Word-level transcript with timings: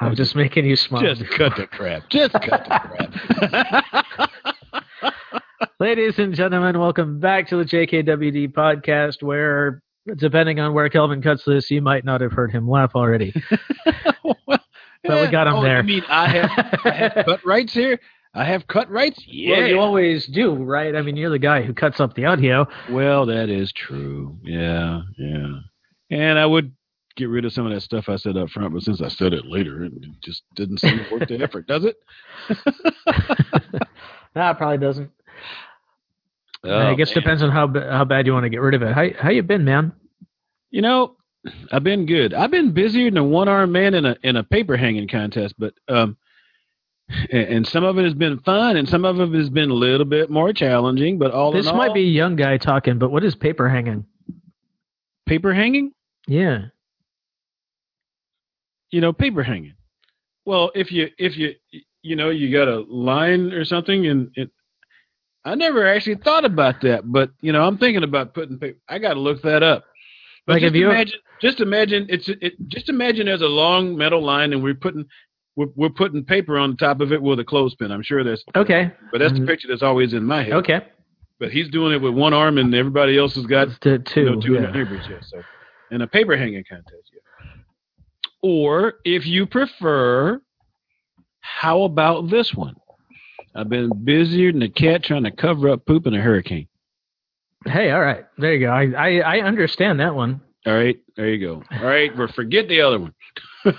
I'm 0.00 0.14
just 0.16 0.34
making 0.34 0.66
you 0.66 0.76
smile. 0.76 1.02
Just 1.02 1.30
cut 1.30 1.56
the 1.56 1.66
crap. 1.66 2.08
Just 2.08 2.32
cut 2.32 2.64
the 2.64 3.74
crap. 4.10 5.14
Ladies 5.80 6.18
and 6.18 6.34
gentlemen, 6.34 6.78
welcome 6.78 7.20
back 7.20 7.48
to 7.48 7.56
the 7.56 7.64
JKWD 7.64 8.52
podcast 8.52 9.22
where, 9.22 9.82
depending 10.16 10.58
on 10.58 10.74
where 10.74 10.88
Kelvin 10.88 11.22
cuts 11.22 11.44
this, 11.44 11.70
you 11.70 11.80
might 11.80 12.04
not 12.04 12.20
have 12.22 12.32
heard 12.32 12.50
him 12.50 12.68
laugh 12.68 12.92
already. 12.96 13.32
well, 14.24 14.36
But 15.04 15.26
we 15.26 15.28
got 15.30 15.46
him 15.46 15.54
oh, 15.54 15.62
there. 15.62 15.78
I 15.78 15.82
mean 15.82 16.02
I 16.08 16.28
have, 16.28 16.80
I 16.84 16.90
have 16.90 17.12
cut 17.26 17.44
rights 17.46 17.72
here? 17.72 18.00
I 18.34 18.44
have 18.44 18.66
cut 18.66 18.90
rights? 18.90 19.22
Yeah. 19.28 19.58
Well, 19.58 19.68
you 19.68 19.78
always 19.78 20.26
do, 20.26 20.54
right? 20.54 20.96
I 20.96 21.02
mean, 21.02 21.16
you're 21.16 21.30
the 21.30 21.38
guy 21.38 21.62
who 21.62 21.72
cuts 21.72 22.00
up 22.00 22.14
the 22.14 22.24
audio. 22.24 22.66
Well, 22.90 23.26
that 23.26 23.48
is 23.48 23.72
true. 23.72 24.36
Yeah, 24.42 25.02
yeah. 25.16 25.58
And 26.10 26.36
I 26.36 26.46
would 26.46 26.72
get 27.16 27.28
rid 27.28 27.44
of 27.44 27.52
some 27.52 27.66
of 27.66 27.72
that 27.72 27.80
stuff 27.80 28.08
I 28.08 28.16
said 28.16 28.36
up 28.36 28.50
front, 28.50 28.72
but 28.72 28.82
since 28.82 29.00
I 29.00 29.08
said 29.08 29.32
it 29.32 29.46
later, 29.46 29.84
it 29.84 29.92
just 30.22 30.42
didn't 30.54 30.78
seem 30.78 31.00
worth 31.10 31.28
the 31.28 31.42
effort, 31.42 31.66
does 31.66 31.84
it? 31.84 31.96
nah, 34.34 34.50
it 34.50 34.58
probably 34.58 34.78
doesn't. 34.78 35.10
Oh, 36.64 36.76
I 36.76 36.94
guess 36.94 37.14
man. 37.14 37.22
depends 37.22 37.42
on 37.42 37.50
how 37.50 37.68
how 37.90 38.04
bad 38.04 38.26
you 38.26 38.32
want 38.32 38.44
to 38.44 38.50
get 38.50 38.60
rid 38.60 38.74
of 38.74 38.82
it. 38.82 38.94
How 38.94 39.06
how 39.18 39.30
you 39.30 39.42
been, 39.42 39.64
man? 39.64 39.92
You 40.70 40.82
know, 40.82 41.16
I've 41.70 41.84
been 41.84 42.06
good. 42.06 42.32
I've 42.32 42.50
been 42.50 42.72
busier 42.72 43.10
than 43.10 43.18
a 43.18 43.24
one 43.24 43.48
armed 43.48 43.72
man 43.72 43.94
in 43.94 44.06
a 44.06 44.16
in 44.22 44.36
a 44.36 44.42
paper 44.42 44.76
hanging 44.76 45.06
contest, 45.08 45.54
but 45.58 45.74
um, 45.88 46.16
and, 47.30 47.66
some 47.66 47.84
of 47.84 47.98
it 47.98 48.04
has 48.04 48.14
been 48.14 48.38
fun, 48.40 48.76
and 48.76 48.88
some 48.88 49.04
of 49.04 49.20
it 49.20 49.38
has 49.38 49.50
been 49.50 49.70
a 49.70 49.74
little 49.74 50.06
bit 50.06 50.30
more 50.30 50.52
challenging. 50.52 51.18
But 51.18 51.32
all 51.32 51.52
This 51.52 51.66
might 51.66 51.88
all, 51.88 51.94
be 51.94 52.00
a 52.04 52.10
young 52.10 52.34
guy 52.36 52.56
talking, 52.56 52.98
but 52.98 53.10
what 53.10 53.24
is 53.24 53.34
paper 53.34 53.68
hanging? 53.68 54.06
paper 55.26 55.52
hanging. 55.54 55.92
Yeah. 56.26 56.66
You 58.94 59.00
know, 59.00 59.12
paper 59.12 59.42
hanging. 59.42 59.74
Well, 60.46 60.70
if 60.74 60.92
you 60.92 61.08
if 61.18 61.36
you 61.36 61.54
you 62.02 62.14
know 62.16 62.30
you 62.30 62.52
got 62.52 62.68
a 62.68 62.80
line 62.88 63.52
or 63.52 63.64
something, 63.64 64.06
and 64.06 64.30
it, 64.36 64.50
I 65.44 65.54
never 65.56 65.86
actually 65.86 66.16
thought 66.16 66.44
about 66.44 66.80
that, 66.82 67.10
but 67.10 67.30
you 67.40 67.52
know, 67.52 67.64
I'm 67.66 67.76
thinking 67.78 68.04
about 68.04 68.34
putting 68.34 68.58
paper. 68.58 68.78
I 68.88 68.98
got 68.98 69.14
to 69.14 69.20
look 69.20 69.42
that 69.42 69.62
up. 69.62 69.84
But 70.46 70.54
Like, 70.54 70.60
just 70.62 70.74
have 70.74 70.76
you- 70.80 70.90
imagine, 70.90 71.18
just 71.40 71.60
imagine 71.60 72.06
it's 72.08 72.28
it. 72.28 72.54
Just 72.68 72.88
imagine 72.88 73.26
there's 73.26 73.42
a 73.42 73.46
long 73.64 73.96
metal 73.96 74.22
line, 74.22 74.52
and 74.52 74.62
we're 74.62 74.74
putting 74.74 75.04
we're, 75.56 75.68
we're 75.74 75.90
putting 76.02 76.24
paper 76.24 76.56
on 76.58 76.70
the 76.72 76.76
top 76.76 77.00
of 77.00 77.12
it 77.12 77.20
with 77.20 77.40
a 77.40 77.44
clothespin. 77.44 77.90
I'm 77.90 78.02
sure 78.02 78.22
there's, 78.24 78.44
Okay. 78.56 78.90
but 79.12 79.18
that's 79.18 79.32
the 79.34 79.40
Mm, 79.40 79.46
picture 79.46 79.68
that's 79.68 79.82
always 79.82 80.12
in 80.12 80.24
my 80.24 80.42
head. 80.44 80.52
Okay. 80.54 80.80
But 81.40 81.50
he's 81.52 81.68
doing 81.68 81.92
it 81.94 82.00
with 82.02 82.12
one 82.14 82.32
arm, 82.34 82.58
and 82.58 82.72
everybody 82.74 83.16
else 83.18 83.34
has 83.36 83.46
got 83.46 83.68
two. 83.80 84.00
you 84.16 84.24
know, 84.30 84.40
two 84.40 84.54
yeah. 84.54 84.70
neighbors, 84.72 85.04
yeah. 85.08 85.18
So, 85.20 85.42
in 85.90 86.00
a 86.02 86.06
paper 86.06 86.36
hanging 86.36 86.64
contest, 86.68 87.10
yeah. 87.12 87.20
Or 88.44 88.96
if 89.06 89.26
you 89.26 89.46
prefer, 89.46 90.38
how 91.40 91.84
about 91.84 92.28
this 92.28 92.52
one? 92.52 92.76
I've 93.54 93.70
been 93.70 93.90
busier 94.04 94.52
than 94.52 94.60
a 94.60 94.68
cat 94.68 95.02
trying 95.02 95.24
to 95.24 95.30
cover 95.30 95.70
up 95.70 95.86
poop 95.86 96.06
in 96.06 96.12
a 96.12 96.20
hurricane. 96.20 96.68
Hey, 97.64 97.90
all 97.90 98.02
right. 98.02 98.26
There 98.36 98.52
you 98.52 98.66
go. 98.66 98.70
I, 98.70 98.90
I, 98.90 99.36
I 99.36 99.40
understand 99.40 99.98
that 100.00 100.14
one. 100.14 100.42
All 100.66 100.74
right, 100.74 100.98
there 101.16 101.30
you 101.30 101.46
go. 101.46 101.62
All 101.72 101.86
right, 101.86 102.14
but 102.14 102.34
forget 102.34 102.68
the 102.68 102.82
other 102.82 102.98
one. 102.98 103.14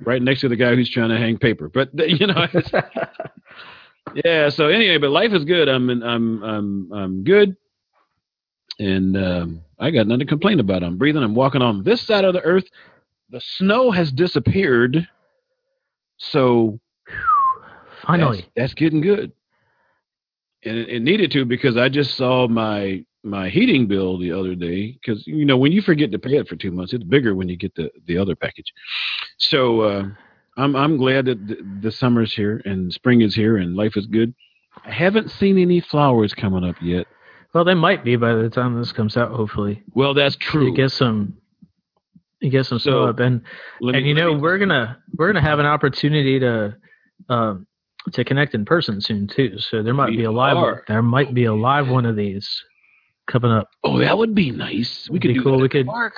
right 0.00 0.22
next 0.22 0.40
to 0.40 0.48
the 0.48 0.56
guy 0.56 0.74
who's 0.74 0.90
trying 0.90 1.10
to 1.10 1.18
hang 1.18 1.36
paper. 1.36 1.68
But 1.68 1.90
you 1.98 2.28
know, 2.28 2.46
yeah. 4.24 4.48
So 4.48 4.68
anyway, 4.68 4.96
but 4.96 5.10
life 5.10 5.32
is 5.32 5.44
good. 5.44 5.68
I'm 5.68 5.90
in, 5.90 6.02
I'm 6.02 6.42
I'm 6.42 6.92
I'm 6.94 7.24
good, 7.24 7.56
and 8.78 9.16
um, 9.16 9.62
I 9.78 9.90
got 9.90 10.06
nothing 10.06 10.20
to 10.20 10.26
complain 10.26 10.60
about. 10.60 10.82
I'm 10.82 10.98
breathing. 10.98 11.22
I'm 11.22 11.34
walking 11.34 11.62
on 11.62 11.82
this 11.84 12.00
side 12.00 12.24
of 12.24 12.34
the 12.34 12.42
earth. 12.42 12.64
The 13.30 13.40
snow 13.40 13.90
has 13.90 14.10
disappeared, 14.10 15.06
so 16.16 16.80
Finally. 18.02 18.38
that's, 18.38 18.48
that's 18.56 18.74
getting 18.74 19.00
good. 19.00 19.32
And 20.64 20.78
it, 20.78 20.88
it 20.88 21.02
needed 21.02 21.30
to 21.32 21.44
because 21.44 21.76
I 21.76 21.88
just 21.88 22.16
saw 22.16 22.48
my 22.48 23.04
my 23.24 23.48
heating 23.48 23.86
bill 23.86 24.16
the 24.18 24.32
other 24.32 24.54
day 24.54 24.92
because 24.92 25.26
you 25.26 25.44
know 25.44 25.56
when 25.56 25.72
you 25.72 25.82
forget 25.82 26.10
to 26.12 26.18
pay 26.18 26.36
it 26.36 26.48
for 26.48 26.56
two 26.56 26.70
months, 26.70 26.92
it's 26.92 27.04
bigger 27.04 27.34
when 27.34 27.48
you 27.48 27.56
get 27.56 27.74
the 27.74 27.90
the 28.06 28.18
other 28.18 28.34
package. 28.34 28.72
So 29.38 29.80
uh, 29.82 30.04
I'm 30.56 30.74
I'm 30.74 30.96
glad 30.96 31.26
that 31.26 31.46
the, 31.46 31.58
the 31.82 31.92
summer's 31.92 32.34
here 32.34 32.62
and 32.64 32.92
spring 32.92 33.20
is 33.20 33.34
here 33.34 33.58
and 33.58 33.76
life 33.76 33.96
is 33.96 34.06
good. 34.06 34.34
I 34.84 34.90
haven't 34.90 35.30
seen 35.30 35.58
any 35.58 35.80
flowers 35.80 36.34
coming 36.34 36.64
up 36.64 36.76
yet. 36.80 37.06
Well, 37.54 37.64
they 37.64 37.74
might 37.74 38.04
be 38.04 38.16
by 38.16 38.34
the 38.34 38.50
time 38.50 38.78
this 38.78 38.92
comes 38.92 39.16
out. 39.16 39.30
Hopefully, 39.32 39.82
Well, 39.94 40.14
that's 40.14 40.36
true. 40.36 40.66
you 40.66 40.74
get 40.74 40.90
some. 40.92 41.34
You 42.40 42.50
get 42.50 42.66
some 42.66 42.78
So, 42.78 42.90
snow 42.90 43.04
up, 43.06 43.18
and 43.20 43.42
me- 43.80 43.94
and 43.96 44.06
you 44.06 44.14
know 44.14 44.34
me- 44.34 44.40
we're 44.40 44.58
gonna 44.58 44.98
we're 45.16 45.26
gonna 45.32 45.40
have 45.44 45.58
an 45.58 45.66
opportunity 45.66 46.38
to 46.40 46.76
um 47.28 47.66
to 48.12 48.22
connect 48.24 48.54
in 48.54 48.64
person 48.64 49.00
soon 49.00 49.26
too. 49.26 49.58
So 49.58 49.82
there 49.82 49.94
might 49.94 50.10
be 50.10 50.24
a 50.24 50.30
live 50.30 50.56
are. 50.56 50.84
there 50.86 51.02
might 51.02 51.34
be 51.34 51.44
a 51.44 51.54
live 51.54 51.88
one 51.88 52.06
of 52.06 52.14
these 52.16 52.48
coming 53.26 53.50
up. 53.50 53.68
oh, 53.82 53.98
that 53.98 54.16
would 54.16 54.34
be 54.34 54.50
nice. 54.52 55.08
We 55.08 55.14
Would 55.14 55.22
could 55.22 55.28
be 55.28 55.34
do 55.34 55.42
cool. 55.42 55.52
that 55.58 55.62
We 55.62 55.68
could- 55.68 55.86
park. 55.86 56.14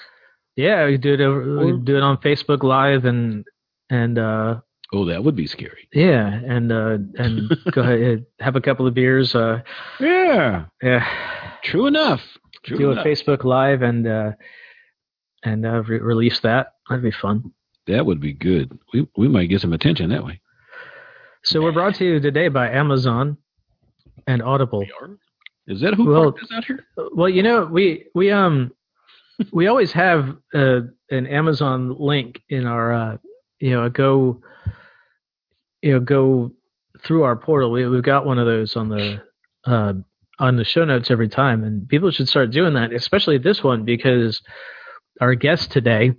Yeah, 0.57 0.85
we 0.87 0.93
could 0.93 1.01
do 1.01 1.15
it 1.15 1.21
over, 1.23 1.59
we 1.65 1.73
could 1.73 1.85
do 1.87 1.97
it 1.97 2.03
on 2.03 2.19
Facebook 2.19 2.63
Live 2.65 3.05
and 3.07 3.45
and 3.89 4.19
uh 4.19 4.61
Oh, 4.93 5.05
that 5.07 5.23
would 5.23 5.37
be 5.37 5.47
scary. 5.47 5.89
yeah 5.93 6.27
and 6.27 6.73
uh 6.73 6.99
and 7.17 7.57
go 7.73 7.83
ahead 7.83 8.27
have 8.41 8.57
a 8.57 8.61
couple 8.61 8.87
of 8.87 8.95
beers. 8.95 9.35
Uh 9.35 9.61
Yeah, 10.01 10.65
yeah. 10.83 11.07
true 11.63 11.87
enough. 11.87 12.21
True 12.65 12.77
do 12.79 12.91
a. 12.93 12.97
Facebook 13.05 13.45
Live 13.45 13.83
and 13.83 14.07
uh, 14.07 14.33
and 15.45 15.65
uh, 15.65 15.83
re- 15.85 16.01
release 16.01 16.41
that. 16.41 16.75
That'd 16.89 17.03
be 17.05 17.11
fun. 17.11 17.53
That 17.87 18.05
would 18.05 18.21
be 18.21 18.33
good. 18.35 18.79
We 18.93 19.09
we 19.17 19.29
might 19.29 19.47
get 19.47 19.61
some 19.63 19.73
attention 19.73 20.11
that 20.11 20.25
way. 20.25 20.41
So 21.45 21.63
we're 21.63 21.73
brought 21.73 21.95
to 21.97 22.05
you 22.05 22.21
today 22.21 22.49
by 22.49 22.69
Amazon 22.71 23.39
and 24.27 24.43
Audible. 24.43 24.85
Is 25.67 25.81
that 25.81 25.95
who 25.95 26.05
Well- 26.07 26.33
parked 26.33 26.53
out 26.53 26.65
here? 26.67 26.85
Well, 27.15 27.29
you 27.31 27.43
know, 27.43 27.65
we 27.65 28.07
we 28.15 28.31
um 28.31 28.73
we 29.53 29.69
always 29.69 29.93
have 29.93 30.37
uh, 30.55 30.81
an 31.11 31.27
Amazon 31.27 31.97
link 31.99 32.43
in 32.51 32.67
our 32.67 32.93
uh, 32.93 33.17
you 33.61 33.71
know 33.71 33.89
go 33.89 34.43
you 35.83 35.93
know 35.93 36.01
go 36.01 36.53
through 37.03 37.23
our 37.23 37.37
portal. 37.37 37.71
We 37.71 37.87
we've 37.89 38.03
got 38.03 38.27
one 38.27 38.39
of 38.39 38.47
those 38.47 38.77
on 38.77 38.89
the 38.89 39.23
uh, 39.65 39.95
on 40.39 40.57
the 40.57 40.65
show 40.65 40.85
notes 40.85 41.11
every 41.11 41.29
time, 41.29 41.65
and 41.65 41.89
people 41.89 42.11
should 42.11 42.29
start 42.29 42.51
doing 42.51 42.75
that, 42.75 42.93
especially 42.93 43.39
this 43.39 43.63
one 43.63 43.85
because 43.85 44.41
our 45.21 45.35
guest 45.35 45.71
today, 45.71 46.13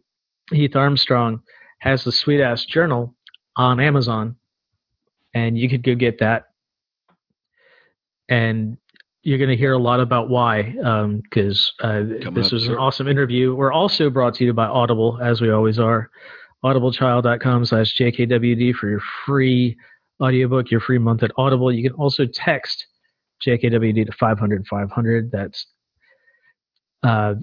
Heath 0.51 0.75
Armstrong, 0.75 1.41
has 1.79 2.03
the 2.03 2.11
Sweet 2.11 2.41
Ass 2.41 2.65
Journal 2.65 3.15
on 3.55 3.79
Amazon, 3.79 4.35
and 5.33 5.57
you 5.57 5.69
could 5.69 5.83
go 5.83 5.95
get 5.95 6.19
that. 6.19 6.45
And 8.29 8.77
you're 9.23 9.37
going 9.37 9.49
to 9.49 9.57
hear 9.57 9.73
a 9.73 9.79
lot 9.79 9.99
about 9.99 10.29
why, 10.29 10.73
because 11.23 11.73
uh, 11.81 12.03
this 12.31 12.51
was 12.51 12.67
an 12.67 12.75
awesome 12.75 13.07
interview. 13.07 13.53
We're 13.53 13.73
also 13.73 14.09
brought 14.09 14.35
to 14.35 14.45
you 14.45 14.53
by 14.53 14.65
Audible, 14.65 15.19
as 15.21 15.41
we 15.41 15.51
always 15.51 15.77
are. 15.79 16.09
Audibletrial.com 16.63 17.65
slash 17.65 17.97
JKWD 17.97 18.75
for 18.75 18.89
your 18.89 19.01
free 19.25 19.77
audiobook, 20.21 20.69
your 20.69 20.79
free 20.79 20.99
month 20.99 21.23
at 21.23 21.31
Audible. 21.37 21.71
You 21.71 21.89
can 21.89 21.97
also 21.99 22.25
text 22.25 22.85
JKWD 23.45 24.05
to 24.05 24.11
500 24.11 24.67
500. 24.67 25.31
That's 25.31 25.65
uh, 27.03 27.35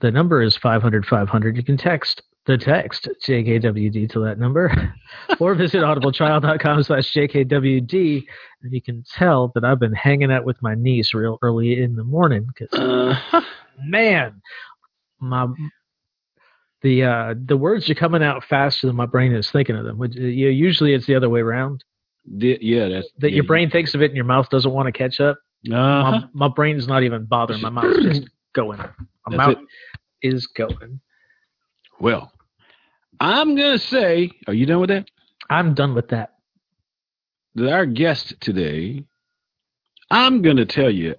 the 0.00 0.10
number 0.10 0.42
is 0.42 0.56
500 0.56 1.04
500. 1.06 1.56
You 1.56 1.62
can 1.62 1.76
text 1.76 2.22
the 2.46 2.58
text 2.58 3.08
JKWD 3.24 4.10
to 4.10 4.20
that 4.20 4.38
number 4.38 4.94
or 5.40 5.54
visit 5.54 5.82
audibletrial.com 5.82 6.82
slash 6.82 7.12
JKWD. 7.12 8.24
And 8.62 8.72
you 8.72 8.82
can 8.82 9.04
tell 9.12 9.52
that 9.54 9.64
I've 9.64 9.78
been 9.78 9.92
hanging 9.92 10.32
out 10.32 10.44
with 10.44 10.60
my 10.62 10.74
niece 10.74 11.14
real 11.14 11.38
early 11.42 11.80
in 11.80 11.94
the 11.94 12.04
morning 12.04 12.46
because 12.46 12.78
Uh, 12.78 13.42
man, 13.84 14.40
my 15.20 15.46
the 16.82 17.04
uh, 17.04 17.34
the 17.44 17.56
words 17.56 17.88
are 17.90 17.94
coming 17.94 18.22
out 18.22 18.44
faster 18.44 18.86
than 18.86 18.96
my 18.96 19.06
brain 19.06 19.32
is 19.32 19.50
thinking 19.50 19.76
of 19.76 19.84
them. 19.84 19.98
Which, 19.98 20.16
uh, 20.16 20.20
you 20.20 20.46
know, 20.46 20.50
usually 20.50 20.94
it's 20.94 21.06
the 21.06 21.14
other 21.14 21.28
way 21.28 21.40
around. 21.40 21.84
the- 22.26 22.58
yeah, 22.60 22.88
that's 22.88 23.08
That 23.18 23.30
yeah, 23.30 23.36
your 23.36 23.44
brain 23.44 23.70
thinks 23.70 23.94
of 23.94 24.02
it 24.02 24.06
and 24.06 24.16
your 24.16 24.24
mouth 24.24 24.48
doesn't 24.50 24.70
want 24.72 24.86
to 24.86 24.92
catch 24.92 25.20
up. 25.20 25.38
Uh-huh. 25.70 26.10
My, 26.10 26.28
my 26.32 26.48
brain's 26.48 26.88
not 26.88 27.02
even 27.04 27.24
bothering. 27.26 27.60
My 27.62 27.70
mouth's 27.70 28.02
just 28.02 28.22
going. 28.54 28.78
My 28.78 28.86
That's 29.28 29.36
mouth 29.36 29.56
it. 29.58 30.28
is 30.28 30.46
going. 30.48 31.00
Well, 32.00 32.32
I'm 33.20 33.54
gonna 33.54 33.78
say, 33.78 34.30
are 34.48 34.54
you 34.54 34.66
done 34.66 34.80
with 34.80 34.90
that? 34.90 35.08
I'm 35.48 35.74
done 35.74 35.94
with 35.94 36.08
that. 36.08 36.30
That 37.54 37.70
our 37.72 37.86
guest 37.86 38.34
today, 38.40 39.04
I'm 40.10 40.42
gonna 40.42 40.64
tell 40.66 40.90
you, 40.90 41.14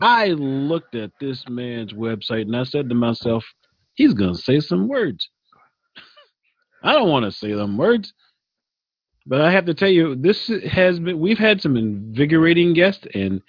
I 0.00 0.28
looked 0.28 0.94
at 0.94 1.10
this 1.20 1.44
man's 1.48 1.92
website 1.92 2.42
and 2.42 2.56
I 2.56 2.62
said 2.64 2.88
to 2.88 2.94
myself, 2.94 3.44
he's 3.98 4.14
gonna 4.14 4.34
say 4.36 4.60
some 4.60 4.88
words. 4.88 5.28
I 6.82 6.92
don't 6.92 7.10
want 7.10 7.24
to 7.24 7.32
say 7.32 7.52
them 7.52 7.76
words, 7.76 8.12
but 9.26 9.40
I 9.40 9.50
have 9.50 9.66
to 9.66 9.74
tell 9.74 9.88
you, 9.90 10.14
this 10.14 10.48
has 10.70 10.98
been. 11.00 11.18
We've 11.18 11.38
had 11.38 11.60
some 11.60 11.76
invigorating 11.76 12.72
guests, 12.72 13.06
and 13.14 13.42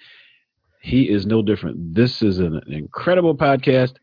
he 0.82 1.02
is 1.08 1.26
no 1.26 1.42
different. 1.42 1.94
This 1.94 2.22
is 2.22 2.38
an 2.40 2.60
incredible 2.66 3.36
podcast. 3.36 3.94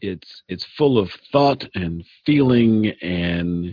it's 0.00 0.42
it's 0.48 0.64
full 0.76 0.98
of 0.98 1.10
thought 1.32 1.64
and 1.74 2.04
feeling 2.26 2.88
and 3.00 3.72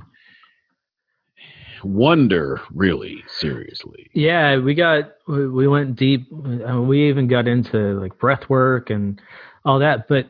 wonder. 1.83 2.61
Really, 2.73 3.23
seriously. 3.27 4.09
Yeah, 4.13 4.59
we 4.59 4.75
got 4.75 5.13
we 5.27 5.47
we 5.47 5.67
went 5.67 5.95
deep. 5.95 6.27
uh, 6.31 6.81
We 6.81 7.09
even 7.09 7.27
got 7.27 7.47
into 7.47 7.99
like 7.99 8.17
breath 8.19 8.49
work 8.49 8.89
and 8.91 9.19
all 9.65 9.79
that. 9.79 10.07
But 10.07 10.27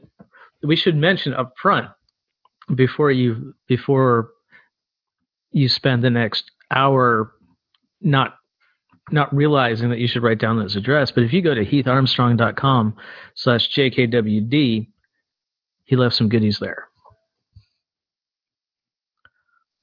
we 0.64 0.76
should 0.76 0.96
mention 0.96 1.34
up 1.34 1.54
front 1.62 1.90
before 2.76 3.12
you 3.12 3.54
before 3.68 4.30
you 5.52 5.68
spend 5.68 6.04
the 6.04 6.10
next 6.10 6.52
hour 6.72 7.34
not 8.00 8.36
not 9.12 9.34
realizing 9.36 9.90
that 9.90 10.00
you 10.00 10.08
should 10.08 10.24
write 10.24 10.40
down 10.40 10.60
this 10.60 10.76
address. 10.76 11.12
But 11.12 11.24
if 11.24 11.34
you 11.34 11.42
go 11.42 11.54
to 11.54 11.66
heatharmstrong.com 11.66 12.96
slash 13.36 13.70
jkwd, 13.76 14.88
he 15.84 15.96
left 15.96 16.16
some 16.16 16.30
goodies 16.30 16.60
there. 16.60 16.88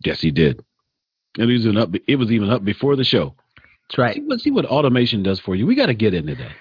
Yes, 0.05 0.21
he 0.21 0.31
did. 0.31 0.65
And 1.39 1.51
it 1.51 1.53
was 1.53 1.67
even 1.67 1.77
up. 1.77 1.91
It 2.07 2.17
was 2.17 2.31
even 2.33 2.51
up 2.51 2.65
before 2.65 2.97
the 2.97 3.05
show. 3.05 3.35
That's 3.89 3.99
right. 3.99 4.15
See 4.15 4.23
what 4.23 4.41
see 4.41 4.51
what 4.51 4.65
automation 4.65 5.23
does 5.23 5.41
for 5.41 5.55
you. 5.55 5.67
We 5.67 5.75
got 5.75 5.87
to 5.87 5.95
get 5.95 6.15
into 6.15 6.35
that. 6.37 6.53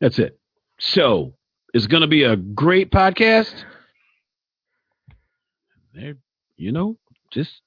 That's 0.00 0.18
it. 0.18 0.38
So 0.78 1.34
it's 1.74 1.86
going 1.86 2.00
to 2.02 2.06
be 2.06 2.24
a 2.24 2.36
great 2.36 2.90
podcast. 2.90 3.52
There, 5.94 6.14
you 6.56 6.72
know, 6.72 6.96
just 7.30 7.60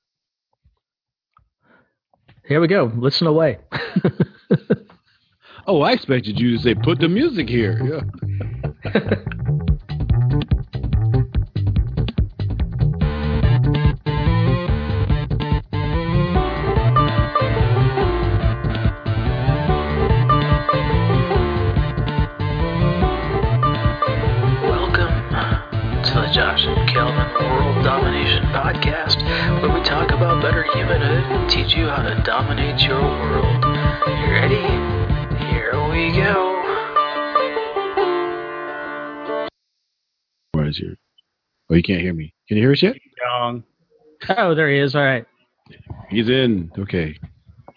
Here 2.47 2.59
we 2.59 2.67
go. 2.67 2.91
Listen 2.95 3.27
away. 3.27 3.59
oh, 5.67 5.81
I 5.81 5.91
expected 5.91 6.39
you 6.39 6.57
to 6.57 6.63
say 6.63 6.75
put 6.75 6.99
the 6.99 7.07
music 7.07 7.47
here. 7.47 8.03
Yeah. 8.85 9.15
Podcast, 28.81 29.61
where 29.61 29.71
we 29.79 29.83
talk 29.85 30.09
about 30.09 30.41
better 30.41 30.63
humanhood 30.63 31.23
and 31.31 31.47
teach 31.49 31.75
you 31.75 31.85
how 31.85 32.01
to 32.01 32.19
dominate 32.23 32.81
your 32.81 32.99
world. 32.99 33.63
You 34.07 34.31
ready? 34.31 34.55
Here 35.45 35.71
we 35.91 36.11
go. 36.17 36.57
Where 40.53 40.65
is 40.67 40.79
your? 40.79 40.93
Oh, 41.69 41.75
you 41.75 41.83
can't 41.83 42.01
hear 42.01 42.13
me. 42.13 42.33
Can 42.47 42.57
you 42.57 42.63
hear 42.63 42.71
us 42.71 42.81
yet? 42.81 42.95
Young. 43.23 43.63
Oh, 44.29 44.55
there 44.55 44.71
he 44.71 44.79
is. 44.79 44.95
All 44.95 45.03
right. 45.03 45.25
He's 46.09 46.27
in. 46.29 46.71
Okay. 46.79 47.19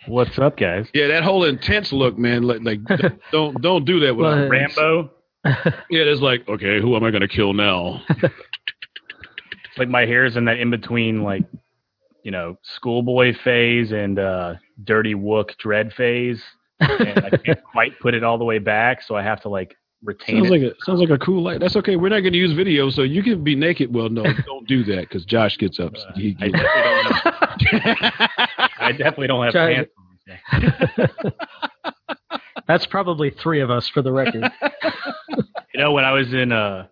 What's 0.07 0.39
up, 0.39 0.57
guys? 0.57 0.87
Yeah, 0.95 1.09
that 1.09 1.23
whole 1.23 1.45
intense 1.45 1.93
look, 1.93 2.17
man. 2.17 2.45
Like, 2.45 2.61
like 2.63 2.81
don't 3.33 3.61
don't 3.61 3.85
do 3.85 4.01
that 4.01 4.17
with 4.17 4.25
Well, 4.25 4.49
Rambo. 4.49 5.11
Yeah, 5.45 6.05
it's 6.05 6.23
like, 6.23 6.49
okay, 6.49 6.81
who 6.81 6.97
am 6.97 7.05
I 7.05 7.11
going 7.11 7.21
to 7.21 7.29
kill 7.29 7.53
now? 7.53 8.01
It's 9.75 9.79
like 9.81 9.89
my 9.89 10.07
hair's 10.07 10.37
in 10.37 10.45
that 10.45 10.61
in 10.61 10.71
between, 10.71 11.25
like, 11.25 11.43
you 12.23 12.31
know, 12.31 12.57
schoolboy 12.63 13.35
phase 13.43 13.91
and 13.91 14.21
uh, 14.21 14.55
dirty 14.85 15.17
wook 15.17 15.57
dread 15.59 15.93
phase. 15.93 16.41
And 16.79 17.25
I 17.25 17.31
can't 17.31 17.61
quite 17.73 17.99
put 17.99 18.15
it 18.15 18.23
all 18.23 18.39
the 18.39 18.45
way 18.45 18.61
back, 18.61 19.03
so 19.03 19.17
I 19.17 19.23
have 19.25 19.41
to, 19.43 19.49
like, 19.49 19.77
retain 20.05 20.37
sounds 20.45 20.49
it. 20.49 20.53
like 20.53 20.63
a 20.63 20.85
sounds 20.85 21.01
like 21.01 21.11
a 21.11 21.19
cool 21.19 21.43
light. 21.43 21.59
That's 21.59 21.75
okay. 21.75 21.97
We're 21.97 22.09
not 22.11 22.21
going 22.21 22.35
to 22.35 22.39
use 22.39 22.53
video, 22.53 22.89
so 22.89 23.03
you 23.03 23.21
can 23.25 23.43
be 23.43 23.57
naked. 23.57 23.93
Well, 23.93 24.09
no, 24.09 24.23
don't 24.47 24.69
do 24.69 24.85
that 24.85 25.09
because 25.09 25.25
Josh 25.25 25.59
gets 25.59 25.81
up. 25.81 25.93
Uh, 25.97 26.13
He- 26.15 26.37
I, 26.41 26.49
definitely 26.51 26.87
don't 26.87 27.15
have, 27.17 28.31
I 28.79 28.93
definitely 28.93 29.27
don't 29.27 29.45
have 29.45 29.53
Try- 29.53 29.75
pants. 30.55 31.35
That's 32.69 32.87
probably 32.87 33.31
three 33.31 33.61
of 33.61 33.71
us 33.71 33.89
for 33.89 34.03
the 34.03 34.13
record. 34.13 34.45
You 35.75 35.81
know, 35.81 35.93
when 35.93 36.05
I 36.05 36.13
was 36.13 36.33
in 36.33 36.53
uh, 36.53 36.87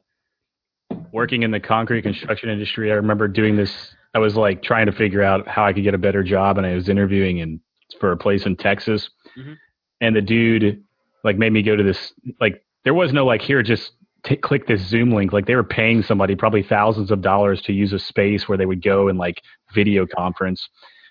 working 1.12 1.42
in 1.42 1.50
the 1.50 1.60
concrete 1.60 2.02
construction 2.02 2.48
industry, 2.48 2.90
I 2.90 2.94
remember 2.94 3.28
doing 3.28 3.56
this. 3.56 3.94
I 4.14 4.18
was 4.18 4.36
like 4.36 4.62
trying 4.62 4.86
to 4.86 4.92
figure 4.92 5.22
out 5.22 5.46
how 5.48 5.64
I 5.64 5.72
could 5.72 5.84
get 5.84 5.94
a 5.94 5.98
better 5.98 6.22
job, 6.22 6.58
and 6.58 6.66
I 6.66 6.74
was 6.74 6.88
interviewing 6.88 7.38
in 7.38 7.60
for 8.00 8.12
a 8.12 8.16
place 8.16 8.46
in 8.46 8.56
Texas. 8.56 9.08
Mhm. 9.36 9.56
And 10.00 10.16
the 10.16 10.20
dude 10.22 10.82
like 11.24 11.38
made 11.38 11.52
me 11.52 11.62
go 11.62 11.76
to 11.76 11.82
this. 11.82 12.12
Like 12.40 12.64
there 12.84 12.94
was 12.94 13.12
no 13.12 13.24
like 13.24 13.42
here, 13.42 13.62
just 13.62 13.92
t- 14.24 14.36
click 14.36 14.66
this 14.66 14.80
Zoom 14.82 15.10
link. 15.12 15.32
Like 15.32 15.46
they 15.46 15.54
were 15.54 15.64
paying 15.64 16.02
somebody 16.02 16.34
probably 16.34 16.62
thousands 16.62 17.10
of 17.10 17.22
dollars 17.22 17.62
to 17.62 17.72
use 17.72 17.92
a 17.92 17.98
space 17.98 18.48
where 18.48 18.58
they 18.58 18.66
would 18.66 18.82
go 18.82 19.08
and 19.08 19.18
like 19.18 19.42
video 19.74 20.06
conference. 20.06 20.68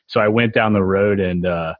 So 0.07 0.19
I 0.19 0.27
went 0.27 0.53
down 0.53 0.73
the 0.73 0.83
road 0.83 1.19
and 1.19 1.45
uh, 1.45 1.75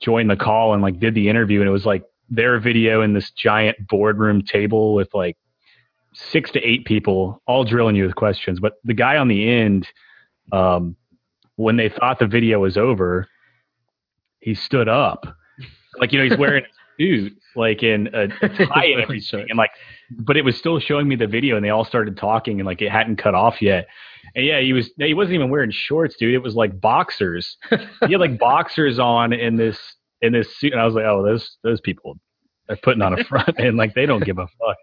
joined 0.00 0.30
the 0.30 0.36
call 0.36 0.72
and 0.72 0.82
like 0.82 0.98
did 0.98 1.14
the 1.14 1.28
interview, 1.28 1.60
and 1.60 1.68
it 1.68 1.72
was 1.72 1.86
like 1.86 2.04
their 2.30 2.58
video 2.58 3.02
in 3.02 3.12
this 3.12 3.30
giant 3.32 3.76
boardroom 3.88 4.42
table 4.42 4.94
with 4.94 5.12
like 5.12 5.36
six 6.14 6.50
to 6.52 6.60
eight 6.60 6.84
people 6.84 7.42
all 7.46 7.64
drilling 7.64 7.96
you 7.96 8.04
with 8.04 8.16
questions. 8.16 8.60
But 8.60 8.74
the 8.84 8.94
guy 8.94 9.16
on 9.16 9.28
the 9.28 9.48
end, 9.48 9.88
um, 10.52 10.96
when 11.56 11.76
they 11.76 11.88
thought 11.88 12.18
the 12.18 12.26
video 12.26 12.60
was 12.60 12.76
over, 12.76 13.26
he 14.40 14.54
stood 14.54 14.88
up. 14.88 15.26
Like, 15.98 16.12
you 16.12 16.18
know, 16.18 16.28
he's 16.28 16.38
wearing 16.38 16.64
a 16.64 16.68
suit, 16.98 17.32
like 17.56 17.82
in 17.82 18.08
a, 18.14 18.24
a 18.42 18.48
tie 18.66 18.86
and 18.86 19.00
everything. 19.02 19.46
And 19.48 19.58
like, 19.58 19.70
but 20.18 20.36
it 20.36 20.44
was 20.44 20.56
still 20.56 20.80
showing 20.80 21.06
me 21.06 21.16
the 21.16 21.26
video 21.26 21.56
and 21.56 21.64
they 21.64 21.70
all 21.70 21.84
started 21.84 22.16
talking 22.16 22.60
and 22.60 22.66
like 22.66 22.80
it 22.82 22.90
hadn't 22.90 23.16
cut 23.16 23.34
off 23.34 23.60
yet. 23.60 23.86
And 24.34 24.44
yeah, 24.46 24.60
he 24.60 24.72
was, 24.72 24.90
he 24.98 25.14
wasn't 25.14 25.34
even 25.34 25.50
wearing 25.50 25.70
shorts, 25.70 26.16
dude. 26.16 26.34
It 26.34 26.42
was 26.42 26.54
like 26.54 26.80
boxers. 26.80 27.56
he 28.06 28.12
had 28.12 28.20
like 28.20 28.38
boxers 28.38 28.98
on 28.98 29.32
in 29.32 29.56
this, 29.56 29.78
in 30.22 30.32
this 30.32 30.56
suit. 30.56 30.72
And 30.72 30.80
I 30.80 30.84
was 30.84 30.94
like, 30.94 31.04
oh, 31.04 31.22
those, 31.24 31.56
those 31.62 31.80
people 31.80 32.18
are 32.70 32.76
putting 32.76 33.02
on 33.02 33.18
a 33.18 33.24
front 33.24 33.58
and 33.58 33.76
like 33.76 33.94
they 33.94 34.06
don't 34.06 34.24
give 34.24 34.38
a 34.38 34.46
fuck. 34.46 34.76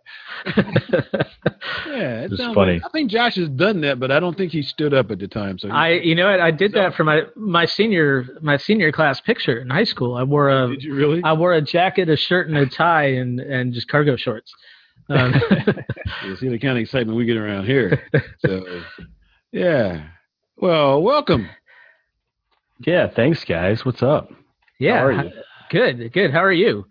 yeah, 1.87 2.27
It's 2.29 2.37
funny. 2.53 2.73
like- 2.73 2.85
I 2.85 2.89
think 2.89 3.09
Josh 3.11 3.35
has 3.35 3.49
done 3.49 3.81
that, 3.81 3.99
but 3.99 4.11
I 4.11 4.19
don't 4.19 4.37
think 4.37 4.51
he 4.51 4.61
stood 4.61 4.93
up 4.93 5.11
at 5.11 5.19
the 5.19 5.27
time. 5.27 5.57
So 5.57 5.69
I, 5.69 5.91
you 5.93 6.15
know 6.15 6.29
what? 6.29 6.39
I 6.39 6.51
did 6.51 6.73
that 6.73 6.95
for 6.95 7.03
my 7.03 7.23
my 7.35 7.65
senior 7.65 8.25
my 8.41 8.57
senior 8.57 8.91
class 8.91 9.19
picture 9.21 9.59
in 9.59 9.69
high 9.69 9.83
school. 9.83 10.15
I 10.15 10.23
wore 10.23 10.49
a 10.49 10.67
did 10.69 10.83
you 10.83 10.93
really? 10.95 11.21
I 11.23 11.33
wore 11.33 11.53
a 11.53 11.61
jacket, 11.61 12.09
a 12.09 12.17
shirt, 12.17 12.47
and 12.47 12.57
a 12.57 12.65
tie, 12.65 13.05
and 13.13 13.39
and 13.39 13.73
just 13.73 13.87
cargo 13.87 14.15
shorts. 14.15 14.53
Um, 15.09 15.33
You 16.25 16.35
see 16.37 16.49
the 16.49 16.59
kind 16.59 16.77
of 16.77 16.81
excitement 16.81 17.17
we 17.17 17.25
get 17.25 17.37
around 17.37 17.65
here. 17.65 18.01
So, 18.45 18.81
yeah. 19.51 20.07
Well, 20.57 21.01
welcome. 21.01 21.49
Yeah. 22.85 23.07
Thanks 23.07 23.43
guys. 23.45 23.85
What's 23.85 24.03
up? 24.03 24.29
yeah, 24.79 24.97
How 24.99 25.05
are 25.05 25.11
you? 25.23 25.31
good, 25.69 26.11
good. 26.13 26.31
How 26.31 26.43
are 26.43 26.51
you? 26.51 26.85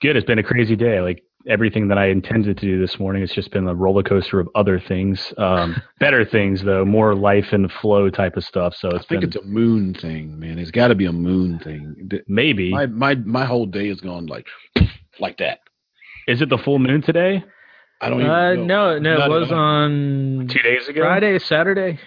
Good. 0.00 0.16
It's 0.16 0.26
been 0.26 0.38
a 0.38 0.42
crazy 0.42 0.76
day. 0.76 1.00
Like 1.00 1.22
everything 1.46 1.88
that 1.88 1.98
I 1.98 2.06
intended 2.06 2.56
to 2.58 2.66
do 2.66 2.80
this 2.80 2.98
morning, 2.98 3.22
it's 3.22 3.34
just 3.34 3.50
been 3.50 3.66
a 3.68 3.74
roller 3.74 4.02
coaster 4.02 4.40
of 4.40 4.48
other 4.54 4.80
things. 4.80 5.32
Um, 5.38 5.80
better 6.00 6.24
things 6.24 6.62
though, 6.62 6.84
more 6.84 7.14
life 7.14 7.52
and 7.52 7.70
flow 7.70 8.08
type 8.10 8.36
of 8.36 8.44
stuff. 8.44 8.74
So 8.74 8.90
I 8.90 8.96
it's 8.96 9.06
think 9.06 9.20
been 9.20 9.28
it's 9.28 9.36
a 9.36 9.42
moon 9.42 9.94
thing, 9.94 10.38
man. 10.38 10.58
It's 10.58 10.70
got 10.70 10.88
to 10.88 10.94
be 10.94 11.06
a 11.06 11.12
moon 11.12 11.58
thing. 11.58 12.10
Maybe. 12.28 12.70
My 12.70 12.86
my 12.86 13.14
my 13.14 13.44
whole 13.44 13.66
day 13.66 13.88
is 13.88 14.00
gone 14.00 14.26
like 14.26 14.46
like 15.18 15.38
that. 15.38 15.58
Is 16.26 16.40
it 16.42 16.48
the 16.48 16.58
full 16.58 16.78
moon 16.78 17.02
today? 17.02 17.44
I 18.00 18.08
don't 18.08 18.20
even 18.20 18.30
Uh, 18.30 18.54
know. 18.54 18.64
no, 18.64 18.98
no, 18.98 19.18
Not 19.18 19.26
it 19.26 19.40
was 19.40 19.52
on 19.52 20.48
Two 20.50 20.62
days 20.62 20.88
ago. 20.88 21.02
Friday, 21.02 21.38
Saturday. 21.38 21.98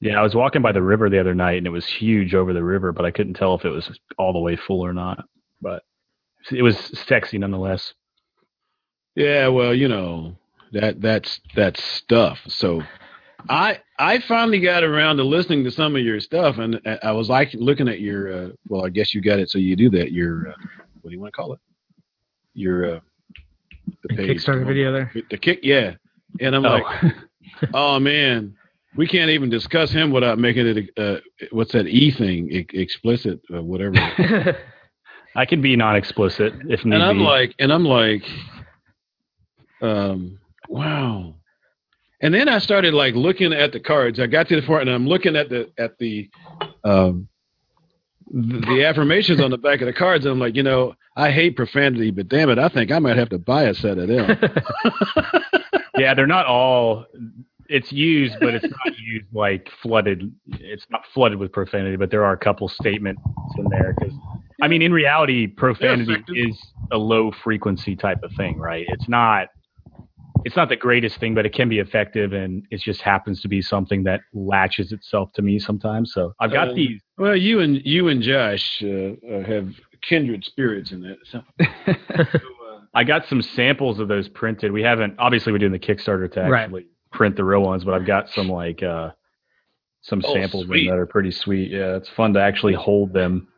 Yeah, 0.00 0.18
I 0.18 0.22
was 0.22 0.34
walking 0.34 0.60
by 0.62 0.72
the 0.72 0.82
river 0.82 1.08
the 1.08 1.20
other 1.20 1.34
night 1.34 1.58
and 1.58 1.66
it 1.66 1.70
was 1.70 1.86
huge 1.86 2.34
over 2.34 2.52
the 2.52 2.64
river, 2.64 2.90
but 2.92 3.04
I 3.04 3.12
couldn't 3.12 3.34
tell 3.34 3.54
if 3.54 3.64
it 3.64 3.70
was 3.70 3.88
all 4.18 4.32
the 4.32 4.40
way 4.40 4.56
full 4.56 4.84
or 4.84 4.92
not. 4.92 5.24
But 5.62 5.82
it 6.52 6.62
was 6.62 6.76
sexy 7.06 7.38
nonetheless. 7.38 7.94
Yeah, 9.14 9.48
well, 9.48 9.74
you 9.74 9.88
know 9.88 10.36
that 10.72 11.00
that's 11.00 11.40
that's 11.54 11.82
stuff. 11.82 12.38
So, 12.48 12.82
I 13.48 13.80
I 13.98 14.18
finally 14.20 14.60
got 14.60 14.82
around 14.82 15.18
to 15.18 15.24
listening 15.24 15.62
to 15.64 15.70
some 15.70 15.94
of 15.96 16.02
your 16.02 16.18
stuff, 16.20 16.58
and 16.58 16.80
I- 16.84 16.98
I 17.04 17.12
was 17.12 17.28
like 17.28 17.50
looking 17.54 17.88
at 17.88 18.00
your. 18.00 18.32
Uh, 18.32 18.48
well, 18.68 18.84
I 18.84 18.88
guess 18.88 19.14
you 19.14 19.20
got 19.20 19.38
it, 19.38 19.50
so 19.50 19.58
you 19.58 19.76
do 19.76 19.88
that. 19.90 20.10
Your 20.12 20.48
uh, 20.48 20.54
what 21.02 21.10
do 21.10 21.14
you 21.14 21.20
want 21.20 21.32
to 21.32 21.36
call 21.36 21.52
it? 21.52 21.60
Your 22.54 22.96
uh, 22.96 23.00
the 24.02 24.14
page. 24.16 24.38
Kickstarter 24.44 24.66
video 24.66 24.90
there. 24.92 25.12
The 25.30 25.38
kick, 25.38 25.60
yeah. 25.62 25.94
And 26.40 26.56
I'm 26.56 26.64
Oh. 26.66 26.70
like, 26.78 27.14
oh 27.74 28.00
man, 28.00 28.56
we 28.96 29.06
can't 29.06 29.30
even 29.30 29.48
discuss 29.50 29.92
him 29.92 30.10
without 30.10 30.38
making 30.40 30.66
it. 30.66 30.90
Uh, 30.96 31.20
what's 31.52 31.70
that 31.72 31.86
e 31.86 32.10
thing? 32.10 32.50
E- 32.50 32.66
explicit, 32.72 33.40
uh, 33.54 33.62
whatever. 33.62 33.94
I 35.36 35.44
can 35.44 35.60
be 35.60 35.76
non-explicit 35.76 36.54
if 36.68 36.84
need 36.84 36.94
and 36.94 37.02
I'm 37.02 37.18
be. 37.18 37.24
like, 37.24 37.54
and 37.58 37.72
I'm 37.72 37.84
like, 37.84 38.24
um, 39.82 40.38
wow. 40.68 41.34
And 42.20 42.32
then 42.32 42.48
I 42.48 42.58
started 42.58 42.94
like 42.94 43.14
looking 43.14 43.52
at 43.52 43.72
the 43.72 43.80
cards. 43.80 44.18
I 44.18 44.26
got 44.26 44.48
to 44.48 44.60
the 44.60 44.66
part, 44.66 44.82
and 44.82 44.90
I'm 44.90 45.06
looking 45.06 45.36
at 45.36 45.50
the 45.50 45.70
at 45.76 45.98
the 45.98 46.30
um, 46.84 47.28
the, 48.30 48.60
the 48.60 48.84
affirmations 48.84 49.40
on 49.40 49.50
the 49.50 49.58
back 49.58 49.80
of 49.80 49.86
the 49.86 49.92
cards. 49.92 50.24
And 50.24 50.32
I'm 50.32 50.38
like, 50.38 50.56
you 50.56 50.62
know, 50.62 50.94
I 51.16 51.30
hate 51.30 51.56
profanity, 51.56 52.10
but 52.10 52.28
damn 52.28 52.50
it, 52.50 52.58
I 52.58 52.68
think 52.68 52.90
I 52.90 52.98
might 52.98 53.16
have 53.16 53.28
to 53.30 53.38
buy 53.38 53.64
a 53.64 53.74
set 53.74 53.98
of 53.98 54.08
them. 54.08 54.38
yeah, 55.98 56.14
they're 56.14 56.26
not 56.26 56.46
all. 56.46 57.04
It's 57.68 57.92
used, 57.92 58.36
but 58.40 58.54
it's 58.54 58.64
not 58.64 58.98
used 58.98 59.26
like 59.32 59.68
flooded. 59.82 60.32
It's 60.46 60.86
not 60.90 61.02
flooded 61.12 61.38
with 61.38 61.52
profanity, 61.52 61.96
but 61.96 62.10
there 62.10 62.24
are 62.24 62.32
a 62.32 62.38
couple 62.38 62.68
statements 62.68 63.22
in 63.58 63.68
there. 63.70 63.94
Because 63.98 64.14
I 64.64 64.68
mean, 64.68 64.80
in 64.80 64.92
reality, 64.92 65.46
profanity 65.46 66.12
effective. 66.14 66.36
is 66.38 66.58
a 66.90 66.96
low 66.96 67.30
frequency 67.30 67.94
type 67.94 68.22
of 68.22 68.32
thing, 68.32 68.56
right? 68.58 68.86
It's 68.88 69.08
not. 69.08 69.48
It's 70.46 70.56
not 70.56 70.68
the 70.70 70.76
greatest 70.76 71.18
thing, 71.20 71.34
but 71.34 71.44
it 71.44 71.52
can 71.54 71.68
be 71.68 71.78
effective, 71.80 72.32
and 72.32 72.64
it 72.70 72.80
just 72.80 73.02
happens 73.02 73.40
to 73.42 73.48
be 73.48 73.60
something 73.60 74.04
that 74.04 74.20
latches 74.32 74.92
itself 74.92 75.32
to 75.34 75.42
me 75.42 75.58
sometimes. 75.58 76.12
So 76.14 76.32
I've 76.40 76.50
got 76.52 76.68
Um, 76.70 76.74
these. 76.76 77.00
Well, 77.18 77.36
you 77.36 77.60
and 77.60 77.80
you 77.84 78.08
and 78.08 78.22
Josh 78.22 78.82
uh, 78.82 79.12
uh, 79.30 79.42
have 79.44 79.68
kindred 80.02 80.44
spirits 80.44 80.92
in 80.92 81.00
that. 81.02 81.18
So, 81.24 81.42
so, 81.60 81.92
uh, 82.18 82.80
I 82.94 83.04
got 83.04 83.26
some 83.26 83.42
samples 83.42 84.00
of 84.00 84.08
those 84.08 84.28
printed. 84.30 84.72
We 84.72 84.82
haven't 84.82 85.14
obviously 85.18 85.52
we're 85.52 85.58
doing 85.58 85.72
the 85.72 85.78
Kickstarter 85.78 86.30
to 86.32 86.40
Right. 86.42 86.62
actually 86.64 86.86
print 87.12 87.36
the 87.36 87.44
real 87.44 87.62
ones, 87.62 87.84
but 87.84 87.92
I've 87.94 88.06
got 88.06 88.28
some 88.30 88.48
like 88.48 88.82
uh 88.82 89.10
some 90.02 90.22
Oh, 90.26 90.32
samples 90.34 90.64
of 90.64 90.68
them 90.68 90.76
sweet. 90.78 90.88
that 90.90 90.98
are 90.98 91.06
pretty 91.06 91.30
sweet. 91.30 91.70
Yeah, 91.70 91.96
it's 91.96 92.08
fun 92.10 92.32
to 92.34 92.40
actually 92.40 92.74
hold 92.74 93.12
them. 93.14 93.48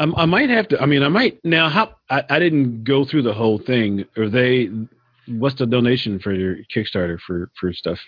Um, 0.00 0.14
I 0.16 0.24
might 0.24 0.48
have 0.50 0.66
to. 0.68 0.80
I 0.80 0.86
mean, 0.86 1.02
I 1.02 1.08
might 1.08 1.38
now. 1.44 1.68
How 1.68 1.94
I, 2.08 2.24
I 2.28 2.38
didn't 2.38 2.84
go 2.84 3.04
through 3.04 3.22
the 3.22 3.34
whole 3.34 3.58
thing. 3.58 4.04
Are 4.16 4.28
they? 4.28 4.70
What's 5.28 5.56
the 5.56 5.66
donation 5.66 6.18
for 6.18 6.32
your 6.32 6.56
Kickstarter 6.74 7.20
for 7.20 7.50
for 7.60 7.72
stuff? 7.72 7.98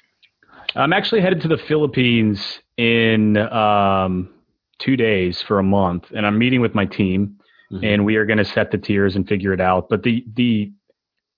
I'm 0.75 0.93
actually 0.95 1.21
headed 1.21 1.43
to 1.43 1.49
the 1.49 1.59
Philippines 1.59 2.61
in 2.79 3.37
um 3.37 4.31
two 4.79 4.97
days 4.97 5.43
for 5.43 5.59
a 5.59 5.63
month, 5.63 6.07
and 6.17 6.27
I'm 6.27 6.39
meeting 6.39 6.61
with 6.63 6.75
my 6.75 6.87
team, 6.87 7.37
Mhm. 7.71 7.85
and 7.85 8.05
we 8.07 8.17
are 8.17 8.25
going 8.25 8.39
to 8.39 8.45
set 8.45 8.71
the 8.71 8.79
tiers 8.79 9.15
and 9.15 9.29
figure 9.29 9.53
it 9.53 9.61
out. 9.61 9.89
But 9.91 10.03
the 10.03 10.25
the 10.35 10.73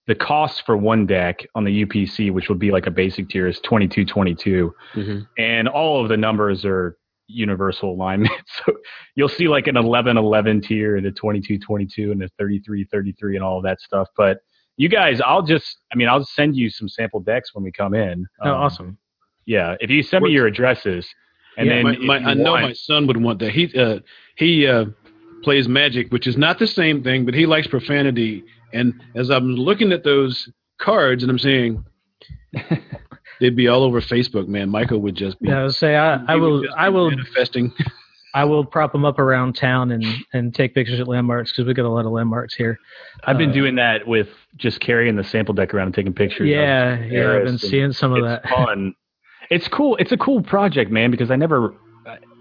the 0.07 0.15
cost 0.15 0.65
for 0.67 0.77
one 0.77 1.07
deck 1.07 1.47
on 1.57 1.65
the 1.65 1.85
UPC, 1.85 2.31
which 2.31 2.49
would 2.49 2.59
be 2.61 2.71
like 2.71 2.87
a 2.87 2.91
basic 2.93 3.29
tier, 3.29 3.49
is 3.49 3.59
twenty 3.61 3.89
two 3.89 4.05
twenty 4.05 4.35
two. 4.37 4.73
Mhm. 4.95 5.27
and 5.37 5.67
all 5.69 6.01
of 6.01 6.09
the 6.09 6.17
numbers 6.17 6.65
are 6.65 6.97
universal 7.27 7.93
alignment. 7.93 8.33
So 8.67 8.75
you'll 9.15 9.29
see 9.29 9.49
like 9.49 9.67
an 9.67 9.77
11 9.77 10.17
11 10.17 10.61
tier 10.63 10.97
and 10.97 11.07
a 11.07 11.13
22 11.13 11.59
22 11.59 12.13
and 12.13 12.23
a 12.23 12.29
33 12.39 12.85
33 12.85 13.37
and 13.37 13.45
all 13.45 13.59
of 13.59 13.65
that 13.65 13.81
stuff. 13.81 14.09
But 14.17 14.39
you 14.77 14.89
guys, 14.89 15.21
I'll 15.21 15.43
just, 15.43 15.79
I 15.93 15.97
mean, 15.97 16.09
I'll 16.09 16.25
send 16.25 16.57
you 16.57 16.69
some 16.71 16.89
sample 16.89 17.21
decks 17.21 17.55
when 17.55 17.63
we 17.65 17.71
come 17.73 17.95
in. 17.95 18.27
Oh, 18.43 18.51
Um, 18.51 18.57
awesome. 18.61 18.99
Yeah. 19.47 19.77
If 19.81 19.91
you 19.91 20.03
send 20.03 20.25
me 20.25 20.31
your 20.31 20.47
addresses 20.47 21.07
and 21.57 21.67
Yeah, 21.69 21.75
then 21.83 21.85
my, 22.07 22.19
my, 22.21 22.31
I 22.31 22.35
know 22.35 22.53
want- 22.53 22.63
my 22.65 22.73
son 22.73 23.07
would 23.07 23.17
want 23.17 23.39
that. 23.41 23.53
He 23.53 23.73
uh, 23.79 24.01
he 24.37 24.67
uh, 24.67 24.87
plays 25.43 25.69
Magic, 25.69 26.11
which 26.13 26.27
is 26.27 26.37
not 26.37 26.59
the 26.59 26.67
same 26.67 27.03
thing, 27.05 27.25
but 27.25 27.35
he 27.35 27.47
likes 27.47 27.67
profanity. 27.69 28.43
And 28.73 28.95
as 29.15 29.31
I'm 29.31 29.55
looking 29.55 29.93
at 29.93 30.03
those 30.03 30.49
cards, 30.81 31.23
and 31.23 31.31
I'm 31.31 31.39
saying 31.39 31.85
they'd 33.45 33.55
be 33.57 33.69
all 33.69 33.83
over 33.83 34.01
Facebook, 34.01 34.49
man. 34.49 34.71
Michael 34.71 35.01
would 35.01 35.15
just 35.15 35.39
be. 35.41 35.49
Yeah, 35.49 35.61
I 35.61 35.63
would 35.65 35.75
say 35.75 35.97
I, 35.97 36.15
I 36.27 36.37
will 36.37 36.65
I 36.77 36.89
will 36.89 37.11
manifesting. 37.11 37.73
I 38.37 38.45
will 38.45 38.65
prop 38.65 38.91
them 38.91 39.05
up 39.05 39.19
around 39.19 39.55
town 39.55 39.93
and 39.93 40.05
and 40.33 40.53
take 40.55 40.75
pictures 40.75 40.99
at 40.99 41.07
landmarks 41.07 41.53
because 41.53 41.67
we 41.67 41.75
got 41.75 41.85
a 41.85 41.89
lot 41.91 42.05
of 42.07 42.13
landmarks 42.13 42.55
here. 42.55 42.79
I've 43.25 43.39
been 43.39 43.51
Uh, 43.51 43.55
doing 43.55 43.75
that 43.77 44.07
with 44.09 44.29
just 44.57 44.81
carrying 44.81 45.15
the 45.17 45.23
sample 45.25 45.55
deck 45.55 45.73
around 45.75 45.87
and 45.89 45.95
taking 45.95 46.15
pictures. 46.15 46.49
Yeah, 46.49 46.99
yeah, 47.05 47.33
I've 47.33 47.45
been 47.45 47.59
seeing 47.59 47.93
some 47.93 48.13
of 48.13 48.25
it's 48.25 48.43
that. 48.43 48.49
fun. 48.51 48.95
It's 49.51 49.69
cool. 49.69 49.95
It's 49.97 50.11
a 50.13 50.17
cool 50.17 50.43
project, 50.43 50.91
man, 50.91 51.11
because 51.11 51.31
I 51.31 51.37
never 51.37 51.75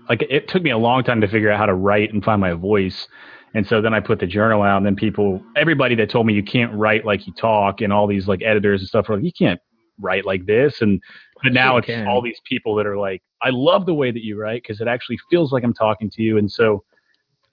like 0.09 0.23
it 0.29 0.47
took 0.47 0.63
me 0.63 0.71
a 0.71 0.77
long 0.77 1.03
time 1.03 1.21
to 1.21 1.27
figure 1.27 1.51
out 1.51 1.59
how 1.59 1.65
to 1.67 1.73
write 1.75 2.13
and 2.13 2.23
find 2.23 2.39
my 2.41 2.53
voice. 2.53 3.07
And 3.53 3.67
so 3.67 3.81
then 3.81 3.93
I 3.93 3.99
put 3.99 4.19
the 4.19 4.25
journal 4.25 4.63
out 4.63 4.77
and 4.77 4.85
then 4.85 4.95
people 4.95 5.43
everybody 5.55 5.93
that 5.95 6.09
told 6.09 6.25
me 6.25 6.33
you 6.33 6.43
can't 6.43 6.73
write 6.73 7.05
like 7.05 7.27
you 7.27 7.33
talk 7.33 7.81
and 7.81 7.93
all 7.93 8.07
these 8.07 8.27
like 8.27 8.41
editors 8.41 8.81
and 8.81 8.87
stuff 8.87 9.09
were 9.09 9.15
like, 9.17 9.25
you 9.25 9.31
can't 9.31 9.59
write 9.99 10.25
like 10.25 10.45
this 10.45 10.81
and 10.81 11.01
but 11.43 11.51
now 11.51 11.77
it's 11.77 11.89
all 12.07 12.21
these 12.21 12.39
people 12.45 12.75
that 12.75 12.87
are 12.87 12.97
like, 12.97 13.21
I 13.41 13.49
love 13.49 13.85
the 13.85 13.93
way 13.93 14.11
that 14.11 14.23
you 14.23 14.39
write 14.39 14.63
because 14.63 14.79
it 14.79 14.87
actually 14.87 15.19
feels 15.29 15.51
like 15.51 15.63
I'm 15.63 15.73
talking 15.73 16.09
to 16.11 16.21
you. 16.23 16.37
And 16.37 16.49
so 16.49 16.83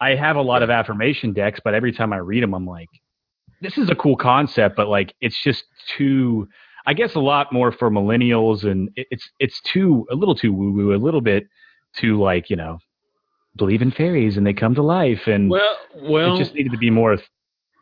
I 0.00 0.14
have 0.14 0.36
a 0.36 0.42
lot 0.42 0.62
of 0.62 0.70
affirmation 0.70 1.32
decks, 1.32 1.60
but 1.62 1.74
every 1.74 1.92
time 1.92 2.12
I 2.12 2.18
read 2.18 2.42
them, 2.42 2.54
I'm 2.54 2.66
like, 2.66 2.88
this 3.60 3.76
is 3.76 3.90
a 3.90 3.94
cool 3.96 4.16
concept, 4.16 4.76
but 4.76 4.88
like 4.88 5.14
it's 5.20 5.42
just 5.42 5.64
too. 5.96 6.48
I 6.86 6.94
guess 6.94 7.14
a 7.14 7.20
lot 7.20 7.52
more 7.52 7.72
for 7.72 7.90
millennials, 7.90 8.64
and 8.64 8.88
it's 8.96 9.28
it's 9.38 9.60
too 9.60 10.06
a 10.10 10.14
little 10.14 10.34
too 10.34 10.52
woo 10.52 10.72
woo, 10.72 10.94
a 10.94 10.96
little 10.96 11.20
bit 11.20 11.46
too 11.94 12.18
like 12.18 12.48
you 12.48 12.56
know 12.56 12.78
believe 13.56 13.82
in 13.82 13.90
fairies 13.90 14.36
and 14.36 14.46
they 14.46 14.54
come 14.54 14.74
to 14.76 14.82
life, 14.82 15.26
and 15.26 15.50
well, 15.50 15.76
well, 15.96 16.34
it 16.34 16.38
just 16.38 16.54
needed 16.54 16.72
to 16.72 16.78
be 16.78 16.88
more 16.88 17.18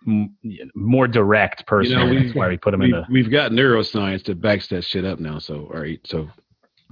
m- 0.08 0.36
more 0.74 1.06
direct 1.06 1.66
personally. 1.66 2.16
we- 2.16 2.22
That's 2.24 2.34
why 2.34 2.48
we 2.48 2.56
put 2.56 2.70
them 2.72 2.82
in 2.82 2.88
we, 2.88 2.92
the 2.92 3.06
we've 3.10 3.30
got 3.30 3.52
neuroscience 3.52 4.24
that 4.24 4.40
backs 4.40 4.68
that 4.68 4.84
shit 4.84 5.04
up 5.04 5.20
now. 5.20 5.38
So 5.38 5.68
all 5.72 5.80
right, 5.80 6.00
so 6.04 6.28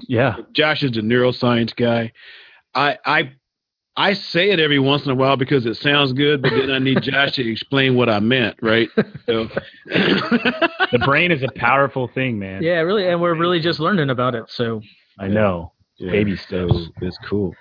yeah. 0.00 0.36
Josh 0.52 0.82
is 0.82 0.92
the 0.92 1.00
neuroscience 1.00 1.74
guy. 1.74 2.12
I 2.74 2.98
I 3.04 3.32
I 3.98 4.12
say 4.12 4.50
it 4.50 4.60
every 4.60 4.78
once 4.78 5.06
in 5.06 5.10
a 5.10 5.14
while 5.14 5.38
because 5.38 5.64
it 5.64 5.76
sounds 5.78 6.12
good, 6.12 6.42
but 6.42 6.50
then 6.50 6.70
I 6.70 6.78
need 6.78 7.00
Josh 7.02 7.32
to 7.36 7.50
explain 7.50 7.94
what 7.96 8.10
I 8.10 8.20
meant, 8.20 8.56
right? 8.60 8.90
So, 9.24 9.48
The 9.86 11.00
brain 11.04 11.32
is 11.32 11.42
a 11.42 11.48
powerful 11.56 12.06
thing, 12.08 12.38
man. 12.38 12.62
Yeah, 12.62 12.80
really, 12.80 13.08
and 13.08 13.20
we're 13.20 13.34
really 13.34 13.58
just 13.60 13.80
learning 13.80 14.10
about 14.10 14.34
it. 14.34 14.44
So 14.48 14.82
I 15.18 15.28
know. 15.28 15.72
Yeah, 15.98 16.10
Baby 16.12 16.36
so 16.36 16.42
steps. 16.68 16.90
It's 17.00 17.18
cool. 17.26 17.54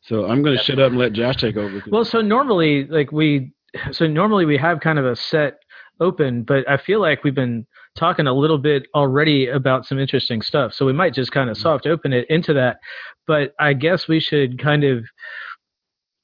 So 0.00 0.24
I'm 0.26 0.42
going 0.42 0.56
to 0.56 0.62
shut 0.62 0.78
up 0.78 0.88
and 0.90 0.98
let 0.98 1.12
Josh 1.12 1.36
take 1.36 1.56
over. 1.56 1.82
well, 1.88 2.04
so 2.04 2.20
normally 2.22 2.86
like 2.86 3.12
we, 3.12 3.52
so 3.92 4.06
normally 4.06 4.44
we 4.44 4.56
have 4.58 4.80
kind 4.80 4.98
of 4.98 5.06
a 5.06 5.16
set 5.16 5.58
open, 6.00 6.42
but 6.42 6.68
I 6.68 6.76
feel 6.76 7.00
like 7.00 7.24
we've 7.24 7.34
been 7.34 7.66
talking 7.96 8.26
a 8.26 8.32
little 8.32 8.58
bit 8.58 8.86
already 8.94 9.48
about 9.48 9.86
some 9.86 9.98
interesting 9.98 10.42
stuff. 10.42 10.74
So 10.74 10.84
we 10.84 10.92
might 10.92 11.14
just 11.14 11.32
kind 11.32 11.48
of 11.48 11.56
soft 11.56 11.86
open 11.86 12.12
it 12.12 12.26
into 12.28 12.52
that. 12.54 12.78
But 13.26 13.54
I 13.58 13.72
guess 13.72 14.06
we 14.06 14.20
should 14.20 14.58
kind 14.58 14.84
of 14.84 15.04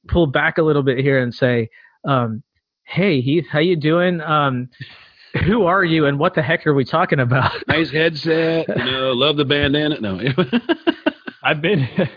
pull 0.08 0.26
back 0.26 0.58
a 0.58 0.62
little 0.62 0.82
bit 0.82 0.98
here 0.98 1.20
and 1.22 1.34
say, 1.34 1.68
um, 2.06 2.42
"Hey 2.84 3.20
Heath, 3.20 3.46
how 3.50 3.60
you 3.60 3.76
doing? 3.76 4.20
Um, 4.20 4.68
who 5.44 5.64
are 5.64 5.84
you, 5.84 6.06
and 6.06 6.18
what 6.18 6.34
the 6.34 6.42
heck 6.42 6.66
are 6.66 6.74
we 6.74 6.84
talking 6.84 7.20
about?" 7.20 7.52
nice 7.68 7.90
headset. 7.90 8.68
You 8.68 8.84
know, 8.84 9.12
love 9.12 9.36
the 9.36 9.44
bandana. 9.44 10.00
No. 10.00 10.20
I've 11.42 11.60
been. 11.60 11.88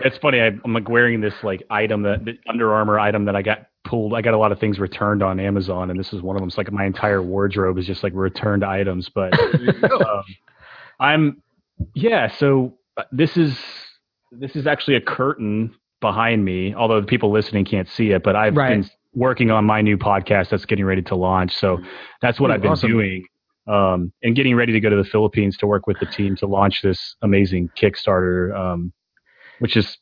it's 0.00 0.18
funny. 0.18 0.40
I, 0.40 0.46
I'm 0.64 0.74
like 0.74 0.88
wearing 0.88 1.20
this 1.20 1.34
like 1.42 1.62
item 1.70 2.02
that 2.02 2.24
the 2.24 2.38
Under 2.48 2.72
Armour 2.72 2.98
item 2.98 3.24
that 3.24 3.36
I 3.36 3.42
got 3.42 3.66
pulled. 3.84 4.14
I 4.14 4.20
got 4.22 4.34
a 4.34 4.38
lot 4.38 4.52
of 4.52 4.58
things 4.58 4.78
returned 4.78 5.22
on 5.22 5.40
Amazon, 5.40 5.90
and 5.90 5.98
this 5.98 6.12
is 6.12 6.22
one 6.22 6.36
of 6.36 6.40
them. 6.40 6.48
It's 6.48 6.58
like 6.58 6.70
my 6.72 6.84
entire 6.84 7.22
wardrobe 7.22 7.78
is 7.78 7.86
just 7.86 8.02
like 8.02 8.12
returned 8.14 8.64
items. 8.64 9.08
But 9.08 9.32
um, 9.92 10.22
I'm, 11.00 11.42
yeah. 11.94 12.28
So 12.36 12.74
uh, 12.96 13.04
this 13.12 13.36
is 13.36 13.58
this 14.30 14.56
is 14.56 14.66
actually 14.66 14.96
a 14.96 15.00
curtain 15.00 15.74
behind 16.00 16.44
me. 16.44 16.74
Although 16.74 17.00
the 17.00 17.06
people 17.06 17.30
listening 17.30 17.64
can't 17.64 17.88
see 17.88 18.10
it, 18.10 18.22
but 18.22 18.36
I've 18.36 18.56
Right. 18.56 18.80
been 18.82 18.90
working 19.14 19.50
on 19.50 19.64
my 19.64 19.82
new 19.82 19.98
podcast 19.98 20.48
that's 20.50 20.64
getting 20.64 20.84
ready 20.84 21.02
to 21.02 21.14
launch. 21.14 21.54
So 21.54 21.80
that's 22.22 22.40
what 22.40 22.50
Ooh, 22.50 22.54
I've 22.54 22.62
been 22.62 22.72
awesome. 22.72 22.90
doing. 22.90 23.24
Um, 23.68 24.12
and 24.24 24.34
getting 24.34 24.56
ready 24.56 24.72
to 24.72 24.80
go 24.80 24.90
to 24.90 24.96
the 24.96 25.04
Philippines 25.04 25.56
to 25.58 25.68
work 25.68 25.86
with 25.86 25.98
the 26.00 26.06
team 26.06 26.34
to 26.36 26.46
launch 26.46 26.82
this 26.82 27.14
amazing 27.22 27.70
Kickstarter, 27.76 28.52
um, 28.56 28.92
which 29.60 29.76
is 29.76 29.98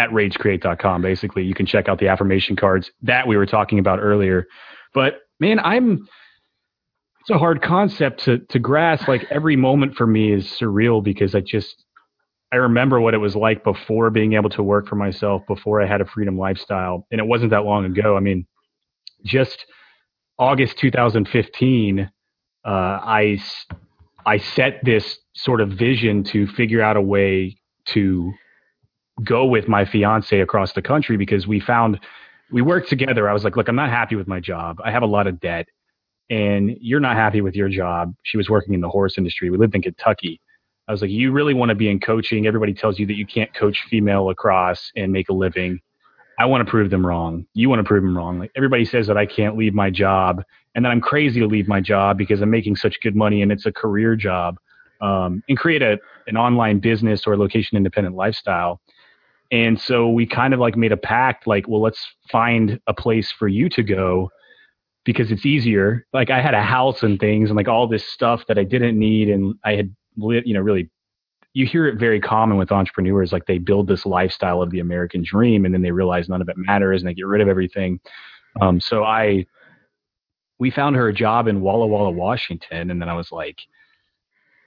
at 0.00 0.10
ragecreate.com. 0.10 1.02
Basically, 1.02 1.44
you 1.44 1.54
can 1.54 1.66
check 1.66 1.88
out 1.88 1.98
the 1.98 2.08
affirmation 2.08 2.56
cards 2.56 2.90
that 3.02 3.26
we 3.28 3.36
were 3.36 3.46
talking 3.46 3.78
about 3.78 4.00
earlier. 4.00 4.46
But 4.94 5.20
man, 5.38 5.58
I'm 5.58 6.08
it's 7.20 7.30
a 7.30 7.38
hard 7.38 7.60
concept 7.60 8.24
to 8.24 8.38
to 8.38 8.58
grasp. 8.58 9.06
Like 9.06 9.26
every 9.30 9.56
moment 9.56 9.94
for 9.94 10.06
me 10.06 10.32
is 10.32 10.46
surreal 10.46 11.04
because 11.04 11.34
I 11.34 11.40
just 11.40 11.84
I 12.50 12.56
remember 12.56 12.98
what 12.98 13.12
it 13.12 13.18
was 13.18 13.36
like 13.36 13.62
before 13.62 14.08
being 14.08 14.32
able 14.32 14.50
to 14.50 14.62
work 14.62 14.88
for 14.88 14.96
myself, 14.96 15.42
before 15.46 15.82
I 15.82 15.86
had 15.86 16.00
a 16.00 16.06
freedom 16.06 16.38
lifestyle, 16.38 17.06
and 17.10 17.20
it 17.20 17.26
wasn't 17.26 17.50
that 17.50 17.64
long 17.64 17.84
ago. 17.84 18.16
I 18.16 18.20
mean, 18.20 18.46
just 19.24 19.66
August 20.38 20.78
2015, 20.78 22.10
uh, 22.64 22.68
I 22.68 23.38
set 24.38 24.80
this 24.82 25.18
sort 25.34 25.60
of 25.60 25.68
vision 25.70 26.24
to 26.24 26.46
figure 26.46 26.80
out 26.80 26.96
a 26.96 27.02
way 27.02 27.58
to 27.88 28.32
go 29.24 29.44
with 29.44 29.68
my 29.68 29.84
fiance 29.84 30.38
across 30.40 30.72
the 30.72 30.82
country 30.82 31.16
because 31.16 31.46
we 31.46 31.60
found 31.60 32.00
we 32.50 32.62
worked 32.62 32.88
together. 32.88 33.28
I 33.28 33.32
was 33.32 33.44
like, 33.44 33.56
look, 33.56 33.68
I'm 33.68 33.76
not 33.76 33.90
happy 33.90 34.16
with 34.16 34.26
my 34.26 34.40
job. 34.40 34.80
I 34.84 34.90
have 34.90 35.02
a 35.02 35.06
lot 35.06 35.26
of 35.26 35.38
debt, 35.40 35.68
and 36.28 36.76
you're 36.80 37.00
not 37.00 37.16
happy 37.16 37.40
with 37.40 37.54
your 37.54 37.68
job. 37.68 38.14
She 38.24 38.36
was 38.36 38.50
working 38.50 38.74
in 38.74 38.80
the 38.80 38.88
horse 38.88 39.18
industry. 39.18 39.50
We 39.50 39.58
lived 39.58 39.74
in 39.74 39.82
Kentucky. 39.82 40.40
I 40.88 40.92
was 40.92 41.02
like, 41.02 41.10
you 41.10 41.30
really 41.30 41.54
want 41.54 41.68
to 41.68 41.76
be 41.76 41.88
in 41.88 42.00
coaching. 42.00 42.46
Everybody 42.46 42.74
tells 42.74 42.98
you 42.98 43.06
that 43.06 43.14
you 43.14 43.24
can't 43.24 43.54
coach 43.54 43.86
female 43.88 44.24
lacrosse 44.24 44.90
and 44.96 45.12
make 45.12 45.28
a 45.28 45.32
living. 45.32 45.78
I 46.38 46.46
want 46.46 46.66
to 46.66 46.70
prove 46.70 46.90
them 46.90 47.06
wrong. 47.06 47.46
You 47.54 47.68
want 47.68 47.78
to 47.80 47.84
prove 47.84 48.02
them 48.02 48.16
wrong. 48.16 48.38
Like 48.38 48.50
everybody 48.56 48.84
says 48.84 49.06
that 49.06 49.16
I 49.16 49.26
can't 49.26 49.56
leave 49.56 49.74
my 49.74 49.90
job 49.90 50.42
and 50.74 50.84
that 50.84 50.90
I'm 50.90 51.00
crazy 51.00 51.38
to 51.38 51.46
leave 51.46 51.68
my 51.68 51.80
job 51.80 52.16
because 52.18 52.40
I'm 52.40 52.50
making 52.50 52.76
such 52.76 53.00
good 53.02 53.14
money 53.14 53.42
and 53.42 53.52
it's 53.52 53.66
a 53.66 53.72
career 53.72 54.16
job 54.16 54.58
um, 55.00 55.42
and 55.48 55.58
create 55.58 55.82
a 55.82 55.98
an 56.26 56.36
online 56.36 56.78
business 56.78 57.26
or 57.26 57.36
location 57.36 57.76
independent 57.76 58.16
lifestyle. 58.16 58.80
And 59.52 59.80
so 59.80 60.08
we 60.08 60.26
kind 60.26 60.54
of 60.54 60.60
like 60.60 60.76
made 60.76 60.92
a 60.92 60.96
pact 60.96 61.46
like, 61.46 61.66
well, 61.66 61.80
let's 61.80 62.06
find 62.30 62.80
a 62.86 62.94
place 62.94 63.32
for 63.32 63.48
you 63.48 63.68
to 63.70 63.82
go 63.82 64.30
because 65.04 65.30
it's 65.30 65.44
easier. 65.44 66.06
Like 66.12 66.30
I 66.30 66.40
had 66.40 66.54
a 66.54 66.62
house 66.62 67.02
and 67.02 67.18
things 67.18 67.50
and 67.50 67.56
like 67.56 67.68
all 67.68 67.88
this 67.88 68.06
stuff 68.06 68.44
that 68.46 68.58
I 68.58 68.64
didn't 68.64 68.98
need. 68.98 69.28
And 69.28 69.54
I 69.64 69.74
had, 69.74 69.94
you 70.16 70.54
know, 70.54 70.60
really, 70.60 70.88
you 71.52 71.66
hear 71.66 71.86
it 71.86 71.98
very 71.98 72.20
common 72.20 72.58
with 72.58 72.70
entrepreneurs. 72.70 73.32
Like 73.32 73.46
they 73.46 73.58
build 73.58 73.88
this 73.88 74.06
lifestyle 74.06 74.62
of 74.62 74.70
the 74.70 74.78
American 74.78 75.24
dream 75.24 75.64
and 75.64 75.74
then 75.74 75.82
they 75.82 75.90
realize 75.90 76.28
none 76.28 76.42
of 76.42 76.48
it 76.48 76.56
matters 76.56 77.02
and 77.02 77.08
they 77.08 77.14
get 77.14 77.26
rid 77.26 77.40
of 77.40 77.48
everything. 77.48 77.98
Um, 78.60 78.80
so 78.80 79.02
I, 79.02 79.46
we 80.60 80.70
found 80.70 80.94
her 80.94 81.08
a 81.08 81.12
job 81.12 81.48
in 81.48 81.60
Walla 81.60 81.86
Walla, 81.86 82.10
Washington. 82.10 82.90
And 82.90 83.00
then 83.00 83.08
I 83.08 83.14
was 83.14 83.32
like, 83.32 83.58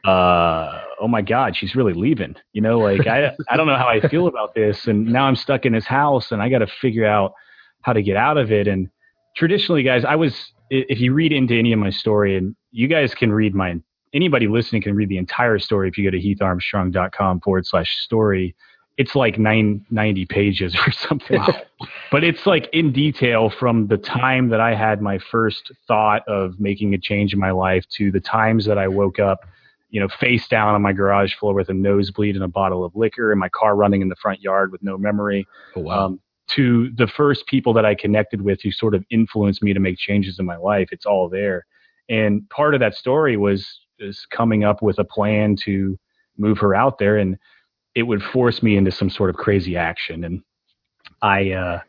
uh, 0.03 0.81
oh 0.99 1.07
my 1.07 1.21
God, 1.21 1.55
she's 1.55 1.75
really 1.75 1.93
leaving. 1.93 2.35
You 2.51 2.61
know, 2.61 2.79
like 2.79 3.07
I, 3.07 3.35
I 3.49 3.57
don't 3.57 3.67
know 3.67 3.77
how 3.77 3.87
I 3.87 4.01
feel 4.07 4.27
about 4.27 4.53
this. 4.53 4.87
And 4.87 5.05
now 5.05 5.25
I'm 5.25 5.35
stuck 5.35 5.65
in 5.65 5.73
this 5.73 5.85
house 5.85 6.31
and 6.31 6.41
I 6.41 6.49
got 6.49 6.59
to 6.59 6.67
figure 6.67 7.05
out 7.05 7.33
how 7.81 7.93
to 7.93 8.01
get 8.01 8.17
out 8.17 8.37
of 8.37 8.51
it. 8.51 8.67
And 8.67 8.89
traditionally, 9.35 9.83
guys, 9.83 10.05
I 10.05 10.15
was, 10.15 10.53
if 10.69 10.99
you 10.99 11.13
read 11.13 11.31
into 11.31 11.57
any 11.57 11.73
of 11.73 11.79
my 11.79 11.89
story 11.89 12.37
and 12.37 12.55
you 12.71 12.87
guys 12.87 13.13
can 13.13 13.31
read 13.31 13.55
my, 13.55 13.79
anybody 14.13 14.47
listening 14.47 14.81
can 14.81 14.95
read 14.95 15.09
the 15.09 15.17
entire 15.17 15.59
story 15.59 15.87
if 15.87 15.97
you 15.97 16.03
go 16.03 16.11
to 16.11 16.21
heatharmstrong.com 16.21 17.41
forward 17.41 17.65
slash 17.65 17.95
story. 17.97 18.55
It's 18.95 19.15
like 19.15 19.39
nine, 19.39 19.85
90 19.89 20.25
pages 20.25 20.75
or 20.87 20.91
something, 20.91 21.39
wow. 21.39 21.61
but 22.11 22.23
it's 22.23 22.45
like 22.45 22.69
in 22.73 22.91
detail 22.91 23.49
from 23.49 23.87
the 23.87 23.97
time 23.97 24.49
that 24.49 24.61
I 24.61 24.75
had 24.75 25.01
my 25.01 25.17
first 25.17 25.71
thought 25.87 26.27
of 26.27 26.59
making 26.59 26.93
a 26.93 26.97
change 26.97 27.33
in 27.33 27.39
my 27.39 27.51
life 27.51 27.85
to 27.97 28.11
the 28.11 28.19
times 28.19 28.65
that 28.65 28.77
I 28.77 28.87
woke 28.87 29.19
up 29.19 29.39
you 29.93 29.99
know, 29.99 30.07
face 30.19 30.47
down 30.47 30.73
on 30.73 30.81
my 30.81 30.91
garage 30.91 31.35
floor 31.35 31.53
with 31.53 31.69
a 31.69 31.73
nosebleed 31.73 32.33
and 32.33 32.43
a 32.43 32.47
bottle 32.47 32.83
of 32.83 32.95
liquor 32.95 33.31
and 33.31 33.39
my 33.39 33.47
car 33.47 33.75
running 33.75 34.01
in 34.01 34.09
the 34.09 34.15
front 34.15 34.41
yard 34.41 34.71
with 34.71 34.81
no 34.81 34.97
memory. 34.97 35.47
Oh, 35.75 35.81
wow. 35.81 36.05
Um, 36.05 36.19
to 36.47 36.89
the 36.95 37.05
first 37.05 37.45
people 37.45 37.73
that 37.73 37.85
I 37.85 37.93
connected 37.93 38.41
with 38.41 38.59
who 38.63 38.71
sort 38.71 38.95
of 38.95 39.05
influenced 39.11 39.61
me 39.61 39.71
to 39.71 39.79
make 39.79 39.99
changes 39.99 40.39
in 40.39 40.47
my 40.47 40.57
life. 40.57 40.89
It's 40.91 41.05
all 41.05 41.29
there. 41.29 41.67
And 42.09 42.49
part 42.49 42.73
of 42.73 42.79
that 42.79 42.95
story 42.95 43.37
was 43.37 43.81
is 43.99 44.25
coming 44.31 44.63
up 44.63 44.81
with 44.81 44.97
a 44.97 45.03
plan 45.03 45.55
to 45.57 45.97
move 46.39 46.57
her 46.57 46.73
out 46.73 46.97
there 46.97 47.17
and 47.17 47.37
it 47.93 48.03
would 48.03 48.23
force 48.23 48.63
me 48.63 48.75
into 48.75 48.91
some 48.91 49.11
sort 49.11 49.29
of 49.29 49.35
crazy 49.35 49.77
action. 49.77 50.23
And 50.23 50.41
I 51.21 51.51
uh 51.51 51.81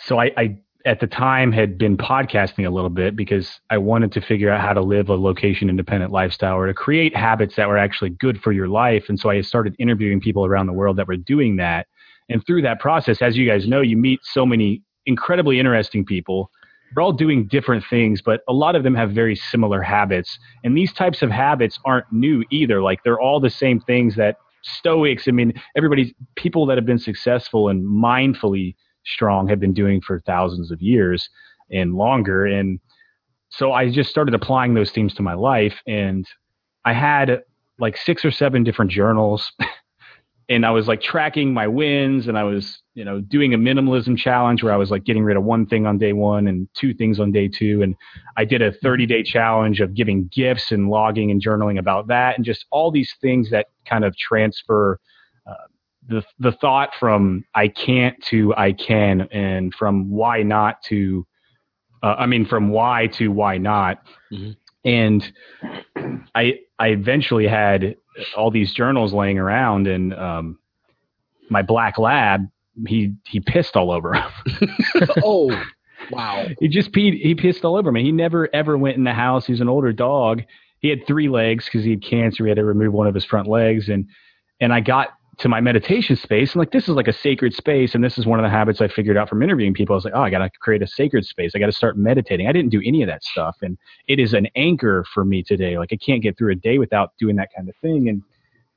so 0.00 0.18
I, 0.18 0.32
I 0.36 0.58
at 0.86 1.00
the 1.00 1.06
time 1.06 1.50
had 1.50 1.76
been 1.76 1.96
podcasting 1.96 2.64
a 2.64 2.70
little 2.70 2.90
bit 2.90 3.16
because 3.16 3.60
I 3.70 3.78
wanted 3.78 4.12
to 4.12 4.20
figure 4.20 4.50
out 4.50 4.60
how 4.60 4.72
to 4.72 4.80
live 4.80 5.08
a 5.08 5.16
location 5.16 5.68
independent 5.68 6.12
lifestyle 6.12 6.56
or 6.56 6.68
to 6.68 6.74
create 6.74 7.14
habits 7.14 7.56
that 7.56 7.68
were 7.68 7.76
actually 7.76 8.10
good 8.10 8.40
for 8.40 8.52
your 8.52 8.68
life. 8.68 9.06
And 9.08 9.18
so 9.18 9.28
I 9.28 9.40
started 9.40 9.74
interviewing 9.80 10.20
people 10.20 10.46
around 10.46 10.68
the 10.68 10.72
world 10.72 10.96
that 10.98 11.08
were 11.08 11.16
doing 11.16 11.56
that. 11.56 11.88
And 12.28 12.46
through 12.46 12.62
that 12.62 12.78
process, 12.78 13.20
as 13.20 13.36
you 13.36 13.48
guys 13.48 13.66
know, 13.66 13.80
you 13.80 13.96
meet 13.96 14.20
so 14.22 14.46
many 14.46 14.80
incredibly 15.06 15.58
interesting 15.58 16.04
people. 16.04 16.52
They're 16.94 17.02
all 17.02 17.12
doing 17.12 17.48
different 17.48 17.84
things, 17.90 18.22
but 18.22 18.42
a 18.48 18.52
lot 18.52 18.76
of 18.76 18.84
them 18.84 18.94
have 18.94 19.10
very 19.10 19.34
similar 19.34 19.82
habits. 19.82 20.38
And 20.62 20.76
these 20.76 20.92
types 20.92 21.20
of 21.20 21.32
habits 21.32 21.80
aren't 21.84 22.12
new 22.12 22.44
either. 22.50 22.80
Like 22.80 23.02
they're 23.02 23.20
all 23.20 23.40
the 23.40 23.50
same 23.50 23.80
things 23.80 24.14
that 24.16 24.36
Stoics, 24.62 25.28
I 25.28 25.30
mean, 25.30 25.52
everybody's 25.76 26.12
people 26.34 26.66
that 26.66 26.76
have 26.76 26.86
been 26.86 26.98
successful 26.98 27.68
and 27.68 27.84
mindfully 27.84 28.74
strong 29.06 29.48
have 29.48 29.60
been 29.60 29.72
doing 29.72 30.00
for 30.00 30.20
thousands 30.26 30.70
of 30.70 30.80
years 30.82 31.28
and 31.70 31.94
longer. 31.94 32.46
And 32.46 32.80
so 33.48 33.72
I 33.72 33.90
just 33.90 34.10
started 34.10 34.34
applying 34.34 34.74
those 34.74 34.90
themes 34.90 35.14
to 35.14 35.22
my 35.22 35.34
life. 35.34 35.80
And 35.86 36.26
I 36.84 36.92
had 36.92 37.42
like 37.78 37.96
six 37.96 38.24
or 38.24 38.30
seven 38.30 38.64
different 38.64 38.90
journals. 38.90 39.50
and 40.48 40.64
I 40.64 40.70
was 40.70 40.86
like 40.86 41.00
tracking 41.00 41.52
my 41.52 41.66
wins 41.66 42.28
and 42.28 42.38
I 42.38 42.44
was, 42.44 42.80
you 42.94 43.04
know, 43.04 43.20
doing 43.20 43.54
a 43.54 43.58
minimalism 43.58 44.16
challenge 44.16 44.62
where 44.62 44.72
I 44.72 44.76
was 44.76 44.90
like 44.90 45.04
getting 45.04 45.24
rid 45.24 45.36
of 45.36 45.42
one 45.42 45.66
thing 45.66 45.86
on 45.86 45.98
day 45.98 46.12
one 46.12 46.46
and 46.46 46.68
two 46.74 46.94
things 46.94 47.18
on 47.18 47.32
day 47.32 47.48
two. 47.48 47.82
And 47.82 47.96
I 48.36 48.44
did 48.44 48.62
a 48.62 48.72
30 48.72 49.06
day 49.06 49.22
challenge 49.22 49.80
of 49.80 49.94
giving 49.94 50.28
gifts 50.28 50.70
and 50.70 50.88
logging 50.88 51.30
and 51.30 51.42
journaling 51.42 51.78
about 51.78 52.06
that 52.08 52.36
and 52.36 52.44
just 52.44 52.66
all 52.70 52.90
these 52.90 53.14
things 53.20 53.50
that 53.50 53.66
kind 53.88 54.04
of 54.04 54.16
transfer 54.16 55.00
the 56.08 56.22
the 56.38 56.52
thought 56.52 56.90
from 56.98 57.44
I 57.54 57.68
can't 57.68 58.20
to 58.24 58.54
I 58.56 58.72
can, 58.72 59.22
and 59.32 59.74
from 59.74 60.10
why 60.10 60.42
not 60.42 60.82
to, 60.84 61.26
uh, 62.02 62.14
I 62.18 62.26
mean, 62.26 62.46
from 62.46 62.68
why 62.68 63.08
to 63.14 63.28
why 63.28 63.58
not, 63.58 64.02
mm-hmm. 64.32 64.52
and 64.84 65.32
I 66.34 66.60
I 66.78 66.88
eventually 66.88 67.46
had 67.46 67.96
all 68.36 68.50
these 68.50 68.72
journals 68.72 69.12
laying 69.12 69.38
around, 69.38 69.86
and 69.86 70.14
um, 70.14 70.58
my 71.50 71.62
black 71.62 71.98
lab 71.98 72.42
he 72.86 73.14
he 73.24 73.40
pissed 73.40 73.76
all 73.76 73.90
over 73.90 74.14
oh. 75.24 75.50
Wow. 76.10 76.46
He 76.60 76.68
just 76.68 76.92
peed, 76.92 77.20
he 77.20 77.34
pissed 77.34 77.64
all 77.64 77.76
over 77.76 77.90
me. 77.90 78.04
He 78.04 78.12
never 78.12 78.48
ever 78.54 78.76
went 78.78 78.96
in 78.96 79.04
the 79.04 79.12
house. 79.12 79.46
He's 79.46 79.60
an 79.60 79.68
older 79.68 79.92
dog. 79.92 80.42
He 80.78 80.88
had 80.88 81.06
three 81.06 81.28
legs 81.28 81.64
because 81.64 81.84
he 81.84 81.90
had 81.90 82.02
cancer. 82.02 82.44
He 82.44 82.50
had 82.50 82.56
to 82.56 82.64
remove 82.64 82.92
one 82.92 83.06
of 83.06 83.14
his 83.14 83.24
front 83.24 83.48
legs. 83.48 83.88
And, 83.88 84.06
and 84.60 84.72
I 84.72 84.80
got 84.80 85.08
to 85.38 85.48
my 85.48 85.60
meditation 85.60 86.16
space 86.16 86.52
and 86.52 86.60
like 86.60 86.70
this 86.70 86.84
is 86.84 86.94
like 86.94 87.08
a 87.08 87.12
sacred 87.12 87.54
space 87.54 87.94
and 87.94 88.02
this 88.02 88.16
is 88.16 88.24
one 88.24 88.38
of 88.38 88.42
the 88.42 88.48
habits 88.48 88.80
i 88.80 88.88
figured 88.88 89.16
out 89.16 89.28
from 89.28 89.42
interviewing 89.42 89.74
people. 89.74 89.94
I 89.94 89.96
was 89.96 90.04
like 90.04 90.14
oh 90.16 90.22
i 90.22 90.30
gotta 90.30 90.50
create 90.60 90.82
a 90.82 90.86
sacred 90.86 91.26
space. 91.26 91.52
I 91.54 91.58
gotta 91.58 91.72
start 91.72 91.96
meditating. 91.96 92.46
I 92.46 92.52
didn't 92.52 92.70
do 92.70 92.80
any 92.84 93.02
of 93.02 93.08
that 93.08 93.22
stuff 93.22 93.56
and 93.62 93.76
it 94.08 94.18
is 94.18 94.32
an 94.32 94.48
anchor 94.56 95.04
for 95.12 95.24
me 95.24 95.42
today. 95.42 95.78
Like 95.78 95.92
i 95.92 95.96
can't 95.96 96.22
get 96.22 96.38
through 96.38 96.52
a 96.52 96.56
day 96.56 96.78
without 96.78 97.12
doing 97.18 97.36
that 97.36 97.50
kind 97.54 97.68
of 97.68 97.74
thing 97.76 98.08
and 98.08 98.22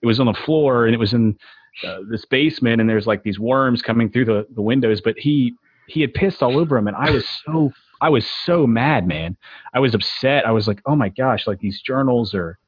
it 0.02 0.06
was 0.06 0.19
on 0.19 0.26
the 0.26 0.34
floor 0.34 0.86
and 0.86 0.93
it 0.93 0.98
was 0.98 1.13
in 1.13 1.38
uh, 1.86 2.00
this 2.10 2.26
basement 2.26 2.82
and 2.82 2.89
there's 2.89 3.08
like 3.08 3.24
these 3.24 3.39
worms 3.39 3.82
coming 3.82 4.10
through 4.10 4.26
the, 4.26 4.45
the 4.56 4.62
windows 4.62 5.00
but 5.02 5.17
he 5.17 5.54
he 5.88 6.02
had 6.02 6.13
pissed 6.13 6.43
all 6.43 6.58
over 6.58 6.78
him 6.78 6.88
and 6.88 6.98
i 6.98 7.10
was 7.10 7.26
so 7.45 7.72
i 8.02 8.10
was 8.10 8.26
so 8.45 8.67
mad 8.67 9.08
man. 9.08 9.36
I 9.74 9.80
was 9.80 9.93
upset. 9.93 10.45
I 10.45 10.52
was 10.52 10.67
like 10.67 10.82
oh 10.86 10.95
my 10.95 11.10
gosh 11.10 11.48
like 11.48 11.60
these 11.60 11.82
journals 11.82 12.34
are 12.34 12.60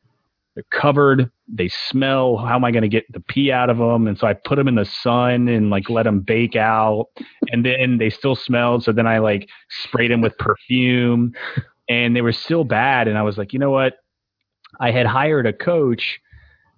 they're 0.55 0.63
covered. 0.71 1.31
They 1.47 1.69
smell. 1.69 2.37
How 2.37 2.55
am 2.55 2.65
I 2.65 2.71
going 2.71 2.81
to 2.81 2.89
get 2.89 3.05
the 3.11 3.21
pee 3.21 3.51
out 3.51 3.69
of 3.69 3.77
them? 3.77 4.07
And 4.07 4.17
so 4.17 4.27
I 4.27 4.33
put 4.33 4.57
them 4.57 4.67
in 4.67 4.75
the 4.75 4.85
sun 4.85 5.47
and 5.47 5.69
like 5.69 5.89
let 5.89 6.03
them 6.03 6.21
bake 6.21 6.55
out. 6.55 7.07
And 7.51 7.65
then 7.65 7.97
they 7.97 8.09
still 8.09 8.35
smelled. 8.35 8.83
So 8.83 8.91
then 8.91 9.07
I 9.07 9.19
like 9.19 9.49
sprayed 9.69 10.11
them 10.11 10.21
with 10.21 10.37
perfume 10.37 11.33
and 11.89 12.15
they 12.15 12.21
were 12.21 12.33
still 12.33 12.63
bad. 12.63 13.07
And 13.07 13.17
I 13.17 13.21
was 13.21 13.37
like, 13.37 13.53
you 13.53 13.59
know 13.59 13.71
what? 13.71 13.95
I 14.79 14.91
had 14.91 15.05
hired 15.05 15.45
a 15.45 15.53
coach. 15.53 16.19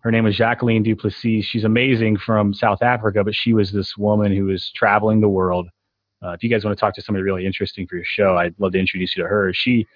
Her 0.02 0.12
name 0.12 0.26
was 0.26 0.36
Jacqueline 0.36 0.84
Duplessis. 0.84 1.46
She's 1.46 1.64
amazing 1.64 2.18
from 2.18 2.54
South 2.54 2.82
Africa, 2.82 3.24
but 3.24 3.34
she 3.34 3.54
was 3.54 3.72
this 3.72 3.96
woman 3.98 4.36
who 4.36 4.46
was 4.46 4.72
traveling 4.76 5.22
the 5.22 5.30
world. 5.30 5.68
Uh, 6.24 6.32
if 6.32 6.44
you 6.44 6.50
guys 6.50 6.64
want 6.64 6.78
to 6.78 6.80
talk 6.80 6.94
to 6.96 7.02
somebody 7.02 7.24
really 7.24 7.46
interesting 7.46 7.88
for 7.88 7.96
your 7.96 8.06
show, 8.06 8.38
I'd 8.38 8.54
love 8.60 8.74
to 8.74 8.80
introduce 8.80 9.16
you 9.16 9.24
to 9.24 9.30
her. 9.30 9.52
She 9.54 9.88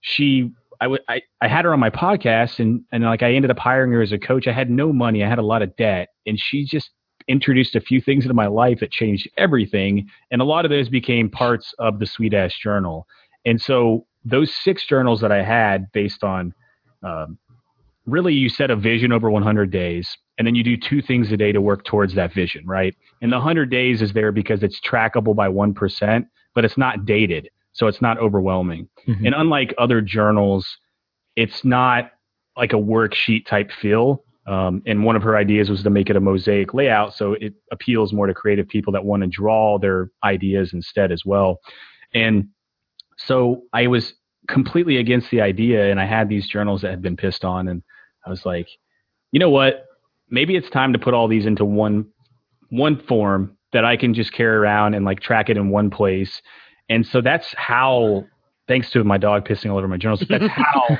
she 0.00 0.50
I, 0.82 0.86
w- 0.86 1.02
I, 1.08 1.22
I 1.40 1.46
had 1.46 1.64
her 1.64 1.72
on 1.72 1.78
my 1.78 1.90
podcast 1.90 2.58
and, 2.58 2.82
and 2.90 3.04
like 3.04 3.22
I 3.22 3.34
ended 3.34 3.52
up 3.52 3.58
hiring 3.60 3.92
her 3.92 4.02
as 4.02 4.10
a 4.10 4.18
coach. 4.18 4.48
I 4.48 4.52
had 4.52 4.68
no 4.68 4.92
money. 4.92 5.22
I 5.22 5.28
had 5.28 5.38
a 5.38 5.42
lot 5.42 5.62
of 5.62 5.76
debt 5.76 6.08
and 6.26 6.36
she 6.36 6.64
just 6.64 6.90
introduced 7.28 7.76
a 7.76 7.80
few 7.80 8.00
things 8.00 8.24
into 8.24 8.34
my 8.34 8.48
life 8.48 8.80
that 8.80 8.90
changed 8.90 9.30
everything. 9.36 10.08
And 10.32 10.42
a 10.42 10.44
lot 10.44 10.64
of 10.64 10.72
those 10.72 10.88
became 10.88 11.30
parts 11.30 11.72
of 11.78 12.00
the 12.00 12.06
Sweet 12.06 12.34
Ass 12.34 12.52
Journal. 12.60 13.06
And 13.46 13.62
so 13.62 14.06
those 14.24 14.52
six 14.52 14.84
journals 14.84 15.20
that 15.20 15.30
I 15.30 15.44
had 15.44 15.86
based 15.92 16.24
on, 16.24 16.52
um, 17.04 17.38
really 18.04 18.34
you 18.34 18.48
set 18.48 18.72
a 18.72 18.74
vision 18.74 19.12
over 19.12 19.30
100 19.30 19.70
days 19.70 20.18
and 20.36 20.44
then 20.44 20.56
you 20.56 20.64
do 20.64 20.76
two 20.76 21.00
things 21.00 21.30
a 21.30 21.36
day 21.36 21.52
to 21.52 21.60
work 21.60 21.84
towards 21.84 22.12
that 22.16 22.32
vision, 22.32 22.66
right? 22.66 22.96
And 23.20 23.30
the 23.30 23.36
100 23.36 23.70
days 23.70 24.02
is 24.02 24.12
there 24.14 24.32
because 24.32 24.64
it's 24.64 24.80
trackable 24.80 25.36
by 25.36 25.46
1%, 25.46 26.26
but 26.56 26.64
it's 26.64 26.76
not 26.76 27.06
dated 27.06 27.48
so 27.72 27.86
it's 27.86 28.02
not 28.02 28.18
overwhelming. 28.18 28.88
Mm-hmm. 29.06 29.26
And 29.26 29.34
unlike 29.34 29.74
other 29.78 30.00
journals, 30.00 30.78
it's 31.36 31.64
not 31.64 32.10
like 32.56 32.72
a 32.72 32.76
worksheet 32.76 33.46
type 33.46 33.70
feel. 33.72 34.24
Um, 34.46 34.82
and 34.86 35.04
one 35.04 35.16
of 35.16 35.22
her 35.22 35.36
ideas 35.36 35.70
was 35.70 35.82
to 35.84 35.90
make 35.90 36.10
it 36.10 36.16
a 36.16 36.20
mosaic 36.20 36.74
layout, 36.74 37.14
so 37.14 37.34
it 37.34 37.54
appeals 37.70 38.12
more 38.12 38.26
to 38.26 38.34
creative 38.34 38.68
people 38.68 38.92
that 38.92 39.04
want 39.04 39.22
to 39.22 39.28
draw 39.28 39.78
their 39.78 40.10
ideas 40.24 40.72
instead 40.72 41.12
as 41.12 41.24
well. 41.24 41.60
And 42.12 42.48
so 43.16 43.62
I 43.72 43.86
was 43.86 44.14
completely 44.48 44.96
against 44.96 45.30
the 45.30 45.40
idea, 45.40 45.90
and 45.90 46.00
I 46.00 46.06
had 46.06 46.28
these 46.28 46.48
journals 46.48 46.82
that 46.82 46.90
had 46.90 47.02
been 47.02 47.16
pissed 47.16 47.44
on, 47.44 47.68
and 47.68 47.84
I 48.26 48.30
was 48.30 48.44
like, 48.44 48.66
you 49.30 49.38
know 49.38 49.50
what? 49.50 49.84
Maybe 50.28 50.56
it's 50.56 50.70
time 50.70 50.92
to 50.92 50.98
put 50.98 51.14
all 51.14 51.28
these 51.28 51.46
into 51.46 51.64
one 51.64 52.06
one 52.68 52.98
form 53.06 53.56
that 53.72 53.84
I 53.84 53.96
can 53.96 54.14
just 54.14 54.32
carry 54.32 54.56
around 54.56 54.94
and 54.94 55.04
like 55.04 55.20
track 55.20 55.50
it 55.50 55.56
in 55.56 55.68
one 55.68 55.90
place 55.90 56.40
and 56.92 57.06
so 57.06 57.22
that's 57.22 57.54
how, 57.54 58.26
thanks 58.68 58.90
to 58.90 59.02
my 59.02 59.16
dog 59.16 59.48
pissing 59.48 59.70
all 59.70 59.78
over 59.78 59.88
my 59.88 59.96
journals, 59.96 60.22
that's 60.28 60.46
how 60.48 60.98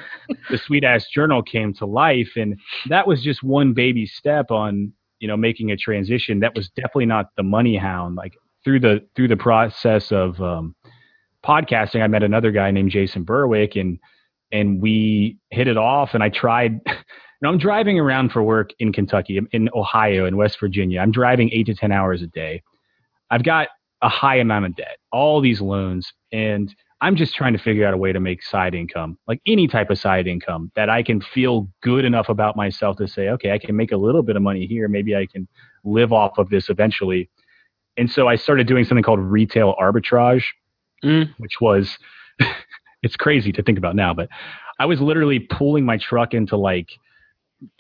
the 0.49 0.57
Sweet 0.57 0.85
Ass 0.85 1.07
Journal 1.07 1.43
came 1.43 1.75
to 1.75 1.87
life. 1.87 2.31
And 2.35 2.59
that 2.89 3.07
was 3.07 3.23
just 3.23 3.43
one 3.43 3.75
baby 3.75 4.07
step 4.07 4.51
on, 4.51 4.95
you 5.19 5.29
know, 5.29 5.37
making 5.37 5.71
a 5.71 5.77
transition. 5.77 6.41
That 6.41 6.55
was 6.55 6.71
definitely 6.71 7.07
not 7.07 7.27
the 7.37 7.43
money 7.43 7.77
hound. 7.77 8.17
Like 8.17 8.33
through 8.65 8.81
the 8.81 9.07
through 9.15 9.29
the 9.29 9.37
process 9.37 10.11
of 10.13 10.41
um, 10.41 10.75
podcasting, 11.45 12.03
I 12.03 12.07
met 12.07 12.23
another 12.23 12.53
guy 12.53 12.71
named 12.71 12.91
Jason 12.91 13.23
Berwick, 13.23 13.77
and 13.77 13.99
and 14.51 14.81
we 14.81 15.37
hit 15.51 15.69
it 15.69 15.77
off. 15.77 16.15
And 16.15 16.23
I 16.23 16.31
tried. 16.31 16.81
You 17.41 17.49
know, 17.49 17.55
I'm 17.55 17.59
driving 17.59 17.99
around 17.99 18.31
for 18.31 18.41
work 18.41 18.71
in 18.79 18.93
Kentucky, 18.93 19.41
in 19.51 19.69
Ohio, 19.75 20.27
in 20.27 20.37
West 20.37 20.61
Virginia. 20.61 21.01
I'm 21.01 21.11
driving 21.11 21.51
eight 21.51 21.67
to 21.67 21.75
ten 21.75 21.91
hours 21.91 22.23
a 22.23 22.29
day. 22.29 22.63
I've 23.33 23.43
got 23.43 23.67
a 24.03 24.09
high 24.09 24.37
amount 24.37 24.67
of 24.67 24.77
debt, 24.77 24.99
all 25.13 25.41
these 25.41 25.61
loans, 25.61 26.13
and 26.33 26.75
I'm 27.01 27.17
just 27.17 27.35
trying 27.35 27.53
to 27.53 27.59
figure 27.59 27.85
out 27.87 27.95
a 27.95 27.97
way 27.97 28.13
to 28.13 28.21
make 28.21 28.43
side 28.45 28.75
income, 28.75 29.19
like 29.27 29.41
any 29.47 29.67
type 29.67 29.91
of 29.91 29.99
side 29.99 30.29
income 30.29 30.71
that 30.77 30.89
I 30.89 31.03
can 31.03 31.21
feel 31.21 31.69
good 31.83 32.05
enough 32.05 32.29
about 32.29 32.57
myself 32.57 32.97
to 32.99 33.09
say, 33.09 33.29
okay, 33.31 33.51
I 33.53 33.59
can 33.59 33.75
make 33.75 33.91
a 33.91 33.97
little 33.97 34.23
bit 34.23 34.37
of 34.37 34.43
money 34.43 34.67
here. 34.67 34.87
Maybe 34.87 35.17
I 35.17 35.27
can 35.27 35.49
live 35.85 36.13
off 36.13 36.39
of 36.39 36.49
this 36.49 36.69
eventually. 36.69 37.29
And 37.97 38.09
so 38.11 38.29
I 38.29 38.37
started 38.37 38.69
doing 38.69 38.85
something 38.85 39.03
called 39.03 39.21
retail 39.21 39.75
arbitrage, 39.81 40.45
Mm. 41.05 41.35
which 41.39 41.61
was, 41.61 41.99
it's 43.03 43.17
crazy 43.17 43.51
to 43.51 43.63
think 43.65 43.79
about 43.79 43.97
now, 43.97 44.15
but 44.15 44.29
I 44.79 44.87
was 44.87 45.01
literally 45.01 45.41
pulling 45.41 45.85
my 45.85 45.97
truck 45.97 46.35
into 46.35 46.57
like 46.57 46.91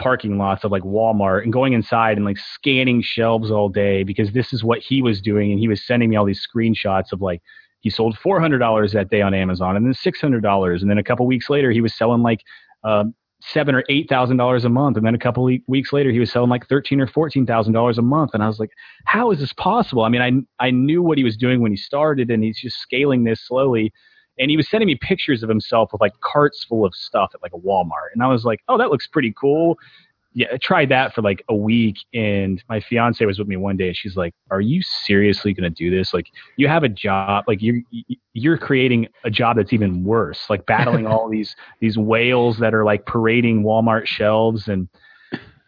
parking 0.01 0.38
lots 0.38 0.64
of 0.64 0.73
like 0.73 0.83
Walmart 0.83 1.42
and 1.42 1.53
going 1.53 1.73
inside 1.73 2.16
and 2.16 2.27
like 2.27 2.38
scanning 2.38 3.03
shelves 3.03 3.51
all 3.51 3.68
day 3.68 4.03
because 4.03 4.33
this 4.33 4.53
is 4.53 4.64
what 4.64 4.79
he 4.81 5.03
was 5.03 5.21
doing. 5.21 5.51
And 5.51 5.61
he 5.61 5.68
was 5.68 5.85
sending 5.85 6.11
me 6.11 6.16
all 6.16 6.25
these 6.25 6.47
screenshots 6.47 7.12
of 7.12 7.21
like, 7.21 7.42
he 7.81 7.90
sold 7.90 8.16
$400 8.16 8.92
that 8.92 9.11
day 9.11 9.23
on 9.23 9.35
Amazon 9.35 9.77
and 9.77 9.85
then 9.85 9.92
$600. 9.92 10.81
And 10.81 10.90
then 10.90 10.99
a 10.99 11.03
couple 11.03 11.27
weeks 11.27 11.51
later, 11.51 11.71
he 11.73 11.81
was 11.81 11.95
selling 11.95 12.23
like, 12.23 12.40
um, 12.85 13.14
seven 13.45 13.75
or 13.75 13.83
eight 13.88 14.09
thousand 14.09 14.37
dollars 14.37 14.64
a 14.64 14.68
month, 14.68 14.97
and 14.97 15.05
then 15.05 15.14
a 15.14 15.18
couple 15.18 15.45
weeks 15.66 15.92
later, 15.92 16.11
he 16.11 16.21
was 16.21 16.31
selling 16.31 16.51
like 16.51 16.66
thirteen 16.68 17.01
or 17.01 17.07
fourteen 17.07 17.45
thousand 17.45 17.73
dollars 17.73 17.99
a 17.99 18.03
month. 18.03 18.31
And 18.35 18.42
I 18.42 18.47
was 18.47 18.59
like, 18.59 18.71
"How 19.07 19.31
is 19.31 19.40
this 19.40 19.53
possible?" 19.53 20.05
I 20.05 20.09
mean, 20.09 20.47
I 20.61 20.64
I 20.64 20.71
knew 20.71 21.03
what 21.03 21.18
he 21.18 21.25
was 21.25 21.37
doing 21.37 21.61
when 21.61 21.73
he 21.73 21.77
started, 21.77 22.31
and 22.31 22.42
he's 22.42 22.61
just 22.61 22.79
scaling 22.79 23.25
this 23.25 23.45
slowly. 23.47 23.92
And 24.38 24.51
he 24.51 24.57
was 24.57 24.68
sending 24.68 24.87
me 24.87 24.97
pictures 24.97 25.42
of 25.42 25.49
himself 25.49 25.90
with 25.92 26.01
like 26.01 26.12
carts 26.21 26.64
full 26.64 26.85
of 26.85 26.95
stuff 26.95 27.31
at 27.35 27.42
like 27.42 27.53
a 27.53 27.59
Walmart, 27.59 28.12
and 28.14 28.23
I 28.23 28.29
was 28.29 28.45
like, 28.45 28.61
"Oh, 28.68 28.79
that 28.79 28.90
looks 28.90 29.07
pretty 29.07 29.35
cool." 29.38 29.79
Yeah, 30.35 30.47
I 30.53 30.57
tried 30.57 30.88
that 30.88 31.14
for 31.14 31.21
like 31.21 31.45
a 31.51 31.55
week, 31.55 31.99
and 32.14 32.62
my 32.68 32.81
fiance 32.81 33.23
was 33.27 33.38
with 33.38 33.49
me 33.49 33.57
one 33.57 33.77
day, 33.77 33.88
and 33.88 33.97
she's 33.97 34.16
like, 34.16 34.35
"Are 34.51 34.62
you 34.62 34.81
seriously 34.83 35.53
going 35.53 35.71
to 35.71 35.77
do 35.77 35.90
this? 35.90 36.14
Like, 36.14 36.27
you 36.57 36.68
have 36.68 36.85
a 36.85 36.88
job, 36.88 37.45
like 37.47 37.61
you're 37.61 37.81
you're 38.33 38.57
creating 38.57 39.09
a 39.25 39.31
job 39.31 39.57
that's 39.57 39.75
even 39.75 40.05
worse, 40.05 40.49
like 40.49 40.64
battling 40.64 41.07
all 41.07 41.29
these 41.31 41.55
these 41.81 41.99
whales 41.99 42.59
that 42.59 42.75
are 42.75 42.85
like 42.85 43.05
parading 43.05 43.62
Walmart 43.62 44.07
shelves 44.07 44.68
and 44.68 44.88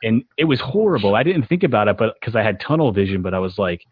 and 0.04 0.22
it 0.36 0.44
was 0.44 0.60
horrible. 0.60 1.16
I 1.16 1.22
didn't 1.22 1.44
think 1.44 1.62
about 1.62 1.88
it, 1.88 1.96
but 1.96 2.14
because 2.20 2.36
I 2.36 2.42
had 2.42 2.60
tunnel 2.60 2.92
vision, 2.92 3.22
but 3.22 3.34
I 3.34 3.38
was 3.38 3.58
like, 3.58 3.84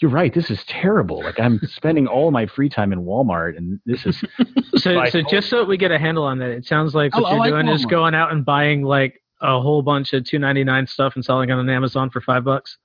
"You're 0.00 0.10
right. 0.10 0.32
This 0.34 0.50
is 0.50 0.64
terrible. 0.64 1.22
Like 1.22 1.38
I'm 1.40 1.60
spending 1.66 2.06
all 2.06 2.30
my 2.30 2.46
free 2.46 2.68
time 2.68 2.92
in 2.92 3.00
Walmart, 3.04 3.56
and 3.56 3.80
this 3.86 4.04
is 4.06 4.22
So, 4.76 5.04
so 5.06 5.20
oh 5.20 5.22
just 5.30 5.48
so 5.48 5.64
we 5.64 5.76
get 5.76 5.90
a 5.90 5.98
handle 5.98 6.24
on 6.24 6.38
that, 6.38 6.50
it 6.50 6.64
sounds 6.66 6.94
like 6.94 7.12
oh, 7.14 7.22
what 7.22 7.28
I 7.28 7.30
you're 7.32 7.40
like 7.40 7.64
doing 7.64 7.68
is 7.68 7.86
going 7.86 8.14
out 8.14 8.32
and 8.32 8.44
buying 8.44 8.82
like 8.82 9.20
a 9.40 9.60
whole 9.60 9.82
bunch 9.82 10.12
of 10.12 10.24
two 10.24 10.38
ninety 10.38 10.64
nine 10.64 10.86
stuff 10.86 11.14
and 11.14 11.24
selling 11.24 11.50
it 11.50 11.52
on 11.52 11.68
Amazon 11.68 12.10
for 12.10 12.20
five 12.20 12.44
bucks. 12.44 12.76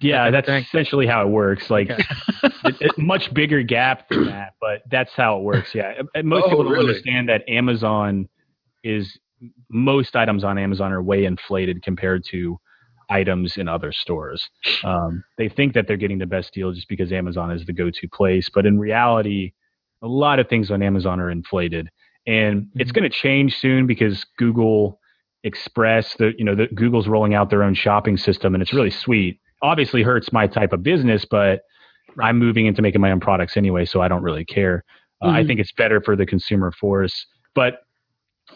yeah. 0.00 0.30
That's 0.30 0.46
thanks. 0.46 0.68
essentially 0.68 1.06
how 1.06 1.22
it 1.22 1.28
works. 1.30 1.70
Like 1.70 1.90
Okay. 1.90 2.02
it, 2.64 2.76
it, 2.80 2.98
much 2.98 3.32
bigger 3.34 3.62
gap 3.62 4.08
than 4.08 4.26
that, 4.26 4.54
but 4.60 4.82
that's 4.90 5.12
how 5.14 5.38
it 5.38 5.42
works. 5.42 5.74
Yeah, 5.74 5.92
And- 5.98 6.08
and 6.14 6.26
most 6.28 6.44
Oh, 6.44 6.48
people 6.50 6.64
don't 6.64 6.72
really? 6.72 6.88
understand 6.88 7.28
that 7.28 7.48
Amazon 7.48 8.28
is 8.82 9.18
most 9.70 10.16
items 10.16 10.42
on 10.44 10.58
Amazon 10.58 10.92
are 10.92 11.02
way 11.02 11.24
inflated 11.24 11.82
compared 11.82 12.24
to 12.30 12.58
items 13.10 13.56
in 13.56 13.68
other 13.68 13.92
stores. 13.92 14.48
Um, 14.84 15.22
they 15.36 15.48
think 15.48 15.74
that 15.74 15.86
they're 15.86 15.96
getting 15.96 16.18
the 16.18 16.26
best 16.26 16.54
deal 16.54 16.72
just 16.72 16.88
because 16.88 17.12
Amazon 17.12 17.50
is 17.50 17.66
the 17.66 17.72
go-to 17.72 18.08
place, 18.08 18.48
but 18.48 18.64
in 18.66 18.78
reality, 18.78 19.52
a 20.02 20.06
lot 20.06 20.38
of 20.38 20.48
things 20.48 20.70
on 20.70 20.82
Amazon 20.82 21.20
are 21.20 21.30
inflated, 21.30 21.90
and 22.26 22.68
it's 22.76 22.90
Mhm. 22.90 22.94
going 22.94 23.10
to 23.10 23.16
change 23.16 23.56
soon 23.58 23.86
because 23.86 24.24
Google 24.38 24.98
Express, 25.42 26.14
the 26.16 26.34
you 26.38 26.44
know, 26.44 26.54
the 26.54 26.66
Google's 26.68 27.08
rolling 27.08 27.34
out 27.34 27.48
their 27.50 27.62
own 27.62 27.74
shopping 27.74 28.16
system, 28.16 28.54
and 28.54 28.62
it's 28.62 28.72
really 28.74 28.90
sweet. 28.90 29.40
Obviously, 29.62 30.02
hurts 30.02 30.32
my 30.32 30.46
type 30.46 30.72
of 30.72 30.82
business, 30.82 31.24
but 31.24 31.62
I'm 32.18 32.38
moving 32.38 32.66
into 32.66 32.82
making 32.82 33.00
my 33.00 33.10
own 33.10 33.20
products 33.20 33.56
anyway, 33.56 33.84
so 33.86 34.00
I 34.02 34.08
don't 34.08 34.22
really 34.22 34.44
care. 34.44 34.84
Uh, 35.22 35.28
I 35.28 35.42
Mhm. 35.42 35.46
think 35.46 35.60
it's 35.60 35.72
better 35.72 36.00
for 36.00 36.14
the 36.16 36.26
consumer 36.26 36.72
force. 36.72 37.26
But 37.54 37.80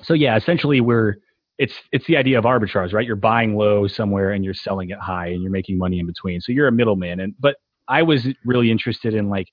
so 0.02 0.12
yeah, 0.14 0.36
essentially 0.36 0.80
we're 0.80 1.16
it's 1.58 1.74
it's 1.92 2.06
the 2.06 2.16
idea 2.16 2.38
of 2.38 2.44
arbitrage, 2.44 2.92
right? 2.92 3.06
You're 3.06 3.16
buying 3.16 3.56
low 3.56 3.86
somewhere 3.86 4.32
and 4.32 4.44
you're 4.44 4.54
selling 4.54 4.90
it 4.90 4.98
high 4.98 5.28
and 5.28 5.42
you're 5.42 5.52
making 5.52 5.78
money 5.78 5.98
in 5.98 6.06
between. 6.06 6.40
So 6.40 6.52
you're 6.52 6.68
a 6.68 6.72
middleman. 6.72 7.20
And 7.20 7.34
but 7.38 7.56
I 7.88 8.02
was 8.02 8.26
really 8.44 8.70
interested 8.70 9.14
in 9.14 9.28
like 9.28 9.48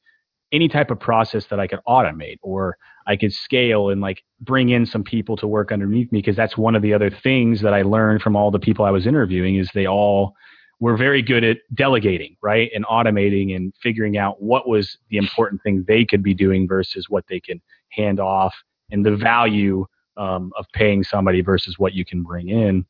any 0.52 0.68
type 0.68 0.92
of 0.92 1.00
process 1.00 1.46
that 1.48 1.60
I 1.60 1.68
could 1.68 1.80
automate 1.88 2.38
or 2.42 2.78
I 3.08 3.16
could 3.16 3.34
scale 3.34 3.90
and 3.90 4.02
like 4.02 4.24
bring 4.42 4.70
in 4.70 4.86
some 4.86 5.04
people 5.04 5.38
to 5.38 5.48
work 5.48 5.72
underneath 5.72 6.12
me 6.12 6.20
because 6.20 6.36
that's 6.36 6.58
one 6.58 6.76
of 6.76 6.82
the 6.82 6.94
other 6.94 7.10
things 7.10 7.62
that 7.62 7.74
I 7.74 7.84
learned 7.84 8.22
from 8.22 8.36
all 8.36 8.52
the 8.52 8.60
people 8.60 8.86
I 8.86 8.92
was 8.92 9.08
interviewing 9.08 9.56
is 9.56 9.70
they 9.74 9.88
all 9.88 10.34
were 10.80 10.98
very 10.98 11.22
good 11.22 11.44
at 11.44 11.58
delegating, 11.76 12.36
right? 12.42 12.70
And 12.74 12.86
automating 12.86 13.56
and 13.56 13.74
figuring 13.82 14.18
out 14.18 14.42
what 14.42 14.68
was 14.68 14.98
the 15.10 15.18
important 15.18 15.62
thing 15.62 15.86
they 15.88 16.04
could 16.04 16.24
be 16.24 16.34
doing 16.34 16.68
versus 16.68 17.06
what 17.08 17.24
they 17.30 17.40
can 17.40 17.62
hand 17.92 18.20
off 18.20 18.56
and 18.90 19.06
the 19.06 19.16
value 19.16 19.86
um, 20.22 20.52
of 20.56 20.68
paying 20.74 21.04
somebody 21.04 21.42
versus 21.42 21.80
what 21.80 21.94
you 21.94 22.06
can 22.06 22.22
bring 22.22 22.50
in. 22.50 22.86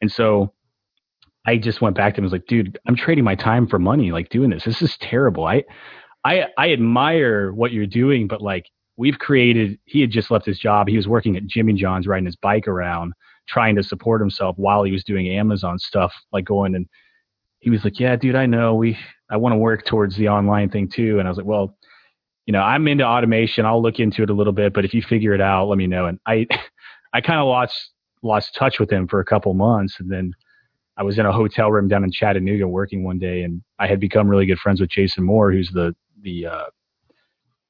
And 0.00 0.10
so 0.10 0.52
I 1.46 1.56
just 1.56 1.80
went 1.80 1.94
back 1.94 2.14
to 2.14 2.18
him 2.18 2.24
and 2.24 2.32
was 2.32 2.38
like, 2.38 2.48
dude, 2.48 2.78
I'm 2.86 2.96
trading 2.96 3.22
my 3.22 3.36
time 3.36 3.68
for 3.68 3.78
money, 3.78 4.10
like 4.10 4.28
doing 4.28 4.50
this. 4.50 4.64
This 4.64 4.82
is 4.82 4.96
terrible. 4.98 5.46
I, 5.46 5.62
I, 6.24 6.46
I 6.58 6.72
admire 6.72 7.52
what 7.52 7.70
you're 7.70 7.86
doing, 7.86 8.26
but 8.26 8.42
like 8.42 8.66
we've 8.96 9.18
created, 9.20 9.78
he 9.84 10.00
had 10.00 10.10
just 10.10 10.32
left 10.32 10.46
his 10.46 10.58
job. 10.58 10.88
He 10.88 10.96
was 10.96 11.06
working 11.06 11.36
at 11.36 11.46
Jimmy 11.46 11.74
John's 11.74 12.08
riding 12.08 12.26
his 12.26 12.36
bike 12.36 12.66
around 12.66 13.12
trying 13.46 13.76
to 13.76 13.82
support 13.82 14.20
himself 14.20 14.56
while 14.58 14.82
he 14.82 14.90
was 14.90 15.04
doing 15.04 15.28
Amazon 15.28 15.78
stuff, 15.78 16.12
like 16.32 16.44
going 16.44 16.74
and 16.74 16.88
he 17.60 17.70
was 17.70 17.84
like, 17.84 18.00
yeah, 18.00 18.16
dude, 18.16 18.34
I 18.34 18.46
know 18.46 18.74
we, 18.74 18.98
I 19.30 19.36
want 19.36 19.52
to 19.52 19.58
work 19.58 19.84
towards 19.84 20.16
the 20.16 20.28
online 20.28 20.70
thing 20.70 20.88
too. 20.88 21.18
And 21.18 21.28
I 21.28 21.30
was 21.30 21.38
like, 21.38 21.46
well, 21.46 21.76
you 22.46 22.52
know, 22.52 22.60
I'm 22.60 22.86
into 22.88 23.04
automation. 23.04 23.64
I'll 23.64 23.82
look 23.82 23.98
into 23.98 24.22
it 24.22 24.30
a 24.30 24.34
little 24.34 24.52
bit, 24.52 24.72
but 24.72 24.84
if 24.84 24.92
you 24.92 25.02
figure 25.02 25.34
it 25.34 25.40
out, 25.40 25.68
let 25.68 25.78
me 25.78 25.86
know. 25.86 26.06
And 26.06 26.18
I, 26.26 26.46
I 27.12 27.20
kind 27.20 27.40
of 27.40 27.46
lost, 27.46 27.90
lost 28.22 28.54
touch 28.54 28.78
with 28.78 28.90
him 28.90 29.08
for 29.08 29.20
a 29.20 29.24
couple 29.24 29.54
months. 29.54 29.98
And 30.00 30.10
then 30.10 30.34
I 30.96 31.02
was 31.02 31.18
in 31.18 31.26
a 31.26 31.32
hotel 31.32 31.70
room 31.72 31.88
down 31.88 32.04
in 32.04 32.12
Chattanooga 32.12 32.68
working 32.68 33.04
one 33.04 33.18
day 33.18 33.42
and 33.42 33.62
I 33.78 33.86
had 33.86 34.00
become 34.00 34.28
really 34.28 34.46
good 34.46 34.58
friends 34.58 34.80
with 34.80 34.90
Jason 34.90 35.24
Moore, 35.24 35.52
who's 35.52 35.70
the, 35.70 35.94
the, 36.22 36.46
uh, 36.46 36.64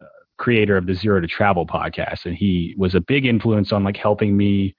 uh, 0.01 0.07
creator 0.39 0.77
of 0.77 0.87
the 0.87 0.95
Zero 0.95 1.21
to 1.21 1.27
Travel 1.27 1.67
podcast. 1.67 2.27
And 2.27 2.35
he 2.35 2.75
was 2.77 2.95
a 2.95 3.01
big 3.01 3.27
influence 3.27 3.73
on 3.73 3.85
like 3.85 3.97
helping 3.97 4.37
me 4.37 4.75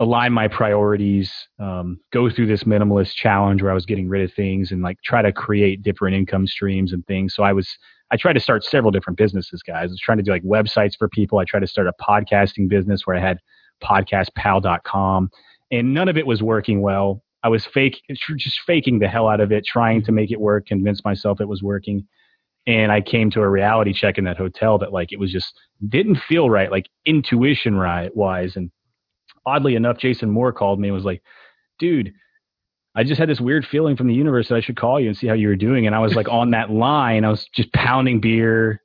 align 0.00 0.32
my 0.32 0.46
priorities, 0.46 1.32
um, 1.58 1.98
go 2.12 2.30
through 2.30 2.46
this 2.46 2.64
minimalist 2.64 3.14
challenge 3.14 3.62
where 3.62 3.72
I 3.72 3.74
was 3.74 3.86
getting 3.86 4.08
rid 4.08 4.22
of 4.22 4.32
things 4.32 4.70
and 4.70 4.82
like 4.82 4.98
try 5.02 5.22
to 5.22 5.32
create 5.32 5.82
different 5.82 6.16
income 6.16 6.46
streams 6.46 6.92
and 6.92 7.04
things. 7.06 7.34
So 7.34 7.42
I 7.42 7.52
was, 7.52 7.68
I 8.10 8.16
tried 8.16 8.34
to 8.34 8.40
start 8.40 8.64
several 8.64 8.90
different 8.90 9.18
businesses, 9.18 9.62
guys. 9.62 9.90
I 9.90 9.92
was 9.92 10.00
trying 10.00 10.18
to 10.18 10.24
do 10.24 10.30
like 10.30 10.42
websites 10.42 10.96
for 10.98 11.08
people. 11.08 11.38
I 11.38 11.44
tried 11.44 11.60
to 11.60 11.66
start 11.66 11.88
a 11.88 11.92
podcasting 12.02 12.68
business 12.68 13.06
where 13.06 13.16
I 13.16 13.20
had 13.20 13.38
podcastpal.com 13.82 15.30
and 15.70 15.94
none 15.94 16.08
of 16.08 16.16
it 16.16 16.26
was 16.26 16.42
working 16.42 16.80
well. 16.80 17.22
I 17.42 17.48
was 17.48 17.66
fake, 17.66 18.02
just 18.08 18.60
faking 18.66 18.98
the 18.98 19.08
hell 19.08 19.28
out 19.28 19.40
of 19.40 19.52
it, 19.52 19.64
trying 19.64 20.02
to 20.04 20.12
make 20.12 20.30
it 20.30 20.40
work, 20.40 20.66
convince 20.66 21.04
myself 21.04 21.40
it 21.40 21.48
was 21.48 21.62
working. 21.62 22.06
And 22.66 22.90
I 22.90 23.00
came 23.00 23.30
to 23.30 23.40
a 23.40 23.48
reality 23.48 23.92
check 23.92 24.18
in 24.18 24.24
that 24.24 24.36
hotel 24.36 24.78
that 24.78 24.92
like 24.92 25.12
it 25.12 25.18
was 25.18 25.30
just 25.30 25.54
didn't 25.88 26.18
feel 26.28 26.50
right, 26.50 26.70
like 26.70 26.88
intuition 27.04 27.76
right 27.76 28.14
wise. 28.16 28.56
And 28.56 28.70
oddly 29.46 29.74
enough, 29.76 29.98
Jason 29.98 30.30
Moore 30.30 30.52
called 30.52 30.80
me 30.80 30.88
and 30.88 30.94
was 30.94 31.04
like, 31.04 31.22
dude, 31.78 32.12
I 32.98 33.04
just 33.04 33.20
had 33.20 33.28
this 33.28 33.40
weird 33.40 33.64
feeling 33.64 33.94
from 33.94 34.08
the 34.08 34.14
universe 34.14 34.48
that 34.48 34.56
I 34.56 34.60
should 34.60 34.76
call 34.76 34.98
you 34.98 35.06
and 35.06 35.16
see 35.16 35.28
how 35.28 35.34
you 35.34 35.46
were 35.46 35.54
doing. 35.54 35.86
And 35.86 35.94
I 35.94 36.00
was 36.00 36.16
like 36.16 36.28
on 36.28 36.50
that 36.50 36.68
line, 36.68 37.24
I 37.24 37.30
was 37.30 37.46
just 37.54 37.72
pounding 37.72 38.20
beer. 38.20 38.82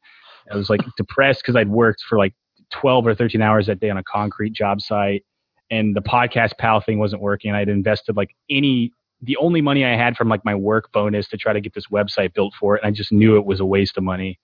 I 0.52 0.56
was 0.56 0.70
like 0.70 0.82
depressed 0.98 1.42
because 1.42 1.56
I'd 1.56 1.68
worked 1.68 2.04
for 2.08 2.20
like 2.20 2.36
12 2.74 3.08
or 3.08 3.16
13 3.16 3.42
hours 3.42 3.66
that 3.66 3.80
day 3.80 3.90
on 3.90 3.98
a 3.98 4.04
concrete 4.04 4.54
job 4.54 4.82
site. 4.82 5.26
And 5.72 5.96
the 5.96 6.02
podcast 6.02 6.60
pal 6.60 6.80
thing 6.80 7.00
wasn't 7.00 7.24
working. 7.24 7.56
I'd 7.56 7.70
invested 7.70 8.16
like 8.16 8.30
any, 8.52 8.92
the 9.20 9.36
only 9.38 9.62
money 9.62 9.84
I 9.84 9.98
had 9.98 10.16
from 10.16 10.30
like 10.30 10.46
my 10.46 10.54
work 10.54 10.92
bonus 10.92 11.28
to 11.30 11.38
try 11.38 11.54
to 11.54 11.62
get 11.62 11.74
this 11.74 11.88
website 11.88 12.36
built 12.36 12.54
for 12.60 12.76
it. 12.76 12.84
And 12.84 12.90
I 12.90 12.92
just 12.92 13.12
knew 13.12 13.38
it 13.38 13.46
was 13.46 13.62
a 13.62 13.66
waste 13.66 13.98
of 13.98 14.04
money. 14.04 14.40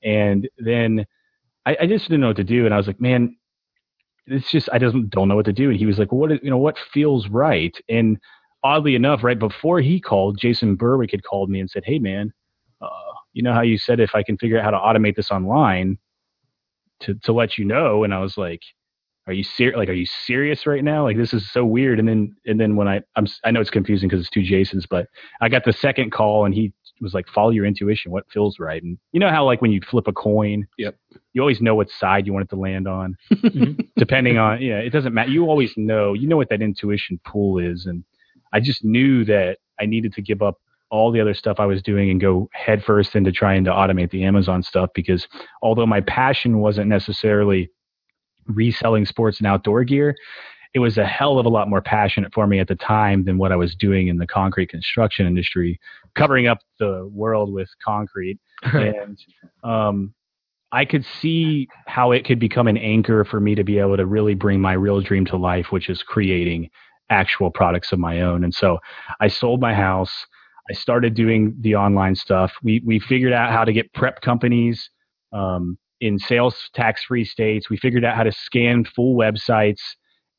And 0.00 0.48
then 0.58 1.06
I, 1.66 1.76
I 1.80 1.86
just 1.88 2.04
didn't 2.04 2.20
know 2.20 2.28
what 2.28 2.36
to 2.36 2.44
do. 2.44 2.66
And 2.66 2.72
I 2.72 2.76
was 2.76 2.86
like, 2.86 3.00
man, 3.00 3.34
it's 4.28 4.50
just 4.52 4.68
I 4.72 4.78
don't 4.78 5.08
don't 5.08 5.26
know 5.26 5.34
what 5.34 5.46
to 5.46 5.52
do. 5.52 5.70
And 5.70 5.78
he 5.78 5.86
was 5.86 5.98
like, 5.98 6.12
well, 6.12 6.20
what 6.20 6.44
you 6.44 6.50
know 6.50 6.58
what 6.58 6.78
feels 6.92 7.26
right? 7.28 7.76
And 7.88 8.20
oddly 8.62 8.94
enough, 8.94 9.22
right 9.24 9.38
before 9.38 9.80
he 9.80 10.00
called, 10.00 10.38
Jason 10.38 10.74
Berwick 10.76 11.10
had 11.10 11.22
called 11.24 11.50
me 11.50 11.60
and 11.60 11.70
said, 11.70 11.84
hey 11.84 11.98
man, 11.98 12.32
uh, 12.80 12.88
you 13.32 13.42
know 13.42 13.52
how 13.52 13.62
you 13.62 13.78
said 13.78 14.00
if 14.00 14.14
I 14.14 14.22
can 14.22 14.36
figure 14.38 14.58
out 14.58 14.64
how 14.64 14.70
to 14.70 14.76
automate 14.78 15.16
this 15.16 15.30
online 15.30 15.98
to 17.00 17.14
to 17.22 17.32
let 17.32 17.58
you 17.58 17.64
know. 17.64 18.04
And 18.04 18.12
I 18.12 18.18
was 18.20 18.36
like, 18.36 18.62
are 19.26 19.32
you 19.32 19.44
ser- 19.44 19.76
like 19.76 19.88
are 19.88 19.92
you 19.94 20.06
serious 20.06 20.66
right 20.66 20.82
now? 20.82 21.04
Like 21.04 21.16
this 21.16 21.32
is 21.32 21.50
so 21.50 21.64
weird. 21.64 21.98
And 21.98 22.08
then 22.08 22.34
and 22.46 22.58
then 22.60 22.76
when 22.76 22.88
I 22.88 23.00
I'm 23.16 23.26
I 23.44 23.50
know 23.50 23.60
it's 23.60 23.70
confusing 23.70 24.08
because 24.08 24.20
it's 24.22 24.30
two 24.30 24.42
Jasons, 24.42 24.86
but 24.86 25.06
I 25.40 25.48
got 25.48 25.64
the 25.64 25.72
second 25.72 26.10
call 26.12 26.44
and 26.44 26.54
he 26.54 26.72
was 27.00 27.14
like, 27.14 27.28
follow 27.28 27.50
your 27.50 27.64
intuition. 27.64 28.10
What 28.10 28.24
feels 28.32 28.58
right? 28.58 28.82
And 28.82 28.98
you 29.12 29.20
know 29.20 29.30
how 29.30 29.44
like 29.44 29.62
when 29.62 29.70
you 29.70 29.80
flip 29.80 30.08
a 30.08 30.12
coin, 30.12 30.66
Yep. 30.78 30.96
you 31.32 31.40
always 31.40 31.60
know 31.60 31.76
what 31.76 31.90
side 31.90 32.26
you 32.26 32.32
want 32.32 32.44
it 32.46 32.50
to 32.50 32.56
land 32.56 32.88
on 32.88 33.16
Mhm. 33.32 33.88
depending 33.96 34.38
on 34.38 34.60
yeah 34.60 34.78
it 34.78 34.90
doesn't 34.90 35.14
matter 35.14 35.30
you 35.30 35.46
always 35.46 35.72
know 35.76 36.12
you 36.12 36.26
know 36.28 36.36
what 36.36 36.48
that 36.48 36.60
intuition 36.62 37.20
pool 37.24 37.58
is 37.58 37.86
and 37.86 38.02
i 38.52 38.60
just 38.60 38.84
knew 38.84 39.24
that 39.24 39.58
i 39.80 39.86
needed 39.86 40.12
to 40.12 40.22
give 40.22 40.42
up 40.42 40.56
all 40.90 41.12
the 41.12 41.20
other 41.20 41.34
stuff 41.34 41.60
I 41.60 41.66
was 41.66 41.82
doing 41.82 42.10
and 42.10 42.20
go 42.20 42.48
headfirst 42.52 43.14
into 43.14 43.30
trying 43.30 43.64
to 43.64 43.70
automate 43.70 44.10
the 44.10 44.24
Amazon 44.24 44.62
stuff 44.62 44.90
because 44.94 45.28
although 45.62 45.86
my 45.86 46.00
passion 46.00 46.60
wasn't 46.60 46.88
necessarily 46.88 47.70
reselling 48.46 49.04
sports 49.04 49.38
and 49.38 49.46
outdoor 49.46 49.84
gear, 49.84 50.16
it 50.74 50.80
was 50.80 50.98
a 50.98 51.06
hell 51.06 51.38
of 51.38 51.46
a 51.46 51.50
lot 51.50 51.68
more 51.68 51.80
passionate 51.80 52.32
for 52.32 52.46
me 52.46 52.58
at 52.58 52.68
the 52.68 52.74
time 52.74 53.24
than 53.24 53.38
what 53.38 53.52
I 53.52 53.56
was 53.56 53.74
doing 53.74 54.08
in 54.08 54.18
the 54.18 54.26
concrete 54.26 54.68
construction 54.68 55.26
industry, 55.26 55.78
covering 56.14 56.46
up 56.46 56.58
the 56.78 57.08
world 57.12 57.52
with 57.52 57.68
concrete. 57.84 58.38
and 58.62 59.18
um, 59.64 60.14
I 60.72 60.84
could 60.84 61.04
see 61.20 61.68
how 61.86 62.12
it 62.12 62.24
could 62.24 62.38
become 62.38 62.68
an 62.68 62.76
anchor 62.76 63.24
for 63.24 63.40
me 63.40 63.54
to 63.54 63.64
be 63.64 63.78
able 63.78 63.96
to 63.96 64.04
really 64.04 64.34
bring 64.34 64.60
my 64.60 64.74
real 64.74 65.00
dream 65.00 65.24
to 65.26 65.36
life, 65.36 65.66
which 65.70 65.88
is 65.88 66.02
creating 66.02 66.70
actual 67.10 67.50
products 67.50 67.92
of 67.92 67.98
my 67.98 68.20
own. 68.20 68.44
And 68.44 68.54
so 68.54 68.78
I 69.20 69.28
sold 69.28 69.60
my 69.60 69.74
house. 69.74 70.26
I 70.70 70.74
started 70.74 71.14
doing 71.14 71.54
the 71.60 71.74
online 71.76 72.14
stuff. 72.14 72.52
We 72.62 72.82
we 72.84 72.98
figured 72.98 73.32
out 73.32 73.50
how 73.50 73.64
to 73.64 73.72
get 73.72 73.92
prep 73.94 74.20
companies 74.20 74.90
um, 75.32 75.78
in 76.00 76.18
sales 76.18 76.70
tax 76.74 77.04
free 77.04 77.24
states. 77.24 77.70
We 77.70 77.76
figured 77.76 78.04
out 78.04 78.16
how 78.16 78.24
to 78.24 78.32
scan 78.32 78.84
full 78.84 79.16
websites 79.16 79.80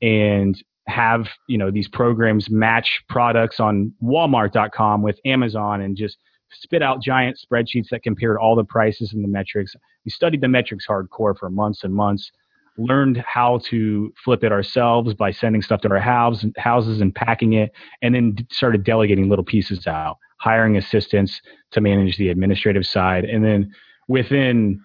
and 0.01 0.62
have 0.88 1.27
you 1.47 1.58
know 1.58 1.71
these 1.71 1.88
programs 1.88 2.49
match 2.49 3.01
products 3.10 3.60
on 3.60 3.93
Walmart.com 4.03 5.01
with 5.01 5.19
Amazon 5.25 5.82
and 5.82 5.95
just 5.95 6.17
spit 6.51 6.82
out 6.82 7.01
giant 7.01 7.39
spreadsheets 7.39 7.89
that 7.91 8.03
compared 8.03 8.38
all 8.38 8.55
the 8.55 8.63
prices 8.63 9.13
and 9.13 9.23
the 9.23 9.27
metrics. 9.27 9.75
We 10.05 10.12
studied 10.12 10.41
the 10.41 10.47
metrics 10.47 10.86
hardcore 10.88 11.38
for 11.38 11.49
months 11.49 11.84
and 11.84 11.93
months. 11.93 12.32
Learned 12.80 13.18
how 13.28 13.60
to 13.65 14.13
flip 14.24 14.44
it 14.44 14.52
ourselves 14.52 15.13
by 15.13 15.32
sending 15.32 15.62
stuff 15.62 15.82
to 15.82 15.89
our 15.89 16.00
house, 16.00 16.46
houses 16.58 17.02
and 17.02 17.13
packing 17.13 17.54
it, 17.54 17.72
and 18.02 18.15
then 18.15 18.38
started 18.52 18.84
delegating 18.84 19.30
little 19.30 19.46
pieces 19.46 19.86
out, 19.86 20.18
hiring 20.39 20.78
assistants 20.78 21.42
to 21.72 21.82
manage 21.82 22.18
the 22.18 22.30
administrative 22.30 22.86
side, 22.86 23.26
and 23.26 23.44
then 23.44 23.72
within 24.08 24.82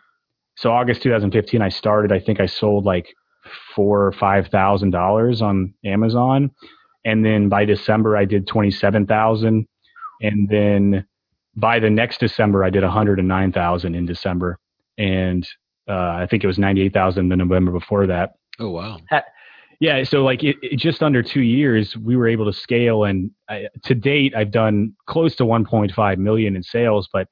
so 0.57 0.71
August 0.71 1.03
2015, 1.03 1.63
I 1.63 1.69
started. 1.69 2.13
I 2.13 2.21
think 2.21 2.41
I 2.41 2.47
sold 2.47 2.85
like 2.85 3.15
four 3.75 4.07
or 4.07 4.13
five 4.13 4.49
thousand 4.49 4.91
dollars 4.91 5.43
on 5.43 5.75
Amazon, 5.85 6.51
and 7.05 7.25
then 7.25 7.49
by 7.49 7.65
December 7.65 8.17
I 8.17 8.25
did 8.25 8.47
twenty 8.47 8.71
seven 8.71 9.07
thousand, 9.07 9.67
and 10.21 10.49
then 10.49 11.07
by 11.57 11.79
the 11.79 11.91
next 11.91 12.19
December 12.21 12.65
I 12.65 12.71
did 12.71 12.83
one 12.83 12.93
hundred 12.93 13.19
and 13.19 13.29
nine 13.29 13.53
thousand 13.53 13.95
in 13.95 14.07
December, 14.07 14.59
and 14.99 15.47
uh, 15.89 15.93
I 15.93 16.27
think 16.29 16.45
it 16.45 16.47
was 16.47 16.59
ninety 16.59 16.83
eight 16.83 16.93
thousand 16.93 17.29
the 17.29 17.37
November 17.37 17.73
before 17.73 18.07
that. 18.07 18.35
Oh 18.59 18.71
wow! 18.71 18.99
Yeah, 19.81 20.05
so 20.05 20.23
like 20.23 20.43
it, 20.43 20.57
it, 20.63 20.79
just 20.79 21.03
under 21.03 21.23
two 21.23 21.43
years, 21.43 21.97
we 21.97 22.17
were 22.17 22.29
able 22.29 22.47
to 22.47 22.53
scale, 22.53 23.05
and 23.05 23.31
I, 23.49 23.67
to 23.85 23.95
date, 23.95 24.35
I've 24.35 24.51
done 24.51 24.95
close 25.07 25.35
to 25.37 25.45
1.5 25.45 26.19
million 26.19 26.57
in 26.57 26.63
sales, 26.63 27.09
but 27.13 27.29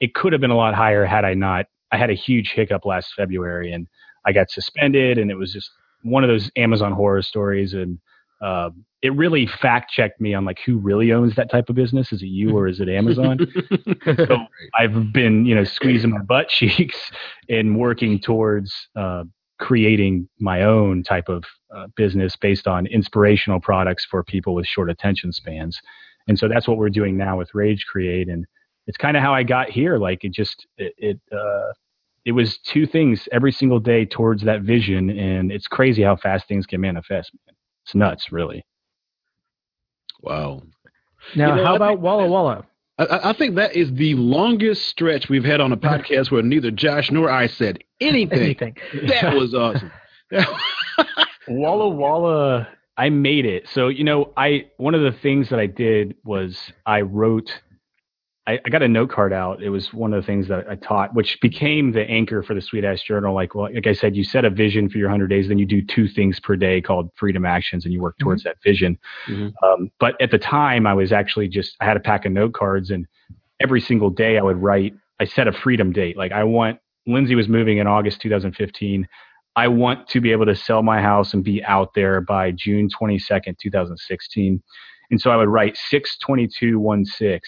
it 0.00 0.14
could 0.14 0.32
have 0.32 0.40
been 0.40 0.50
a 0.50 0.56
lot 0.56 0.74
higher 0.74 1.04
had 1.04 1.24
I 1.24 1.34
not. 1.34 1.66
I 1.92 1.96
had 1.96 2.10
a 2.10 2.14
huge 2.14 2.52
hiccup 2.52 2.84
last 2.84 3.12
February, 3.16 3.72
and 3.72 3.86
I 4.26 4.32
got 4.32 4.50
suspended, 4.50 5.18
and 5.18 5.30
it 5.30 5.36
was 5.36 5.52
just 5.52 5.70
one 6.02 6.22
of 6.22 6.28
those 6.28 6.50
Amazon 6.56 6.92
horror 6.92 7.22
stories, 7.22 7.74
and 7.74 7.98
uh, 8.40 8.70
it 9.02 9.14
really 9.14 9.46
fact 9.46 9.90
checked 9.90 10.20
me 10.20 10.34
on 10.34 10.44
like 10.44 10.58
who 10.64 10.78
really 10.78 11.12
owns 11.12 11.34
that 11.36 11.50
type 11.50 11.68
of 11.68 11.76
business. 11.76 12.12
Is 12.12 12.22
it 12.22 12.26
you 12.26 12.56
or 12.56 12.66
is 12.66 12.80
it 12.80 12.88
Amazon? 12.88 13.38
so 14.04 14.38
I've 14.78 15.12
been 15.12 15.46
you 15.46 15.54
know 15.54 15.64
squeezing 15.64 16.10
my 16.10 16.22
butt 16.22 16.48
cheeks 16.50 17.10
and 17.48 17.78
working 17.78 18.18
towards 18.18 18.88
uh, 18.96 19.24
creating 19.58 20.28
my 20.38 20.62
own 20.62 21.02
type 21.02 21.28
of 21.28 21.44
uh, 21.74 21.86
business 21.96 22.36
based 22.36 22.66
on 22.66 22.86
inspirational 22.86 23.60
products 23.60 24.04
for 24.04 24.22
people 24.22 24.54
with 24.54 24.66
short 24.66 24.90
attention 24.90 25.32
spans. 25.32 25.80
And 26.28 26.38
so 26.38 26.48
that's 26.48 26.66
what 26.66 26.76
we're 26.76 26.90
doing 26.90 27.16
now 27.16 27.38
with 27.38 27.54
Rage 27.54 27.86
Create, 27.86 28.28
and 28.28 28.44
it's 28.86 28.96
kind 28.96 29.16
of 29.16 29.22
how 29.22 29.32
I 29.32 29.42
got 29.42 29.70
here. 29.70 29.98
Like 29.98 30.24
it 30.24 30.32
just 30.32 30.66
it, 30.76 30.92
it 30.98 31.20
uh, 31.32 31.72
it 32.24 32.32
was 32.32 32.58
two 32.58 32.86
things 32.86 33.28
every 33.30 33.52
single 33.52 33.78
day 33.78 34.04
towards 34.04 34.42
that 34.42 34.62
vision, 34.62 35.10
and 35.10 35.52
it's 35.52 35.68
crazy 35.68 36.02
how 36.02 36.16
fast 36.16 36.48
things 36.48 36.66
can 36.66 36.80
manifest. 36.80 37.30
It's 37.86 37.94
nuts, 37.94 38.32
really. 38.32 38.64
Wow. 40.20 40.62
Now, 41.36 41.50
you 41.50 41.56
know, 41.56 41.64
how 41.64 41.72
I 41.74 41.76
about 41.76 42.00
Walla 42.00 42.26
Walla? 42.26 42.66
I, 42.98 43.30
I, 43.30 43.32
think 43.32 43.54
that 43.56 43.76
is 43.76 43.92
the 43.92 44.14
longest 44.14 44.86
stretch 44.88 45.28
we've 45.28 45.44
had 45.44 45.60
on 45.60 45.70
a 45.70 45.76
uh-huh. 45.76 45.98
podcast 45.98 46.32
where 46.32 46.42
neither 46.42 46.72
Josh 46.72 47.12
nor 47.12 47.30
I 47.30 47.46
said 47.46 47.78
anything. 48.00 48.40
anything. 48.40 48.76
That 49.06 49.34
was 49.34 49.54
awesome. 49.54 49.92
Walla 51.48 51.88
Walla, 51.88 52.68
I 52.96 53.08
made 53.10 53.46
it. 53.46 53.68
So 53.68 53.86
you 53.86 54.02
know, 54.02 54.32
I 54.36 54.68
one 54.78 54.96
of 54.96 55.02
the 55.02 55.16
things 55.20 55.48
that 55.50 55.60
I 55.60 55.66
did 55.66 56.16
was 56.24 56.72
I 56.86 57.02
wrote 57.02 57.52
I, 58.46 58.60
I, 58.64 58.68
got 58.68 58.82
a 58.82 58.88
note 58.88 59.10
card 59.10 59.32
out. 59.32 59.62
It 59.62 59.70
was 59.70 59.92
one 59.92 60.12
of 60.14 60.22
the 60.22 60.26
things 60.26 60.46
that 60.48 60.68
I 60.70 60.76
taught, 60.76 61.14
which 61.14 61.38
became 61.40 61.92
the 61.92 62.02
anchor 62.08 62.42
for 62.42 62.54
the 62.54 62.60
Sweet 62.60 62.84
Ass 62.84 63.02
Journal. 63.02 63.34
Like, 63.34 63.54
well, 63.54 63.72
like 63.72 63.86
I 63.86 63.92
said, 63.92 64.14
you 64.14 64.22
set 64.22 64.44
a 64.44 64.50
vision 64.50 64.88
for 64.88 64.98
your 64.98 65.08
100 65.08 65.26
days, 65.26 65.48
then 65.48 65.58
you 65.58 65.66
do 65.66 65.82
two 65.82 66.06
things 66.06 66.38
per 66.38 66.54
day 66.54 66.80
called 66.80 67.10
freedom 67.16 67.44
actions, 67.44 67.84
and 67.84 67.92
you 67.92 68.00
work 68.00 68.16
towards 68.18 68.42
mm-hmm. 68.42 68.50
that 68.50 68.62
vision. 68.62 68.98
Mm-hmm. 69.26 69.66
Um, 69.66 69.90
but 69.98 70.20
at 70.20 70.30
the 70.30 70.38
time, 70.38 70.86
I 70.86 70.94
was 70.94 71.12
actually 71.12 71.48
just 71.48 71.76
I 71.80 71.84
had 71.84 71.96
a 71.96 72.00
pack 72.00 72.24
of 72.24 72.32
note 72.32 72.52
cards, 72.52 72.90
and 72.90 73.06
every 73.60 73.80
single 73.80 74.10
day 74.10 74.38
I 74.38 74.42
would 74.42 74.58
write. 74.62 74.94
I 75.18 75.24
set 75.24 75.48
a 75.48 75.52
freedom 75.52 75.92
date. 75.92 76.16
Like 76.16 76.32
I 76.32 76.44
want 76.44 76.78
Lindsay 77.06 77.34
was 77.34 77.48
moving 77.48 77.78
in 77.78 77.86
August 77.86 78.20
2015. 78.20 79.08
I 79.56 79.68
want 79.68 80.06
to 80.08 80.20
be 80.20 80.32
able 80.32 80.44
to 80.46 80.54
sell 80.54 80.82
my 80.82 81.00
house 81.00 81.32
and 81.32 81.42
be 81.42 81.64
out 81.64 81.94
there 81.94 82.20
by 82.20 82.50
June 82.50 82.90
22nd, 82.90 83.58
2016. 83.58 84.62
And 85.10 85.20
so 85.20 85.30
I 85.30 85.36
would 85.36 85.48
write 85.48 85.78
62216 85.78 87.40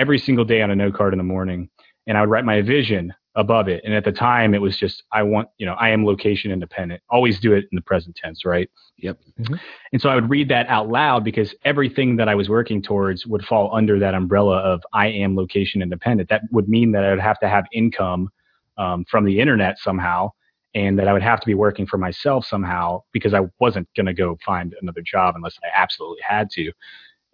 every 0.00 0.18
single 0.18 0.46
day 0.46 0.62
on 0.62 0.70
a 0.70 0.76
note 0.76 0.94
card 0.94 1.12
in 1.12 1.18
the 1.18 1.24
morning 1.24 1.68
and 2.06 2.16
I 2.16 2.22
would 2.22 2.30
write 2.30 2.46
my 2.46 2.62
vision 2.62 3.12
above 3.36 3.68
it. 3.68 3.82
And 3.84 3.94
at 3.94 4.04
the 4.04 4.12
time, 4.12 4.54
it 4.54 4.62
was 4.62 4.76
just, 4.76 5.04
I 5.12 5.22
want, 5.22 5.48
you 5.58 5.66
know, 5.66 5.74
I 5.74 5.90
am 5.90 6.04
location 6.04 6.50
independent. 6.50 7.02
Always 7.10 7.38
do 7.38 7.52
it 7.52 7.66
in 7.70 7.76
the 7.76 7.82
present 7.82 8.16
tense, 8.16 8.44
right? 8.44 8.68
Yep. 8.96 9.18
Mm-hmm. 9.38 9.54
And 9.92 10.02
so 10.02 10.08
I 10.08 10.14
would 10.14 10.28
read 10.28 10.48
that 10.48 10.66
out 10.68 10.88
loud 10.88 11.22
because 11.22 11.54
everything 11.64 12.16
that 12.16 12.28
I 12.28 12.34
was 12.34 12.48
working 12.48 12.82
towards 12.82 13.26
would 13.26 13.44
fall 13.44 13.74
under 13.74 13.98
that 14.00 14.14
umbrella 14.14 14.56
of 14.58 14.82
I 14.92 15.08
am 15.08 15.36
location 15.36 15.82
independent. 15.82 16.28
That 16.30 16.42
would 16.50 16.68
mean 16.68 16.92
that 16.92 17.04
I 17.04 17.10
would 17.10 17.20
have 17.20 17.38
to 17.40 17.48
have 17.48 17.66
income 17.72 18.30
um, 18.78 19.04
from 19.08 19.24
the 19.24 19.38
internet 19.38 19.78
somehow 19.78 20.30
and 20.74 20.98
that 20.98 21.08
I 21.08 21.12
would 21.12 21.22
have 21.22 21.40
to 21.40 21.46
be 21.46 21.54
working 21.54 21.86
for 21.86 21.98
myself 21.98 22.46
somehow 22.46 23.02
because 23.12 23.34
I 23.34 23.42
wasn't 23.60 23.88
going 23.94 24.06
to 24.06 24.14
go 24.14 24.38
find 24.44 24.74
another 24.80 25.02
job 25.02 25.34
unless 25.36 25.58
I 25.62 25.68
absolutely 25.76 26.22
had 26.26 26.50
to. 26.50 26.72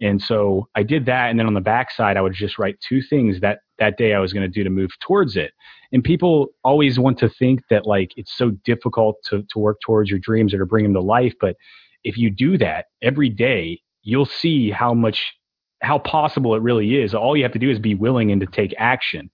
And 0.01 0.21
so 0.21 0.67
I 0.75 0.83
did 0.83 1.05
that. 1.07 1.29
And 1.29 1.39
then 1.39 1.47
on 1.47 1.53
the 1.53 1.61
backside, 1.61 2.17
I 2.17 2.21
would 2.21 2.33
just 2.33 2.59
write 2.59 2.79
two 2.87 3.01
things 3.01 3.39
that 3.41 3.59
that 3.79 3.97
day 3.97 4.13
I 4.13 4.19
was 4.19 4.33
going 4.33 4.43
to 4.43 4.47
do 4.47 4.63
to 4.63 4.69
move 4.69 4.91
towards 4.99 5.35
it. 5.35 5.51
And 5.91 6.03
people 6.03 6.47
always 6.63 6.99
want 6.99 7.17
to 7.19 7.29
think 7.29 7.61
that 7.69 7.85
like 7.85 8.11
it's 8.15 8.35
so 8.35 8.51
difficult 8.63 9.17
to, 9.25 9.43
to 9.49 9.59
work 9.59 9.79
towards 9.81 10.09
your 10.09 10.19
dreams 10.19 10.53
or 10.53 10.59
to 10.59 10.65
bring 10.65 10.83
them 10.83 10.93
to 10.93 11.01
life. 11.01 11.33
But 11.39 11.55
if 12.03 12.17
you 12.17 12.29
do 12.29 12.57
that 12.59 12.85
every 13.01 13.29
day, 13.29 13.81
you'll 14.03 14.25
see 14.25 14.69
how 14.69 14.93
much, 14.93 15.33
how 15.81 15.99
possible 15.99 16.55
it 16.55 16.61
really 16.61 16.95
is. 17.01 17.13
All 17.13 17.35
you 17.35 17.43
have 17.43 17.53
to 17.53 17.59
do 17.59 17.69
is 17.69 17.79
be 17.79 17.95
willing 17.95 18.31
and 18.31 18.41
to 18.41 18.47
take 18.47 18.73
action. 18.77 19.29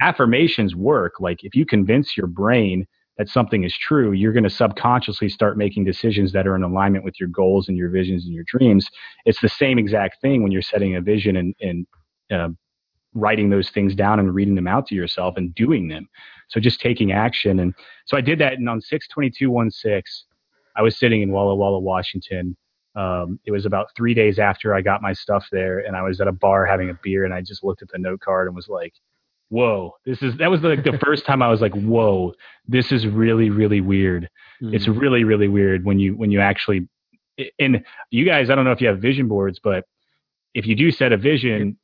Affirmations 0.00 0.74
work. 0.74 1.14
Like 1.20 1.44
if 1.44 1.54
you 1.54 1.64
convince 1.64 2.16
your 2.16 2.26
brain 2.26 2.86
that 3.18 3.28
something 3.28 3.64
is 3.64 3.76
true, 3.76 4.12
you're 4.12 4.32
going 4.32 4.44
to 4.44 4.50
subconsciously 4.50 5.28
start 5.28 5.58
making 5.58 5.84
decisions 5.84 6.32
that 6.32 6.46
are 6.46 6.54
in 6.54 6.62
alignment 6.62 7.04
with 7.04 7.18
your 7.18 7.28
goals 7.28 7.68
and 7.68 7.76
your 7.76 7.90
visions 7.90 8.24
and 8.24 8.32
your 8.32 8.44
dreams. 8.46 8.88
It's 9.26 9.40
the 9.40 9.48
same 9.48 9.78
exact 9.78 10.20
thing 10.22 10.42
when 10.42 10.52
you're 10.52 10.62
setting 10.62 10.94
a 10.94 11.00
vision 11.00 11.36
and, 11.36 11.54
and 11.60 11.86
uh, 12.30 12.48
writing 13.14 13.50
those 13.50 13.70
things 13.70 13.94
down 13.94 14.20
and 14.20 14.32
reading 14.32 14.54
them 14.54 14.68
out 14.68 14.86
to 14.86 14.94
yourself 14.94 15.36
and 15.36 15.54
doing 15.54 15.88
them. 15.88 16.08
So 16.48 16.60
just 16.60 16.80
taking 16.80 17.12
action. 17.12 17.58
And 17.58 17.74
so 18.06 18.16
I 18.16 18.20
did 18.20 18.38
that. 18.38 18.54
And 18.54 18.68
on 18.68 18.80
62216, 18.80 20.02
I 20.76 20.82
was 20.82 20.96
sitting 20.96 21.22
in 21.22 21.32
Walla 21.32 21.56
Walla, 21.56 21.80
Washington. 21.80 22.56
Um, 22.94 23.40
it 23.44 23.50
was 23.50 23.66
about 23.66 23.88
three 23.96 24.14
days 24.14 24.38
after 24.38 24.74
I 24.74 24.80
got 24.80 25.02
my 25.02 25.12
stuff 25.12 25.46
there, 25.52 25.80
and 25.80 25.96
I 25.96 26.02
was 26.02 26.20
at 26.20 26.28
a 26.28 26.32
bar 26.32 26.66
having 26.66 26.90
a 26.90 26.98
beer, 27.02 27.24
and 27.24 27.34
I 27.34 27.42
just 27.42 27.62
looked 27.62 27.82
at 27.82 27.88
the 27.88 27.98
note 27.98 28.20
card 28.20 28.46
and 28.46 28.56
was 28.56 28.68
like, 28.68 28.92
whoa, 29.50 29.94
this 30.04 30.22
is 30.22 30.36
that 30.38 30.50
was 30.50 30.62
like 30.62 30.84
the 30.84 30.98
first 31.04 31.24
time 31.24 31.42
I 31.42 31.48
was 31.48 31.60
like, 31.60 31.74
whoa, 31.74 32.34
this 32.66 32.92
is 32.92 33.06
really 33.06 33.50
really 33.50 33.80
weird. 33.80 34.28
Mm-hmm. 34.62 34.74
It's 34.74 34.88
really 34.88 35.24
really 35.24 35.48
weird 35.48 35.84
when 35.84 35.98
you 35.98 36.16
when 36.16 36.30
you 36.30 36.40
actually 36.40 36.88
and 37.58 37.84
you 38.10 38.24
guys, 38.24 38.50
I 38.50 38.54
don't 38.54 38.64
know 38.64 38.72
if 38.72 38.80
you 38.80 38.88
have 38.88 39.00
vision 39.00 39.28
boards, 39.28 39.60
but 39.62 39.84
if 40.54 40.66
you 40.66 40.74
do 40.74 40.90
set 40.90 41.12
a 41.12 41.16
vision 41.16 41.78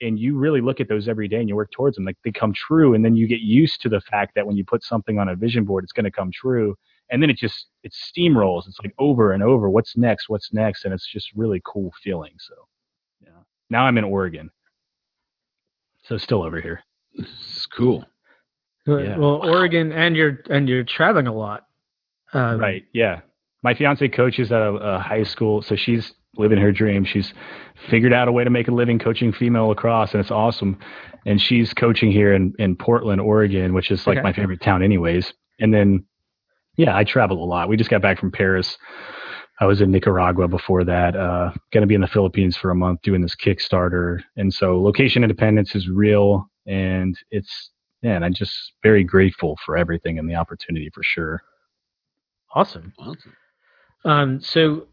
and 0.00 0.18
you 0.18 0.36
really 0.36 0.60
look 0.60 0.80
at 0.80 0.88
those 0.88 1.08
every 1.08 1.28
day 1.28 1.38
and 1.38 1.48
you 1.48 1.56
work 1.56 1.70
towards 1.72 1.96
them, 1.96 2.04
like 2.04 2.16
they 2.24 2.32
come 2.32 2.52
true, 2.54 2.94
and 2.94 3.04
then 3.04 3.16
you 3.16 3.26
get 3.26 3.40
used 3.40 3.80
to 3.82 3.88
the 3.88 4.00
fact 4.00 4.34
that 4.34 4.46
when 4.46 4.56
you 4.56 4.64
put 4.64 4.82
something 4.82 5.18
on 5.18 5.28
a 5.28 5.36
vision 5.36 5.64
board, 5.64 5.84
it's 5.84 5.92
going 5.92 6.04
to 6.04 6.10
come 6.10 6.30
true, 6.32 6.76
and 7.10 7.22
then 7.22 7.30
it 7.30 7.36
just 7.36 7.66
it 7.82 7.92
steamrolls. 7.92 8.66
It's 8.66 8.78
like 8.82 8.94
over 8.98 9.32
and 9.32 9.42
over. 9.42 9.68
What's 9.68 9.96
next? 9.96 10.28
What's 10.28 10.52
next? 10.52 10.84
And 10.84 10.94
it's 10.94 11.06
just 11.06 11.30
really 11.34 11.60
cool 11.64 11.92
feeling. 12.02 12.32
So, 12.38 12.54
yeah. 13.20 13.42
Now 13.68 13.84
I'm 13.84 13.98
in 13.98 14.04
Oregon, 14.04 14.50
so 16.04 16.16
still 16.16 16.42
over 16.42 16.60
here. 16.60 16.82
It's 17.14 17.66
cool. 17.66 18.04
Yeah. 18.86 19.18
Well, 19.18 19.40
Oregon, 19.44 19.92
and 19.92 20.16
you're 20.16 20.40
and 20.50 20.68
you're 20.68 20.84
traveling 20.84 21.26
a 21.26 21.32
lot. 21.34 21.66
Um, 22.32 22.58
right. 22.58 22.84
Yeah. 22.92 23.20
My 23.62 23.74
fiance 23.74 24.08
coaches 24.08 24.50
at 24.50 24.62
a, 24.62 24.70
a, 24.70 24.98
high 24.98 25.22
school, 25.22 25.60
so 25.60 25.76
she's 25.76 26.14
living 26.36 26.58
her 26.58 26.72
dream. 26.72 27.04
She's 27.04 27.34
figured 27.90 28.12
out 28.12 28.26
a 28.26 28.32
way 28.32 28.42
to 28.42 28.50
make 28.50 28.68
a 28.68 28.72
living 28.72 28.98
coaching 28.98 29.32
female 29.32 29.68
lacrosse, 29.68 30.12
and 30.12 30.20
it's 30.20 30.30
awesome. 30.30 30.78
And 31.26 31.40
she's 31.40 31.74
coaching 31.74 32.10
here 32.10 32.32
in, 32.32 32.54
in 32.58 32.74
Portland, 32.74 33.20
Oregon, 33.20 33.74
which 33.74 33.90
is 33.90 34.06
like 34.06 34.16
Okay. 34.16 34.22
my 34.22 34.32
favorite 34.32 34.62
town, 34.62 34.82
anyways. 34.82 35.34
And 35.58 35.74
then, 35.74 36.06
yeah, 36.76 36.96
I 36.96 37.04
travel 37.04 37.44
a 37.44 37.46
lot. 37.46 37.68
We 37.68 37.76
just 37.76 37.90
got 37.90 38.00
back 38.00 38.18
from 38.18 38.32
Paris. 38.32 38.78
I 39.60 39.66
was 39.66 39.82
in 39.82 39.90
Nicaragua 39.90 40.48
before 40.48 40.84
that. 40.84 41.14
Uh, 41.14 41.52
going 41.70 41.82
to 41.82 41.86
be 41.86 41.94
in 41.94 42.00
the 42.00 42.06
Philippines 42.06 42.56
for 42.56 42.70
a 42.70 42.74
month 42.74 43.02
doing 43.02 43.20
this 43.20 43.36
Kickstarter, 43.36 44.22
and 44.36 44.54
so 44.54 44.80
location 44.80 45.22
independence 45.22 45.74
is 45.74 45.86
real, 45.86 46.49
and 46.66 47.16
it's 47.30 47.70
man, 48.02 48.22
I'm 48.24 48.32
just 48.34 48.72
very 48.82 49.04
grateful 49.04 49.58
for 49.64 49.76
everything 49.76 50.18
and 50.18 50.28
the 50.28 50.34
opportunity 50.34 50.90
for 50.94 51.02
sure. 51.02 51.42
Awesome. 52.54 52.92
Awesome. 52.98 53.36
Um, 54.04 54.40
so, 54.40 54.86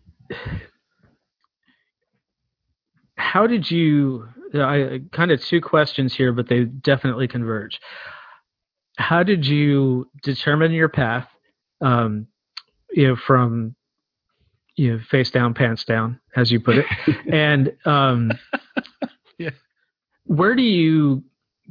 how 3.15 3.47
did 3.47 3.69
you? 3.69 4.27
I 4.53 5.01
kind 5.12 5.32
of 5.32 5.41
two 5.43 5.60
questions 5.62 6.13
here, 6.13 6.32
but 6.32 6.47
they 6.47 6.63
definitely 6.65 7.27
converge. 7.27 7.80
How 8.97 9.23
did 9.23 9.45
you 9.45 10.10
determine 10.23 10.71
your 10.71 10.89
path? 10.89 11.27
Um, 11.82 12.27
you 12.91 13.08
know, 13.08 13.15
from 13.15 13.75
you 14.75 14.93
know, 14.93 14.99
face 15.10 15.32
down, 15.32 15.53
pants 15.53 15.84
down, 15.86 16.19
as 16.36 16.51
you 16.51 16.60
put 16.60 16.77
it, 16.77 16.86
and 17.32 17.73
um, 17.86 18.32
Yeah. 19.38 19.49
where 20.25 20.56
do 20.56 20.62
you 20.63 21.23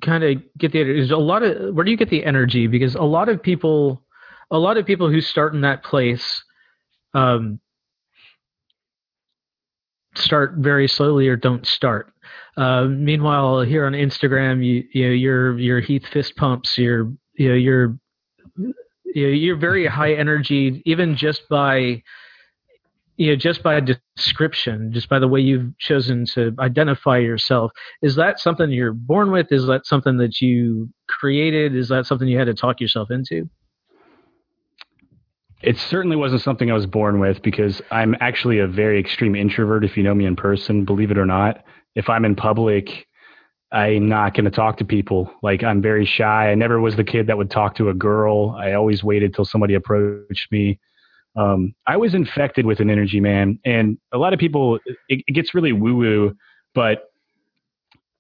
kind 0.02 0.24
of 0.24 0.42
get 0.58 0.72
the? 0.72 0.82
There's 0.82 1.10
a 1.10 1.16
lot 1.16 1.42
of 1.42 1.74
where 1.74 1.84
do 1.84 1.90
you 1.90 1.96
get 1.96 2.10
the 2.10 2.24
energy? 2.24 2.66
Because 2.66 2.94
a 2.94 3.02
lot 3.02 3.28
of 3.28 3.42
people, 3.42 4.02
a 4.50 4.58
lot 4.58 4.76
of 4.76 4.86
people 4.86 5.10
who 5.10 5.20
start 5.20 5.54
in 5.54 5.62
that 5.62 5.82
place 5.84 6.42
um, 7.14 7.60
start 10.14 10.54
very 10.56 10.88
slowly 10.88 11.28
or 11.28 11.36
don't 11.36 11.66
start. 11.66 12.12
Uh, 12.56 12.84
meanwhile, 12.84 13.60
here 13.60 13.86
on 13.86 13.92
Instagram, 13.92 14.64
you 14.64 14.84
you 14.92 15.06
know 15.06 15.14
your 15.14 15.58
your 15.58 15.80
Heath 15.80 16.06
fist 16.12 16.36
pumps, 16.36 16.78
your 16.78 17.12
you 17.34 17.48
know 17.48 17.54
your 17.54 17.98
you 18.56 19.26
know, 19.26 19.32
you're 19.32 19.56
very 19.56 19.86
high 19.86 20.14
energy, 20.14 20.82
even 20.84 21.16
just 21.16 21.48
by 21.48 22.02
you 23.16 23.28
know 23.30 23.36
just 23.36 23.62
by 23.62 23.74
a 23.74 23.80
description, 23.80 24.92
just 24.92 25.08
by 25.08 25.18
the 25.18 25.28
way 25.28 25.40
you've 25.40 25.76
chosen 25.78 26.26
to 26.34 26.54
identify 26.58 27.18
yourself. 27.18 27.72
Is 28.02 28.16
that 28.16 28.38
something 28.38 28.70
you're 28.70 28.92
born 28.92 29.30
with? 29.30 29.50
Is 29.50 29.66
that 29.66 29.86
something 29.86 30.18
that 30.18 30.40
you 30.40 30.88
created? 31.08 31.74
Is 31.74 31.88
that 31.88 32.06
something 32.06 32.28
you 32.28 32.38
had 32.38 32.46
to 32.46 32.54
talk 32.54 32.80
yourself 32.80 33.10
into? 33.10 33.48
It 35.62 35.78
certainly 35.78 36.16
wasn't 36.16 36.42
something 36.42 36.70
I 36.70 36.74
was 36.74 36.86
born 36.86 37.18
with 37.18 37.42
because 37.42 37.80
I'm 37.90 38.14
actually 38.20 38.58
a 38.58 38.66
very 38.66 39.00
extreme 39.00 39.34
introvert. 39.34 39.84
If 39.84 39.96
you 39.96 40.02
know 40.02 40.14
me 40.14 40.26
in 40.26 40.36
person, 40.36 40.84
believe 40.84 41.10
it 41.10 41.18
or 41.18 41.26
not, 41.26 41.64
if 41.94 42.10
I'm 42.10 42.24
in 42.26 42.36
public, 42.36 43.06
I'm 43.72 44.08
not 44.08 44.34
going 44.34 44.44
to 44.44 44.50
talk 44.50 44.76
to 44.78 44.84
people. 44.84 45.32
Like 45.42 45.64
I'm 45.64 45.82
very 45.82 46.04
shy. 46.04 46.50
I 46.50 46.54
never 46.54 46.80
was 46.80 46.94
the 46.96 47.04
kid 47.04 47.26
that 47.26 47.38
would 47.38 47.50
talk 47.50 47.74
to 47.76 47.88
a 47.88 47.94
girl. 47.94 48.50
I 48.50 48.74
always 48.74 49.02
waited 49.02 49.34
till 49.34 49.44
somebody 49.44 49.74
approached 49.74 50.52
me. 50.52 50.78
Um, 51.36 51.74
I 51.86 51.96
was 51.96 52.14
infected 52.14 52.64
with 52.64 52.80
an 52.80 52.88
energy, 52.88 53.20
man, 53.20 53.58
and 53.64 53.98
a 54.12 54.18
lot 54.18 54.32
of 54.32 54.40
people. 54.40 54.78
It, 55.08 55.22
it 55.26 55.32
gets 55.32 55.54
really 55.54 55.72
woo 55.72 55.96
woo, 55.96 56.36
but 56.74 57.10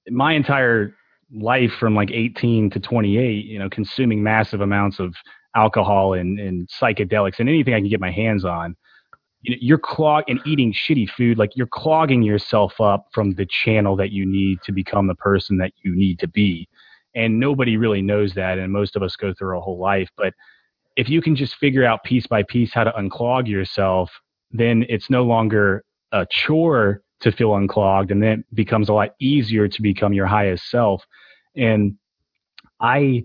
my 0.08 0.34
entire 0.34 0.94
life 1.32 1.72
from 1.78 1.94
like 1.94 2.10
18 2.10 2.70
to 2.70 2.80
28, 2.80 3.44
you 3.44 3.58
know, 3.58 3.68
consuming 3.68 4.22
massive 4.22 4.60
amounts 4.60 5.00
of 5.00 5.14
alcohol 5.54 6.14
and, 6.14 6.38
and 6.38 6.68
psychedelics 6.68 7.40
and 7.40 7.48
anything 7.48 7.74
I 7.74 7.80
can 7.80 7.88
get 7.88 8.00
my 8.00 8.12
hands 8.12 8.44
on. 8.44 8.76
You're 9.42 9.78
clog 9.78 10.24
and 10.28 10.40
eating 10.44 10.72
shitty 10.72 11.08
food, 11.10 11.38
like 11.38 11.56
you're 11.56 11.68
clogging 11.68 12.22
yourself 12.22 12.80
up 12.80 13.06
from 13.12 13.34
the 13.34 13.46
channel 13.46 13.96
that 13.96 14.10
you 14.10 14.26
need 14.26 14.58
to 14.64 14.72
become 14.72 15.06
the 15.06 15.14
person 15.14 15.56
that 15.58 15.72
you 15.82 15.94
need 15.94 16.18
to 16.20 16.28
be. 16.28 16.68
And 17.14 17.38
nobody 17.38 17.76
really 17.76 18.02
knows 18.02 18.34
that. 18.34 18.58
And 18.58 18.72
most 18.72 18.96
of 18.96 19.02
us 19.02 19.14
go 19.16 19.32
through 19.32 19.56
our 19.56 19.62
whole 19.62 19.78
life. 19.78 20.08
But 20.16 20.34
if 20.96 21.08
you 21.08 21.20
can 21.20 21.36
just 21.36 21.56
figure 21.56 21.84
out 21.84 22.02
piece 22.04 22.26
by 22.26 22.42
piece 22.42 22.72
how 22.72 22.84
to 22.84 22.92
unclog 22.92 23.46
yourself, 23.46 24.10
then 24.50 24.84
it's 24.88 25.10
no 25.10 25.24
longer 25.24 25.84
a 26.12 26.26
chore 26.30 27.02
to 27.20 27.32
feel 27.32 27.54
unclogged. 27.54 28.10
And 28.10 28.22
then 28.22 28.40
it 28.40 28.54
becomes 28.54 28.88
a 28.88 28.92
lot 28.94 29.10
easier 29.20 29.68
to 29.68 29.82
become 29.82 30.12
your 30.12 30.26
highest 30.26 30.70
self. 30.70 31.04
And 31.54 31.96
I, 32.80 33.24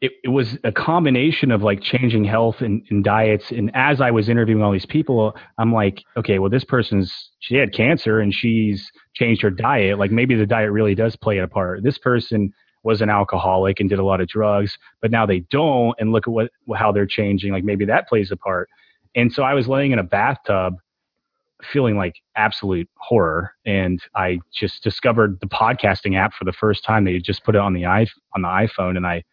it, 0.00 0.12
it 0.22 0.28
was 0.28 0.58
a 0.62 0.72
combination 0.72 1.50
of 1.50 1.62
like 1.62 1.80
changing 1.80 2.24
health 2.24 2.60
and, 2.60 2.82
and 2.90 3.02
diets. 3.02 3.50
And 3.50 3.70
as 3.74 4.00
I 4.00 4.10
was 4.10 4.28
interviewing 4.28 4.62
all 4.62 4.72
these 4.72 4.86
people, 4.86 5.36
I'm 5.58 5.72
like, 5.72 6.02
okay, 6.16 6.38
well, 6.38 6.50
this 6.50 6.64
person's, 6.64 7.30
she 7.40 7.56
had 7.56 7.72
cancer 7.72 8.20
and 8.20 8.32
she's 8.32 8.90
changed 9.14 9.42
her 9.42 9.50
diet. 9.50 9.98
Like 9.98 10.10
maybe 10.10 10.34
the 10.34 10.46
diet 10.46 10.70
really 10.70 10.94
does 10.94 11.16
play 11.16 11.38
a 11.38 11.48
part. 11.48 11.82
This 11.82 11.98
person 11.98 12.52
was 12.86 13.02
an 13.02 13.10
alcoholic 13.10 13.80
and 13.80 13.90
did 13.90 13.98
a 13.98 14.04
lot 14.04 14.20
of 14.20 14.28
drugs, 14.28 14.78
but 15.02 15.10
now 15.10 15.26
they 15.26 15.40
don't. 15.50 15.94
And 15.98 16.12
look 16.12 16.28
at 16.28 16.30
what, 16.30 16.50
how 16.74 16.92
they're 16.92 17.04
changing. 17.04 17.52
Like 17.52 17.64
maybe 17.64 17.84
that 17.84 18.08
plays 18.08 18.30
a 18.30 18.36
part. 18.36 18.70
And 19.16 19.32
so 19.32 19.42
I 19.42 19.54
was 19.54 19.66
laying 19.66 19.90
in 19.90 19.98
a 19.98 20.04
bathtub 20.04 20.76
feeling 21.72 21.96
like 21.96 22.14
absolute 22.36 22.88
horror. 22.96 23.52
And 23.64 24.00
I 24.14 24.38
just 24.54 24.84
discovered 24.84 25.40
the 25.40 25.48
podcasting 25.48 26.16
app 26.16 26.32
for 26.32 26.44
the 26.44 26.52
first 26.52 26.84
time. 26.84 27.04
They 27.04 27.18
just 27.18 27.44
put 27.44 27.56
it 27.56 27.60
on 27.60 27.74
the 27.74 27.86
i 27.86 28.06
on 28.34 28.42
the 28.42 28.48
iPhone, 28.48 28.96
and 28.96 29.06
I 29.06 29.24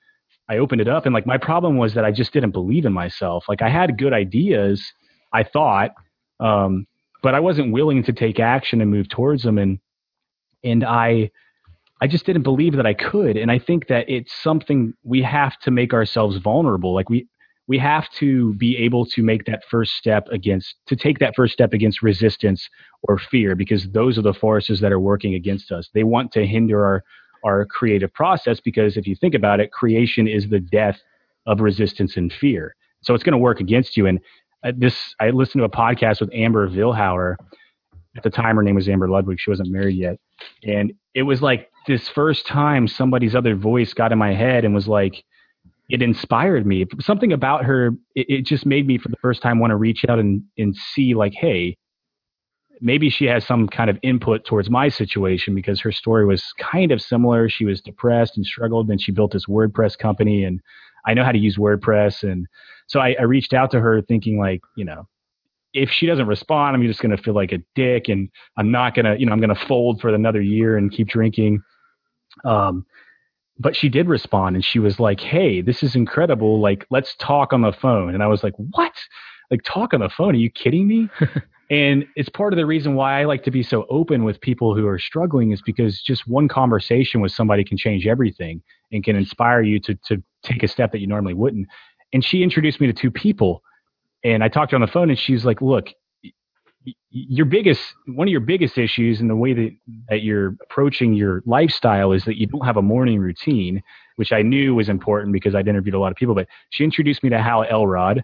I 0.50 0.58
opened 0.58 0.82
it 0.82 0.88
up, 0.88 1.06
and 1.06 1.14
like 1.14 1.26
my 1.26 1.38
problem 1.38 1.78
was 1.78 1.94
that 1.94 2.06
I 2.06 2.12
just 2.12 2.34
didn't 2.34 2.52
believe 2.52 2.86
in 2.86 2.94
myself. 2.94 3.46
Like 3.48 3.62
I 3.62 3.70
had 3.70 3.98
good 3.98 4.14
ideas, 4.14 4.84
I 5.32 5.44
thought, 5.44 5.92
um, 6.40 6.88
but 7.22 7.36
I 7.36 7.40
wasn't 7.40 7.72
willing 7.72 8.04
to 8.04 8.14
take 8.14 8.40
action 8.40 8.82
and 8.82 8.90
move 8.90 9.10
towards 9.10 9.44
them. 9.44 9.58
And 9.58 9.80
and 10.64 10.84
I 10.84 11.30
I 12.04 12.08
just 12.08 12.26
didn't 12.26 12.44
believe 12.44 12.76
that 12.76 12.86
I 12.86 12.94
could. 12.94 13.38
And 13.38 13.50
I 13.50 13.58
think 13.58 13.88
that 13.88 14.04
it's 14.10 14.34
something 14.44 14.94
we 15.04 15.22
have 15.22 15.58
to 15.60 15.72
make 15.72 15.94
ourselves 15.94 16.36
vulnerable. 16.36 16.94
Like 16.94 17.10
we 17.10 17.30
we 17.70 17.78
have 17.78 18.10
to 18.20 18.54
be 18.56 18.76
able 18.76 19.06
to 19.06 19.24
make 19.24 19.46
that 19.46 19.64
first 19.72 19.94
step 19.94 20.28
against 20.30 20.76
to 20.88 20.98
take 20.98 21.20
that 21.20 21.34
first 21.34 21.54
step 21.54 21.72
against 21.72 22.04
resistance 22.04 22.70
or 23.04 23.18
fear 23.18 23.56
because 23.56 23.88
those 23.92 24.18
are 24.18 24.22
the 24.22 24.34
forces 24.34 24.82
that 24.82 24.92
are 24.92 25.00
working 25.00 25.34
against 25.34 25.72
us. 25.72 25.90
They 25.94 26.04
want 26.04 26.34
to 26.34 26.46
hinder 26.46 26.86
our 26.86 27.04
our 27.46 27.66
creative 27.66 28.14
process 28.14 28.60
because 28.60 28.98
if 28.98 29.08
you 29.08 29.16
think 29.16 29.34
about 29.34 29.62
it 29.62 29.72
creation 29.72 30.28
is 30.28 30.50
the 30.50 30.60
death 30.60 31.00
of 31.46 31.62
resistance 31.62 32.18
and 32.18 32.34
fear. 32.34 32.76
So 33.02 33.14
it's 33.14 33.24
going 33.24 33.32
to 33.32 33.38
work 33.38 33.62
against 33.62 33.96
you. 33.96 34.08
And 34.08 34.20
uh, 34.66 34.74
this 34.76 35.16
i 35.22 35.30
listened 35.30 35.62
to 35.62 35.64
a 35.64 35.70
podcast 35.70 36.20
with 36.20 36.34
amber 36.34 36.68
vilhauer. 36.68 37.38
At 38.18 38.24
the 38.24 38.30
time 38.30 38.58
her 38.58 38.62
name 38.62 38.76
was 38.76 38.90
amber 38.90 39.08
ludwig. 39.08 39.40
She 39.40 39.50
wasn't 39.50 39.72
married 39.72 39.96
yet. 39.96 40.18
And 40.66 40.92
it 41.14 41.24
was 41.24 41.42
like 41.42 41.70
this 41.88 42.08
first 42.10 42.48
time 42.48 42.88
somebody's 42.88 43.36
other 43.36 43.56
voice 43.56 43.94
got 43.94 44.12
in 44.12 44.18
my 44.18 44.34
head 44.34 44.66
and 44.66 44.74
was 44.74 44.88
like 44.88 45.24
it 45.90 46.02
inspired 46.02 46.66
me. 46.66 46.86
Something 47.00 47.34
about 47.34 47.66
her, 47.66 47.92
it, 48.16 48.26
it 48.30 48.46
just 48.46 48.66
made 48.66 48.88
me 48.88 48.98
for 48.98 49.10
the 49.10 49.18
first 49.18 49.42
time 49.42 49.60
want 49.60 49.72
to 49.72 49.76
reach 49.76 50.06
out 50.08 50.18
and, 50.18 50.44
and 50.58 50.76
see 50.76 51.14
like, 51.14 51.34
hey, 51.34 51.78
maybe 52.82 53.10
she 53.10 53.26
has 53.26 53.46
some 53.46 53.68
kind 53.68 53.90
of 53.90 53.98
input 54.02 54.46
towards 54.46 54.70
my 54.70 54.90
situation 54.90 55.54
because 55.54 55.80
her 55.82 55.92
story 55.92 56.26
was 56.26 56.44
kind 56.60 56.92
of 56.92 57.02
similar. 57.02 57.50
She 57.50 57.66
was 57.66 57.82
depressed 57.82 58.38
and 58.38 58.46
struggled. 58.46 58.88
Then 58.88 58.98
she 58.98 59.12
built 59.12 59.34
this 59.34 59.46
WordPress 59.46 59.98
company 59.98 60.44
and 60.44 60.62
I 61.06 61.14
know 61.14 61.24
how 61.24 61.32
to 61.32 61.38
use 61.38 61.58
WordPress. 61.58 62.24
And 62.24 62.48
so 62.88 63.00
I, 63.00 63.16
I 63.20 63.24
reached 63.24 63.54
out 63.54 63.72
to 63.72 63.80
her 63.80 64.02
thinking 64.02 64.40
like, 64.40 64.62
you 64.76 64.86
know, 64.86 65.08
if 65.74 65.90
she 65.90 66.06
doesn't 66.06 66.28
respond, 66.28 66.76
I'm 66.76 66.84
just 66.88 67.02
going 67.02 67.16
to 67.16 67.22
feel 67.22 67.34
like 67.34 67.52
a 67.52 67.60
dick 67.76 68.08
and 68.08 68.30
I'm 68.58 68.72
not 68.72 68.96
going 68.96 69.06
to, 69.06 69.20
you 69.20 69.26
know, 69.26 69.32
I'm 69.32 69.42
going 69.42 69.56
to 69.56 69.66
fold 69.68 70.02
for 70.02 70.10
another 70.10 70.42
year 70.42 70.78
and 70.78 70.92
keep 70.92 71.08
drinking. 71.08 71.62
Um, 72.44 72.86
but 73.60 73.76
she 73.76 73.90
did 73.90 74.08
respond 74.08 74.56
and 74.56 74.66
she 74.66 74.80
was 74.80 75.00
like, 75.00 75.20
Hey, 75.20 75.62
this 75.62 75.84
is 75.84 75.96
incredible. 75.96 76.60
Like, 76.60 76.86
let's 76.90 77.16
talk 77.20 77.54
on 77.54 77.62
the 77.62 77.72
phone. 77.72 78.14
And 78.14 78.24
I 78.24 78.28
was 78.28 78.44
like, 78.44 78.54
What? 78.58 78.94
Like, 79.52 79.62
talk 79.64 79.94
on 79.94 80.00
the 80.00 80.10
phone? 80.10 80.36
Are 80.36 80.40
you 80.40 80.50
kidding 80.50 80.88
me? 80.88 81.10
and 81.70 82.06
it's 82.16 82.30
part 82.30 82.54
of 82.54 82.58
the 82.58 82.66
reason 82.66 82.96
why 82.96 83.22
I 83.22 83.26
like 83.26 83.44
to 83.44 83.52
be 83.52 83.64
so 83.64 83.86
open 83.90 84.24
with 84.24 84.42
people 84.42 84.76
who 84.76 84.88
are 84.88 85.00
struggling 85.00 85.52
is 85.52 85.62
because 85.62 86.02
just 86.02 86.28
one 86.28 86.48
conversation 86.48 87.22
with 87.22 87.32
somebody 87.32 87.64
can 87.64 87.78
change 87.78 88.08
everything 88.08 88.62
and 88.92 89.04
can 89.04 89.16
inspire 89.16 89.62
you 89.62 89.80
to, 89.82 89.96
to 90.08 90.24
take 90.44 90.64
a 90.64 90.68
step 90.68 90.92
that 90.92 91.00
you 91.00 91.08
normally 91.08 91.34
wouldn't. 91.34 91.68
And 92.14 92.24
she 92.24 92.44
introduced 92.44 92.82
me 92.82 92.88
to 92.88 92.94
two 92.94 93.12
people. 93.12 93.62
And 94.24 94.44
I 94.44 94.48
talked 94.48 94.72
to 94.72 94.76
her 94.76 94.82
on 94.82 94.88
the 94.88 94.92
phone 94.92 95.10
and 95.10 95.20
she 95.20 95.34
was 95.34 95.46
like, 95.46 95.62
Look, 95.62 95.90
your 97.10 97.46
biggest 97.46 97.82
one 98.08 98.28
of 98.28 98.32
your 98.32 98.42
biggest 98.42 98.78
issues 98.78 99.22
in 99.22 99.28
the 99.28 99.36
way 99.36 99.54
that, 99.54 99.72
that 100.10 100.24
you're 100.24 100.56
approaching 100.64 101.14
your 101.14 101.42
lifestyle 101.46 102.12
is 102.12 102.26
that 102.26 102.38
you 102.38 102.48
don't 102.48 102.66
have 102.66 102.78
a 102.78 102.82
morning 102.82 103.20
routine 103.20 103.82
which 104.18 104.32
i 104.32 104.42
knew 104.42 104.76
was 104.76 104.90
important 104.90 105.32
because 105.32 105.56
i'd 105.56 105.68
interviewed 105.68 105.96
a 105.96 106.00
lot 106.00 106.12
of 106.12 106.18
people 106.18 106.36
but 106.36 106.48
she 106.72 106.84
introduced 106.84 107.24
me 107.24 107.30
to 107.30 107.42
hal 107.42 107.64
elrod 107.64 108.24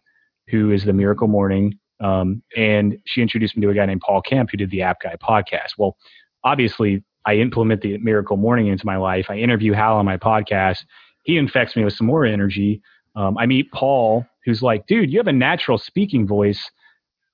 who 0.49 0.71
is 0.71 0.83
the 0.83 0.93
miracle 0.93 1.27
morning 1.27 1.77
um, 2.01 2.41
and 2.55 2.97
she 3.05 3.21
introduced 3.21 3.57
me 3.57 3.61
to 3.61 3.69
a 3.69 3.73
guy 3.73 3.85
named 3.85 4.01
paul 4.01 4.21
kemp 4.21 4.49
who 4.51 4.57
did 4.57 4.71
the 4.71 4.81
app 4.81 5.01
guy 5.01 5.15
podcast. 5.21 5.77
Well 5.77 5.95
obviously 6.43 7.03
i 7.25 7.35
implement 7.35 7.81
the 7.81 7.97
miracle 7.99 8.37
morning 8.37 8.67
into 8.67 8.85
my 8.85 8.97
life. 8.97 9.27
I 9.29 9.37
interview 9.37 9.73
hal 9.73 9.97
on 9.97 10.05
my 10.05 10.17
podcast. 10.17 10.85
He 11.23 11.37
infects 11.37 11.75
me 11.75 11.83
with 11.83 11.93
some 11.93 12.07
more 12.07 12.25
energy. 12.25 12.81
Um, 13.15 13.37
i 13.37 13.45
meet 13.45 13.71
paul 13.71 14.25
who's 14.45 14.61
like 14.61 14.85
dude 14.87 15.11
you 15.11 15.19
have 15.19 15.27
a 15.27 15.33
natural 15.33 15.77
speaking 15.77 16.27
voice 16.27 16.69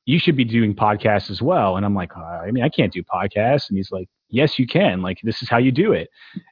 you 0.06 0.20
should 0.20 0.36
be 0.36 0.45
doing 0.45 0.76
podcasts 0.76 1.30
as 1.30 1.41
well. 1.41 1.78
And 1.78 1.86
I'm 1.86 1.95
like, 1.95 2.16
uh, 2.16 2.22
I 2.22 2.51
mean, 2.51 2.64
I 2.64 2.70
can't 2.70 2.93
do 2.93 3.03
podcasts. 3.03 3.70
And 3.70 3.78
he's 3.78 3.91
like, 3.91 4.08
yes, 4.30 4.60
you 4.60 4.68
can. 4.68 5.01
Like, 5.01 5.20
this 5.24 5.41
is 5.41 5.49
how 5.49 5.58
you 5.58 5.72
do 5.72 5.91
it. 5.91 6.10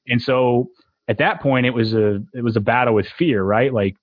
And 0.08 0.22
so 0.22 0.70
at 1.08 1.20
that 1.20 1.42
point, 1.42 1.66
it 1.66 1.74
was 1.74 1.94
a, 1.94 2.24
it 2.34 2.44
was 2.44 2.56
a 2.56 2.62
battle 2.62 2.96
with 2.96 3.08
fear, 3.08 3.44
right? 3.44 3.74
Like, 3.74 3.96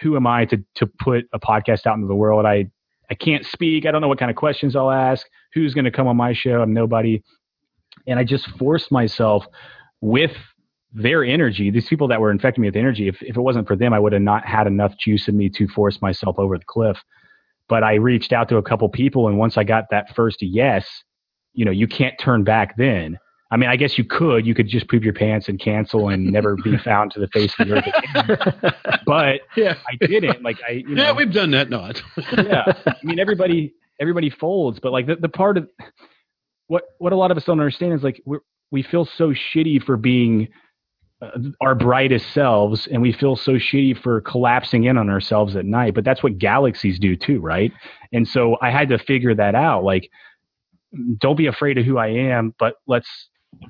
who 0.00 0.16
am 0.16 0.26
I 0.26 0.44
to, 0.46 0.62
to 0.76 0.86
put 0.86 1.26
a 1.32 1.38
podcast 1.38 1.86
out 1.86 1.94
into 1.94 2.08
the 2.08 2.14
world? 2.14 2.44
I, 2.44 2.70
I 3.10 3.14
can't 3.14 3.46
speak. 3.46 3.86
I 3.86 3.90
don't 3.90 4.00
know 4.00 4.08
what 4.08 4.18
kind 4.18 4.30
of 4.30 4.36
questions 4.36 4.76
I'll 4.76 4.90
ask. 4.90 5.26
Who's 5.54 5.74
going 5.74 5.86
to 5.86 5.90
come 5.90 6.06
on 6.06 6.16
my 6.16 6.32
show? 6.32 6.60
I'm 6.60 6.74
nobody. 6.74 7.22
And 8.06 8.18
I 8.18 8.24
just 8.24 8.48
forced 8.58 8.92
myself 8.92 9.46
with 10.00 10.32
their 10.92 11.22
energy, 11.22 11.70
these 11.70 11.88
people 11.88 12.08
that 12.08 12.20
were 12.20 12.30
infecting 12.30 12.62
me 12.62 12.68
with 12.68 12.76
energy, 12.76 13.08
if, 13.08 13.22
if 13.22 13.36
it 13.36 13.40
wasn't 13.40 13.66
for 13.66 13.76
them, 13.76 13.92
I 13.92 13.98
would 13.98 14.12
have 14.12 14.22
not 14.22 14.46
had 14.46 14.66
enough 14.66 14.96
juice 14.98 15.28
in 15.28 15.36
me 15.36 15.48
to 15.50 15.68
force 15.68 16.00
myself 16.00 16.38
over 16.38 16.56
the 16.56 16.64
cliff. 16.64 16.98
But 17.68 17.82
I 17.84 17.94
reached 17.94 18.32
out 18.32 18.48
to 18.50 18.56
a 18.56 18.62
couple 18.62 18.88
people, 18.88 19.28
and 19.28 19.38
once 19.38 19.56
I 19.58 19.64
got 19.64 19.84
that 19.90 20.14
first 20.14 20.38
yes, 20.40 20.86
you 21.52 21.64
know, 21.64 21.70
you 21.70 21.86
can't 21.86 22.14
turn 22.18 22.44
back 22.44 22.76
then. 22.76 23.18
I 23.50 23.56
mean, 23.56 23.70
I 23.70 23.76
guess 23.76 23.96
you 23.96 24.04
could. 24.04 24.46
You 24.46 24.54
could 24.54 24.68
just 24.68 24.88
poop 24.88 25.02
your 25.02 25.14
pants 25.14 25.48
and 25.48 25.58
cancel 25.58 26.08
and 26.10 26.26
never 26.30 26.56
be 26.56 26.76
found 26.84 27.12
to 27.12 27.20
the 27.20 27.28
face 27.28 27.52
of 27.58 27.68
the 27.68 27.76
earth 27.76 27.86
again. 28.66 28.72
But 29.06 29.40
Yeah. 29.56 29.74
I 29.90 29.96
didn't. 30.06 30.42
Like 30.42 30.58
I, 30.68 30.72
you 30.72 30.94
know, 30.94 31.02
Yeah, 31.02 31.12
we've 31.12 31.32
done 31.32 31.50
that. 31.52 31.70
Not. 31.70 32.02
yeah. 32.36 32.64
I 32.86 32.94
mean, 33.02 33.18
everybody 33.18 33.72
everybody 34.00 34.28
folds, 34.30 34.78
but 34.80 34.92
like 34.92 35.06
the, 35.06 35.16
the 35.16 35.28
part 35.30 35.56
of 35.56 35.68
what 36.66 36.84
what 36.98 37.12
a 37.12 37.16
lot 37.16 37.30
of 37.30 37.36
us 37.38 37.44
don't 37.44 37.58
understand 37.58 37.94
is 37.94 38.02
like 38.02 38.20
we 38.26 38.38
we 38.70 38.82
feel 38.82 39.06
so 39.16 39.32
shitty 39.32 39.82
for 39.82 39.96
being 39.96 40.48
our 41.60 41.74
brightest 41.74 42.32
selves, 42.32 42.86
and 42.86 43.02
we 43.02 43.12
feel 43.12 43.36
so 43.36 43.52
shitty 43.54 44.00
for 44.00 44.20
collapsing 44.20 44.84
in 44.84 44.96
on 44.96 45.10
ourselves 45.10 45.56
at 45.56 45.64
night. 45.64 45.94
But 45.94 46.04
that's 46.04 46.22
what 46.22 46.38
galaxies 46.38 46.98
do 46.98 47.16
too, 47.16 47.40
right? 47.40 47.72
And 48.12 48.26
so 48.26 48.56
I 48.62 48.70
had 48.70 48.88
to 48.90 48.98
figure 48.98 49.34
that 49.34 49.54
out. 49.54 49.84
Like, 49.84 50.10
don't 51.18 51.36
be 51.36 51.46
afraid 51.46 51.76
of 51.78 51.84
who 51.84 51.98
I 51.98 52.08
am, 52.08 52.54
but 52.58 52.76
let's 52.86 53.08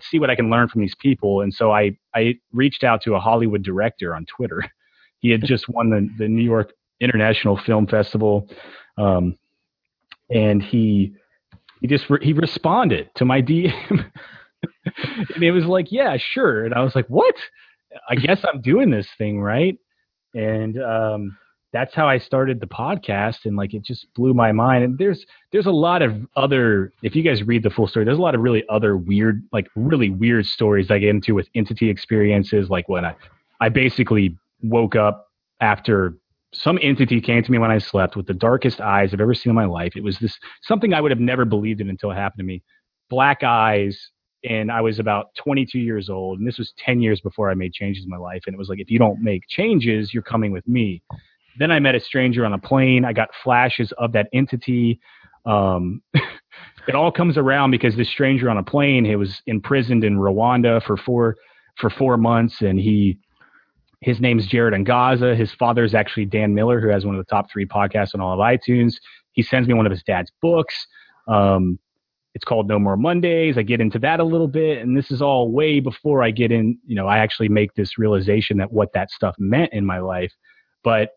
see 0.02 0.18
what 0.18 0.30
I 0.30 0.36
can 0.36 0.50
learn 0.50 0.68
from 0.68 0.82
these 0.82 0.94
people. 0.94 1.40
And 1.40 1.52
so 1.52 1.72
I 1.72 1.96
I 2.14 2.38
reached 2.52 2.84
out 2.84 3.02
to 3.02 3.14
a 3.14 3.20
Hollywood 3.20 3.62
director 3.62 4.14
on 4.14 4.26
Twitter. 4.26 4.62
He 5.20 5.30
had 5.30 5.42
just 5.44 5.68
won 5.68 5.90
the 5.90 6.08
the 6.16 6.28
New 6.28 6.44
York 6.44 6.72
International 7.00 7.56
Film 7.56 7.88
Festival. 7.88 8.48
Um, 8.96 9.36
and 10.30 10.62
he 10.62 11.14
he 11.80 11.86
just 11.86 12.08
re- 12.10 12.24
he 12.24 12.32
responded 12.32 13.10
to 13.16 13.24
my 13.24 13.42
DM, 13.48 14.10
and 15.34 15.42
it 15.42 15.50
was 15.50 15.64
like, 15.64 15.90
yeah, 15.90 16.16
sure. 16.16 16.64
And 16.64 16.74
I 16.74 16.80
was 16.80 16.94
like, 16.94 17.06
what? 17.08 17.34
I 18.08 18.14
guess 18.16 18.44
I'm 18.44 18.60
doing 18.60 18.90
this 18.90 19.08
thing 19.16 19.40
right, 19.40 19.78
and 20.34 20.80
um, 20.82 21.36
that's 21.72 21.94
how 21.94 22.08
I 22.08 22.18
started 22.18 22.60
the 22.60 22.66
podcast, 22.66 23.44
and 23.44 23.56
like 23.56 23.74
it 23.74 23.82
just 23.82 24.06
blew 24.14 24.34
my 24.34 24.52
mind. 24.52 24.84
And 24.84 24.98
there's 24.98 25.24
there's 25.52 25.66
a 25.66 25.70
lot 25.72 26.02
of 26.02 26.14
other. 26.36 26.92
If 27.02 27.16
you 27.16 27.22
guys 27.22 27.42
read 27.42 27.62
the 27.62 27.70
full 27.70 27.86
story, 27.86 28.04
there's 28.04 28.18
a 28.18 28.22
lot 28.22 28.34
of 28.34 28.40
really 28.40 28.64
other 28.68 28.96
weird, 28.96 29.42
like 29.52 29.68
really 29.74 30.10
weird 30.10 30.46
stories 30.46 30.90
I 30.90 30.98
get 30.98 31.10
into 31.10 31.34
with 31.34 31.48
entity 31.54 31.88
experiences, 31.88 32.68
like 32.68 32.88
when 32.88 33.04
I 33.04 33.14
I 33.60 33.68
basically 33.68 34.36
woke 34.62 34.96
up 34.96 35.28
after 35.60 36.14
some 36.52 36.78
entity 36.82 37.20
came 37.20 37.42
to 37.42 37.52
me 37.52 37.58
when 37.58 37.70
I 37.70 37.78
slept 37.78 38.16
with 38.16 38.26
the 38.26 38.34
darkest 38.34 38.80
eyes 38.80 39.12
I've 39.12 39.20
ever 39.20 39.34
seen 39.34 39.50
in 39.50 39.56
my 39.56 39.66
life. 39.66 39.96
It 39.96 40.02
was 40.02 40.18
this 40.18 40.38
something 40.62 40.94
I 40.94 41.00
would 41.00 41.10
have 41.10 41.20
never 41.20 41.44
believed 41.44 41.80
in 41.80 41.90
until 41.90 42.10
it 42.10 42.14
happened 42.14 42.38
to 42.38 42.44
me. 42.44 42.62
Black 43.10 43.42
eyes, 43.42 44.10
and 44.44 44.70
I 44.70 44.80
was 44.80 44.98
about 44.98 45.34
22 45.36 45.78
years 45.78 46.08
old, 46.08 46.38
and 46.38 46.46
this 46.46 46.58
was 46.58 46.72
10 46.78 47.00
years 47.00 47.20
before 47.20 47.50
I 47.50 47.54
made 47.54 47.72
changes 47.72 48.04
in 48.04 48.10
my 48.10 48.16
life. 48.16 48.42
And 48.46 48.54
it 48.54 48.58
was 48.58 48.68
like, 48.68 48.80
if 48.80 48.90
you 48.90 48.98
don't 48.98 49.20
make 49.20 49.42
changes, 49.48 50.14
you're 50.14 50.22
coming 50.22 50.52
with 50.52 50.66
me. 50.68 51.02
Then 51.58 51.70
I 51.70 51.80
met 51.80 51.94
a 51.94 52.00
stranger 52.00 52.44
on 52.44 52.52
a 52.52 52.58
plane. 52.58 53.04
I 53.04 53.12
got 53.12 53.30
flashes 53.42 53.92
of 53.98 54.12
that 54.12 54.28
entity. 54.32 55.00
Um, 55.44 56.02
it 56.88 56.94
all 56.94 57.10
comes 57.10 57.36
around 57.36 57.72
because 57.72 57.96
this 57.96 58.08
stranger 58.08 58.48
on 58.48 58.58
a 58.58 58.62
plane, 58.62 59.04
he 59.04 59.16
was 59.16 59.42
imprisoned 59.46 60.04
in 60.04 60.18
Rwanda 60.18 60.82
for 60.84 60.96
four 60.96 61.36
for 61.76 61.90
four 61.90 62.16
months, 62.16 62.60
and 62.60 62.78
he 62.78 63.18
his 64.00 64.20
name's 64.20 64.46
Jared 64.46 64.74
Angaza. 64.74 65.36
His 65.36 65.52
father 65.52 65.82
is 65.82 65.94
actually 65.94 66.26
Dan 66.26 66.54
Miller, 66.54 66.80
who 66.80 66.88
has 66.88 67.04
one 67.04 67.16
of 67.16 67.24
the 67.24 67.28
top 67.28 67.50
three 67.50 67.66
podcasts 67.66 68.14
on 68.14 68.20
all 68.20 68.32
of 68.32 68.38
iTunes. 68.38 68.94
He 69.32 69.42
sends 69.42 69.66
me 69.66 69.74
one 69.74 69.86
of 69.86 69.92
his 69.92 70.02
dad's 70.04 70.30
books. 70.40 70.86
Um, 71.26 71.78
it's 72.34 72.44
called 72.44 72.68
No 72.68 72.78
More 72.78 72.96
Mondays. 72.96 73.58
I 73.58 73.62
get 73.62 73.80
into 73.80 73.98
that 74.00 74.20
a 74.20 74.24
little 74.24 74.48
bit, 74.48 74.78
and 74.78 74.96
this 74.96 75.10
is 75.10 75.22
all 75.22 75.50
way 75.50 75.80
before 75.80 76.22
I 76.22 76.30
get 76.30 76.52
in. 76.52 76.78
You 76.86 76.94
know, 76.94 77.06
I 77.06 77.18
actually 77.18 77.48
make 77.48 77.74
this 77.74 77.98
realization 77.98 78.58
that 78.58 78.72
what 78.72 78.92
that 78.94 79.10
stuff 79.10 79.34
meant 79.38 79.72
in 79.72 79.84
my 79.84 79.98
life. 79.98 80.32
But 80.84 81.10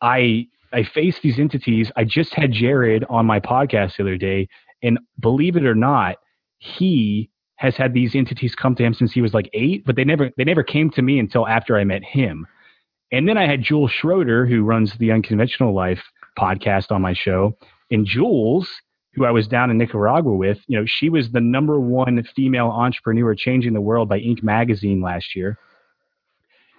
I 0.00 0.46
I 0.72 0.82
face 0.82 1.20
these 1.20 1.38
entities. 1.38 1.92
I 1.96 2.04
just 2.04 2.34
had 2.34 2.52
Jared 2.52 3.04
on 3.08 3.26
my 3.26 3.40
podcast 3.40 3.96
the 3.96 4.02
other 4.02 4.16
day, 4.16 4.48
and 4.82 4.98
believe 5.20 5.56
it 5.56 5.64
or 5.64 5.74
not, 5.74 6.16
he 6.58 7.30
has 7.56 7.76
had 7.76 7.94
these 7.94 8.14
entities 8.14 8.54
come 8.54 8.74
to 8.74 8.84
him 8.84 8.94
since 8.94 9.12
he 9.12 9.22
was 9.22 9.34
like 9.34 9.48
eight, 9.54 9.84
but 9.84 9.96
they 9.96 10.04
never 10.04 10.30
they 10.36 10.44
never 10.44 10.62
came 10.62 10.90
to 10.90 11.02
me 11.02 11.18
until 11.18 11.46
after 11.46 11.76
I 11.76 11.84
met 11.84 12.04
him. 12.04 12.46
And 13.12 13.28
then 13.28 13.38
I 13.38 13.46
had 13.46 13.62
Jules 13.62 13.92
Schroeder, 13.92 14.46
who 14.46 14.64
runs 14.64 14.94
the 14.98 15.12
Unconventional 15.12 15.74
Life 15.74 16.02
podcast 16.38 16.90
on 16.90 17.02
my 17.02 17.14
show. 17.14 17.56
And 17.90 18.04
Jules, 18.04 18.68
who 19.16 19.24
I 19.24 19.30
was 19.30 19.48
down 19.48 19.70
in 19.70 19.78
Nicaragua 19.78 20.32
with, 20.34 20.58
you 20.66 20.78
know, 20.78 20.84
she 20.86 21.08
was 21.08 21.30
the 21.30 21.40
number 21.40 21.80
one 21.80 22.22
female 22.36 22.66
entrepreneur 22.66 23.34
changing 23.34 23.72
the 23.72 23.80
world 23.80 24.08
by 24.08 24.20
Inc. 24.20 24.42
magazine 24.42 25.00
last 25.00 25.34
year. 25.34 25.58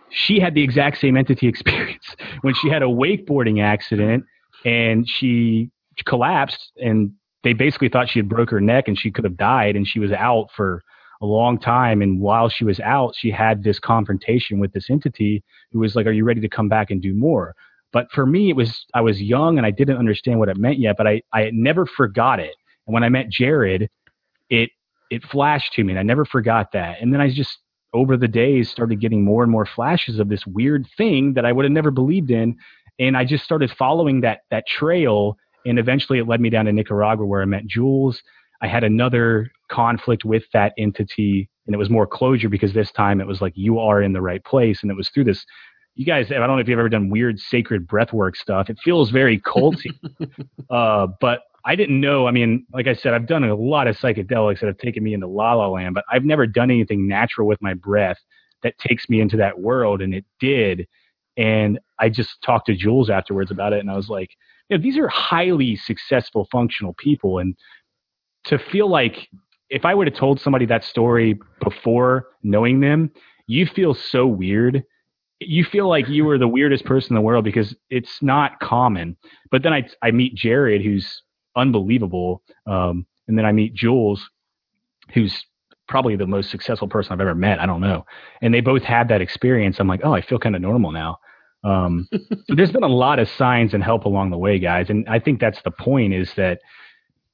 She 0.10 0.40
had 0.40 0.54
the 0.54 0.62
exact 0.62 1.00
same 1.00 1.18
entity 1.18 1.48
experience 1.50 2.16
when 2.42 2.54
she 2.54 2.70
had 2.70 2.84
a 2.84 2.86
wakeboarding 2.86 3.62
accident 3.62 4.24
and 4.64 5.08
she 5.10 5.72
collapsed 6.06 6.72
and 6.78 7.12
they 7.44 7.54
basically 7.54 7.90
thought 7.90 8.10
she 8.10 8.20
had 8.20 8.30
broke 8.30 8.52
her 8.52 8.62
neck 8.62 8.88
and 8.88 9.00
she 9.00 9.10
could 9.10 9.24
have 9.24 9.38
died 9.38 9.76
and 9.76 9.88
she 9.88 10.00
was 10.00 10.12
out 10.12 10.50
for 10.56 10.84
a 11.22 11.26
long 11.26 11.58
time 11.58 12.02
and 12.04 12.20
while 12.20 12.50
she 12.50 12.64
was 12.64 12.80
out 12.82 13.16
she 13.18 13.32
had 13.32 13.64
this 13.64 13.80
confrontation 13.80 14.60
with 14.60 14.72
this 14.74 14.90
entity 14.90 15.44
who 15.72 15.80
was 15.80 15.96
like 15.96 16.06
are 16.06 16.12
you 16.12 16.24
ready 16.24 16.42
to 16.42 16.48
come 16.48 16.70
back 16.70 16.92
and 16.92 17.02
do 17.02 17.16
more 17.16 17.56
but 17.94 18.08
for 18.12 18.26
me 18.26 18.50
it 18.50 18.56
was 18.56 18.86
i 18.94 19.02
was 19.02 19.22
young 19.22 19.58
and 19.58 19.66
i 19.66 19.72
didn't 19.72 19.98
understand 19.98 20.40
what 20.40 20.50
it 20.50 20.58
meant 20.58 20.80
yet 20.80 20.96
but 20.98 21.08
i 21.08 21.22
i 21.34 21.50
never 21.54 21.86
forgot 21.86 22.40
it 22.40 22.56
and 22.88 22.94
when 22.94 23.04
i 23.04 23.10
met 23.10 23.30
jared 23.30 23.90
it 24.50 24.70
it 25.10 25.24
flashed 25.24 25.74
to 25.74 25.84
me 25.84 25.92
and 25.92 26.00
i 26.00 26.04
never 26.04 26.26
forgot 26.26 26.72
that 26.74 27.02
and 27.02 27.14
then 27.14 27.22
i 27.22 27.30
just 27.30 27.60
over 27.94 28.18
the 28.18 28.28
days 28.28 28.70
started 28.70 29.00
getting 29.00 29.24
more 29.24 29.44
and 29.44 29.52
more 29.52 29.66
flashes 29.66 30.20
of 30.20 30.30
this 30.30 30.46
weird 30.46 30.88
thing 30.98 31.34
that 31.34 31.46
i 31.46 31.52
would 31.52 31.66
have 31.66 31.72
never 31.72 31.92
believed 31.92 32.32
in 32.32 32.56
and 33.00 33.18
i 33.18 33.26
just 33.26 33.44
started 33.44 33.72
following 33.72 34.22
that 34.22 34.42
that 34.52 34.68
trail 34.68 35.38
and 35.66 35.80
eventually 35.80 36.20
it 36.20 36.28
led 36.28 36.42
me 36.42 36.50
down 36.50 36.66
to 36.66 36.74
Nicaragua 36.74 37.26
where 37.26 37.42
I 37.42 37.46
met 37.46 37.68
Jules. 37.68 38.22
I 38.62 38.68
had 38.68 38.84
another 38.84 39.52
conflict 39.70 40.26
with 40.26 40.44
that 40.54 40.74
entity, 40.78 41.50
and 41.66 41.76
it 41.76 41.78
was 41.78 41.90
more 41.90 42.08
closure 42.08 42.50
because 42.50 42.74
this 42.74 42.92
time 42.92 43.22
it 43.22 43.28
was 43.28 43.42
like 43.42 43.54
you 43.56 43.80
are 43.80 44.02
in 44.02 44.14
the 44.14 44.22
right 44.22 44.44
place, 44.44 44.82
and 44.82 44.90
it 44.90 44.96
was 44.98 45.10
through 45.10 45.26
this. 45.26 45.46
You 45.98 46.06
guys, 46.06 46.32
I 46.32 46.36
don't 46.36 46.48
know 46.48 46.60
if 46.60 46.68
you've 46.68 46.78
ever 46.78 46.90
done 46.90 47.10
weird 47.10 47.40
sacred 47.40 47.88
breathwork 47.88 48.36
stuff. 48.36 48.70
It 48.70 48.78
feels 48.84 49.10
very 49.10 49.40
culty, 49.40 49.92
uh, 50.70 51.08
but 51.20 51.42
I 51.66 51.76
didn't 51.76 52.00
know. 52.00 52.28
I 52.28 52.32
mean, 52.32 52.68
like 52.72 52.86
I 52.86 52.94
said, 52.94 53.16
I've 53.16 53.26
done 53.26 53.44
a 53.44 53.56
lot 53.56 53.88
of 53.88 53.98
psychedelics 53.98 54.60
that 54.60 54.68
have 54.68 54.78
taken 54.78 55.04
me 55.04 55.16
into 55.16 55.26
la 55.26 55.56
la 55.56 55.68
land, 55.68 55.96
but 55.96 56.06
I've 56.12 56.24
never 56.24 56.46
done 56.46 56.70
anything 56.70 57.08
natural 57.08 57.48
with 57.48 57.60
my 57.64 57.74
breath 57.74 58.20
that 58.62 58.78
takes 58.78 59.10
me 59.10 59.22
into 59.22 59.38
that 59.38 59.60
world, 59.60 60.04
and 60.04 60.14
it 60.14 60.24
did. 60.40 60.88
And 61.36 61.80
I 61.98 62.10
just 62.10 62.44
talked 62.44 62.68
to 62.68 62.76
Jules 62.76 63.10
afterwards 63.10 63.50
about 63.50 63.74
it, 63.74 63.80
and 63.80 63.90
I 63.90 63.96
was 63.96 64.08
like, 64.08 64.30
you 64.70 64.78
know, 64.78 64.84
these 64.84 65.00
are 65.00 65.08
highly 65.08 65.76
successful, 65.76 66.48
functional 66.52 66.94
people, 66.94 67.40
and 67.40 67.56
to 68.44 68.60
feel 68.60 68.88
like 68.88 69.30
if 69.72 69.84
I 69.84 69.96
would 69.96 70.06
have 70.06 70.16
told 70.16 70.40
somebody 70.40 70.68
that 70.68 70.84
story 70.84 71.40
before 71.64 72.28
knowing 72.44 72.82
them, 72.82 73.10
you 73.48 73.66
feel 73.66 73.96
so 73.96 74.28
weird. 74.28 74.84
You 75.40 75.64
feel 75.64 75.88
like 75.88 76.08
you 76.10 76.26
were 76.26 76.38
the 76.38 76.48
weirdest 76.48 76.86
person 76.86 77.12
in 77.12 77.16
the 77.16 77.22
world 77.22 77.44
because 77.44 77.76
it's 77.90 78.22
not 78.22 78.60
common. 78.60 79.18
But 79.52 79.64
then 79.64 79.74
I 79.74 79.88
I 80.02 80.12
meet 80.12 80.36
Jared, 80.36 80.82
who's 80.82 81.22
unbelievable, 81.56 82.44
um, 82.66 83.06
and 83.28 83.38
then 83.38 83.46
I 83.46 83.52
meet 83.52 83.74
Jules, 83.74 84.28
who's 85.14 85.46
probably 85.88 86.16
the 86.16 86.28
most 86.28 86.50
successful 86.50 86.88
person 86.88 87.14
I've 87.14 87.22
ever 87.22 87.36
met. 87.36 87.60
I 87.60 87.66
don't 87.66 87.82
know, 87.82 88.06
and 88.42 88.54
they 88.54 88.62
both 88.62 88.84
had 88.84 89.10
that 89.10 89.22
experience. 89.22 89.80
I'm 89.80 89.88
like, 89.88 90.02
oh, 90.04 90.14
I 90.14 90.22
feel 90.22 90.40
kind 90.40 90.56
of 90.56 90.62
normal 90.62 90.92
now. 90.92 91.20
Um, 91.64 92.08
so 92.14 92.56
there's 92.56 92.72
been 92.72 92.84
a 92.84 92.88
lot 92.88 93.20
of 93.20 93.30
signs 93.30 93.74
and 93.74 93.84
help 93.84 94.06
along 94.06 94.32
the 94.32 94.38
way, 94.38 94.60
guys. 94.60 94.90
And 94.90 95.08
I 95.08 95.20
think 95.20 95.40
that's 95.40 95.62
the 95.64 95.72
point 95.72 96.14
is 96.14 96.34
that 96.36 96.60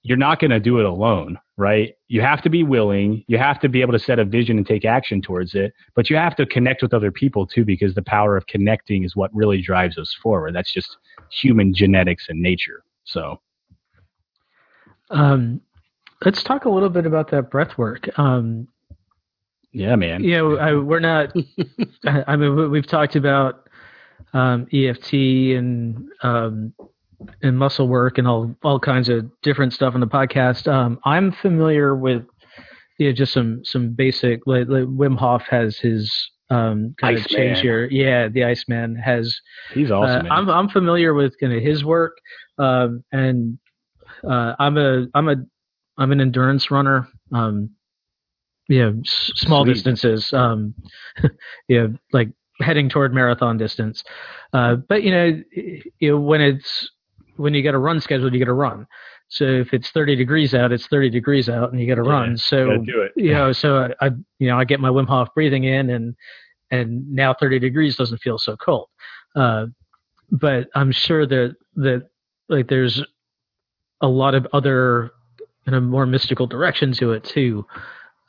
you're 0.03 0.17
not 0.17 0.39
going 0.39 0.51
to 0.51 0.59
do 0.59 0.79
it 0.79 0.85
alone, 0.85 1.39
right? 1.57 1.93
You 2.09 2.19
have 2.21 2.41
to 2.41 2.49
be 2.49 2.61
willing. 2.63 3.23
You 3.27 3.37
have 3.37 3.59
to 3.61 3.69
be 3.69 3.79
able 3.81 3.93
to 3.93 3.99
set 3.99 4.19
a 4.19 4.25
vision 4.25 4.57
and 4.57 4.67
take 4.67 4.83
action 4.85 5.21
towards 5.21 5.55
it, 5.55 5.73
but 5.95 6.09
you 6.09 6.17
have 6.17 6.35
to 6.35 6.45
connect 6.45 6.81
with 6.81 6.93
other 6.93 7.09
people 7.11 7.47
too, 7.47 7.63
because 7.63 7.95
the 7.95 8.01
power 8.03 8.35
of 8.35 8.45
connecting 8.47 9.03
is 9.05 9.15
what 9.15 9.33
really 9.33 9.61
drives 9.61 9.97
us 9.97 10.13
forward. 10.21 10.53
That's 10.53 10.73
just 10.73 10.97
human 11.31 11.73
genetics 11.73 12.25
and 12.29 12.41
nature. 12.41 12.83
So, 13.05 13.39
Um, 15.09 15.61
let's 16.25 16.43
talk 16.43 16.65
a 16.65 16.69
little 16.69 16.89
bit 16.89 17.05
about 17.05 17.29
that 17.31 17.49
breath 17.49 17.77
work. 17.77 18.07
Um, 18.19 18.67
yeah, 19.71 19.95
man. 19.95 20.23
you 20.23 20.35
know, 20.37 20.57
I, 20.57 20.75
we're 20.75 20.99
not. 20.99 21.33
I 22.05 22.35
mean, 22.35 22.55
we- 22.55 22.67
we've 22.67 22.87
talked 22.87 23.15
about 23.15 23.69
um, 24.33 24.67
EFT 24.71 25.13
and 25.13 26.09
um, 26.21 26.73
and 27.41 27.57
muscle 27.57 27.87
work 27.87 28.17
and 28.17 28.27
all 28.27 28.55
all 28.63 28.79
kinds 28.79 29.09
of 29.09 29.29
different 29.41 29.73
stuff 29.73 29.93
on 29.93 29.99
the 29.99 30.07
podcast. 30.07 30.67
Um, 30.71 30.99
I'm 31.05 31.31
familiar 31.31 31.95
with 31.95 32.23
yeah, 32.99 33.11
just 33.11 33.33
some 33.33 33.61
some 33.63 33.89
basic. 33.93 34.41
Like, 34.45 34.67
like 34.67 34.83
Wim 34.83 35.17
Hof 35.17 35.43
has 35.49 35.77
his 35.77 36.13
um 36.49 36.93
kind 36.99 37.17
of 37.17 37.23
Iceman. 37.25 37.37
change 37.41 37.59
here. 37.61 37.85
Yeah, 37.85 38.27
the 38.27 38.43
Iceman 38.43 38.95
has. 38.95 39.35
He's 39.73 39.89
Uh, 39.91 39.99
awesome. 39.99 40.23
man. 40.23 40.31
I'm 40.31 40.49
I'm 40.49 40.69
familiar 40.69 41.13
with 41.13 41.33
kind 41.39 41.53
of 41.53 41.61
his 41.63 41.83
work, 41.83 42.17
um, 42.59 43.03
and 43.11 43.57
uh, 44.23 44.53
I'm 44.59 44.77
a 44.77 45.07
I'm 45.15 45.27
a 45.29 45.35
I'm 45.97 46.11
an 46.11 46.21
endurance 46.21 46.69
runner. 46.71 47.07
Um, 47.31 47.71
yeah, 48.69 48.91
s- 49.05 49.31
small 49.35 49.63
Sweet. 49.65 49.73
distances. 49.73 50.31
Um, 50.33 50.73
yeah, 51.67 51.87
like 52.13 52.29
heading 52.59 52.87
toward 52.89 53.13
marathon 53.13 53.57
distance. 53.57 54.03
Uh, 54.53 54.75
but 54.75 55.03
you 55.03 55.11
know, 55.11 55.41
you 55.99 56.11
know 56.11 56.19
when 56.19 56.41
it's 56.41 56.89
when 57.37 57.53
you 57.53 57.61
get 57.61 57.73
a 57.73 57.77
run 57.77 57.99
scheduled, 57.99 58.33
you 58.33 58.39
get 58.39 58.47
a 58.47 58.53
run. 58.53 58.87
So 59.29 59.45
if 59.45 59.73
it's 59.73 59.89
30 59.89 60.15
degrees 60.15 60.53
out, 60.53 60.71
it's 60.71 60.87
30 60.87 61.09
degrees 61.09 61.49
out, 61.49 61.71
and 61.71 61.79
you 61.79 61.87
get 61.87 61.97
a 61.97 62.03
Yeah, 62.03 62.09
run. 62.11 62.37
So 62.37 62.77
do 62.85 63.01
it. 63.01 63.13
you 63.15 63.31
know, 63.33 63.51
so 63.51 63.77
I, 63.99 64.05
I, 64.05 64.11
you 64.39 64.47
know, 64.47 64.59
I 64.59 64.63
get 64.65 64.79
my 64.79 64.89
Wim 64.89 65.07
Hof 65.07 65.33
breathing 65.33 65.63
in, 65.63 65.89
and 65.89 66.15
and 66.71 67.11
now 67.11 67.33
30 67.33 67.59
degrees 67.59 67.95
doesn't 67.95 68.19
feel 68.19 68.37
so 68.37 68.55
cold. 68.57 68.89
Uh, 69.35 69.67
but 70.31 70.67
I'm 70.75 70.91
sure 70.91 71.25
that 71.25 71.55
that 71.75 72.09
like 72.49 72.67
there's 72.67 73.01
a 74.01 74.07
lot 74.07 74.35
of 74.35 74.47
other 74.53 75.11
kind 75.65 75.75
of 75.75 75.83
more 75.83 76.05
mystical 76.05 76.45
direction 76.45 76.91
to 76.93 77.13
it 77.13 77.23
too. 77.23 77.65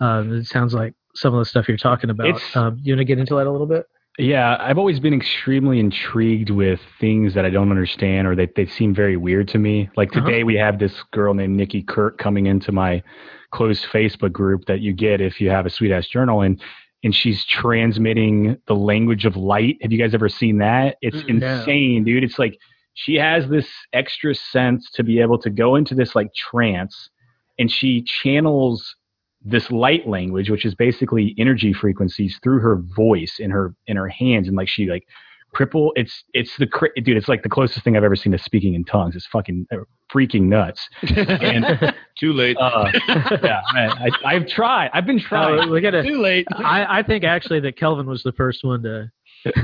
Um, 0.00 0.32
it 0.32 0.46
sounds 0.46 0.72
like 0.74 0.94
some 1.14 1.34
of 1.34 1.38
the 1.40 1.44
stuff 1.44 1.68
you're 1.68 1.76
talking 1.76 2.11
about. 2.11 2.40
Um, 2.57 2.78
you 2.82 2.92
want 2.94 3.00
to 3.00 3.05
get 3.05 3.18
into 3.18 3.34
that 3.36 3.46
a 3.46 3.50
little 3.50 3.66
bit? 3.66 3.86
Yeah, 4.19 4.57
I've 4.61 4.79
always 4.79 5.01
been 5.01 5.12
extremely 5.15 5.81
intrigued 5.81 6.51
with 6.51 6.81
things 7.01 7.35
that 7.35 7.45
I 7.45 7.51
don't 7.51 7.71
understand 7.71 8.29
or 8.29 8.37
that 8.37 8.55
they 8.55 8.67
seem 8.67 8.95
very 8.95 9.17
weird 9.17 9.49
to 9.49 9.59
me. 9.59 9.91
Like 9.97 10.12
Uh-huh. 10.15 10.25
today, 10.25 10.45
we 10.45 10.55
have 10.55 10.79
this 10.79 11.03
girl 11.12 11.35
named 11.35 11.57
Nikki 11.57 11.83
Kirk 11.83 12.17
coming 12.19 12.47
into 12.47 12.71
my 12.71 13.03
closed 13.51 13.87
Facebook 13.87 14.33
group 14.33 14.67
that 14.67 14.81
you 14.81 14.93
get 14.93 15.21
if 15.21 15.41
you 15.41 15.51
have 15.51 15.67
a 15.67 15.71
sweet 15.71 15.91
ass 15.93 16.07
journal, 16.07 16.43
and 16.43 16.62
and 17.03 17.15
she's 17.15 17.45
transmitting 17.45 18.57
the 18.67 18.75
language 18.75 19.27
of 19.27 19.37
light. 19.37 19.77
Have 19.83 19.93
you 19.93 19.99
guys 19.99 20.15
ever 20.15 20.29
seen 20.29 20.59
that? 20.59 20.97
It's 21.03 21.23
Mm, 21.25 21.29
insane, 21.29 22.05
dude. 22.05 22.25
It's 22.25 22.39
like 22.39 22.57
she 22.95 23.17
has 23.17 23.49
this 23.49 23.69
extra 23.93 24.35
sense 24.35 24.91
to 24.93 25.03
be 25.03 25.21
able 25.21 25.39
to 25.39 25.51
go 25.51 25.75
into 25.75 25.95
this 25.97 26.15
like 26.15 26.33
trance, 26.35 27.11
and 27.59 27.69
she 27.71 28.03
channels 28.03 28.95
this 29.45 29.70
light 29.70 30.09
language, 30.09 30.49
which 30.51 30.64
is 30.64 30.74
basically 30.74 31.34
energy 31.38 31.72
frequencies 31.72 32.38
through 32.42 32.61
her 32.61 32.76
voice 32.97 33.36
in 33.38 33.51
her 33.51 33.74
in 33.86 33.97
her 33.97 34.09
hands, 34.09 34.49
and 34.49 34.57
like 34.57 34.68
she 34.68 34.86
like 34.86 35.07
cripple. 35.55 35.90
It's 35.97 36.24
it's 36.32 36.57
the 36.57 36.66
dude. 37.03 37.16
It's 37.16 37.28
like 37.28 37.42
the 37.42 37.49
closest 37.49 37.84
thing 37.84 37.97
I've 37.97 38.05
ever 38.05 38.16
seen 38.16 38.32
to 38.32 38.38
speaking 38.38 38.74
in 38.74 38.84
tongues. 38.84 39.14
It's 39.16 39.26
fucking 39.26 39.66
uh, 39.72 39.78
freaking 40.12 40.42
nuts. 40.42 40.88
And 41.16 41.95
Too 42.18 42.32
late. 42.32 42.57
uh, 42.61 42.90
yeah, 43.42 43.61
I, 43.72 43.86
I, 44.24 44.34
I've 44.34 44.47
tried. 44.47 44.90
I've 44.92 45.05
been 45.07 45.18
Uh, 45.18 45.28
trying. 45.28 45.70
we 45.70 45.80
gotta. 45.80 46.03
Too 46.03 46.20
late. 46.22 46.47
I, 46.57 46.99
I 46.99 47.03
think 47.03 47.24
actually 47.24 47.61
that 47.61 47.76
Kelvin 47.76 48.07
was 48.07 48.22
the 48.22 48.32
first 48.32 48.64
one 48.64 48.82
to. 48.84 49.11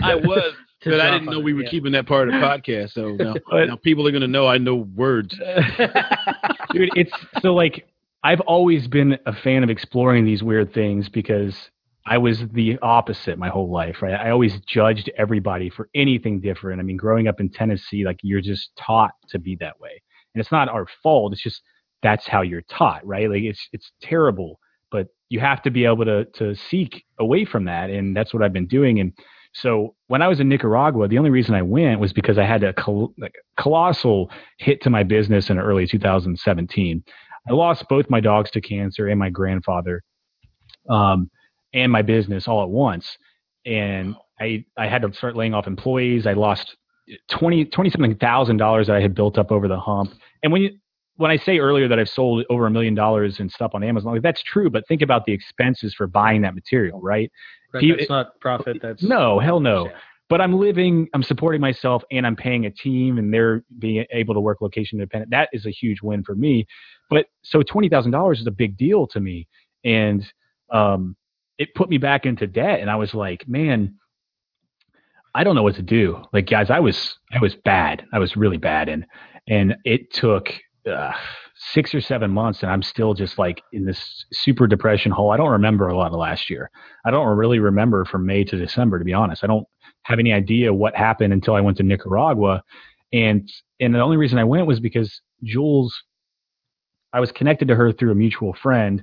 I 0.02 0.14
was, 0.14 0.52
but 0.84 1.00
I 1.00 1.10
didn't 1.10 1.28
on 1.28 1.34
know 1.34 1.40
it, 1.40 1.44
we 1.44 1.54
were 1.54 1.62
yeah. 1.62 1.70
keeping 1.70 1.92
that 1.92 2.06
part 2.06 2.28
of 2.28 2.34
the 2.34 2.40
podcast. 2.40 2.90
So 2.92 3.12
now, 3.16 3.34
But- 3.50 3.66
now 3.68 3.76
people 3.76 4.06
are 4.06 4.10
going 4.10 4.20
to 4.20 4.28
know 4.28 4.46
I 4.46 4.58
know 4.58 4.74
words. 4.94 5.34
dude 6.72 6.90
it's 6.96 7.12
so 7.40 7.54
like 7.54 7.86
i've 8.24 8.40
always 8.40 8.86
been 8.88 9.18
a 9.26 9.32
fan 9.32 9.62
of 9.62 9.70
exploring 9.70 10.24
these 10.24 10.42
weird 10.42 10.72
things 10.72 11.08
because 11.08 11.70
i 12.06 12.18
was 12.18 12.44
the 12.52 12.78
opposite 12.82 13.38
my 13.38 13.48
whole 13.48 13.70
life 13.70 14.02
right? 14.02 14.14
I 14.14 14.30
always 14.30 14.58
judged 14.66 15.10
everybody 15.16 15.70
for 15.70 15.88
anything 15.94 16.40
different. 16.40 16.80
I 16.80 16.82
mean 16.82 16.96
growing 16.96 17.28
up 17.28 17.40
in 17.40 17.48
tennessee 17.50 18.04
like 18.04 18.18
you're 18.22 18.40
just 18.40 18.70
taught 18.76 19.12
to 19.30 19.38
be 19.38 19.56
that 19.60 19.78
way. 19.80 20.02
And 20.34 20.40
it's 20.40 20.52
not 20.52 20.68
our 20.68 20.86
fault 21.02 21.32
it's 21.32 21.42
just 21.42 21.62
that's 22.02 22.26
how 22.26 22.42
you're 22.42 22.62
taught 22.62 23.06
right? 23.06 23.28
Like 23.30 23.42
it's 23.42 23.68
it's 23.72 23.92
terrible 24.02 24.58
but 24.90 25.08
you 25.28 25.38
have 25.40 25.62
to 25.62 25.70
be 25.70 25.84
able 25.84 26.04
to 26.04 26.24
to 26.34 26.54
seek 26.54 27.04
away 27.18 27.44
from 27.44 27.64
that 27.66 27.90
and 27.90 28.16
that's 28.16 28.34
what 28.34 28.42
i've 28.42 28.52
been 28.52 28.66
doing. 28.66 29.00
And 29.00 29.12
so 29.52 29.94
when 30.06 30.22
I 30.22 30.28
was 30.28 30.40
in 30.40 30.48
Nicaragua, 30.48 31.08
the 31.08 31.18
only 31.18 31.30
reason 31.30 31.54
I 31.54 31.62
went 31.62 32.00
was 32.00 32.12
because 32.12 32.38
I 32.38 32.44
had 32.44 32.62
a 32.62 32.72
col- 32.72 33.12
like 33.18 33.34
colossal 33.56 34.30
hit 34.58 34.80
to 34.82 34.90
my 34.90 35.02
business 35.02 35.50
in 35.50 35.58
early 35.58 35.86
2017. 35.86 37.02
I 37.48 37.52
lost 37.52 37.88
both 37.88 38.10
my 38.10 38.20
dogs 38.20 38.50
to 38.52 38.60
cancer 38.60 39.08
and 39.08 39.18
my 39.18 39.30
grandfather, 39.30 40.02
um, 40.88 41.30
and 41.72 41.90
my 41.90 42.02
business 42.02 42.48
all 42.48 42.62
at 42.62 42.68
once. 42.68 43.16
And 43.66 44.14
I 44.40 44.64
I 44.76 44.86
had 44.86 45.02
to 45.02 45.12
start 45.12 45.36
laying 45.36 45.54
off 45.54 45.66
employees. 45.66 46.26
I 46.26 46.32
lost 46.32 46.76
20 47.30 47.66
20 47.66 47.90
something 47.90 48.16
thousand 48.16 48.56
dollars 48.56 48.86
that 48.86 48.96
I 48.96 49.00
had 49.00 49.14
built 49.14 49.38
up 49.38 49.50
over 49.50 49.68
the 49.68 49.78
hump. 49.78 50.12
And 50.42 50.52
when 50.52 50.62
you 50.62 50.70
when 51.16 51.30
I 51.30 51.36
say 51.36 51.58
earlier 51.58 51.86
that 51.88 51.98
I've 51.98 52.08
sold 52.08 52.46
over 52.48 52.66
a 52.66 52.70
million 52.70 52.94
dollars 52.94 53.40
in 53.40 53.50
stuff 53.50 53.72
on 53.74 53.82
Amazon, 53.82 54.14
like 54.14 54.22
that's 54.22 54.42
true. 54.42 54.70
But 54.70 54.86
think 54.88 55.02
about 55.02 55.26
the 55.26 55.32
expenses 55.32 55.94
for 55.94 56.06
buying 56.06 56.42
that 56.42 56.54
material, 56.54 57.00
right? 57.00 57.30
That's 57.72 58.08
not 58.08 58.40
profit. 58.40 58.78
That's 58.80 59.02
No, 59.02 59.38
hell 59.38 59.60
no 59.60 59.86
Yeah. 59.86 59.92
But 60.30 60.40
I'm 60.40 60.54
living, 60.54 61.08
I'm 61.12 61.24
supporting 61.24 61.60
myself, 61.60 62.04
and 62.12 62.24
I'm 62.24 62.36
paying 62.36 62.64
a 62.64 62.70
team, 62.70 63.18
and 63.18 63.34
they're 63.34 63.64
being 63.80 64.06
able 64.12 64.32
to 64.32 64.40
work 64.40 64.60
location 64.60 64.98
independent. 64.98 65.32
That 65.32 65.48
is 65.52 65.66
a 65.66 65.70
huge 65.70 66.00
win 66.02 66.22
for 66.22 66.36
me. 66.36 66.66
But 67.10 67.26
so 67.42 67.62
twenty 67.62 67.88
thousand 67.90 68.12
dollars 68.12 68.40
is 68.40 68.46
a 68.46 68.52
big 68.52 68.76
deal 68.78 69.08
to 69.08 69.20
me, 69.20 69.48
and 69.84 70.24
um, 70.72 71.16
it 71.58 71.74
put 71.74 71.90
me 71.90 71.98
back 71.98 72.24
into 72.24 72.46
debt. 72.46 72.78
And 72.78 72.88
I 72.88 72.94
was 72.94 73.12
like, 73.12 73.46
man, 73.48 73.96
I 75.34 75.42
don't 75.42 75.56
know 75.56 75.64
what 75.64 75.74
to 75.74 75.82
do. 75.82 76.22
Like, 76.32 76.46
guys, 76.46 76.70
I 76.70 76.78
was, 76.78 77.18
I 77.32 77.40
was 77.40 77.56
bad. 77.56 78.04
I 78.12 78.20
was 78.20 78.36
really 78.36 78.56
bad, 78.56 78.88
and 78.88 79.04
and 79.48 79.76
it 79.84 80.12
took. 80.12 80.48
Uh, 80.90 81.12
six 81.62 81.94
or 81.94 82.00
seven 82.00 82.30
months 82.30 82.62
and 82.62 82.72
I'm 82.72 82.82
still 82.82 83.12
just 83.12 83.36
like 83.36 83.62
in 83.74 83.84
this 83.84 84.24
super 84.32 84.66
depression 84.66 85.12
hole. 85.12 85.30
I 85.30 85.36
don't 85.36 85.50
remember 85.50 85.88
a 85.88 85.96
lot 85.96 86.10
of 86.10 86.18
last 86.18 86.48
year. 86.48 86.70
I 87.04 87.10
don't 87.10 87.36
really 87.36 87.58
remember 87.58 88.06
from 88.06 88.24
May 88.24 88.44
to 88.44 88.56
December, 88.56 88.98
to 88.98 89.04
be 89.04 89.12
honest. 89.12 89.44
I 89.44 89.46
don't 89.46 89.66
have 90.04 90.18
any 90.18 90.32
idea 90.32 90.72
what 90.72 90.96
happened 90.96 91.32
until 91.32 91.54
I 91.54 91.60
went 91.60 91.76
to 91.78 91.82
Nicaragua. 91.82 92.62
And 93.12 93.50
and 93.80 93.94
the 93.94 94.00
only 94.00 94.16
reason 94.16 94.38
I 94.38 94.44
went 94.44 94.66
was 94.66 94.80
because 94.80 95.20
Jules 95.42 96.02
I 97.12 97.20
was 97.20 97.32
connected 97.32 97.68
to 97.68 97.74
her 97.74 97.92
through 97.92 98.12
a 98.12 98.14
mutual 98.14 98.54
friend, 98.54 99.02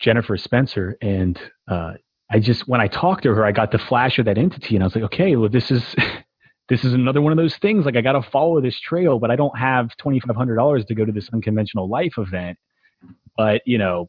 Jennifer 0.00 0.36
Spencer, 0.36 0.96
and 1.00 1.38
uh 1.68 1.94
I 2.30 2.40
just 2.40 2.66
when 2.66 2.80
I 2.80 2.88
talked 2.88 3.22
to 3.22 3.34
her, 3.34 3.44
I 3.44 3.52
got 3.52 3.70
the 3.70 3.78
flash 3.78 4.18
of 4.18 4.24
that 4.26 4.38
entity 4.38 4.74
and 4.74 4.82
I 4.82 4.86
was 4.86 4.94
like, 4.94 5.04
okay, 5.04 5.36
well 5.36 5.48
this 5.48 5.70
is 5.70 5.94
this 6.68 6.84
is 6.84 6.92
another 6.92 7.20
one 7.20 7.32
of 7.32 7.38
those 7.38 7.56
things. 7.56 7.84
Like 7.84 7.96
I 7.96 8.00
gotta 8.00 8.22
follow 8.22 8.60
this 8.60 8.78
trail, 8.80 9.18
but 9.18 9.30
I 9.30 9.36
don't 9.36 9.56
have 9.56 9.96
twenty 9.96 10.20
five 10.20 10.36
hundred 10.36 10.56
dollars 10.56 10.84
to 10.86 10.94
go 10.94 11.04
to 11.04 11.12
this 11.12 11.28
unconventional 11.32 11.88
life 11.88 12.14
event. 12.18 12.58
But, 13.36 13.62
you 13.66 13.78
know, 13.78 14.08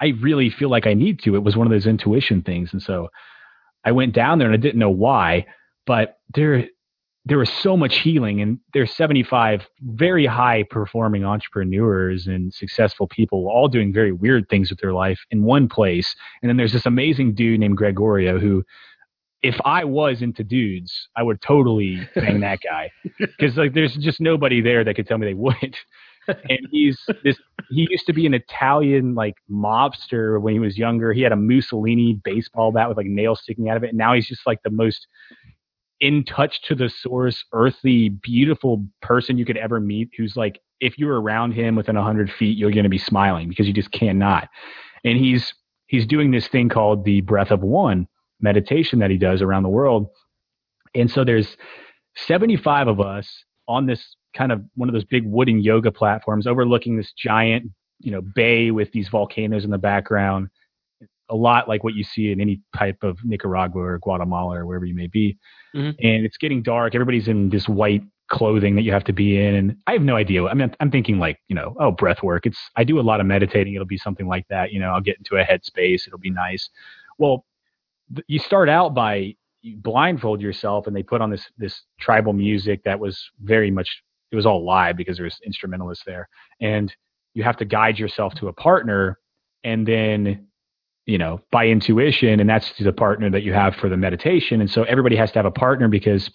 I 0.00 0.08
really 0.20 0.50
feel 0.50 0.68
like 0.68 0.86
I 0.86 0.94
need 0.94 1.20
to. 1.20 1.36
It 1.36 1.42
was 1.42 1.56
one 1.56 1.66
of 1.66 1.70
those 1.70 1.86
intuition 1.86 2.42
things. 2.42 2.70
And 2.72 2.82
so 2.82 3.08
I 3.84 3.92
went 3.92 4.14
down 4.14 4.38
there 4.38 4.48
and 4.48 4.54
I 4.54 4.60
didn't 4.60 4.78
know 4.78 4.90
why, 4.90 5.46
but 5.86 6.18
there 6.34 6.66
there 7.26 7.38
was 7.38 7.50
so 7.50 7.76
much 7.76 7.98
healing 8.00 8.42
and 8.42 8.58
there's 8.74 8.92
75 8.92 9.66
very 9.80 10.26
high 10.26 10.62
performing 10.68 11.24
entrepreneurs 11.24 12.26
and 12.26 12.52
successful 12.52 13.08
people 13.08 13.48
all 13.48 13.66
doing 13.66 13.94
very 13.94 14.12
weird 14.12 14.48
things 14.50 14.68
with 14.68 14.78
their 14.80 14.92
life 14.92 15.18
in 15.30 15.42
one 15.42 15.66
place. 15.66 16.14
And 16.42 16.50
then 16.50 16.58
there's 16.58 16.74
this 16.74 16.84
amazing 16.84 17.34
dude 17.34 17.60
named 17.60 17.78
Gregorio 17.78 18.38
who 18.38 18.62
if 19.42 19.56
I 19.64 19.84
was 19.84 20.22
into 20.22 20.42
dudes, 20.42 21.08
I 21.16 21.22
would 21.22 21.40
totally 21.42 22.06
bang 22.14 22.40
that 22.40 22.60
guy 22.62 22.90
because 23.18 23.56
like 23.56 23.74
there's 23.74 23.94
just 23.96 24.20
nobody 24.20 24.60
there 24.60 24.84
that 24.84 24.94
could 24.94 25.06
tell 25.06 25.18
me 25.18 25.26
they 25.26 25.34
wouldn't. 25.34 25.76
And 26.28 26.60
he's 26.70 26.98
this. 27.22 27.36
He 27.70 27.86
used 27.90 28.06
to 28.06 28.12
be 28.12 28.26
an 28.26 28.34
Italian 28.34 29.14
like 29.14 29.34
mobster 29.50 30.40
when 30.40 30.54
he 30.54 30.60
was 30.60 30.78
younger. 30.78 31.12
He 31.12 31.22
had 31.22 31.32
a 31.32 31.36
Mussolini 31.36 32.20
baseball 32.24 32.72
bat 32.72 32.88
with 32.88 32.96
like 32.96 33.06
nails 33.06 33.40
sticking 33.42 33.68
out 33.68 33.76
of 33.76 33.84
it. 33.84 33.90
And 33.90 33.98
now 33.98 34.14
he's 34.14 34.26
just 34.26 34.46
like 34.46 34.62
the 34.62 34.70
most 34.70 35.06
in 36.00 36.24
touch 36.24 36.62
to 36.62 36.74
the 36.74 36.88
source, 36.88 37.44
earthy, 37.52 38.08
beautiful 38.08 38.84
person 39.00 39.38
you 39.38 39.44
could 39.44 39.56
ever 39.56 39.80
meet. 39.80 40.10
Who's 40.16 40.36
like, 40.36 40.60
if 40.80 40.98
you're 40.98 41.20
around 41.20 41.52
him 41.52 41.76
within 41.76 41.96
hundred 41.96 42.30
feet, 42.30 42.58
you're 42.58 42.70
going 42.70 42.84
to 42.84 42.90
be 42.90 42.98
smiling 42.98 43.48
because 43.48 43.66
you 43.66 43.72
just 43.72 43.92
cannot. 43.92 44.48
And 45.04 45.18
he's 45.18 45.54
he's 45.86 46.06
doing 46.06 46.30
this 46.30 46.48
thing 46.48 46.68
called 46.68 47.04
the 47.04 47.20
Breath 47.22 47.50
of 47.50 47.60
One 47.60 48.08
meditation 48.40 48.98
that 48.98 49.10
he 49.10 49.16
does 49.16 49.40
around 49.40 49.62
the 49.62 49.68
world. 49.68 50.08
And 50.94 51.10
so 51.10 51.24
there's 51.24 51.56
75 52.16 52.88
of 52.88 53.00
us 53.00 53.44
on 53.66 53.86
this 53.86 54.16
kind 54.36 54.52
of 54.52 54.62
one 54.74 54.88
of 54.88 54.92
those 54.92 55.04
big 55.04 55.24
wooden 55.24 55.60
yoga 55.60 55.90
platforms 55.90 56.46
overlooking 56.46 56.96
this 56.96 57.12
giant, 57.12 57.70
you 58.00 58.10
know, 58.10 58.20
bay 58.20 58.70
with 58.70 58.90
these 58.92 59.08
volcanoes 59.08 59.64
in 59.64 59.70
the 59.70 59.78
background. 59.78 60.48
A 61.30 61.36
lot 61.36 61.68
like 61.68 61.82
what 61.82 61.94
you 61.94 62.04
see 62.04 62.32
in 62.32 62.40
any 62.40 62.60
type 62.76 62.98
of 63.02 63.18
Nicaragua 63.24 63.80
or 63.82 63.98
Guatemala 63.98 64.58
or 64.58 64.66
wherever 64.66 64.84
you 64.84 64.94
may 64.94 65.06
be. 65.06 65.38
Mhm. 65.74 65.94
And 66.02 66.24
it's 66.26 66.36
getting 66.36 66.62
dark. 66.62 66.94
Everybody's 66.94 67.28
in 67.28 67.48
this 67.48 67.68
white 67.68 68.02
clothing 68.28 68.74
that 68.74 68.82
you 68.82 68.92
have 68.92 69.04
to 69.04 69.12
be 69.12 69.38
in. 69.38 69.54
And 69.54 69.76
I 69.86 69.92
have 69.92 70.02
no 70.02 70.16
idea. 70.16 70.44
I 70.46 70.54
mean, 70.54 70.74
I'm 70.80 70.90
thinking 70.90 71.18
like, 71.18 71.38
you 71.48 71.54
know, 71.54 71.74
oh, 71.78 71.90
breath 71.90 72.22
work. 72.22 72.46
It's, 72.46 72.58
I 72.76 72.84
do 72.84 72.98
a 72.98 73.02
lot 73.02 73.20
of 73.20 73.26
meditating. 73.26 73.74
It'll 73.74 73.86
be 73.86 73.98
something 73.98 74.26
like 74.26 74.46
that. 74.48 74.72
You 74.72 74.80
know, 74.80 74.90
I'll 74.90 75.00
get 75.00 75.18
into 75.18 75.36
a 75.36 75.44
headspace. 75.44 76.06
It'll 76.06 76.18
be 76.18 76.30
nice. 76.30 76.68
Well, 77.18 77.44
th- 78.14 78.24
you 78.28 78.38
start 78.38 78.68
out 78.68 78.94
by 78.94 79.34
you 79.62 79.76
blindfold 79.78 80.42
yourself 80.42 80.86
and 80.86 80.94
they 80.94 81.02
put 81.02 81.22
on 81.22 81.30
this 81.30 81.46
this 81.56 81.82
tribal 81.98 82.34
music 82.34 82.82
that 82.84 83.00
was 83.00 83.30
very 83.42 83.70
much 83.70 84.02
it 84.34 84.36
was 84.36 84.46
all 84.46 84.64
live 84.64 84.96
because 84.96 85.16
there 85.16 85.24
was 85.24 85.38
instrumentalists 85.46 86.04
there, 86.04 86.28
and 86.60 86.92
you 87.34 87.44
have 87.44 87.56
to 87.58 87.64
guide 87.64 88.00
yourself 88.00 88.34
to 88.34 88.48
a 88.48 88.52
partner, 88.52 89.16
and 89.62 89.86
then 89.86 90.48
you 91.06 91.18
know 91.18 91.40
by 91.52 91.66
intuition, 91.68 92.40
and 92.40 92.50
that's 92.50 92.72
the 92.80 92.92
partner 92.92 93.30
that 93.30 93.44
you 93.44 93.52
have 93.52 93.76
for 93.76 93.88
the 93.88 93.96
meditation, 93.96 94.60
and 94.60 94.68
so 94.68 94.82
everybody 94.82 95.14
has 95.14 95.30
to 95.30 95.38
have 95.38 95.46
a 95.46 95.52
partner 95.52 95.86
because 95.86 96.30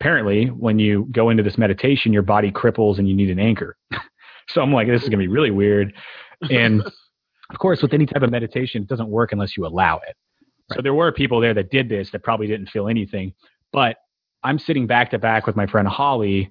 apparently 0.00 0.46
when 0.46 0.78
you 0.78 1.06
go 1.12 1.28
into 1.28 1.42
this 1.42 1.58
meditation, 1.58 2.10
your 2.10 2.22
body 2.22 2.50
cripples 2.50 2.98
and 2.98 3.06
you 3.06 3.14
need 3.14 3.28
an 3.28 3.38
anchor. 3.38 3.76
so 4.48 4.62
I'm 4.62 4.72
like, 4.72 4.88
this 4.88 5.02
is 5.02 5.10
gonna 5.10 5.18
be 5.18 5.28
really 5.28 5.50
weird, 5.50 5.92
and 6.50 6.82
of 6.82 7.58
course, 7.58 7.82
with 7.82 7.92
any 7.92 8.06
type 8.06 8.22
of 8.22 8.30
meditation, 8.30 8.82
it 8.82 8.88
doesn't 8.88 9.08
work 9.08 9.32
unless 9.32 9.58
you 9.58 9.66
allow 9.66 9.96
it. 9.96 10.16
Right. 10.70 10.76
So 10.76 10.82
there 10.82 10.94
were 10.94 11.12
people 11.12 11.38
there 11.38 11.52
that 11.52 11.70
did 11.70 11.90
this 11.90 12.10
that 12.12 12.22
probably 12.22 12.46
didn't 12.46 12.70
feel 12.70 12.88
anything, 12.88 13.34
but 13.74 13.96
I'm 14.42 14.58
sitting 14.58 14.86
back 14.86 15.10
to 15.10 15.18
back 15.18 15.46
with 15.46 15.56
my 15.56 15.66
friend 15.66 15.86
Holly, 15.86 16.50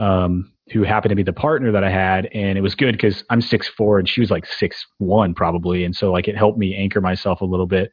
um, 0.00 0.50
who 0.72 0.82
happened 0.82 1.10
to 1.10 1.16
be 1.16 1.22
the 1.22 1.32
partner 1.32 1.70
that 1.72 1.84
I 1.84 1.90
had, 1.90 2.26
and 2.32 2.56
it 2.56 2.62
was 2.62 2.74
good 2.74 2.92
because 2.92 3.22
I'm 3.30 3.42
six 3.42 3.68
four 3.68 3.98
and 3.98 4.08
she 4.08 4.20
was 4.20 4.30
like 4.30 4.46
six 4.46 4.84
one 4.98 5.34
probably, 5.34 5.84
and 5.84 5.94
so 5.94 6.10
like 6.10 6.26
it 6.26 6.36
helped 6.36 6.58
me 6.58 6.74
anchor 6.74 7.00
myself 7.00 7.42
a 7.42 7.44
little 7.44 7.66
bit, 7.66 7.92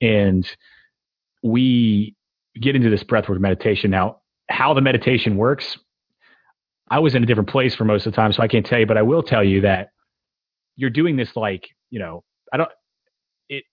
and 0.00 0.48
we 1.42 2.14
get 2.60 2.76
into 2.76 2.90
this 2.90 3.02
breathwork 3.02 3.40
meditation 3.40 3.90
now. 3.90 4.20
How 4.48 4.74
the 4.74 4.80
meditation 4.80 5.36
works, 5.36 5.78
I 6.90 7.00
was 7.00 7.14
in 7.14 7.22
a 7.22 7.26
different 7.26 7.48
place 7.48 7.74
for 7.74 7.84
most 7.84 8.06
of 8.06 8.12
the 8.12 8.16
time, 8.16 8.32
so 8.32 8.42
I 8.42 8.48
can't 8.48 8.64
tell 8.64 8.78
you, 8.78 8.86
but 8.86 8.98
I 8.98 9.02
will 9.02 9.22
tell 9.22 9.42
you 9.42 9.62
that 9.62 9.88
you're 10.76 10.90
doing 10.90 11.16
this 11.16 11.34
like 11.36 11.68
you 11.90 11.98
know 11.98 12.22
I 12.52 12.58
don't 12.58 12.70
it 13.48 13.64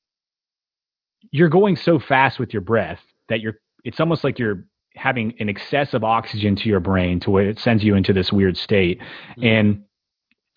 you're 1.32 1.50
going 1.50 1.76
so 1.76 2.00
fast 2.00 2.40
with 2.40 2.54
your 2.54 2.62
breath 2.62 3.02
that 3.30 3.42
you're 3.42 3.56
it's 3.84 4.00
almost 4.00 4.24
like 4.24 4.40
you're 4.40 4.66
having 4.96 5.34
an 5.40 5.50
excess 5.50 5.94
of 5.94 6.04
oxygen 6.04 6.56
to 6.56 6.70
your 6.70 6.80
brain 6.80 7.20
to 7.20 7.32
where 7.32 7.50
it 7.50 7.60
sends 7.60 7.84
you 7.84 7.96
into 7.96 8.14
this 8.14 8.32
weird 8.32 8.58
state. 8.58 9.00
Mm-hmm. 9.00 9.44
and 9.44 9.84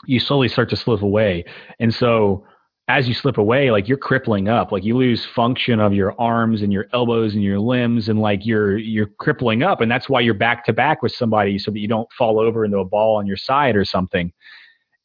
you 0.05 0.21
slowly 0.21 0.49
start 0.49 0.69
to 0.71 0.77
slip 0.77 1.03
away. 1.03 1.45
And 1.81 1.93
so 1.93 2.45
as 2.89 3.09
you 3.09 3.15
slip 3.15 3.37
away 3.37 3.71
like 3.71 3.89
you're 3.89 3.99
crippling 3.99 4.49
up. 4.49 4.71
Like 4.71 4.85
you 4.85 4.97
lose 4.97 5.25
function 5.25 5.81
of 5.81 5.93
your 5.93 6.15
arms 6.21 6.63
and 6.63 6.73
your 6.73 6.87
elbows 6.93 7.35
and 7.35 7.43
your 7.43 7.59
limbs 7.59 8.09
and 8.09 8.21
like 8.21 8.47
you're 8.47 8.79
you're 8.79 9.11
crippling 9.19 9.63
up. 9.63 9.81
And 9.81 9.91
that's 9.91 10.09
why 10.09 10.21
you're 10.21 10.35
back 10.35 10.65
to 10.67 10.73
back 10.73 11.03
with 11.03 11.13
somebody 11.13 11.59
so 11.59 11.71
that 11.71 11.81
you 11.81 11.89
don't 11.89 12.11
fall 12.13 12.39
over 12.39 12.65
into 12.65 12.79
a 12.79 12.85
ball 12.85 13.17
on 13.17 13.27
your 13.27 13.37
side 13.37 13.77
or 13.77 13.85
something. 13.85 14.33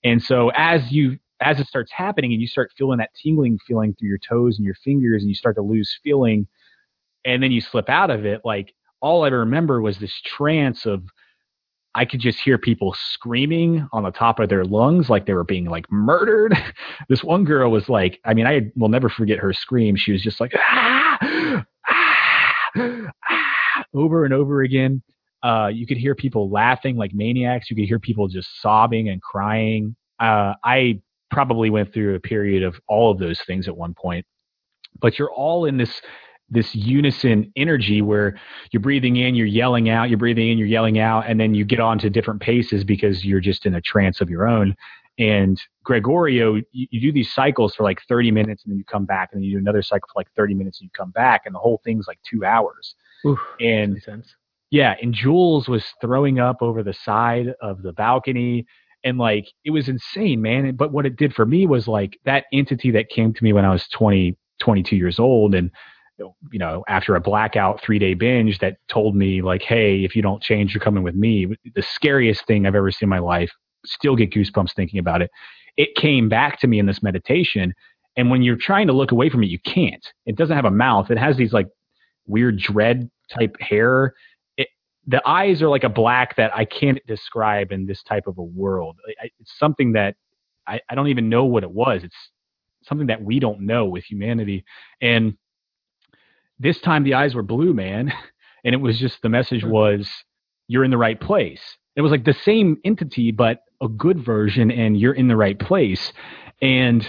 And 0.04 0.22
so 0.22 0.52
as 0.56 0.92
you 0.92 1.18
as 1.42 1.60
it 1.60 1.66
starts 1.66 1.92
happening 1.92 2.34
and 2.34 2.42
you 2.42 2.48
start 2.48 2.72
feeling 2.78 3.00
that 3.00 3.10
tingling 3.16 3.58
feeling 3.68 3.96
through 3.96 4.10
your 4.10 4.20
toes 4.20 4.58
and 4.58 4.66
your 4.66 4.76
fingers 4.76 5.24
and 5.24 5.30
you 5.30 5.36
start 5.36 5.56
to 5.56 5.64
lose 5.64 5.98
feeling 6.04 6.48
and 7.26 7.42
then 7.42 7.52
you 7.52 7.62
slip 7.62 7.90
out 7.90 8.12
of 8.12 8.26
it 8.26 8.42
like 8.46 8.74
all 9.02 9.24
i 9.24 9.28
remember 9.28 9.82
was 9.82 9.98
this 10.00 10.22
trance 10.22 10.86
of 10.86 11.04
i 11.96 12.06
could 12.06 12.20
just 12.20 12.40
hear 12.40 12.58
people 12.58 12.96
screaming 12.98 13.88
on 13.92 14.04
the 14.04 14.12
top 14.12 14.40
of 14.40 14.50
their 14.50 14.64
lungs 14.64 15.10
like 15.10 15.26
they 15.26 15.34
were 15.34 15.44
being 15.44 15.66
like 15.66 15.90
murdered. 15.92 16.56
This 17.10 17.24
one 17.24 17.44
girl 17.44 17.72
was 17.72 17.90
like 17.90 18.20
i 18.26 18.34
mean 18.34 18.48
i 18.48 18.72
will 18.76 18.90
never 18.90 19.10
forget 19.10 19.40
her 19.40 19.54
scream. 19.54 19.96
She 19.96 20.12
was 20.12 20.22
just 20.22 20.40
like 20.40 20.54
ah, 20.56 21.18
ah, 21.22 21.66
ah, 22.78 23.84
over 23.94 24.26
and 24.26 24.34
over 24.34 24.62
again. 24.62 25.02
Uh, 25.44 25.70
you 25.74 25.88
could 25.88 25.98
hear 25.98 26.14
people 26.14 26.50
laughing 26.52 26.96
like 26.96 27.14
maniacs. 27.14 27.70
You 27.70 27.76
could 27.76 27.86
hear 27.86 28.00
people 28.00 28.28
just 28.28 28.62
sobbing 28.62 29.10
and 29.10 29.22
crying. 29.22 29.96
Uh, 30.20 30.54
i 30.64 31.02
probably 31.32 31.70
went 31.70 31.94
through 31.94 32.14
a 32.16 32.20
period 32.20 32.62
of 32.62 32.76
all 32.88 33.10
of 33.12 33.18
those 33.18 33.42
things 33.48 33.68
at 33.68 33.76
one 33.76 33.94
point. 33.94 34.26
But 35.00 35.18
you're 35.18 35.32
all 35.32 35.66
in 35.66 35.78
this 35.78 36.02
this 36.52 36.76
unison 36.76 37.52
energy 37.56 38.02
where 38.02 38.38
you're 38.72 38.82
breathing 38.82 39.16
in, 39.16 39.36
you're 39.36 39.48
yelling 39.48 39.90
out, 39.90 40.10
you're 40.10 40.20
breathing 40.20 40.50
in, 40.50 40.58
you're 40.58 40.68
yelling 40.68 41.00
out, 41.00 41.26
and 41.28 41.40
then 41.40 41.54
you 41.54 41.66
get 41.66 41.80
on 41.80 41.98
to 42.00 42.10
different 42.10 42.42
paces 42.42 42.84
because 42.84 43.26
you're 43.26 43.40
just 43.40 43.66
in 43.66 43.74
a 43.74 43.82
trance 43.82 44.22
of 44.22 44.30
your 44.30 44.48
own. 44.48 44.76
And 45.18 45.62
Gregorio, 45.84 46.56
you, 46.56 46.88
you, 46.90 47.02
do 47.02 47.12
these 47.12 47.32
cycles 47.34 47.76
for 47.76 47.84
like 47.84 48.02
30 48.08 48.32
minutes 48.32 48.64
and 48.64 48.72
then 48.72 48.78
you 48.78 48.86
come 48.86 49.06
back 49.06 49.30
and 49.32 49.40
then 49.40 49.44
you 49.44 49.54
do 49.54 49.60
another 49.60 49.82
cycle 49.82 50.08
for 50.12 50.20
like 50.20 50.32
30 50.36 50.54
minutes 50.54 50.80
and 50.80 50.86
you 50.88 50.92
come 50.96 51.12
back 51.12 51.44
and 51.46 51.56
the 51.56 51.60
whole 51.60 51.82
thing's 51.84 52.08
like 52.08 52.20
two 52.30 52.46
hours. 52.46 52.96
Oof, 53.26 53.40
and 53.60 54.02
yeah, 54.72 54.96
and 55.02 55.14
Jules 55.14 55.68
was 55.68 55.86
throwing 56.00 56.40
up 56.40 56.62
over 56.62 56.82
the 56.82 56.94
side 56.94 57.54
of 57.62 57.82
the 57.82 57.94
balcony 57.94 58.66
and 59.04 59.18
like 59.18 59.48
it 59.66 59.72
was 59.72 59.88
insane 59.88 60.42
man 60.42 60.76
but 60.76 60.92
what 60.92 61.06
it 61.06 61.16
did 61.16 61.34
for 61.34 61.46
me 61.46 61.66
was 61.66 61.88
like 61.88 62.20
that 62.26 62.46
entity 62.54 62.92
that 62.92 63.10
came 63.10 63.34
to 63.34 63.44
me 63.44 63.54
when 63.54 63.66
i 63.66 63.72
was 63.72 63.88
20 63.88 64.38
22 64.60 64.96
years 64.96 65.20
old 65.20 65.56
and 65.56 65.72
you 66.52 66.60
know 66.60 66.84
after 66.88 67.16
a 67.16 67.22
blackout 67.22 67.82
three 67.82 68.00
day 68.00 68.14
binge 68.14 68.60
that 68.60 68.78
told 68.88 69.16
me 69.16 69.42
like 69.42 69.62
hey 69.62 70.04
if 70.04 70.16
you 70.16 70.22
don't 70.22 70.42
change 70.42 70.74
you're 70.74 70.84
coming 70.84 71.04
with 71.04 71.16
me 71.16 71.48
the 71.76 71.82
scariest 71.82 72.46
thing 72.46 72.66
i've 72.66 72.76
ever 72.76 72.92
seen 72.92 73.08
in 73.08 73.10
my 73.10 73.20
life 73.20 73.52
still 73.86 74.16
get 74.16 74.32
goosebumps 74.32 74.74
thinking 74.74 75.00
about 75.00 75.22
it 75.22 75.30
it 75.78 75.96
came 75.96 76.30
back 76.30 76.60
to 76.60 76.68
me 76.68 76.80
in 76.80 76.86
this 76.86 77.02
meditation 77.02 77.74
and 78.18 78.30
when 78.30 78.42
you're 78.42 78.58
trying 78.58 78.88
to 78.88 78.94
look 78.94 79.12
away 79.12 79.30
from 79.30 79.44
it 79.44 79.48
you 79.48 79.60
can't 79.60 80.14
it 80.26 80.36
doesn't 80.36 80.56
have 80.56 80.66
a 80.66 80.72
mouth 80.72 81.10
it 81.10 81.18
has 81.18 81.38
these 81.38 81.54
like 81.54 81.68
weird 82.28 82.58
dread 82.58 83.10
type 83.30 83.56
hair 83.60 84.14
the 85.08 85.28
eyes 85.28 85.62
are 85.62 85.70
like 85.70 85.84
a 85.84 85.90
black 85.90 86.36
that 86.36 86.56
I 86.56 86.66
can't 86.66 87.00
describe 87.08 87.72
in 87.72 87.86
this 87.86 88.04
type 88.04 88.28
of 88.28 88.38
a 88.38 88.44
world. 88.44 88.98
It's 89.40 89.58
something 89.58 89.94
that 89.94 90.16
I, 90.68 90.80
I 90.90 90.96
don't 90.96 91.08
even 91.08 91.30
know 91.30 91.46
what 91.46 91.64
it 91.64 91.72
was. 91.72 92.04
It's 92.04 92.16
something 92.84 93.08
that 93.08 93.22
we 93.22 93.40
don't 93.40 93.62
know 93.62 93.86
with 93.86 94.04
humanity. 94.04 94.64
And 95.02 95.38
this 96.62 96.80
time 96.80 97.04
the 97.04 97.16
eyes 97.16 97.36
were 97.36 97.44
blue, 97.44 97.74
man. 97.74 98.14
And 98.64 98.76
it 98.76 98.78
was 98.78 99.00
just 99.00 99.24
the 99.24 99.30
message 99.30 99.66
was, 99.66 100.08
you're 100.68 100.84
in 100.84 100.92
the 100.92 100.98
right 100.98 101.20
place. 101.20 101.62
It 101.96 102.02
was 102.02 102.12
like 102.12 102.26
the 102.26 102.36
same 102.46 102.78
entity, 102.86 103.32
but 103.32 103.64
a 103.82 103.88
good 103.88 104.24
version, 104.24 104.70
and 104.70 104.96
you're 105.00 105.16
in 105.16 105.28
the 105.28 105.36
right 105.36 105.58
place. 105.58 106.14
And 106.62 107.04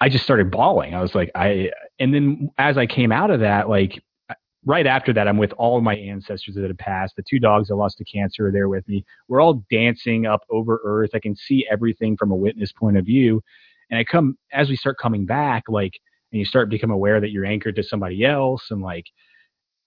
I 0.00 0.08
just 0.08 0.24
started 0.24 0.50
bawling. 0.50 0.96
I 0.96 1.00
was 1.00 1.14
like, 1.14 1.30
I, 1.36 1.70
and 2.00 2.12
then 2.12 2.50
as 2.58 2.76
I 2.76 2.86
came 2.86 3.12
out 3.12 3.30
of 3.30 3.38
that, 3.40 3.68
like, 3.68 4.02
right 4.66 4.88
after 4.88 5.12
that, 5.12 5.28
I'm 5.28 5.38
with 5.38 5.52
all 5.52 5.78
of 5.78 5.84
my 5.84 5.94
ancestors 5.94 6.56
that 6.56 6.64
have 6.64 6.78
passed. 6.78 7.14
The 7.14 7.22
two 7.22 7.38
dogs 7.38 7.70
I 7.70 7.74
lost 7.74 7.98
to 7.98 8.04
cancer 8.04 8.48
are 8.48 8.52
there 8.52 8.68
with 8.68 8.86
me. 8.88 9.04
We're 9.28 9.40
all 9.40 9.64
dancing 9.70 10.26
up 10.26 10.40
over 10.50 10.80
Earth. 10.84 11.10
I 11.14 11.20
can 11.20 11.36
see 11.36 11.64
everything 11.70 12.16
from 12.16 12.32
a 12.32 12.36
witness 12.36 12.72
point 12.72 12.96
of 12.96 13.06
view. 13.06 13.40
And 13.88 14.00
I 14.00 14.04
come 14.04 14.36
as 14.52 14.68
we 14.68 14.74
start 14.74 14.98
coming 14.98 15.26
back, 15.26 15.62
like, 15.68 16.00
and 16.32 16.38
you 16.38 16.44
start 16.44 16.66
to 16.68 16.74
become 16.74 16.90
aware 16.90 17.20
that 17.20 17.30
you're 17.30 17.46
anchored 17.46 17.76
to 17.76 17.82
somebody 17.82 18.24
else, 18.24 18.70
and 18.70 18.82
like, 18.82 19.06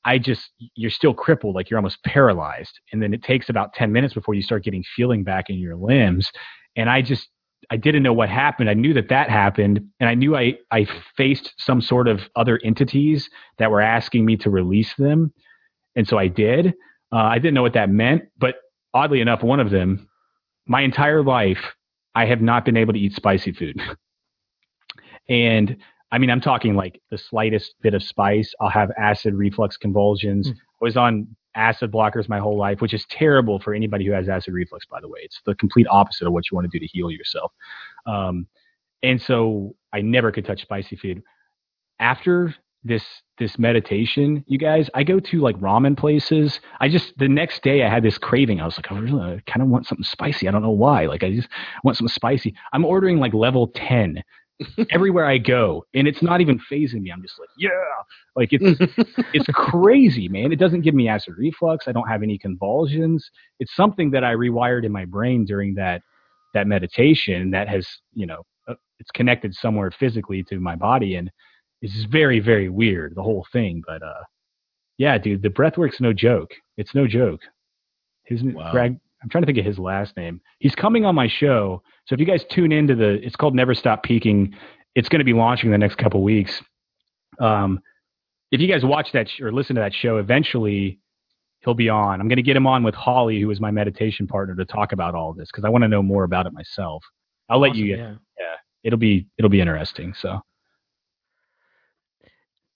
I 0.03 0.17
just 0.17 0.49
you're 0.75 0.91
still 0.91 1.13
crippled, 1.13 1.55
like 1.55 1.69
you're 1.69 1.77
almost 1.77 2.03
paralyzed. 2.03 2.79
And 2.91 3.01
then 3.01 3.13
it 3.13 3.23
takes 3.23 3.49
about 3.49 3.73
ten 3.73 3.91
minutes 3.91 4.13
before 4.13 4.33
you 4.33 4.41
start 4.41 4.63
getting 4.63 4.83
feeling 4.95 5.23
back 5.23 5.49
in 5.49 5.57
your 5.57 5.75
limbs. 5.75 6.31
And 6.75 6.89
I 6.89 7.01
just 7.01 7.29
I 7.69 7.77
didn't 7.77 8.03
know 8.03 8.13
what 8.13 8.29
happened. 8.29 8.69
I 8.69 8.73
knew 8.73 8.93
that 8.93 9.09
that 9.09 9.29
happened, 9.29 9.81
and 9.99 10.09
I 10.09 10.15
knew 10.15 10.35
I 10.35 10.57
I 10.71 10.87
faced 11.15 11.53
some 11.57 11.81
sort 11.81 12.07
of 12.07 12.21
other 12.35 12.59
entities 12.63 13.29
that 13.59 13.69
were 13.69 13.81
asking 13.81 14.25
me 14.25 14.37
to 14.37 14.49
release 14.49 14.95
them, 14.95 15.33
and 15.95 16.07
so 16.07 16.17
I 16.17 16.27
did. 16.27 16.73
Uh, 17.13 17.17
I 17.17 17.35
didn't 17.35 17.53
know 17.53 17.61
what 17.61 17.73
that 17.73 17.89
meant, 17.89 18.23
but 18.37 18.55
oddly 18.93 19.21
enough, 19.21 19.43
one 19.43 19.59
of 19.59 19.69
them, 19.69 20.09
my 20.65 20.81
entire 20.81 21.21
life, 21.23 21.75
I 22.15 22.25
have 22.25 22.41
not 22.41 22.65
been 22.65 22.77
able 22.77 22.93
to 22.93 22.99
eat 22.99 23.13
spicy 23.13 23.51
food, 23.51 23.79
and 25.29 25.77
I 26.11 26.17
mean, 26.17 26.29
I'm 26.29 26.41
talking 26.41 26.75
like 26.75 27.01
the 27.09 27.17
slightest 27.17 27.75
bit 27.81 27.93
of 27.93 28.03
spice, 28.03 28.53
I'll 28.59 28.69
have 28.69 28.91
acid 28.97 29.33
reflux 29.33 29.77
convulsions. 29.77 30.49
Mm. 30.49 30.53
I 30.53 30.55
was 30.81 30.97
on 30.97 31.35
acid 31.55 31.91
blockers 31.91 32.27
my 32.29 32.39
whole 32.39 32.57
life, 32.57 32.81
which 32.81 32.93
is 32.93 33.05
terrible 33.09 33.59
for 33.59 33.73
anybody 33.73 34.05
who 34.05 34.11
has 34.11 34.29
acid 34.29 34.53
reflux, 34.53 34.85
by 34.85 34.99
the 35.01 35.07
way. 35.07 35.19
It's 35.23 35.41
the 35.45 35.55
complete 35.55 35.87
opposite 35.89 36.27
of 36.27 36.33
what 36.33 36.49
you 36.49 36.55
want 36.55 36.69
to 36.69 36.79
do 36.79 36.85
to 36.85 36.91
heal 36.91 37.11
yourself. 37.11 37.51
Um, 38.05 38.47
and 39.03 39.21
so 39.21 39.75
I 39.93 40.01
never 40.01 40.31
could 40.31 40.45
touch 40.45 40.61
spicy 40.61 40.95
food. 40.95 41.23
After 41.99 42.55
this 42.83 43.03
this 43.37 43.59
meditation, 43.59 44.43
you 44.47 44.57
guys, 44.57 44.89
I 44.93 45.03
go 45.03 45.19
to 45.19 45.39
like 45.39 45.55
ramen 45.57 45.97
places. 45.97 46.59
I 46.79 46.89
just 46.89 47.17
the 47.17 47.27
next 47.27 47.63
day 47.63 47.83
I 47.83 47.89
had 47.89 48.03
this 48.03 48.17
craving. 48.17 48.59
I 48.59 48.65
was 48.65 48.77
like, 48.77 48.91
I 48.91 48.97
really 48.97 49.21
I 49.21 49.51
kind 49.51 49.61
of 49.61 49.67
want 49.67 49.87
something 49.87 50.03
spicy. 50.03 50.47
I 50.47 50.51
don't 50.51 50.63
know 50.63 50.71
why. 50.71 51.05
Like 51.05 51.23
I 51.23 51.31
just 51.31 51.47
want 51.83 51.97
something 51.97 52.13
spicy. 52.13 52.55
I'm 52.73 52.85
ordering 52.85 53.19
like 53.19 53.33
level 53.33 53.67
10 53.67 54.23
everywhere 54.89 55.25
I 55.25 55.37
go, 55.37 55.85
and 55.93 56.07
it's 56.07 56.21
not 56.21 56.41
even 56.41 56.59
phasing 56.71 57.01
me. 57.01 57.11
I'm 57.11 57.21
just 57.21 57.39
like, 57.39 57.49
yeah, 57.57 57.69
like 58.35 58.49
it's 58.51 58.79
it's 59.33 59.47
crazy, 59.53 60.27
man. 60.27 60.51
It 60.51 60.57
doesn't 60.57 60.81
give 60.81 60.95
me 60.95 61.07
acid 61.07 61.35
reflux. 61.37 61.87
I 61.87 61.91
don't 61.91 62.07
have 62.07 62.23
any 62.23 62.37
convulsions. 62.37 63.29
It's 63.59 63.75
something 63.75 64.11
that 64.11 64.23
I 64.23 64.33
rewired 64.33 64.85
in 64.85 64.91
my 64.91 65.05
brain 65.05 65.45
during 65.45 65.75
that 65.75 66.01
that 66.53 66.67
meditation 66.67 67.51
that 67.51 67.69
has, 67.69 67.87
you 68.13 68.25
know, 68.25 68.43
uh, 68.67 68.75
it's 68.99 69.11
connected 69.11 69.53
somewhere 69.55 69.91
physically 69.91 70.43
to 70.43 70.59
my 70.59 70.75
body, 70.75 71.15
and 71.15 71.31
it's 71.81 72.03
very 72.05 72.39
very 72.39 72.69
weird 72.69 73.15
the 73.15 73.23
whole 73.23 73.45
thing. 73.51 73.81
But 73.85 74.03
uh, 74.03 74.23
yeah, 74.97 75.17
dude, 75.17 75.41
the 75.41 75.49
breathwork's 75.49 76.01
no 76.01 76.13
joke. 76.13 76.51
It's 76.77 76.93
no 76.95 77.07
joke. 77.07 77.41
His 78.25 78.43
wow. 78.43 78.71
Greg, 78.71 78.97
I'm 79.21 79.29
trying 79.29 79.43
to 79.43 79.45
think 79.45 79.57
of 79.59 79.65
his 79.65 79.77
last 79.79 80.17
name. 80.17 80.41
He's 80.59 80.75
coming 80.75 81.05
on 81.05 81.13
my 81.15 81.27
show. 81.27 81.83
So 82.05 82.13
if 82.15 82.19
you 82.19 82.25
guys 82.25 82.43
tune 82.49 82.71
into 82.71 82.95
the, 82.95 83.23
it's 83.25 83.35
called 83.35 83.53
Never 83.55 83.73
Stop 83.75 84.03
Peaking. 84.03 84.55
It's 84.95 85.09
going 85.09 85.19
to 85.19 85.25
be 85.25 85.33
launching 85.33 85.67
in 85.67 85.71
the 85.71 85.77
next 85.77 85.97
couple 85.97 86.23
weeks. 86.23 86.61
Um, 87.39 87.79
if 88.51 88.59
you 88.59 88.67
guys 88.67 88.83
watch 88.83 89.11
that 89.13 89.29
sh- 89.29 89.41
or 89.41 89.51
listen 89.51 89.75
to 89.75 89.81
that 89.81 89.93
show, 89.93 90.17
eventually 90.17 90.99
he'll 91.59 91.73
be 91.75 91.87
on. 91.89 92.19
I'm 92.19 92.27
going 92.27 92.37
to 92.37 92.41
get 92.43 92.57
him 92.57 92.65
on 92.67 92.83
with 92.83 92.95
Holly, 92.95 93.39
who 93.39 93.49
is 93.51 93.61
my 93.61 93.71
meditation 93.71 94.27
partner, 94.27 94.55
to 94.55 94.65
talk 94.65 94.91
about 94.91 95.13
all 95.15 95.33
this 95.33 95.49
because 95.51 95.63
I 95.63 95.69
want 95.69 95.83
to 95.83 95.87
know 95.87 96.01
more 96.01 96.23
about 96.23 96.47
it 96.47 96.53
myself. 96.53 97.03
I'll 97.47 97.59
let 97.59 97.75
you 97.75 97.87
get. 97.95 97.99
Awesome, 97.99 98.19
Yeah, 98.39 98.55
it'll 98.83 98.99
be 98.99 99.27
it'll 99.37 99.49
be 99.49 99.61
interesting. 99.61 100.13
So 100.15 100.29
All 100.29 100.41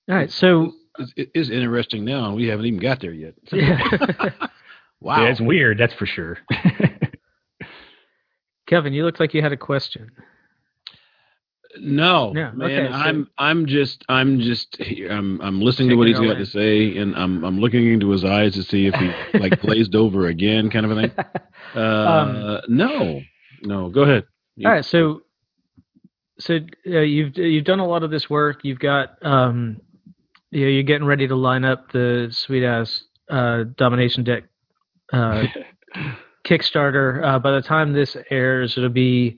right. 0.08 0.32
So 0.32 0.74
It's, 1.00 1.12
it 1.18 1.32
is 1.34 1.50
interesting 1.50 2.06
now, 2.06 2.26
and 2.28 2.36
we 2.36 2.48
haven't 2.48 2.66
even 2.68 2.80
got 2.80 3.00
there 3.02 3.12
yet. 3.14 3.34
yeah. 3.52 4.30
Wow. 5.06 5.24
yeah, 5.24 5.30
it's 5.30 5.40
weird. 5.40 5.78
That's 5.78 5.94
for 5.94 6.08
sure. 6.08 6.40
Kevin, 8.68 8.92
you 8.92 9.06
looked 9.06 9.20
like 9.20 9.36
you 9.36 9.42
had 9.44 9.52
a 9.52 9.58
question. 9.58 10.10
No, 11.78 12.34
Yeah, 12.36 12.52
man, 12.56 12.72
okay, 12.72 12.88
so- 12.88 12.94
I'm 12.98 13.28
I'm 13.38 13.66
just 13.68 14.04
I'm 14.10 14.40
just. 14.40 14.82
I'm 14.82 15.40
I'm 15.42 15.62
listening 15.62 15.90
to 15.90 15.96
what 15.96 16.08
he's 16.08 16.18
got 16.18 16.30
all 16.30 16.36
to 16.36 16.46
say, 16.46 16.98
and 16.98 17.14
I'm 17.16 17.44
I'm 17.44 17.60
looking 17.60 17.86
into 17.92 18.10
his 18.10 18.24
eyes 18.26 18.54
to 18.54 18.64
see 18.64 18.88
if 18.88 18.96
he 18.96 19.38
like 19.38 19.60
glazed 19.62 19.94
over 20.04 20.26
again, 20.28 20.72
kind 20.72 20.86
of 20.86 20.92
a 20.98 21.02
thing. 21.02 21.12
Uh, 21.76 21.80
Um, 21.80 22.62
no, 22.70 23.20
no, 23.64 23.90
go 23.90 24.04
ahead. 24.04 24.24
All 24.66 24.72
right, 24.72 24.86
so 24.86 25.22
so 26.40 26.60
uh, 26.88 27.00
you've 27.00 27.38
you've 27.38 27.66
done 27.66 27.80
a 27.80 27.86
lot 27.88 28.04
of 28.04 28.12
this 28.12 28.30
work. 28.30 28.62
You've 28.64 28.80
got 28.80 29.18
um, 29.22 29.82
you 30.52 30.62
know, 30.64 30.72
you're 30.72 30.84
getting 30.84 31.06
ready 31.06 31.28
to 31.28 31.36
line 31.36 31.66
up 31.66 31.92
the 31.92 32.30
sweet 32.32 32.64
ass 32.64 33.04
uh, 33.30 33.66
domination 33.76 34.24
deck 34.24 34.46
uh, 35.14 35.44
Kickstarter. 36.46 37.24
Uh, 37.24 37.40
by 37.40 37.52
the 37.52 37.62
time 37.62 37.94
this 37.94 38.16
airs, 38.30 38.78
it'll 38.78 38.90
be 38.90 39.38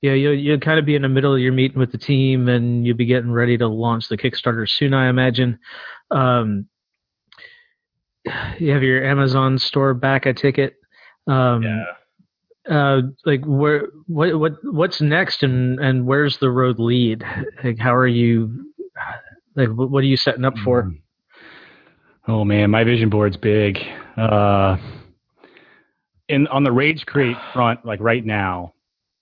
you 0.00 0.10
know 0.10 0.16
you'll 0.16 0.34
you'll 0.34 0.60
kind 0.60 0.78
of 0.78 0.84
be 0.86 0.94
in 0.94 1.02
the 1.02 1.08
middle 1.08 1.34
of 1.34 1.40
your 1.40 1.52
meeting 1.52 1.78
with 1.78 1.92
the 1.92 1.98
team, 1.98 2.48
and 2.48 2.86
you'll 2.86 2.96
be 2.96 3.06
getting 3.06 3.32
ready 3.32 3.56
to 3.58 3.66
launch 3.66 4.08
the 4.08 4.16
Kickstarter 4.16 4.68
soon, 4.68 4.94
I 4.94 5.08
imagine. 5.08 5.58
Um, 6.10 6.66
you 8.58 8.72
have 8.72 8.82
your 8.82 9.04
Amazon 9.04 9.58
store 9.58 9.94
back, 9.94 10.26
I 10.26 10.32
ticket. 10.32 10.74
Um, 11.28 11.62
yeah. 11.62 11.84
uh 12.68 13.02
like 13.24 13.44
where 13.44 13.88
what 14.06 14.38
what 14.38 14.52
what's 14.62 15.00
next 15.00 15.42
and 15.42 15.80
and 15.80 16.06
where's 16.06 16.38
the 16.38 16.50
road 16.50 16.78
lead 16.78 17.24
like 17.64 17.78
how 17.78 17.92
are 17.92 18.06
you 18.06 18.72
like 19.56 19.68
what 19.70 20.04
are 20.04 20.06
you 20.06 20.16
setting 20.16 20.44
up 20.44 20.56
for 20.58 20.84
Mm. 20.84 21.00
Oh 22.28 22.44
man, 22.44 22.70
my 22.70 22.82
vision 22.82 23.08
board's 23.08 23.36
big. 23.36 23.78
Uh, 24.16 24.76
in 26.28 26.46
on 26.48 26.64
the 26.64 26.72
Rage 26.72 27.06
Create 27.06 27.36
front, 27.52 27.84
like 27.84 28.00
right 28.00 28.24
now, 28.24 28.72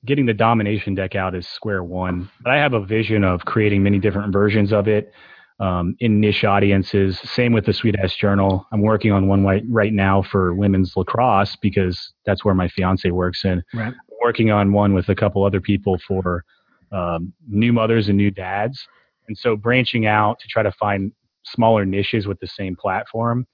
getting 0.04 0.26
the 0.26 0.34
domination 0.34 0.94
deck 0.94 1.14
out 1.14 1.34
is 1.34 1.46
square 1.48 1.82
one. 1.82 2.30
But 2.42 2.52
I 2.52 2.56
have 2.56 2.74
a 2.74 2.84
vision 2.84 3.24
of 3.24 3.44
creating 3.44 3.82
many 3.82 3.98
different 3.98 4.32
versions 4.32 4.72
of 4.72 4.88
it 4.88 5.12
um, 5.60 5.96
in 6.00 6.20
niche 6.20 6.44
audiences. 6.44 7.18
Same 7.20 7.52
with 7.52 7.66
the 7.66 7.72
Sweet 7.72 7.96
Ass 7.96 8.14
Journal. 8.14 8.66
I'm 8.72 8.82
working 8.82 9.12
on 9.12 9.28
one 9.28 9.44
right, 9.44 9.62
right 9.68 9.92
now 9.92 10.22
for 10.22 10.54
women's 10.54 10.96
lacrosse 10.96 11.56
because 11.56 12.12
that's 12.24 12.44
where 12.44 12.54
my 12.54 12.68
fiance 12.68 13.10
works. 13.10 13.44
And 13.44 13.62
Right. 13.72 13.94
working 14.22 14.50
on 14.50 14.72
one 14.72 14.94
with 14.94 15.10
a 15.10 15.14
couple 15.14 15.44
other 15.44 15.60
people 15.60 15.98
for 15.98 16.44
um, 16.92 17.32
new 17.46 17.72
mothers 17.72 18.08
and 18.08 18.16
new 18.16 18.30
dads. 18.30 18.86
And 19.28 19.36
so 19.36 19.56
branching 19.56 20.06
out 20.06 20.38
to 20.40 20.48
try 20.48 20.62
to 20.62 20.72
find 20.72 21.12
smaller 21.44 21.84
niches 21.84 22.26
with 22.26 22.40
the 22.40 22.46
same 22.46 22.74
platform 22.76 23.46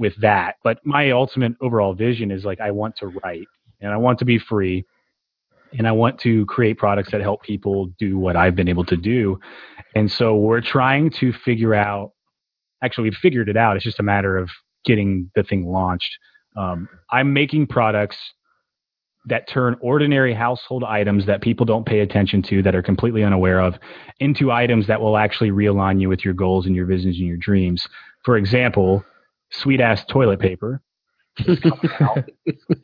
with 0.00 0.16
that. 0.16 0.56
But 0.64 0.78
my 0.84 1.10
ultimate 1.10 1.52
overall 1.60 1.94
vision 1.94 2.32
is 2.32 2.44
like 2.44 2.60
I 2.60 2.72
want 2.72 2.96
to 2.96 3.08
write 3.08 3.46
and 3.80 3.92
I 3.92 3.98
want 3.98 4.18
to 4.20 4.24
be 4.24 4.38
free 4.38 4.84
and 5.78 5.86
I 5.86 5.92
want 5.92 6.18
to 6.20 6.46
create 6.46 6.78
products 6.78 7.12
that 7.12 7.20
help 7.20 7.42
people 7.42 7.92
do 7.98 8.18
what 8.18 8.34
I've 8.34 8.56
been 8.56 8.66
able 8.68 8.84
to 8.86 8.96
do. 8.96 9.38
And 9.94 10.10
so 10.10 10.34
we're 10.34 10.62
trying 10.62 11.10
to 11.20 11.32
figure 11.32 11.74
out 11.74 12.12
actually 12.82 13.10
we 13.10 13.16
figured 13.16 13.48
it 13.48 13.56
out. 13.56 13.76
It's 13.76 13.84
just 13.84 14.00
a 14.00 14.02
matter 14.02 14.36
of 14.38 14.50
getting 14.84 15.30
the 15.36 15.42
thing 15.42 15.66
launched. 15.66 16.10
Um, 16.56 16.88
I'm 17.12 17.32
making 17.32 17.66
products 17.66 18.16
that 19.26 19.46
turn 19.46 19.76
ordinary 19.82 20.32
household 20.32 20.82
items 20.82 21.26
that 21.26 21.42
people 21.42 21.66
don't 21.66 21.84
pay 21.84 22.00
attention 22.00 22.40
to, 22.42 22.62
that 22.62 22.74
are 22.74 22.82
completely 22.82 23.22
unaware 23.22 23.60
of, 23.60 23.78
into 24.18 24.50
items 24.50 24.86
that 24.86 24.98
will 24.98 25.18
actually 25.18 25.50
realign 25.50 26.00
you 26.00 26.08
with 26.08 26.24
your 26.24 26.32
goals 26.32 26.64
and 26.64 26.74
your 26.74 26.86
visions 26.86 27.18
and 27.18 27.26
your 27.26 27.36
dreams. 27.36 27.86
For 28.24 28.38
example, 28.38 29.04
sweet 29.50 29.80
ass 29.80 30.04
toilet 30.04 30.40
paper. 30.40 30.82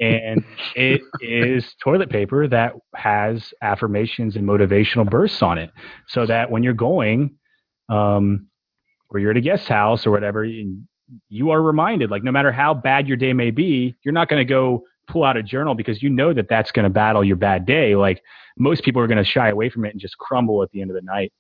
and 0.00 0.44
it 0.76 1.02
is 1.20 1.74
toilet 1.82 2.08
paper 2.08 2.46
that 2.48 2.74
has 2.94 3.52
affirmations 3.60 4.36
and 4.36 4.48
motivational 4.48 5.08
bursts 5.08 5.42
on 5.42 5.58
it. 5.58 5.70
So 6.08 6.26
that 6.26 6.50
when 6.50 6.62
you're 6.62 6.72
going 6.72 7.36
um, 7.88 8.46
or 9.10 9.18
you're 9.18 9.32
at 9.32 9.36
a 9.36 9.42
guest 9.42 9.68
house 9.68 10.06
or 10.06 10.10
whatever 10.10 10.44
you, 10.44 10.82
you 11.28 11.50
are 11.50 11.62
reminded 11.62 12.10
like 12.10 12.24
no 12.24 12.32
matter 12.32 12.50
how 12.50 12.74
bad 12.74 13.06
your 13.06 13.16
day 13.16 13.32
may 13.32 13.50
be 13.50 13.94
you're 14.02 14.12
not 14.12 14.28
going 14.28 14.40
to 14.40 14.44
go 14.44 14.82
pull 15.06 15.22
out 15.22 15.36
a 15.36 15.42
journal 15.42 15.74
because 15.74 16.02
you 16.02 16.10
know 16.10 16.32
that 16.32 16.48
that's 16.48 16.72
going 16.72 16.84
to 16.84 16.90
battle 16.90 17.22
your 17.22 17.36
bad 17.36 17.64
day. 17.64 17.94
Like 17.94 18.22
most 18.58 18.82
people 18.82 19.00
are 19.00 19.06
going 19.06 19.18
to 19.18 19.24
shy 19.24 19.48
away 19.48 19.70
from 19.70 19.84
it 19.84 19.90
and 19.92 20.00
just 20.00 20.18
crumble 20.18 20.62
at 20.62 20.70
the 20.70 20.80
end 20.80 20.90
of 20.90 20.96
the 20.96 21.02
night. 21.02 21.32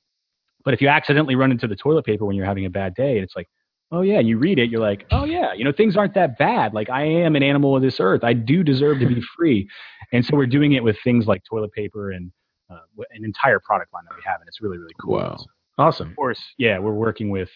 But 0.64 0.74
if 0.74 0.80
you 0.80 0.88
accidentally 0.88 1.34
run 1.34 1.50
into 1.50 1.66
the 1.66 1.76
toilet 1.76 2.04
paper 2.04 2.24
when 2.24 2.36
you're 2.36 2.46
having 2.46 2.66
a 2.66 2.70
bad 2.70 2.94
day 2.94 3.18
it's 3.18 3.34
like 3.36 3.48
oh 3.92 4.02
yeah 4.02 4.20
you 4.20 4.38
read 4.38 4.58
it 4.58 4.70
you're 4.70 4.80
like 4.80 5.06
oh 5.12 5.24
yeah 5.24 5.52
you 5.52 5.64
know 5.64 5.72
things 5.72 5.96
aren't 5.96 6.14
that 6.14 6.38
bad 6.38 6.74
like 6.74 6.90
i 6.90 7.02
am 7.02 7.36
an 7.36 7.42
animal 7.42 7.76
of 7.76 7.82
this 7.82 8.00
earth 8.00 8.24
i 8.24 8.32
do 8.32 8.62
deserve 8.64 8.98
to 8.98 9.06
be 9.06 9.20
free 9.36 9.68
and 10.12 10.24
so 10.24 10.36
we're 10.36 10.46
doing 10.46 10.72
it 10.72 10.82
with 10.84 10.96
things 11.04 11.26
like 11.26 11.42
toilet 11.48 11.72
paper 11.72 12.10
and 12.10 12.32
uh, 12.70 12.78
an 13.12 13.24
entire 13.24 13.60
product 13.60 13.92
line 13.92 14.02
that 14.08 14.16
we 14.16 14.22
have 14.26 14.40
and 14.40 14.48
it's 14.48 14.60
really 14.60 14.78
really 14.78 14.94
cool 15.00 15.14
Wow. 15.14 15.36
awesome 15.78 16.08
of 16.10 16.16
course, 16.16 16.42
yeah, 16.58 16.78
we're 16.78 16.92
working 16.94 17.30
with 17.30 17.50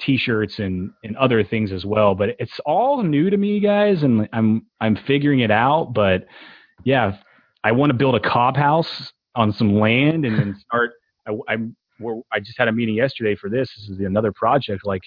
t-shirts 0.00 0.58
and, 0.58 0.90
and 1.04 1.16
other 1.16 1.44
things 1.44 1.70
as 1.72 1.86
well, 1.86 2.14
but 2.14 2.30
it's 2.38 2.58
all 2.66 3.02
new 3.02 3.30
to 3.30 3.36
me, 3.36 3.60
guys, 3.60 4.02
and 4.02 4.28
I'm 4.32 4.66
I'm 4.80 4.96
figuring 4.96 5.40
it 5.40 5.50
out. 5.50 5.94
But 5.94 6.26
yeah, 6.84 7.16
I 7.64 7.72
want 7.72 7.90
to 7.90 7.94
build 7.94 8.16
a 8.16 8.20
cob 8.20 8.56
house 8.56 9.12
on 9.36 9.52
some 9.52 9.78
land 9.78 10.24
and 10.24 10.38
then 10.38 10.56
start. 10.66 10.92
I, 11.28 11.32
I'm 11.48 11.76
we're, 12.00 12.20
I 12.32 12.40
just 12.40 12.58
had 12.58 12.68
a 12.68 12.72
meeting 12.72 12.96
yesterday 12.96 13.36
for 13.36 13.48
this. 13.48 13.70
This 13.76 13.90
is 13.90 14.00
another 14.00 14.32
project. 14.32 14.82
Like 14.84 15.02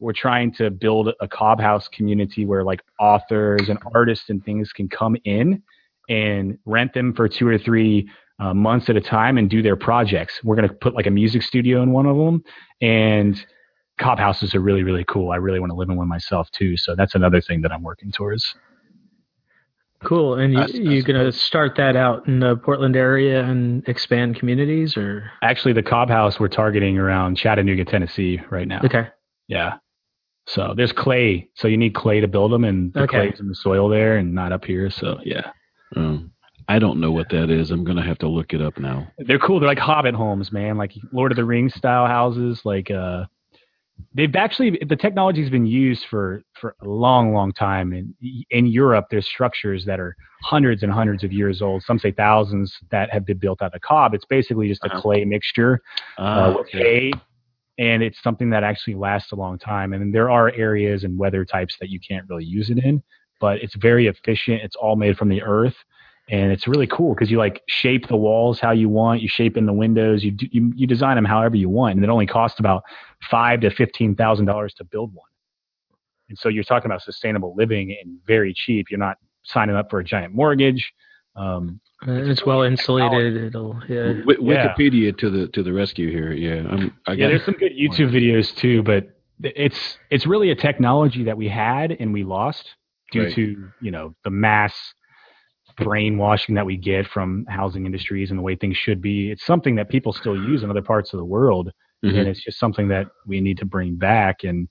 we're 0.00 0.12
trying 0.14 0.52
to 0.54 0.70
build 0.70 1.12
a 1.20 1.28
cob 1.28 1.60
house 1.60 1.86
community 1.88 2.44
where 2.46 2.64
like 2.64 2.82
authors 2.98 3.68
and 3.68 3.78
artists 3.94 4.30
and 4.30 4.44
things 4.44 4.72
can 4.72 4.88
come 4.88 5.16
in 5.24 5.62
and 6.08 6.58
rent 6.64 6.92
them 6.92 7.14
for 7.14 7.28
two 7.28 7.46
or 7.46 7.58
three 7.58 8.10
uh, 8.40 8.54
months 8.54 8.88
at 8.88 8.96
a 8.96 9.00
time 9.00 9.38
and 9.38 9.48
do 9.50 9.62
their 9.62 9.76
projects. 9.76 10.40
We're 10.42 10.56
going 10.56 10.68
to 10.68 10.74
put 10.74 10.94
like 10.94 11.06
a 11.06 11.10
music 11.10 11.42
studio 11.42 11.82
in 11.82 11.92
one 11.92 12.06
of 12.06 12.16
them, 12.16 12.42
and 12.80 13.38
cob 13.98 14.18
houses 14.18 14.54
are 14.54 14.60
really 14.60 14.82
really 14.82 15.04
cool. 15.04 15.30
I 15.30 15.36
really 15.36 15.60
want 15.60 15.70
to 15.70 15.76
live 15.76 15.90
in 15.90 15.96
one 15.96 16.08
myself 16.08 16.50
too. 16.50 16.76
So 16.76 16.96
that's 16.96 17.14
another 17.14 17.40
thing 17.40 17.60
that 17.62 17.70
I'm 17.70 17.82
working 17.82 18.10
towards. 18.10 18.54
cool 20.02 20.36
and 20.36 20.54
you, 20.54 20.92
you're 20.92 21.02
gonna 21.02 21.30
start 21.30 21.76
that 21.76 21.94
out 21.94 22.26
in 22.26 22.40
the 22.40 22.56
portland 22.56 22.96
area 22.96 23.44
and 23.44 23.86
expand 23.86 24.34
communities 24.34 24.96
or 24.96 25.30
Actually, 25.42 25.74
the 25.74 25.82
cob 25.82 26.08
house 26.08 26.40
we're 26.40 26.48
targeting 26.48 26.96
around 26.96 27.36
Chattanooga, 27.36 27.84
Tennessee 27.84 28.40
right 28.50 28.66
now. 28.66 28.80
okay 28.82 29.08
Yeah. 29.48 29.74
So 30.46 30.74
there's 30.76 30.92
clay. 30.92 31.48
So 31.54 31.68
you 31.68 31.76
need 31.76 31.94
clay 31.94 32.20
to 32.20 32.28
build 32.28 32.52
them, 32.52 32.64
and 32.64 32.92
the 32.92 33.02
Okay. 33.02 33.28
clay's 33.28 33.40
in 33.40 33.48
the 33.48 33.54
soil 33.54 33.88
there 33.88 34.16
and 34.16 34.34
not 34.34 34.52
up 34.52 34.64
here. 34.64 34.90
So 34.90 35.18
yeah, 35.24 35.50
Um, 35.96 36.32
I 36.68 36.78
don't 36.78 37.00
know 37.00 37.12
what 37.12 37.28
that 37.30 37.50
is. 37.50 37.70
I'm 37.70 37.84
gonna 37.84 38.02
have 38.02 38.18
to 38.18 38.28
look 38.28 38.52
it 38.54 38.60
up 38.62 38.78
now. 38.78 39.06
they're 39.18 39.38
cool. 39.38 39.60
They're 39.60 39.68
like 39.68 39.78
Hobbit 39.78 40.14
homes, 40.14 40.50
man, 40.52 40.76
like 40.78 40.92
Lord 41.12 41.30
of 41.32 41.36
the 41.36 41.44
Rings 41.44 41.74
style 41.74 42.06
houses. 42.06 42.62
Like 42.64 42.90
uh, 42.90 43.24
they've 44.14 44.34
actually 44.34 44.78
the 44.88 44.96
technology's 44.96 45.50
been 45.50 45.66
used 45.66 46.06
for 46.06 46.42
for 46.54 46.74
a 46.82 46.88
long, 46.88 47.32
long 47.34 47.52
time. 47.52 47.92
In 47.92 48.14
in 48.50 48.66
Europe, 48.66 49.06
there's 49.10 49.26
structures 49.26 49.84
that 49.84 50.00
are 50.00 50.16
hundreds 50.42 50.82
and 50.82 50.90
hundreds 50.92 51.22
of 51.22 51.32
years 51.32 51.60
old. 51.60 51.82
Some 51.82 51.98
say 51.98 52.12
thousands 52.12 52.74
that 52.90 53.10
have 53.12 53.26
been 53.26 53.38
built 53.38 53.62
out 53.62 53.74
of 53.74 53.80
cob. 53.82 54.14
It's 54.14 54.24
basically 54.24 54.68
just 54.68 54.84
a 54.84 54.90
Uh-huh. 54.90 55.00
clay 55.00 55.24
mixture 55.24 55.80
Ah, 56.18 56.46
uh, 56.46 56.58
with 56.58 56.70
hay, 56.70 57.12
and 57.78 58.02
it's 58.02 58.22
something 58.22 58.50
that 58.50 58.62
actually 58.62 58.94
lasts 58.94 59.32
a 59.32 59.36
long 59.36 59.58
time. 59.58 59.92
And 59.92 60.14
there 60.14 60.30
are 60.30 60.52
areas 60.54 61.04
and 61.04 61.18
weather 61.18 61.44
types 61.44 61.76
that 61.80 61.88
you 61.88 61.98
can't 62.00 62.28
really 62.28 62.44
use 62.44 62.70
it 62.70 62.78
in, 62.84 63.02
but 63.40 63.62
it's 63.62 63.74
very 63.76 64.06
efficient. 64.06 64.62
It's 64.62 64.76
all 64.76 64.96
made 64.96 65.16
from 65.16 65.28
the 65.28 65.42
earth, 65.42 65.76
and 66.28 66.52
it's 66.52 66.68
really 66.68 66.86
cool 66.86 67.14
because 67.14 67.30
you 67.30 67.38
like 67.38 67.62
shape 67.66 68.06
the 68.08 68.16
walls 68.16 68.60
how 68.60 68.72
you 68.72 68.88
want. 68.88 69.22
You 69.22 69.28
shape 69.28 69.56
in 69.56 69.66
the 69.66 69.72
windows. 69.72 70.22
You 70.22 70.32
do, 70.32 70.46
you, 70.50 70.72
you 70.76 70.86
design 70.86 71.16
them 71.16 71.24
however 71.24 71.56
you 71.56 71.68
want, 71.68 71.96
and 71.96 72.04
it 72.04 72.10
only 72.10 72.26
costs 72.26 72.60
about 72.60 72.82
five 73.30 73.60
to 73.60 73.70
fifteen 73.70 74.14
thousand 74.14 74.46
dollars 74.46 74.74
to 74.74 74.84
build 74.84 75.14
one. 75.14 75.26
And 76.28 76.38
so 76.38 76.48
you're 76.48 76.64
talking 76.64 76.90
about 76.90 77.02
sustainable 77.02 77.54
living 77.56 77.96
and 78.00 78.18
very 78.26 78.54
cheap. 78.54 78.86
You're 78.90 79.00
not 79.00 79.16
signing 79.42 79.74
up 79.74 79.90
for 79.90 79.98
a 79.98 80.04
giant 80.04 80.32
mortgage. 80.32 80.92
Um, 81.34 81.80
it's 82.06 82.44
well 82.46 82.62
insulated 82.62 83.36
it'll 83.36 83.78
yeah 83.88 84.12
Wi- 84.24 84.36
Yeah. 84.40 84.74
Wikipedia 84.74 85.16
to 85.18 85.30
the 85.30 85.48
to 85.48 85.62
the 85.62 85.72
rescue 85.72 86.10
here. 86.10 86.32
Yeah, 86.32 86.66
I'm, 86.70 86.96
I 87.06 87.12
yeah, 87.12 87.28
there's 87.28 87.44
some 87.44 87.54
good 87.54 87.72
YouTube 87.72 88.10
videos 88.10 88.54
too, 88.56 88.82
but 88.82 89.08
it's 89.42 89.98
it's 90.10 90.26
really 90.26 90.50
a 90.50 90.54
technology 90.54 91.24
that 91.24 91.36
we 91.36 91.48
had 91.48 91.92
and 92.00 92.12
we 92.12 92.24
lost 92.24 92.74
due 93.12 93.24
Right. 93.24 93.34
to 93.34 93.68
you 93.80 93.90
know 93.90 94.14
the 94.24 94.30
mass 94.30 94.74
brainwashing 95.78 96.54
that 96.56 96.66
we 96.66 96.76
get 96.76 97.06
from 97.06 97.46
housing 97.48 97.86
industries 97.86 98.30
and 98.30 98.38
the 98.38 98.42
way 98.42 98.54
things 98.56 98.76
should 98.76 99.00
be. 99.00 99.30
It's 99.30 99.44
something 99.46 99.76
that 99.76 99.88
people 99.88 100.12
still 100.12 100.36
use 100.36 100.62
in 100.62 100.70
other 100.70 100.82
parts 100.82 101.12
of 101.14 101.18
the 101.18 101.24
world, 101.24 101.70
Mhm. 102.04 102.18
and 102.18 102.28
it's 102.28 102.42
just 102.42 102.58
something 102.58 102.88
that 102.88 103.06
we 103.26 103.40
need 103.40 103.58
to 103.58 103.64
bring 103.66 103.96
back. 103.96 104.44
And 104.44 104.68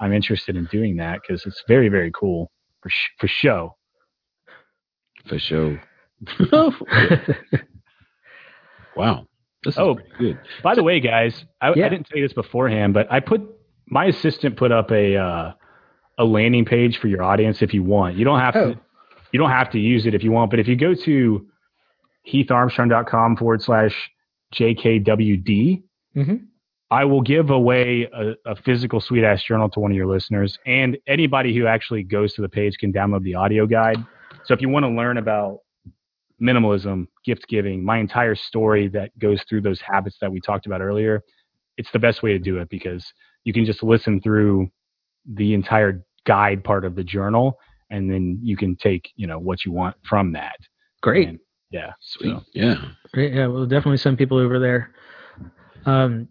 I'm 0.00 0.12
interested 0.12 0.56
in 0.56 0.64
doing 0.66 0.96
that 0.96 1.20
because 1.22 1.44
it's 1.46 1.62
very 1.68 1.88
very 1.88 2.10
cool 2.12 2.50
for 2.82 2.88
sh- 2.90 3.10
for 3.18 3.28
show. 3.28 3.76
For 5.26 5.38
sure. 5.38 5.80
wow. 8.96 9.26
This 9.64 9.76
Oh. 9.78 9.96
pretty 9.96 10.10
good. 10.18 10.38
By 10.62 10.74
the 10.74 10.82
way, 10.82 11.00
guys, 11.00 11.44
I, 11.60 11.72
Yeah. 11.74 11.86
I 11.86 11.88
didn't 11.88 12.06
tell 12.08 12.18
you 12.18 12.24
this 12.26 12.32
beforehand, 12.32 12.94
but 12.94 13.10
I 13.12 13.20
put 13.20 13.42
my 13.86 14.06
assistant 14.06 14.56
put 14.56 14.72
up 14.72 14.90
a 14.90 15.16
uh, 15.16 15.52
a 16.18 16.24
landing 16.24 16.64
page 16.64 16.98
for 16.98 17.08
your 17.08 17.22
audience 17.22 17.62
if 17.62 17.74
you 17.74 17.82
want. 17.82 18.16
You 18.16 18.24
don't 18.24 18.40
have 18.40 18.56
Oh. 18.56 18.74
to 18.74 18.80
you 19.32 19.38
don't 19.38 19.50
have 19.50 19.70
to 19.70 19.78
use 19.78 20.06
it 20.06 20.14
if 20.14 20.24
you 20.24 20.32
want, 20.32 20.50
but 20.50 20.58
if 20.60 20.66
you 20.68 20.76
go 20.76 20.94
to 20.94 21.46
heatharmstrong.com 22.30 23.36
forward 23.36 23.62
slash 23.62 24.10
jkwd, 24.54 25.82
hmm 26.14 26.34
I 26.92 27.04
will 27.04 27.22
give 27.22 27.50
away 27.50 28.08
a, 28.12 28.32
a 28.50 28.56
physical 28.56 29.00
sweet 29.00 29.22
ass 29.22 29.44
journal 29.44 29.68
to 29.70 29.78
one 29.78 29.92
of 29.92 29.96
your 29.96 30.08
listeners, 30.08 30.58
and 30.66 30.98
anybody 31.06 31.54
who 31.56 31.68
actually 31.68 32.02
goes 32.02 32.34
to 32.34 32.42
the 32.42 32.48
page 32.48 32.78
can 32.78 32.92
download 32.92 33.22
the 33.22 33.36
audio 33.36 33.64
guide. 33.64 33.98
So 34.44 34.54
if 34.54 34.60
you 34.60 34.68
want 34.68 34.82
to 34.84 34.88
learn 34.88 35.16
about 35.16 35.58
minimalism, 36.42 37.06
gift 37.24 37.46
giving, 37.48 37.84
my 37.84 37.98
entire 37.98 38.34
story 38.34 38.88
that 38.88 39.16
goes 39.18 39.42
through 39.48 39.60
those 39.62 39.80
habits 39.80 40.16
that 40.20 40.30
we 40.32 40.40
talked 40.40 40.66
about 40.66 40.80
earlier, 40.80 41.22
it's 41.76 41.90
the 41.92 41.98
best 41.98 42.22
way 42.22 42.32
to 42.32 42.38
do 42.38 42.58
it 42.58 42.68
because 42.68 43.04
you 43.44 43.52
can 43.52 43.64
just 43.64 43.82
listen 43.82 44.20
through 44.20 44.68
the 45.34 45.54
entire 45.54 46.02
guide 46.26 46.62
part 46.64 46.84
of 46.84 46.94
the 46.94 47.04
journal, 47.04 47.58
and 47.90 48.10
then 48.10 48.38
you 48.42 48.56
can 48.56 48.76
take 48.76 49.10
you 49.16 49.26
know 49.26 49.38
what 49.38 49.64
you 49.64 49.72
want 49.72 49.96
from 50.08 50.32
that. 50.32 50.56
Great. 51.02 51.28
And, 51.28 51.38
yeah, 51.70 51.92
Sweet. 52.00 52.30
so- 52.30 52.42
Yeah. 52.52 52.76
Great. 53.12 53.32
Yeah, 53.32 53.46
we'll 53.46 53.66
definitely 53.66 53.96
send 53.98 54.18
people 54.18 54.38
over 54.38 54.58
there. 54.58 54.92
Um, 55.86 56.28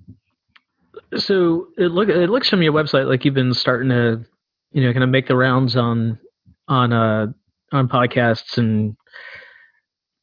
so 1.17 1.67
it 1.77 1.87
look 1.91 2.09
it 2.09 2.29
looks 2.29 2.49
from 2.49 2.61
your 2.61 2.73
website 2.73 3.07
like 3.07 3.25
you've 3.25 3.33
been 3.33 3.53
starting 3.53 3.89
to, 3.89 4.23
you 4.71 4.83
know, 4.83 4.91
kind 4.93 5.03
of 5.03 5.09
make 5.09 5.27
the 5.27 5.35
rounds 5.35 5.75
on 5.75 6.19
on 6.67 6.93
uh 6.93 7.27
on 7.71 7.87
podcasts 7.87 8.57
and 8.57 8.95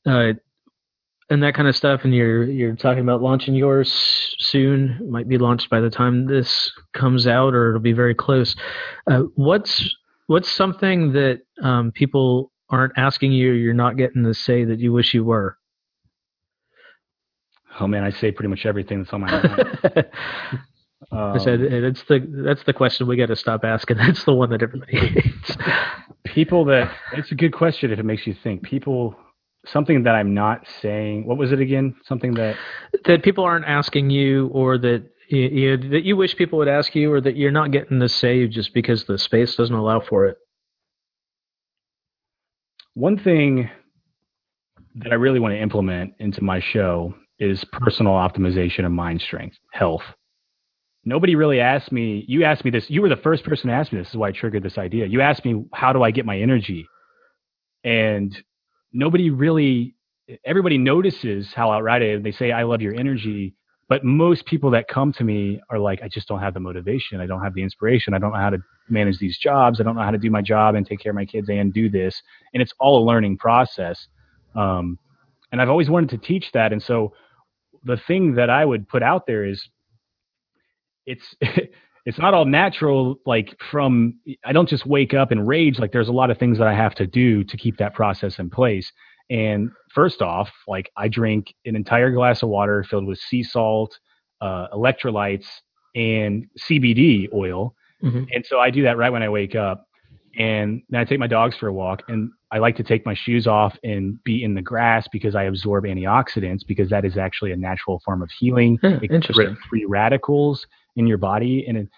uh 0.07 0.33
and 1.29 1.43
that 1.43 1.55
kind 1.55 1.67
of 1.69 1.75
stuff. 1.75 2.03
And 2.05 2.15
you're 2.15 2.45
you're 2.45 2.77
talking 2.77 3.03
about 3.03 3.23
launching 3.23 3.55
yours 3.55 4.37
soon. 4.39 4.99
It 5.01 5.09
might 5.11 5.29
be 5.29 5.39
launched 5.39 5.69
by 5.71 5.81
the 5.81 5.91
time 5.91 6.27
this 6.27 6.71
comes 6.95 7.27
out, 7.27 7.55
or 7.55 7.71
it'll 7.71 7.81
be 7.81 7.93
very 7.93 8.15
close. 8.15 8.55
Uh, 9.11 9.23
what's 9.35 9.95
what's 10.29 10.51
something 10.51 11.13
that 11.13 11.41
um, 11.63 11.93
people 11.93 12.53
aren't 12.71 12.93
asking 12.97 13.33
you, 13.33 13.53
you're 13.53 13.75
not 13.75 13.97
getting 13.97 14.25
to 14.25 14.35
say 14.35 14.65
that 14.65 14.79
you 14.79 14.93
wish 14.93 15.15
you 15.15 15.25
were? 15.25 15.57
oh 17.79 17.87
man, 17.87 18.05
I 18.05 18.11
say 18.11 18.33
pretty 18.33 18.49
much 18.49 18.65
everything 18.67 19.03
that's 19.03 19.13
on 19.13 19.21
my 19.21 19.31
mind. 19.31 20.07
I 21.13 21.39
said 21.39 21.61
Um, 21.61 21.83
that's 21.83 22.03
the 22.05 22.27
that's 22.45 22.65
the 22.65 22.73
question 22.73 23.07
we 23.07 23.17
got 23.17 23.27
to 23.27 23.37
stop 23.37 23.65
asking. 23.65 23.97
That's 23.99 24.25
the 24.25 24.33
one 24.33 24.51
that 24.51 24.63
everybody 24.63 24.97
hates. 24.97 25.57
people 26.25 26.65
that 26.67 26.91
it's 27.13 27.31
a 27.31 27.35
good 27.35 27.53
question 27.53 27.93
if 27.93 27.99
it 27.99 28.05
makes 28.05 28.27
you 28.27 28.35
think 28.43 28.63
people 28.63 29.15
something 29.67 30.05
that 30.05 30.15
i'm 30.15 30.35
not 30.35 30.67
saying 30.83 31.27
what 31.27 31.39
was 31.39 31.53
it 31.53 31.61
again? 31.61 31.95
Something 32.05 32.35
that 32.35 32.57
that 33.05 33.23
people 33.23 33.45
aren't 33.45 33.67
asking 33.67 34.11
you, 34.11 34.49
or 34.49 34.79
that 34.79 35.11
you, 35.29 35.41
you, 35.41 35.77
that 35.91 36.05
you 36.05 36.17
wish 36.17 36.37
people 36.37 36.59
would 36.59 36.69
ask 36.69 36.95
you, 36.95 37.13
or 37.13 37.21
that 37.21 37.37
you're 37.37 37.51
not 37.51 37.73
getting 37.73 38.01
to 38.01 38.09
say 38.09 38.47
just 38.49 38.75
because 38.75 39.05
the 39.05 39.19
space 39.19 39.57
doesn't 39.57 39.75
allow 39.75 40.01
for 40.01 40.27
it. 40.27 40.39
one 42.95 43.19
thing 43.19 43.71
that 44.97 45.13
i 45.13 45.15
really 45.15 45.41
want 45.41 45.53
to 45.53 45.61
implement 45.61 46.15
into 46.19 46.43
my 46.43 46.61
show 46.61 47.15
is 47.39 47.65
personal 47.65 48.15
optimization 48.15 48.87
of 48.87 48.93
mind 48.93 49.21
strength 49.21 49.59
health. 49.73 50.03
Nobody 51.05 51.37
really 51.37 51.61
asked 51.61 51.93
me 51.93 52.25
you 52.27 52.45
asked 52.45 52.65
me 52.65 52.71
this 52.71 52.91
you 52.91 53.03
were 53.03 53.09
the 53.09 53.17
first 53.17 53.45
person 53.45 53.69
to 53.69 53.75
ask 53.75 53.93
me 53.93 53.99
this, 53.99 54.09
this 54.09 54.15
is 54.15 54.19
why 54.19 54.29
i 54.29 54.33
triggered 54.33 54.63
this 54.63 54.79
idea. 54.79 55.07
You 55.07 55.21
asked 55.21 55.45
me 55.45 55.65
how 55.75 55.93
do 55.93 56.03
i 56.03 56.11
get 56.11 56.27
my 56.27 56.39
energy? 56.39 56.87
And 57.85 58.37
nobody 58.93 59.31
really 59.31 59.95
everybody 60.45 60.79
notices 60.79 61.53
how 61.55 61.71
outright 61.71 62.03
I. 62.03 62.17
They 62.19 62.33
say 62.33 62.53
I 62.53 62.65
love 62.65 62.83
your 62.83 62.95
energy, 62.95 63.55
but 63.89 64.05
most 64.05 64.47
people 64.47 64.71
that 64.73 64.89
come 64.89 65.13
to 65.15 65.25
me 65.25 65.61
are 65.71 65.79
like, 65.79 66.03
I 66.03 66.09
just 66.09 66.29
don't 66.29 66.41
have 66.41 66.55
the 66.55 66.61
motivation. 66.61 67.21
I 67.21 67.27
don't 67.27 67.43
have 67.43 67.55
the 67.55 67.63
inspiration. 67.63 68.15
I 68.15 68.19
don't 68.19 68.33
know 68.33 68.39
how 68.39 68.51
to 68.51 68.59
manage 68.89 69.19
these 69.19 69.39
jobs. 69.39 69.81
I 69.81 69.85
don't 69.85 69.95
know 69.95 70.03
how 70.03 70.11
to 70.11 70.19
do 70.19 70.31
my 70.31 70.43
job 70.43 70.75
and 70.75 70.87
take 70.87 71.01
care 71.01 71.11
of 71.11 71.17
my 71.17 71.25
kids 71.25 71.49
and 71.49 71.73
do 71.73 71.89
this. 71.89 72.21
And 72.53 72.63
it's 72.63 72.73
all 72.81 73.03
a 73.03 73.05
learning 73.07 73.39
process. 73.39 74.09
Um, 74.55 74.99
and 75.53 75.63
I've 75.63 75.69
always 75.69 75.89
wanted 75.89 76.11
to 76.11 76.19
teach 76.19 76.51
that. 76.53 76.73
And 76.73 76.83
so 76.83 77.13
the 77.85 77.97
thing 77.97 78.35
that 78.35 78.51
I 78.51 78.65
would 78.65 78.89
put 78.89 79.03
out 79.03 79.27
there 79.27 79.45
is 79.45 79.69
it's 81.07 81.37
it's 82.07 82.19
not 82.19 82.33
all 82.35 82.45
natural 82.47 83.17
like 83.27 83.55
from 83.71 84.15
i 84.45 84.53
don't 84.53 84.69
just 84.69 84.87
wake 84.87 85.13
up 85.13 85.31
and 85.33 85.47
rage 85.47 85.79
like 85.79 85.93
there's 85.93 86.09
a 86.09 86.13
lot 86.13 86.31
of 86.31 86.39
things 86.39 86.57
that 86.59 86.67
i 86.67 86.73
have 86.75 86.95
to 86.95 87.07
do 87.07 87.45
to 87.45 87.57
keep 87.57 87.77
that 87.79 87.93
process 87.95 88.39
in 88.39 88.49
place. 88.49 88.91
And 89.29 89.71
first 89.93 90.23
off 90.23 90.51
like 90.69 90.91
i 90.97 91.09
drink 91.09 91.53
an 91.65 91.75
entire 91.77 92.11
glass 92.13 92.43
of 92.43 92.49
water 92.49 92.85
filled 92.89 93.07
with 93.07 93.19
sea 93.19 93.43
salt 93.43 93.99
uh, 94.41 94.69
electrolytes 94.73 95.47
and 95.95 96.47
cbd 96.59 97.29
oil. 97.35 97.75
Mhm. 98.03 98.27
and 98.35 98.45
so 98.47 98.61
i 98.61 98.71
do 98.71 98.83
that 98.83 98.97
right 98.97 99.11
when 99.11 99.23
i 99.23 99.29
wake 99.29 99.55
up. 99.55 99.87
And 100.39 100.83
then 100.91 101.01
i 101.01 101.05
take 101.05 101.19
my 101.19 101.27
dogs 101.27 101.57
for 101.57 101.67
a 101.69 101.73
walk 101.73 102.03
and 102.09 102.31
i 102.53 102.59
like 102.59 102.77
to 102.77 102.83
take 102.85 103.05
my 103.07 103.15
shoes 103.15 103.47
off 103.47 103.77
and 103.83 104.23
be 104.23 104.45
in 104.45 104.55
the 104.55 104.63
grass 104.63 105.09
because 105.11 105.35
i 105.35 105.45
absorb 105.45 105.85
antioxidants 105.85 106.61
because 106.67 106.89
that 106.91 107.05
is 107.05 107.17
actually 107.17 107.53
a 107.53 107.57
natural 107.57 108.01
form 108.05 108.23
of 108.23 108.31
healing. 108.39 108.79
Yeah, 108.83 108.99
it 109.03 109.09
gets 109.11 109.11
rid 109.13 109.13
of 109.13 109.53
interesting. 109.53 109.57
free 109.69 109.85
radicals 109.87 110.67
in 110.97 111.07
your 111.07 111.19
body. 111.19 111.65
And 111.69 111.77
it, 111.79 111.89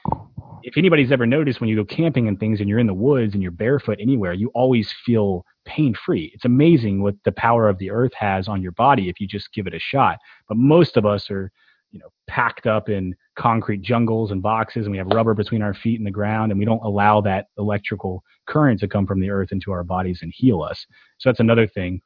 if 0.62 0.76
anybody's 0.76 1.12
ever 1.12 1.26
noticed 1.26 1.61
when 1.61 1.68
you 1.68 1.76
go 1.76 1.84
camping 1.84 2.28
and 2.28 2.38
things 2.38 2.61
and 2.61 2.68
you're 2.68 2.78
in 2.78 2.86
the 2.86 2.94
woods 2.94 3.34
and 3.34 3.42
you're 3.42 3.53
barefoot 3.53 3.99
anywhere, 4.01 4.32
you 4.32 4.51
always 4.55 4.92
feel 5.05 5.44
pain 5.64 5.94
free. 5.94 6.30
It's 6.34 6.44
amazing 6.44 7.03
what 7.03 7.14
the 7.24 7.32
power 7.32 7.68
of 7.68 7.78
the 7.78 7.90
earth 7.90 8.12
has 8.14 8.49
on 8.49 8.62
your 8.62 8.72
body 8.72 9.09
if 9.09 9.20
you 9.20 9.26
just 9.26 9.53
give 9.53 9.66
it 9.66 9.74
a 9.74 9.78
shot. 9.78 10.18
But 10.49 10.59
most 10.59 10.96
of 10.96 11.07
us 11.07 11.30
are, 11.30 11.51
you 11.90 11.99
know, 11.99 12.09
packed 12.26 12.66
up 12.66 12.88
in 12.88 13.14
concrete 13.36 13.80
jungles 13.80 14.30
and 14.30 14.42
boxes 14.42 14.84
and 14.84 14.92
we 14.92 14.99
have 14.99 15.07
rubber 15.09 15.34
between 15.34 15.62
our 15.62 15.74
feet 15.74 15.99
and 15.99 16.07
the 16.07 16.11
ground 16.11 16.53
and 16.53 16.59
we 16.59 16.64
don't 16.64 16.84
allow 16.84 17.20
that 17.22 17.46
electrical 17.57 18.22
current 18.46 18.80
to 18.80 18.88
come 18.88 19.07
from 19.07 19.20
the 19.20 19.30
earth 19.30 19.53
into 19.53 19.72
our 19.72 19.84
bodies 19.84 20.20
and 20.22 20.32
heal 20.34 20.62
us. 20.62 20.86
So 21.18 21.28
that's 21.28 21.40
another 21.40 21.66
thing. 21.66 22.03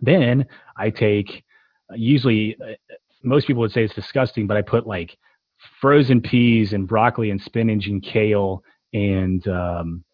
Then 0.00 0.46
I 0.76 0.90
take 0.90 1.44
usually 1.94 2.56
uh, 2.62 2.74
most 3.22 3.46
people 3.46 3.60
would 3.60 3.72
say 3.72 3.84
it's 3.84 3.94
disgusting, 3.94 4.46
but 4.46 4.56
I 4.56 4.62
put 4.62 4.86
like 4.86 5.16
frozen 5.80 6.20
peas 6.20 6.72
and 6.72 6.86
broccoli 6.86 7.30
and 7.30 7.40
spinach 7.40 7.86
and 7.86 8.02
kale 8.02 8.62
and 8.92 9.46
um, 9.48 10.04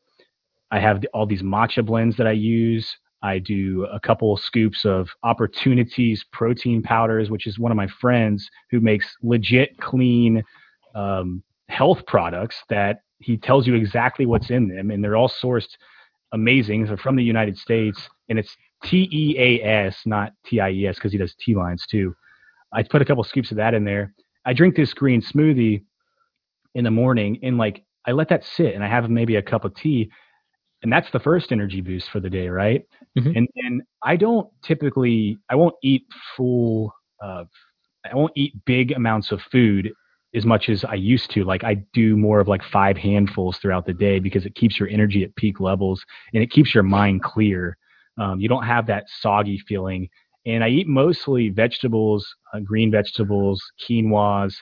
I 0.71 0.81
have 0.81 1.03
all 1.15 1.27
these 1.27 1.43
matcha 1.43 1.85
blends 1.85 2.17
that 2.17 2.27
I 2.27 2.33
use. 2.33 2.97
I 3.23 3.39
do 3.39 3.87
a 3.91 3.99
couple 3.99 4.37
scoops 4.37 4.85
of 4.85 5.09
opportunities 5.23 6.25
protein 6.33 6.83
powders, 6.83 7.31
which 7.31 7.47
is 7.47 7.59
one 7.59 7.73
of 7.73 7.77
my 7.77 7.89
friends 8.01 8.49
who 8.71 8.81
makes 8.81 9.17
legit 9.23 9.77
clean 9.79 10.43
um, 10.95 11.43
health 11.69 12.07
products 12.07 12.63
that 12.69 13.01
he 13.19 13.37
tells 13.37 13.67
you 13.67 13.75
exactly 13.75 14.27
what's 14.27 14.51
in 14.51 14.69
them, 14.69 14.91
and 14.91 15.03
they're 15.03 15.17
all 15.17 15.29
sourced 15.29 15.77
amazing. 16.33 16.87
They're 16.87 16.97
from 16.97 17.17
the 17.17 17.25
United 17.25 17.59
States, 17.59 18.09
and 18.29 18.39
it's 18.39 18.57
T 18.85 19.09
E 19.11 19.37
A 19.39 19.65
S, 19.65 20.03
not 20.07 20.33
T 20.47 20.61
I 20.61 20.71
E 20.71 20.87
S, 20.87 20.97
because 20.97 21.11
he 21.11 21.19
does 21.19 21.35
T 21.41 21.57
lines 21.57 21.85
too. 21.91 22.15
I 22.73 22.85
put 22.85 23.03
a 23.03 23.05
couple 23.05 23.25
scoops 23.25 23.51
of 23.51 23.57
that 23.57 23.75
in 23.75 23.85
there. 23.85 24.15
I 24.49 24.55
drink 24.55 24.77
this 24.77 24.95
green 24.95 25.21
smoothie 25.23 25.85
in 26.75 26.85
the 26.85 26.91
morning, 26.91 27.39
and 27.43 27.59
like 27.59 27.85
I 28.07 28.13
let 28.13 28.29
that 28.31 28.45
sit, 28.45 28.75
and 28.75 28.85
I 28.85 28.89
have 28.89 29.11
maybe 29.11 29.37
a 29.37 29.43
cup 29.43 29.65
of 29.65 29.75
tea, 29.75 30.11
and 30.83 30.93
that's 30.93 31.11
the 31.11 31.21
first 31.21 31.53
energy 31.53 31.81
boost 31.81 32.11
for 32.11 32.21
the 32.21 32.31
day, 32.31 32.49
right? 32.49 32.83
Mhm. 33.19 33.37
And 33.37 33.49
and 33.57 33.83
I 34.03 34.17
don't 34.17 34.49
typically, 34.63 35.39
I 35.51 35.57
won't 35.57 35.75
eat 35.83 36.05
full, 36.37 36.93
uh, 37.23 37.45
I 38.11 38.15
won't 38.17 38.33
eat 38.37 38.55
big 38.65 38.93
amounts 38.93 39.33
of 39.33 39.43
food 39.43 39.93
as 40.35 40.47
much 40.47 40.69
as 40.69 40.85
I 40.85 40.95
used 40.95 41.31
to. 41.33 41.45
Like 41.45 41.65
I 41.65 41.75
do 41.95 42.17
more 42.17 42.41
of 42.41 42.49
like 42.49 42.63
five 42.65 42.97
handfuls 42.97 43.59
throughout 43.59 43.87
the 43.87 43.95
day 43.95 44.19
because 44.21 44.47
it 44.47 44.55
keeps 44.55 44.79
your 44.81 44.89
energy 44.89 45.25
at 45.25 45.35
peak 45.37 45.61
levels 45.61 46.05
and 46.35 46.43
it 46.43 46.51
keeps 46.51 46.75
your 46.75 46.85
mind 46.85 47.23
clear. 47.23 47.77
Um, 48.19 48.41
you 48.41 48.49
don't 48.49 48.65
have 48.65 48.87
that 48.89 49.05
soggy 49.09 49.59
feeling. 49.69 50.09
And 50.49 50.65
I 50.65 50.69
eat 50.69 50.89
mostly 50.89 51.51
vegetables, 51.51 52.27
uh, 52.55 52.61
green 52.61 52.91
vegetables, 52.91 53.63
quinoas, 53.87 54.55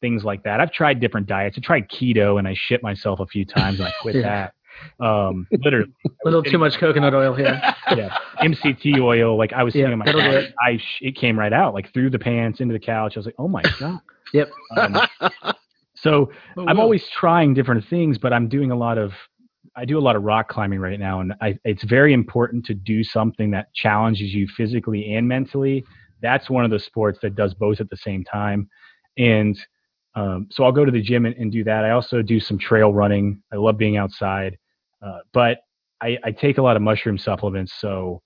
things 0.00 0.24
like 0.24 0.42
that. 0.42 0.60
I've 0.60 0.72
tried 0.72 0.98
different 1.00 1.28
diets. 1.28 1.56
I 1.56 1.60
tried 1.64 1.88
keto 1.88 2.38
and 2.38 2.48
I 2.48 2.54
shit 2.56 2.82
myself 2.82 3.20
a 3.20 3.26
few 3.26 3.44
times 3.44 3.78
and 3.78 3.88
I 3.88 3.92
quit 4.02 4.16
Yeah. 4.22 4.48
that. 4.98 5.04
Um, 5.04 5.46
literally, 5.62 5.92
A 6.04 6.10
little 6.24 6.42
too 6.42 6.58
much 6.58 6.78
coconut 6.78 7.14
oil 7.14 7.34
here. 7.34 7.60
yeah, 7.96 8.08
MCT 8.42 9.00
oil. 9.00 9.38
Like 9.38 9.52
I 9.52 9.62
was 9.62 9.74
Yeah, 9.74 9.82
sitting 9.82 9.92
on 9.92 9.98
my 10.00 10.06
couch, 10.06 10.44
it. 10.44 10.54
I 10.60 10.76
sh- 10.76 10.98
it 11.02 11.16
came 11.16 11.38
right 11.38 11.52
out 11.52 11.72
like 11.74 11.92
through 11.92 12.10
the 12.10 12.18
pants 12.18 12.58
into 12.60 12.72
the 12.72 12.80
couch. 12.80 13.12
I 13.16 13.20
was 13.20 13.26
like, 13.26 13.36
oh 13.38 13.46
my 13.48 13.62
god. 13.78 14.00
Yep. 14.32 14.50
Um, 14.76 15.00
so 15.94 16.30
Oh, 16.56 16.66
I'm 16.66 16.76
wow. 16.76 16.82
always 16.84 17.04
trying 17.08 17.54
different 17.54 17.84
things, 17.88 18.18
but 18.18 18.32
I'm 18.32 18.48
doing 18.48 18.70
a 18.72 18.76
lot 18.76 18.98
of 18.98 19.12
I 19.78 19.84
do 19.84 19.96
a 19.96 20.00
lot 20.00 20.16
of 20.16 20.24
rock 20.24 20.48
climbing 20.48 20.80
right 20.80 20.98
now, 20.98 21.20
and 21.20 21.34
I, 21.40 21.58
it's 21.64 21.84
very 21.84 22.12
important 22.12 22.66
to 22.66 22.74
do 22.74 23.04
something 23.04 23.50
that 23.52 23.72
challenges 23.74 24.34
you 24.34 24.48
physically 24.48 25.14
and 25.14 25.26
mentally. 25.26 25.84
That's 26.20 26.50
one 26.50 26.64
of 26.64 26.70
the 26.70 26.80
sports 26.80 27.20
that 27.22 27.36
does 27.36 27.54
both 27.54 27.80
at 27.80 27.88
the 27.88 27.96
same 27.96 28.24
time, 28.24 28.68
and 29.16 29.56
Um, 30.14 30.48
so 30.50 30.64
I'll 30.64 30.72
go 30.72 30.84
to 30.84 30.90
the 30.90 31.02
gym 31.02 31.26
and, 31.26 31.36
and, 31.36 31.52
do 31.52 31.62
that. 31.64 31.84
I 31.84 31.90
also 31.90 32.22
do 32.22 32.40
some 32.40 32.58
trail 32.58 32.92
running. 32.92 33.40
I 33.52 33.56
love 33.56 33.76
being 33.78 33.96
outside, 33.96 34.58
uh, 35.00 35.20
but 35.32 35.58
I, 36.00 36.18
I, 36.24 36.32
take 36.32 36.58
a 36.58 36.62
lot 36.62 36.74
of 36.74 36.82
mushroom 36.82 37.18
supplements. 37.18 37.72
So 37.80 38.20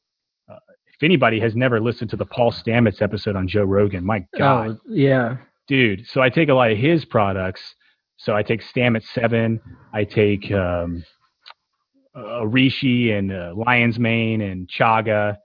uh, 0.51 0.57
if 0.87 1.03
anybody 1.03 1.39
has 1.41 1.55
never 1.55 1.81
listened 1.81 2.09
to 2.11 2.17
the 2.17 2.25
Paul 2.25 2.51
Stamets 2.51 3.03
episode 3.03 3.37
on 3.37 3.47
Joe 3.47 3.65
Rogan, 3.65 4.07
my 4.07 4.25
God, 4.39 4.71
oh, 4.71 4.79
yeah, 4.89 5.37
dude. 5.69 6.07
So 6.07 6.23
I 6.23 6.31
take 6.31 6.49
a 6.49 6.55
lot 6.55 6.71
of 6.71 6.79
his 6.79 7.05
products. 7.05 7.75
So 8.17 8.35
I 8.35 8.43
take 8.43 8.63
Stamets 8.63 9.09
Seven. 9.13 9.61
I 9.93 10.05
take 10.05 10.51
um, 10.53 11.05
Reishi 12.21 13.17
and 13.17 13.33
uh, 13.33 13.55
Lion's 13.57 13.99
Mane 13.99 14.41
and 14.41 14.69
Chaga, 14.69 15.37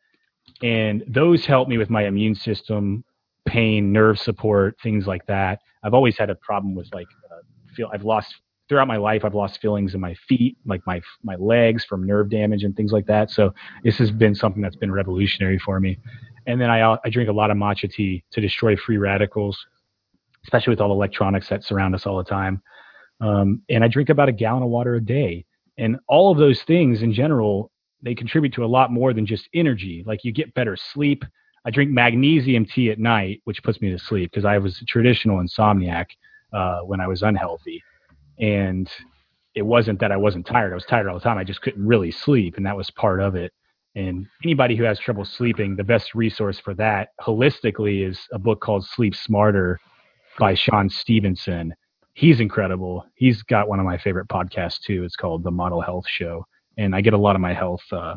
and 0.61 1.03
those 1.07 1.45
help 1.45 1.67
me 1.67 1.77
with 1.77 1.89
my 1.89 2.05
immune 2.05 2.35
system, 2.35 3.03
pain, 3.45 3.91
nerve 3.91 4.19
support, 4.19 4.77
things 4.81 5.07
like 5.07 5.25
that. 5.27 5.59
I've 5.83 5.93
always 5.93 6.17
had 6.17 6.29
a 6.29 6.35
problem 6.35 6.75
with 6.75 6.87
like 6.93 7.07
uh, 7.31 7.41
feel 7.75 7.89
I've 7.93 8.03
lost 8.03 8.35
throughout 8.67 8.87
my 8.87 8.97
life 8.97 9.23
I've 9.23 9.35
lost 9.35 9.61
feelings 9.61 9.93
in 9.93 10.01
my 10.01 10.15
feet, 10.27 10.57
like 10.65 10.85
my 10.85 11.01
my 11.23 11.35
legs 11.35 11.85
from 11.85 12.05
nerve 12.05 12.29
damage 12.29 12.63
and 12.63 12.75
things 12.75 12.91
like 12.91 13.05
that. 13.07 13.29
So 13.29 13.53
this 13.83 13.97
has 13.97 14.11
been 14.11 14.35
something 14.35 14.61
that's 14.61 14.75
been 14.75 14.91
revolutionary 14.91 15.59
for 15.59 15.79
me. 15.79 15.97
And 16.45 16.59
then 16.59 16.69
I 16.69 16.97
I 17.03 17.09
drink 17.09 17.29
a 17.29 17.33
lot 17.33 17.51
of 17.51 17.57
matcha 17.57 17.91
tea 17.91 18.23
to 18.31 18.41
destroy 18.41 18.75
free 18.75 18.97
radicals, 18.97 19.57
especially 20.43 20.71
with 20.71 20.81
all 20.81 20.89
the 20.89 20.95
electronics 20.95 21.49
that 21.49 21.63
surround 21.63 21.95
us 21.95 22.05
all 22.05 22.17
the 22.17 22.23
time. 22.23 22.61
Um, 23.19 23.61
and 23.69 23.83
I 23.83 23.87
drink 23.87 24.09
about 24.09 24.29
a 24.29 24.33
gallon 24.33 24.63
of 24.63 24.69
water 24.69 24.95
a 24.95 25.01
day. 25.01 25.45
And 25.77 25.97
all 26.07 26.31
of 26.31 26.37
those 26.37 26.61
things 26.63 27.01
in 27.01 27.13
general, 27.13 27.71
they 28.01 28.15
contribute 28.15 28.53
to 28.53 28.65
a 28.65 28.67
lot 28.67 28.91
more 28.91 29.13
than 29.13 29.25
just 29.25 29.49
energy. 29.53 30.03
Like 30.05 30.23
you 30.23 30.31
get 30.31 30.53
better 30.53 30.75
sleep, 30.75 31.23
I 31.65 31.69
drink 31.69 31.91
magnesium 31.91 32.65
tea 32.65 32.91
at 32.91 32.99
night, 32.99 33.41
which 33.43 33.61
puts 33.61 33.81
me 33.81 33.91
to 33.91 33.99
sleep 33.99 34.31
because 34.31 34.45
I 34.45 34.57
was 34.57 34.79
a 34.81 34.85
traditional 34.85 35.39
insomniac 35.39 36.05
uh, 36.53 36.79
when 36.79 37.01
I 37.01 37.07
was 37.07 37.23
unhealthy, 37.23 37.83
and 38.39 38.89
it 39.53 39.63
wasn't 39.63 39.99
that 39.99 40.11
I 40.11 40.17
wasn't 40.17 40.45
tired. 40.45 40.71
I 40.71 40.75
was 40.75 40.85
tired 40.85 41.07
all 41.07 41.15
the 41.15 41.23
time. 41.23 41.37
I 41.37 41.43
just 41.43 41.61
couldn't 41.61 41.85
really 41.85 42.11
sleep, 42.11 42.55
and 42.55 42.65
that 42.65 42.77
was 42.77 42.89
part 42.91 43.19
of 43.19 43.35
it. 43.35 43.51
And 43.95 44.27
anybody 44.43 44.75
who 44.75 44.83
has 44.83 44.99
trouble 44.99 45.25
sleeping, 45.25 45.75
the 45.75 45.83
best 45.83 46.15
resource 46.15 46.59
for 46.59 46.73
that 46.75 47.09
holistically 47.19 48.07
is 48.07 48.19
a 48.31 48.39
book 48.39 48.61
called 48.61 48.85
Sleep 48.85 49.15
Smarter 49.15 49.79
by 50.39 50.53
Shawn 50.53 50.89
Stevenson. 50.89 51.73
He's 52.17 52.39
incredible. 52.39 53.05
He's 53.13 53.43
got 53.43 53.69
one 53.69 53.79
of 53.79 53.85
my 53.85 53.99
favorite 53.99 54.27
podcasts 54.27 54.79
too. 54.79 55.03
It's 55.03 55.15
called 55.15 55.43
The 55.43 55.51
Model 55.51 55.81
Health 55.81 56.05
Show, 56.07 56.47
and 56.75 56.95
I 56.95 57.01
get 57.01 57.13
a 57.13 57.17
lot 57.17 57.35
of 57.35 57.43
my 57.43 57.53
health 57.53 57.83
uh, 57.91 58.15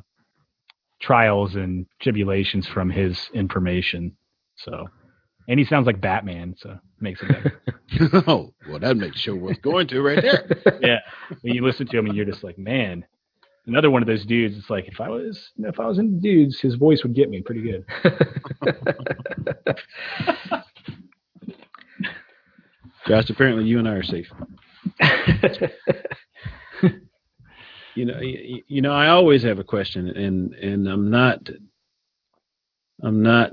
trials 1.03 1.55
and 1.55 1.85
tribulations 2.01 2.67
from 2.67 2.89
his 2.89 3.29
information. 3.35 4.17
So, 4.57 4.89
and 5.51 5.61
he 5.61 5.67
sounds 5.67 5.85
like 5.85 6.01
Batman, 6.01 6.55
so 6.59 6.79
makes 6.99 7.21
it 7.21 7.29
better. 7.29 7.61
oh, 8.27 8.55
well, 8.71 8.79
that 8.79 8.97
makes 8.97 9.21
sure 9.21 9.37
worth 9.37 9.61
going 9.61 9.87
to 9.89 10.01
right 10.01 10.23
there. 10.23 10.49
yeah, 10.81 11.01
when 11.43 11.55
you 11.55 11.63
listen 11.63 11.87
to 11.89 11.99
him, 11.99 12.07
and 12.07 12.17
you're 12.17 12.25
just 12.25 12.43
like, 12.43 12.57
man, 12.57 13.05
another 13.67 13.91
one 13.91 14.01
of 14.01 14.09
those 14.09 14.25
dudes. 14.25 14.57
It's 14.57 14.71
like 14.71 14.89
if 14.89 14.99
I 14.99 15.11
was 15.11 15.51
if 15.59 15.79
I 15.79 15.87
was 15.87 15.99
in 15.99 16.21
dudes, 16.21 16.59
his 16.59 16.77
voice 16.77 17.03
would 17.03 17.15
get 17.15 17.29
me 17.29 17.43
pretty 17.43 17.61
good. 17.61 17.85
Josh, 23.07 23.31
apparently 23.31 23.65
you 23.65 23.79
and 23.79 23.89
I 23.89 23.93
are 23.93 24.03
safe 24.03 24.31
you 27.95 28.05
know, 28.05 28.21
you, 28.21 28.63
you 28.67 28.83
know, 28.83 28.93
I 28.93 29.09
always 29.09 29.43
have 29.43 29.59
a 29.59 29.65
question, 29.65 30.09
and 30.09 30.55
and 30.55 30.89
I'm 30.89 31.11
not, 31.11 31.51
I'm 33.03 33.23
not 33.23 33.53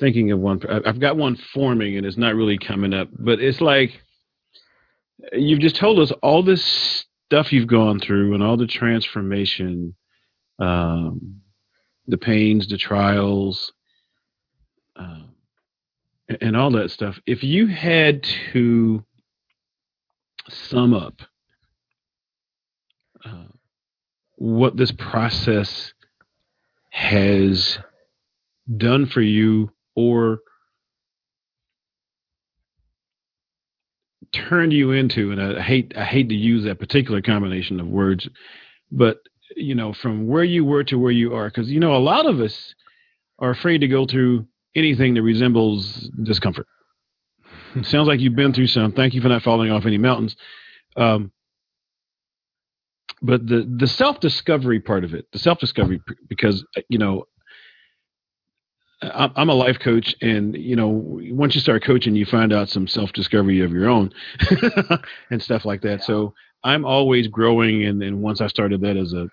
thinking 0.00 0.32
of 0.32 0.40
one. 0.40 0.60
I've 0.68 1.00
got 1.00 1.16
one 1.16 1.36
forming, 1.36 1.96
and 1.96 2.06
it's 2.06 2.16
not 2.16 2.34
really 2.34 2.58
coming 2.58 2.94
up. 2.94 3.08
But 3.12 3.40
it's 3.40 3.60
like 3.60 4.00
you've 5.32 5.60
just 5.60 5.76
told 5.76 6.00
us 6.00 6.12
all 6.22 6.42
this 6.42 6.64
stuff 7.26 7.52
you've 7.52 7.68
gone 7.68 8.00
through, 8.00 8.34
and 8.34 8.42
all 8.42 8.56
the 8.56 8.66
transformation, 8.66 9.94
um, 10.58 11.40
the 12.06 12.18
pains, 12.18 12.68
the 12.68 12.78
trials, 12.78 13.72
uh, 14.96 15.22
and 16.40 16.56
all 16.56 16.70
that 16.72 16.90
stuff. 16.90 17.18
If 17.26 17.42
you 17.42 17.66
had 17.66 18.22
to 18.52 19.04
sum 20.48 20.94
up. 20.94 21.20
Uh, 23.24 23.44
what 24.36 24.76
this 24.76 24.92
process 24.92 25.92
has 26.90 27.78
done 28.76 29.06
for 29.06 29.20
you 29.20 29.70
or 29.96 30.40
turned 34.32 34.72
you 34.72 34.90
into 34.90 35.30
and 35.30 35.40
I 35.40 35.60
hate 35.60 35.94
I 35.96 36.04
hate 36.04 36.28
to 36.28 36.34
use 36.34 36.64
that 36.64 36.80
particular 36.80 37.22
combination 37.22 37.78
of 37.78 37.86
words 37.86 38.28
but 38.90 39.18
you 39.56 39.76
know 39.76 39.92
from 39.92 40.26
where 40.26 40.42
you 40.42 40.64
were 40.64 40.82
to 40.84 40.98
where 40.98 41.12
you 41.12 41.34
are 41.34 41.50
cuz 41.50 41.70
you 41.70 41.78
know 41.78 41.96
a 41.96 41.98
lot 41.98 42.26
of 42.26 42.40
us 42.40 42.74
are 43.38 43.50
afraid 43.50 43.78
to 43.78 43.88
go 43.88 44.06
through 44.06 44.46
anything 44.74 45.14
that 45.14 45.22
resembles 45.22 46.10
discomfort. 46.22 46.66
sounds 47.82 48.08
like 48.08 48.20
you've 48.20 48.36
been 48.36 48.52
through 48.52 48.68
some. 48.68 48.92
Thank 48.92 49.14
you 49.14 49.20
for 49.20 49.28
not 49.28 49.42
falling 49.42 49.70
off 49.70 49.86
any 49.86 49.98
mountains. 49.98 50.36
Um, 50.96 51.32
but 53.22 53.46
the 53.46 53.70
the 53.78 53.86
self 53.86 54.20
discovery 54.20 54.80
part 54.80 55.04
of 55.04 55.14
it, 55.14 55.26
the 55.32 55.38
self 55.38 55.58
discovery, 55.58 56.00
because 56.28 56.64
you 56.88 56.98
know, 56.98 57.24
I'm 59.02 59.48
a 59.48 59.54
life 59.54 59.78
coach, 59.78 60.14
and 60.20 60.54
you 60.54 60.76
know, 60.76 60.88
once 60.88 61.54
you 61.54 61.60
start 61.60 61.84
coaching, 61.84 62.14
you 62.14 62.26
find 62.26 62.52
out 62.52 62.68
some 62.68 62.86
self 62.86 63.12
discovery 63.12 63.60
of 63.60 63.72
your 63.72 63.88
own 63.88 64.12
and 65.30 65.42
stuff 65.42 65.64
like 65.64 65.82
that. 65.82 66.02
So 66.02 66.34
I'm 66.62 66.84
always 66.84 67.28
growing, 67.28 67.84
and, 67.84 68.02
and 68.02 68.22
once 68.22 68.40
I 68.40 68.46
started 68.46 68.80
that 68.82 68.96
as 68.96 69.12
a 69.12 69.28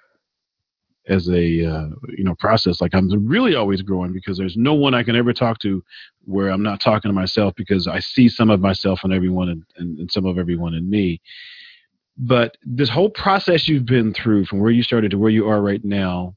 as 1.08 1.28
a 1.30 1.66
uh, 1.66 1.90
you 2.10 2.24
know 2.24 2.36
process 2.36 2.80
like 2.80 2.94
i'm 2.94 3.10
really 3.28 3.56
always 3.56 3.82
growing 3.82 4.14
because 4.14 4.38
there's 4.38 4.56
no 4.56 4.74
one 4.74 4.94
i 4.94 5.04
can 5.04 5.16
ever 5.16 5.34
talk 5.34 5.60
to 5.60 5.84
where 6.26 6.50
i'm 6.50 6.64
not 6.64 6.80
talking 6.80 7.10
to 7.10 7.14
myself 7.14 7.54
because 7.56 7.88
i 7.88 8.00
see 8.00 8.30
some 8.30 8.50
of 8.50 8.60
myself 8.60 9.04
in 9.04 9.12
everyone 9.12 9.50
and, 9.50 9.64
and, 9.78 10.00
and 10.00 10.12
some 10.12 10.26
of 10.26 10.38
everyone 10.38 10.74
in 10.74 10.90
me 10.90 11.20
but 12.18 12.58
this 12.64 12.90
whole 12.90 13.10
process 13.10 13.68
you've 13.68 13.86
been 13.86 14.14
through 14.14 14.46
from 14.46 14.60
where 14.60 14.72
you 14.72 14.84
started 14.84 15.12
to 15.12 15.18
where 15.18 15.32
you 15.32 15.48
are 15.48 15.60
right 15.60 15.84
now, 15.84 16.36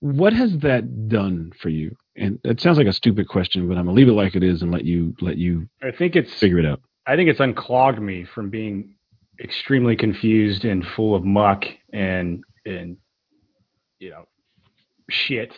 what 0.00 0.34
has 0.34 0.58
that 0.58 1.08
done 1.08 1.52
for 1.58 1.70
you? 1.70 1.96
And 2.16 2.38
it 2.44 2.60
sounds 2.60 2.76
like 2.76 2.86
a 2.86 2.92
stupid 2.92 3.26
question, 3.26 3.66
but 3.66 3.78
I'm 3.78 3.86
gonna 3.86 3.96
leave 3.96 4.08
it 4.08 4.12
like 4.12 4.34
it 4.34 4.42
is 4.42 4.60
and 4.60 4.70
let 4.70 4.84
you 4.84 5.14
let 5.22 5.38
you. 5.38 5.66
I 5.82 5.92
think 5.92 6.14
it's 6.14 6.32
figure 6.34 6.58
it 6.58 6.66
out. 6.66 6.82
I 7.06 7.16
think 7.16 7.30
it's 7.30 7.40
unclogged 7.40 8.00
me 8.00 8.24
from 8.24 8.50
being 8.50 8.94
extremely 9.40 9.96
confused 9.96 10.64
and 10.64 10.84
full 10.84 11.14
of 11.14 11.24
muck 11.24 11.64
and 11.92 12.44
and 12.64 12.96
you 13.98 14.10
know 14.10 14.26
shit. 15.10 15.52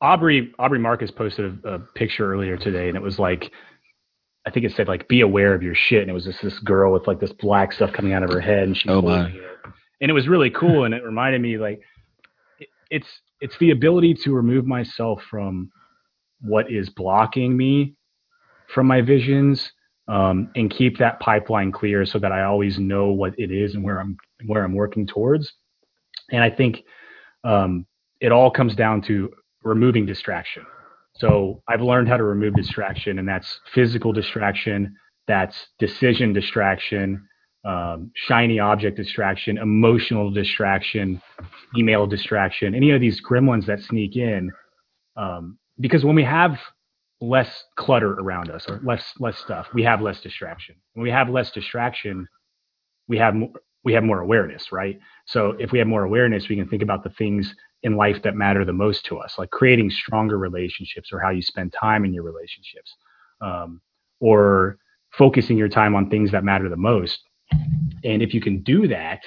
Aubrey 0.00 0.52
Aubrey 0.58 0.78
Marcus 0.78 1.10
posted 1.10 1.64
a, 1.64 1.74
a 1.74 1.78
picture 1.78 2.32
earlier 2.32 2.56
today, 2.56 2.88
and 2.88 2.96
it 2.96 3.02
was 3.02 3.18
like 3.18 3.52
I 4.46 4.50
think 4.50 4.66
it 4.66 4.72
said 4.72 4.88
like 4.88 5.08
be 5.08 5.20
aware 5.20 5.54
of 5.54 5.62
your 5.62 5.74
shit, 5.74 6.02
and 6.02 6.10
it 6.10 6.14
was 6.14 6.24
just 6.24 6.42
this 6.42 6.58
girl 6.58 6.92
with 6.92 7.06
like 7.06 7.20
this 7.20 7.32
black 7.32 7.72
stuff 7.72 7.92
coming 7.92 8.12
out 8.12 8.22
of 8.22 8.30
her 8.30 8.40
head, 8.40 8.64
and 8.64 8.76
she 8.76 8.88
oh 8.88 9.02
my. 9.02 9.26
It. 9.26 9.34
and 10.00 10.10
it 10.10 10.14
was 10.14 10.28
really 10.28 10.50
cool, 10.50 10.84
and 10.84 10.94
it 10.94 11.04
reminded 11.04 11.40
me 11.40 11.58
like 11.58 11.80
it, 12.58 12.68
it's 12.90 13.08
it's 13.40 13.56
the 13.58 13.70
ability 13.70 14.14
to 14.14 14.34
remove 14.34 14.66
myself 14.66 15.22
from 15.30 15.70
what 16.40 16.70
is 16.70 16.90
blocking 16.90 17.56
me 17.56 17.94
from 18.66 18.86
my 18.86 19.00
visions 19.00 19.72
um, 20.08 20.50
and 20.56 20.70
keep 20.70 20.98
that 20.98 21.20
pipeline 21.20 21.72
clear 21.72 22.04
so 22.04 22.18
that 22.18 22.32
I 22.32 22.44
always 22.44 22.78
know 22.78 23.08
what 23.08 23.38
it 23.38 23.50
is 23.50 23.74
and 23.74 23.84
where 23.84 24.00
I'm 24.00 24.16
where 24.46 24.64
I'm 24.64 24.74
working 24.74 25.06
towards. 25.06 25.52
And 26.30 26.42
I 26.42 26.50
think 26.50 26.82
um, 27.44 27.86
it 28.20 28.32
all 28.32 28.50
comes 28.50 28.74
down 28.74 29.02
to 29.02 29.30
removing 29.62 30.06
distraction. 30.06 30.64
So 31.14 31.62
I've 31.68 31.82
learned 31.82 32.08
how 32.08 32.16
to 32.16 32.24
remove 32.24 32.54
distraction, 32.54 33.18
and 33.18 33.28
that's 33.28 33.60
physical 33.72 34.12
distraction, 34.12 34.96
that's 35.26 35.68
decision 35.78 36.32
distraction, 36.32 37.28
um, 37.64 38.10
shiny 38.14 38.58
object 38.58 38.96
distraction, 38.96 39.58
emotional 39.58 40.30
distraction, 40.30 41.20
email 41.76 42.06
distraction, 42.06 42.74
any 42.74 42.90
of 42.90 43.00
these 43.00 43.22
gremlins 43.22 43.66
that 43.66 43.80
sneak 43.80 44.16
in. 44.16 44.50
Um, 45.16 45.58
because 45.78 46.04
when 46.04 46.16
we 46.16 46.24
have 46.24 46.58
less 47.22 47.64
clutter 47.76 48.14
around 48.14 48.50
us 48.50 48.68
or 48.68 48.80
less 48.82 49.14
less 49.20 49.38
stuff, 49.38 49.68
we 49.72 49.82
have 49.84 50.02
less 50.02 50.20
distraction. 50.20 50.74
When 50.94 51.04
we 51.04 51.10
have 51.10 51.30
less 51.30 51.52
distraction, 51.52 52.28
we 53.06 53.16
have 53.18 53.34
more, 53.34 53.50
we 53.84 53.92
have 53.92 54.02
more 54.02 54.20
awareness, 54.20 54.72
right? 54.72 54.98
So 55.26 55.50
if 55.58 55.70
we 55.70 55.78
have 55.78 55.86
more 55.86 56.02
awareness, 56.02 56.48
we 56.48 56.56
can 56.56 56.68
think 56.68 56.82
about 56.82 57.04
the 57.04 57.10
things 57.10 57.54
in 57.84 57.96
life 57.96 58.22
that 58.22 58.34
matter 58.34 58.64
the 58.64 58.72
most 58.72 59.04
to 59.06 59.18
us, 59.18 59.36
like 59.38 59.50
creating 59.50 59.90
stronger 59.90 60.36
relationships 60.36 61.10
or 61.12 61.20
how 61.20 61.30
you 61.30 61.42
spend 61.42 61.72
time 61.72 62.04
in 62.04 62.12
your 62.12 62.24
relationships, 62.24 62.96
um, 63.40 63.80
or 64.20 64.78
focusing 65.10 65.56
your 65.56 65.68
time 65.68 65.94
on 65.94 66.10
things 66.10 66.30
that 66.32 66.44
matter 66.44 66.68
the 66.68 66.76
most. 66.76 67.20
And 68.04 68.22
if 68.22 68.34
you 68.34 68.40
can 68.40 68.62
do 68.62 68.88
that, 68.88 69.20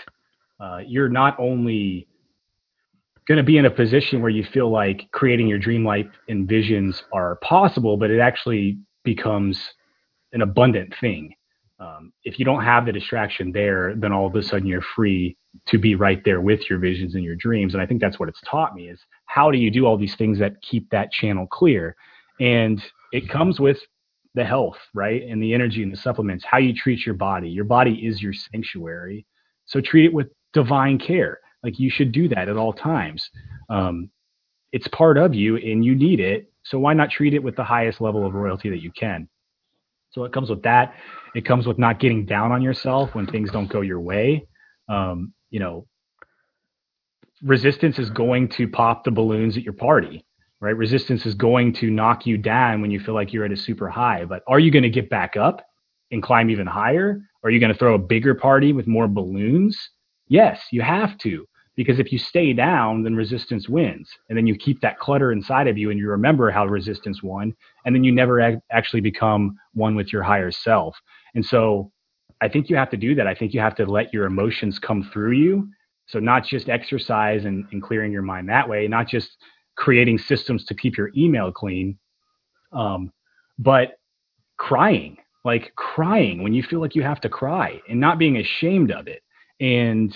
uh, 0.59 0.79
you're 0.85 1.09
not 1.09 1.37
only 1.39 2.07
going 3.27 3.37
to 3.37 3.43
be 3.43 3.57
in 3.57 3.65
a 3.65 3.71
position 3.71 4.21
where 4.21 4.29
you 4.29 4.43
feel 4.43 4.69
like 4.71 5.09
creating 5.11 5.47
your 5.47 5.57
dream 5.57 5.83
life 5.83 6.07
and 6.29 6.47
visions 6.47 7.03
are 7.11 7.37
possible, 7.37 7.97
but 7.97 8.11
it 8.11 8.19
actually 8.19 8.77
becomes 9.03 9.73
an 10.33 10.41
abundant 10.41 10.93
thing. 10.99 11.33
Um, 11.79 12.13
if 12.23 12.39
you 12.39 12.45
don't 12.45 12.63
have 12.63 12.85
the 12.85 12.91
distraction 12.91 13.51
there, 13.51 13.95
then 13.95 14.13
all 14.13 14.27
of 14.27 14.35
a 14.35 14.43
sudden 14.43 14.67
you're 14.67 14.81
free 14.81 15.35
to 15.67 15.77
be 15.77 15.95
right 15.95 16.23
there 16.23 16.39
with 16.41 16.69
your 16.69 16.79
visions 16.79 17.15
and 17.15 17.23
your 17.23 17.35
dreams. 17.35 17.73
And 17.73 17.81
I 17.81 17.85
think 17.85 17.99
that's 17.99 18.19
what 18.19 18.29
it's 18.29 18.41
taught 18.45 18.75
me 18.75 18.89
is 18.89 18.99
how 19.25 19.51
do 19.51 19.57
you 19.57 19.71
do 19.71 19.85
all 19.85 19.97
these 19.97 20.15
things 20.15 20.39
that 20.39 20.61
keep 20.61 20.89
that 20.91 21.11
channel 21.11 21.47
clear? 21.47 21.95
And 22.39 22.81
it 23.11 23.29
comes 23.29 23.59
with 23.59 23.79
the 24.35 24.45
health, 24.45 24.77
right? 24.93 25.23
And 25.23 25.41
the 25.41 25.53
energy 25.53 25.81
and 25.81 25.91
the 25.91 25.97
supplements, 25.97 26.45
how 26.49 26.57
you 26.57 26.73
treat 26.73 27.05
your 27.05 27.15
body. 27.15 27.49
Your 27.49 27.65
body 27.65 28.05
is 28.05 28.21
your 28.21 28.33
sanctuary. 28.33 29.25
So 29.65 29.81
treat 29.81 30.05
it 30.05 30.13
with 30.13 30.27
divine 30.53 30.99
care. 30.99 31.39
Like 31.65 31.79
you 31.79 31.89
should 31.89 32.11
do 32.11 32.27
that 32.29 32.47
at 32.47 32.57
all 32.57 32.73
times. 32.73 33.27
Um, 33.71 34.11
it's 34.71 34.87
part 34.89 35.17
of 35.17 35.33
you 35.33 35.57
and 35.57 35.83
you 35.83 35.95
need 35.95 36.19
it. 36.19 36.51
So 36.63 36.77
why 36.77 36.93
not 36.93 37.09
treat 37.09 37.33
it 37.33 37.41
with 37.41 37.55
the 37.55 37.63
highest 37.63 38.01
level 38.01 38.23
of 38.23 38.35
royalty 38.35 38.69
that 38.69 38.83
you 38.83 38.91
can? 38.91 39.27
So 40.11 40.25
it 40.25 40.31
comes 40.31 40.51
with 40.51 40.61
that. 40.61 40.93
It 41.33 41.43
comes 41.43 41.65
with 41.65 41.79
not 41.79 41.99
getting 41.99 42.23
down 42.23 42.51
on 42.51 42.61
yourself 42.61 43.15
when 43.15 43.25
things 43.25 43.49
don't 43.49 43.67
go 43.67 43.81
your 43.81 43.99
way. 43.99 44.45
Um, 44.87 45.33
you 45.49 45.59
know, 45.59 45.87
resistance 47.41 47.97
is 47.97 48.11
going 48.11 48.49
to 48.49 48.67
pop 48.67 49.03
the 49.03 49.11
balloons 49.11 49.57
at 49.57 49.63
your 49.63 49.73
party, 49.73 50.23
right? 50.59 50.77
Resistance 50.77 51.25
is 51.25 51.33
going 51.33 51.73
to 51.73 51.89
knock 51.89 52.27
you 52.27 52.37
down 52.37 52.79
when 52.79 52.91
you 52.91 52.99
feel 52.99 53.15
like 53.15 53.33
you're 53.33 53.45
at 53.45 53.51
a 53.51 53.57
super 53.57 53.89
high. 53.89 54.23
But 54.23 54.43
are 54.47 54.59
you 54.59 54.69
going 54.69 54.83
to 54.83 54.89
get 54.89 55.09
back 55.09 55.35
up 55.35 55.65
and 56.11 56.21
climb 56.21 56.51
even 56.51 56.67
higher? 56.67 57.21
Are 57.43 57.49
you 57.49 57.59
going 57.59 57.73
to 57.73 57.77
throw 57.79 57.95
a 57.95 57.99
bigger 57.99 58.35
party 58.35 58.71
with 58.71 58.85
more 58.85 59.07
balloons? 59.07 59.77
Yes, 60.27 60.61
you 60.71 60.81
have 60.81 61.17
to. 61.19 61.47
Because 61.75 61.99
if 61.99 62.11
you 62.11 62.17
stay 62.17 62.53
down, 62.53 63.03
then 63.03 63.15
resistance 63.15 63.67
wins. 63.67 64.09
And 64.29 64.37
then 64.37 64.47
you 64.47 64.55
keep 64.55 64.79
that 64.81 64.97
clutter 64.97 65.31
inside 65.31 65.67
of 65.67 65.77
you 65.77 65.91
and 65.91 65.99
you 65.99 66.09
remember 66.09 66.49
how 66.49 66.65
resistance 66.65 67.21
won. 67.21 67.53
And 67.85 67.93
then 67.93 68.03
you 68.03 68.13
never 68.13 68.61
actually 68.71 69.01
become 69.01 69.57
one 69.73 69.95
with 69.95 70.13
your 70.13 70.23
higher 70.23 70.51
self. 70.51 70.95
And 71.33 71.45
so 71.45 71.91
I 72.41 72.47
think 72.47 72.69
you 72.69 72.75
have 72.77 72.89
to 72.91 72.97
do 72.97 73.15
that. 73.15 73.27
I 73.27 73.35
think 73.35 73.53
you 73.53 73.59
have 73.59 73.75
to 73.75 73.85
let 73.85 74.13
your 74.13 74.25
emotions 74.25 74.79
come 74.79 75.09
through 75.11 75.33
you. 75.33 75.67
So 76.07 76.19
not 76.19 76.45
just 76.45 76.69
exercise 76.69 77.45
and, 77.45 77.65
and 77.71 77.81
clearing 77.81 78.11
your 78.11 78.21
mind 78.21 78.47
that 78.49 78.69
way, 78.69 78.87
not 78.87 79.07
just 79.07 79.37
creating 79.75 80.17
systems 80.17 80.63
to 80.65 80.75
keep 80.75 80.97
your 80.97 81.09
email 81.17 81.51
clean, 81.51 81.97
um, 82.71 83.11
but 83.59 83.99
crying, 84.57 85.17
like 85.43 85.73
crying 85.75 86.43
when 86.43 86.53
you 86.53 86.63
feel 86.63 86.79
like 86.79 86.95
you 86.95 87.03
have 87.03 87.21
to 87.21 87.29
cry 87.29 87.81
and 87.89 87.99
not 87.99 88.19
being 88.19 88.37
ashamed 88.37 88.91
of 88.91 89.07
it. 89.07 89.21
And 89.59 90.15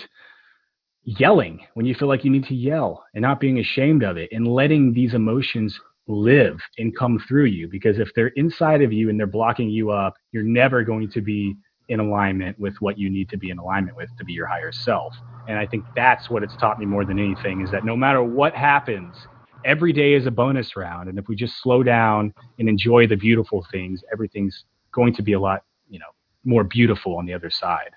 yelling 1.04 1.60
when 1.74 1.86
you 1.86 1.94
feel 1.94 2.08
like 2.08 2.24
you 2.24 2.30
need 2.30 2.44
to 2.44 2.54
yell 2.54 3.04
and 3.14 3.22
not 3.22 3.40
being 3.40 3.58
ashamed 3.58 4.02
of 4.02 4.16
it 4.16 4.28
and 4.32 4.46
letting 4.46 4.92
these 4.92 5.14
emotions 5.14 5.78
live 6.06 6.58
and 6.78 6.96
come 6.96 7.18
through 7.26 7.46
you. 7.46 7.68
Because 7.68 7.98
if 7.98 8.08
they're 8.14 8.28
inside 8.28 8.82
of 8.82 8.92
you 8.92 9.08
and 9.08 9.18
they're 9.18 9.26
blocking 9.26 9.70
you 9.70 9.90
up 9.90 10.14
you're 10.32 10.42
never 10.42 10.82
going 10.82 11.10
to 11.10 11.20
be 11.20 11.56
in 11.88 12.00
alignment 12.00 12.58
with 12.58 12.74
what 12.80 12.98
you 12.98 13.10
need 13.10 13.28
to 13.28 13.36
be 13.36 13.50
in 13.50 13.58
alignment 13.58 13.96
with 13.96 14.08
to 14.16 14.24
be 14.24 14.32
your 14.32 14.46
higher 14.46 14.72
self. 14.72 15.14
And 15.48 15.58
i 15.58 15.66
think 15.66 15.84
that's 15.96 16.30
what 16.30 16.42
it's 16.42 16.56
taught 16.56 16.78
me 16.78 16.86
more 16.86 17.04
than 17.04 17.18
anything 17.18 17.62
is 17.62 17.70
that 17.70 17.84
no 17.84 17.96
matter 17.96 18.22
what 18.22 18.54
happens 18.54 19.16
every 19.64 19.92
day 19.92 20.14
is 20.14 20.26
a 20.26 20.30
bonus 20.30 20.76
round. 20.76 21.08
And 21.08 21.18
if 21.18 21.28
we 21.28 21.36
just 21.36 21.62
slow 21.62 21.82
down 21.82 22.32
and 22.58 22.68
enjoy 22.68 23.06
the 23.06 23.16
beautiful 23.16 23.66
things 23.72 24.02
everything's 24.12 24.64
going 24.92 25.14
to 25.14 25.22
be 25.22 25.32
a 25.32 25.40
lot 25.40 25.64
you 25.88 25.98
know 25.98 26.06
more 26.44 26.64
beautiful 26.64 27.16
on 27.18 27.26
the 27.26 27.34
other 27.34 27.50
side 27.50 27.90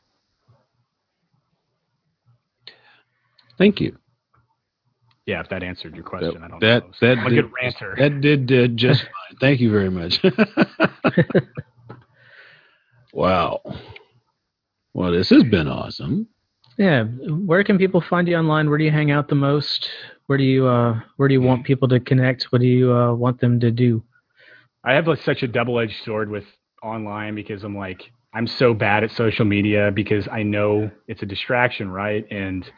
Thank 3.64 3.80
you. 3.80 3.98
Yeah, 5.26 5.40
if 5.40 5.48
that 5.48 5.64
answered 5.64 5.96
your 5.96 6.04
question, 6.04 6.34
that, 6.34 6.44
I 6.44 6.48
don't 6.50 6.60
that, 6.60 6.84
know. 6.84 6.92
That 7.00 7.18
I'm 7.18 7.28
a 7.28 7.30
did, 7.30 7.44
good 7.44 7.52
ranter. 7.54 7.96
That 7.98 8.20
did 8.20 8.52
uh, 8.52 8.68
just 8.76 9.02
fine. 9.04 9.38
Thank 9.40 9.62
you 9.62 9.72
very 9.72 9.90
much. 9.90 10.22
wow. 13.14 13.62
Well, 14.94 15.14
this 15.14 15.30
has 15.30 15.46
been 15.46 15.70
awesome. 15.70 16.28
Yeah. 16.78 17.06
Where 17.06 17.64
can 17.64 17.78
people 17.78 18.02
find 18.02 18.28
you 18.28 18.36
online? 18.36 18.68
Where 18.68 18.78
do 18.78 18.84
you 18.84 18.92
hang 18.92 19.12
out 19.12 19.30
the 19.30 19.36
most? 19.36 19.90
Where 20.26 20.38
do 20.38 20.44
you 20.44 20.68
uh 20.68 21.00
where 21.16 21.30
do 21.30 21.34
you 21.34 21.42
want 21.42 21.64
people 21.64 21.88
to 21.88 22.02
connect? 22.02 22.52
What 22.52 22.60
do 22.60 22.68
you 22.68 22.94
uh, 22.94 23.14
want 23.14 23.40
them 23.40 23.62
to 23.62 23.72
do? 23.72 24.04
I 24.84 24.92
have 24.92 25.08
like 25.08 25.22
such 25.22 25.42
a 25.42 25.48
double-edged 25.48 26.04
sword 26.04 26.30
with 26.30 26.44
online 26.84 27.34
because 27.34 27.64
I'm 27.64 27.78
like 27.78 28.12
I'm 28.34 28.46
so 28.46 28.74
bad 28.74 29.06
at 29.06 29.12
social 29.12 29.46
media 29.46 29.90
because 29.90 30.28
I 30.30 30.44
know 30.44 30.92
it's 31.08 31.24
a 31.24 31.26
distraction, 31.26 31.90
right? 31.90 32.30
And 32.30 32.70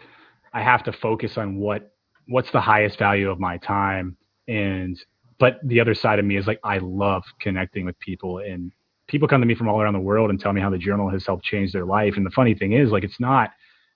I 0.55 0.63
have 0.63 0.83
to 0.85 0.93
focus 0.93 1.37
on 1.37 1.57
what 1.57 1.91
what's 2.27 2.51
the 2.51 2.61
highest 2.61 2.97
value 2.97 3.29
of 3.29 3.39
my 3.39 3.57
time. 3.57 4.17
And 4.47 4.97
but 5.37 5.59
the 5.63 5.79
other 5.81 5.93
side 5.93 6.17
of 6.17 6.25
me 6.25 6.37
is 6.37 6.47
like 6.47 6.59
I 6.63 6.79
love 6.79 7.23
connecting 7.41 7.85
with 7.85 7.99
people. 7.99 8.39
And 8.39 8.71
people 9.07 9.27
come 9.27 9.41
to 9.41 9.45
me 9.47 9.53
from 9.53 9.67
all 9.67 9.81
around 9.81 9.93
the 9.93 9.99
world 9.99 10.29
and 10.31 10.39
tell 10.39 10.53
me 10.53 10.61
how 10.61 10.69
the 10.71 10.77
journal 10.79 11.09
has 11.09 11.25
helped 11.25 11.43
change 11.43 11.73
their 11.73 11.85
life. 11.85 12.13
And 12.17 12.25
the 12.25 12.31
funny 12.31 12.55
thing 12.55 12.71
is 12.73 12.89
like 12.89 13.03
it's 13.03 13.19
not 13.19 13.51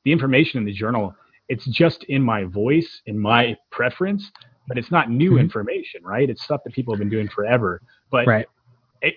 the 0.06 0.12
information 0.12 0.60
in 0.60 0.66
the 0.66 0.74
journal 0.74 1.16
it's 1.50 1.66
just 1.66 2.04
in 2.06 2.22
my 2.22 2.44
voice 2.44 3.02
in 3.08 3.18
my 3.18 3.58
preference 3.72 4.30
but 4.68 4.78
it's 4.78 4.92
not 4.92 5.10
new 5.10 5.34
Mhm. 5.34 5.40
information 5.40 6.04
right? 6.04 6.30
It's 6.30 6.44
stuff 6.44 6.62
that 6.66 6.74
people 6.74 6.94
have 6.94 7.00
been 7.00 7.10
doing 7.10 7.28
forever. 7.30 7.82
But 8.12 8.28
Right. 8.28 8.48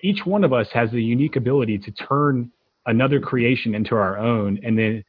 each 0.01 0.25
one 0.25 0.43
of 0.43 0.53
us 0.53 0.71
has 0.71 0.91
the 0.91 1.03
unique 1.03 1.35
ability 1.35 1.77
to 1.79 1.91
turn 1.91 2.51
another 2.87 3.19
creation 3.19 3.75
into 3.75 3.95
our 3.95 4.17
own. 4.17 4.59
And 4.63 4.77
then 4.77 5.03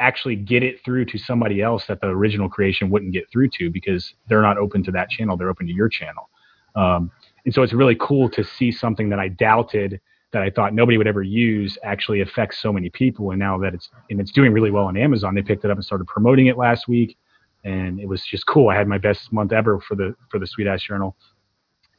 actually 0.00 0.36
get 0.36 0.62
it 0.62 0.82
through 0.84 1.04
to 1.06 1.18
somebody 1.18 1.60
else 1.60 1.86
that 1.86 2.00
the 2.00 2.08
original 2.08 2.48
creation 2.48 2.90
wouldn't 2.90 3.12
get 3.12 3.30
through 3.30 3.48
to 3.48 3.70
because 3.70 4.14
they're 4.28 4.42
not 4.42 4.58
open 4.58 4.82
to 4.84 4.90
that 4.90 5.10
channel. 5.10 5.36
They're 5.36 5.50
open 5.50 5.66
to 5.66 5.72
your 5.72 5.88
channel. 5.88 6.28
Um, 6.74 7.10
and 7.44 7.54
so 7.54 7.62
it's 7.62 7.72
really 7.72 7.96
cool 8.00 8.28
to 8.30 8.42
see 8.42 8.72
something 8.72 9.08
that 9.10 9.20
i 9.20 9.28
doubted 9.28 10.00
that 10.32 10.42
i 10.42 10.50
thought 10.50 10.74
nobody 10.74 10.98
would 10.98 11.06
ever 11.06 11.22
use 11.22 11.78
actually 11.84 12.20
affects 12.20 12.60
so 12.60 12.72
many 12.72 12.90
people. 12.90 13.30
And 13.30 13.38
now 13.38 13.58
that 13.58 13.74
it's 13.74 13.90
and 14.10 14.20
it's 14.20 14.32
doing 14.32 14.52
really 14.52 14.70
well 14.70 14.86
on 14.86 14.96
amazon 14.96 15.34
they 15.34 15.42
picked 15.42 15.64
it 15.64 15.70
up 15.70 15.76
and 15.76 15.84
started 15.84 16.06
promoting 16.06 16.46
it 16.46 16.56
last 16.56 16.88
week. 16.88 17.16
And 17.64 17.98
it 17.98 18.06
was 18.06 18.24
just 18.24 18.46
cool. 18.46 18.68
I 18.68 18.76
had 18.76 18.88
my 18.88 18.98
best 18.98 19.32
month 19.32 19.52
ever 19.52 19.80
for 19.80 19.94
the 19.94 20.14
for 20.30 20.38
the 20.38 20.46
sweet 20.46 20.66
ass 20.66 20.82
journal. 20.82 21.16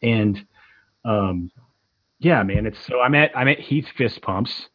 And 0.02 0.46
um, 1.06 1.52
yeah, 2.20 2.44
man. 2.44 2.66
It's 2.66 2.86
so 2.86 3.02
I'm 3.02 3.16
at 3.16 3.36
I'm 3.36 3.48
at 3.48 3.60
Heath 3.60 3.88
Fist 3.98 4.22
Pumps, 4.22 4.70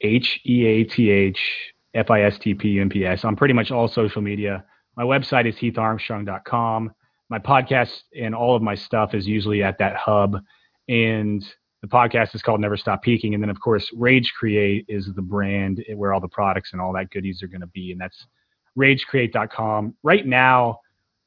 H 0.00 0.40
E 0.46 0.64
A 0.66 0.84
T 0.84 1.10
H 1.10 1.74
F 1.94 2.10
I 2.10 2.22
S 2.22 2.38
T 2.38 2.54
P 2.54 2.68
U 2.70 2.82
M 2.82 2.88
P 2.88 3.04
S 3.04 3.24
on 3.24 3.36
pretty 3.36 3.54
much 3.54 3.70
all 3.70 3.88
social 3.88 4.22
media. 4.22 4.64
My 4.96 5.04
website 5.04 5.46
is 5.46 5.56
heatharmstrong.com. 5.56 6.92
My 7.28 7.38
podcast 7.38 8.02
and 8.18 8.34
all 8.34 8.56
of 8.56 8.62
my 8.62 8.74
stuff 8.74 9.14
is 9.14 9.26
usually 9.26 9.62
at 9.62 9.78
that 9.78 9.96
hub. 9.96 10.36
And 10.88 11.44
the 11.80 11.88
podcast 11.88 12.34
is 12.34 12.42
called 12.42 12.60
Never 12.60 12.76
Stop 12.76 13.02
Peaking. 13.02 13.34
And 13.34 13.42
then, 13.42 13.50
of 13.50 13.60
course, 13.60 13.88
Rage 13.94 14.32
Create 14.38 14.84
is 14.88 15.08
the 15.14 15.22
brand 15.22 15.84
where 15.94 16.12
all 16.12 16.20
the 16.20 16.28
products 16.28 16.72
and 16.72 16.80
all 16.80 16.92
that 16.94 17.10
goodies 17.10 17.42
are 17.42 17.46
going 17.46 17.60
to 17.60 17.66
be. 17.68 17.92
And 17.92 18.00
that's 18.00 18.26
ragecreate.com. 18.76 19.94
Right 20.02 20.26
now, 20.26 20.80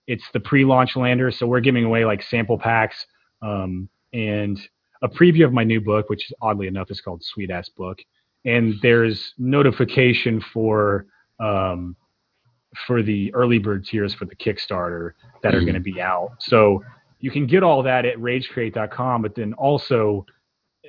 it's 0.07 0.26
the 0.34 0.39
pre 0.39 0.66
launch 0.66 0.95
lander. 0.95 1.32
So 1.32 1.47
we're 1.47 1.61
giving 1.61 1.86
away 1.86 2.05
like 2.05 2.22
sample 2.22 2.57
packs 2.57 3.05
um, 3.41 3.89
and 4.11 4.59
a 5.01 5.09
preview 5.09 5.45
of 5.45 5.53
my 5.53 5.64
new 5.64 5.82
book, 5.82 6.09
which 6.09 6.31
oddly 6.41 6.68
enough 6.68 6.91
is 6.91 7.02
called 7.02 7.23
Sweet 7.23 7.49
Ass 7.49 7.69
Book. 7.69 7.99
And 8.45 8.76
there's 8.82 9.34
notification 9.38 10.41
for 10.41 11.06
um, 11.40 11.95
for 12.88 13.03
the 13.03 13.34
early 13.34 13.60
bird 13.60 13.86
tiers 13.86 14.14
for 14.14 14.26
the 14.26 14.36
Kickstarter 14.36 15.11
that 15.44 15.53
are 15.53 15.61
going 15.61 15.76
to 15.76 15.80
be 15.80 16.02
out. 16.02 16.32
So 16.40 16.84
you 17.20 17.32
can 17.32 17.45
get 17.48 17.64
all 17.64 17.84
that 17.84 18.06
at 18.06 18.18
ragecreate.com, 18.18 19.22
but 19.22 19.36
then 19.36 19.53
also 19.53 20.26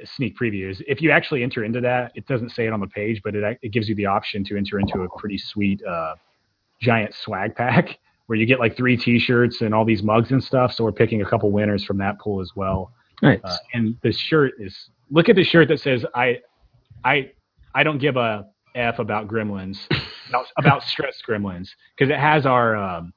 sneak 0.05 0.37
previews. 0.37 0.83
If 0.89 1.01
you 1.01 1.11
actually 1.11 1.43
enter 1.43 1.65
into 1.65 1.81
that, 1.83 2.13
it 2.15 2.27
doesn't 2.27 2.51
say 2.51 2.67
it 2.67 2.73
on 2.73 2.81
the 2.81 2.87
page, 2.89 3.21
but 3.23 3.35
it 3.35 3.59
it 3.63 3.71
gives 3.71 3.89
you 3.89 3.95
the 3.95 4.07
option 4.07 4.45
to 4.45 4.57
enter 4.57 4.79
into 4.79 5.03
a 5.03 5.19
pretty 5.19 5.39
sweet 5.39 5.83
uh, 5.85 6.15
giant 6.81 7.15
swag 7.15 7.55
pack 7.55 7.99
where 8.27 8.39
you 8.39 8.47
get 8.47 8.59
like 8.59 8.77
three 8.77 8.97
T-shirts 8.97 9.61
and 9.61 9.75
all 9.75 9.85
these 9.85 10.03
mugs 10.03 10.31
and 10.33 10.43
stuff. 10.43 10.73
So 10.73 10.85
we're 10.85 10.93
picking 10.93 11.23
a 11.23 11.25
couple 11.29 11.51
winners 11.53 11.85
from 11.85 11.99
that 11.99 12.19
pool 12.19 12.41
as 12.41 12.53
well. 12.57 12.93
Nice. 13.23 13.41
Uh, 13.45 13.57
and 13.75 13.97
the 14.03 14.13
shirt 14.13 14.55
is 14.59 14.91
look 15.11 15.29
at 15.29 15.37
the 15.37 15.45
shirt 15.45 15.69
that 15.69 15.81
says 15.81 16.05
I 16.15 16.41
I 17.05 17.31
I 17.75 17.83
don't 17.83 17.99
give 17.99 18.17
a 18.17 18.47
f 18.75 18.99
about 18.99 19.29
gremlins 19.29 19.79
about, 20.29 20.47
about 20.59 20.83
stress 20.83 21.21
gremlins 21.27 21.69
because 21.97 22.11
it 22.11 22.19
has 22.19 22.47
our 22.47 22.77
um, 22.77 23.13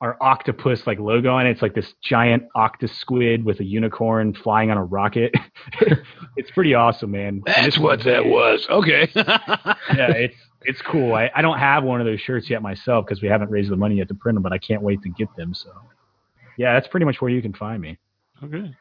our 0.00 0.16
octopus 0.20 0.86
like 0.86 0.98
logo 0.98 1.32
on 1.32 1.46
it. 1.46 1.50
It's 1.50 1.62
like 1.62 1.74
this 1.74 1.92
giant 2.02 2.44
octopus 2.56 2.96
squid 2.98 3.44
with 3.44 3.60
a 3.60 3.64
unicorn 3.64 4.34
flying 4.34 4.70
on 4.70 4.76
a 4.76 4.84
rocket. 4.84 5.32
it's 6.36 6.50
pretty 6.50 6.74
awesome, 6.74 7.12
man. 7.12 7.42
That's 7.46 7.78
what 7.78 7.84
what 7.84 7.98
is- 8.00 8.04
that 8.06 8.24
was. 8.26 8.66
Okay. 8.68 9.08
yeah, 9.14 10.10
it's 10.10 10.36
it's 10.64 10.82
cool. 10.82 11.14
I, 11.14 11.30
I 11.34 11.42
don't 11.42 11.58
have 11.58 11.84
one 11.84 12.00
of 12.00 12.06
those 12.06 12.20
shirts 12.20 12.48
yet 12.50 12.62
myself 12.62 13.04
because 13.06 13.20
we 13.22 13.28
haven't 13.28 13.50
raised 13.50 13.70
the 13.70 13.76
money 13.76 13.96
yet 13.96 14.08
to 14.08 14.14
print 14.14 14.36
them, 14.36 14.42
but 14.42 14.52
I 14.52 14.58
can't 14.58 14.82
wait 14.82 15.02
to 15.02 15.08
get 15.08 15.28
them. 15.36 15.54
So, 15.54 15.70
yeah, 16.56 16.74
that's 16.74 16.86
pretty 16.88 17.04
much 17.06 17.20
where 17.20 17.30
you 17.32 17.42
can 17.42 17.52
find 17.52 17.80
me. 17.82 17.98
okay. 18.44 18.72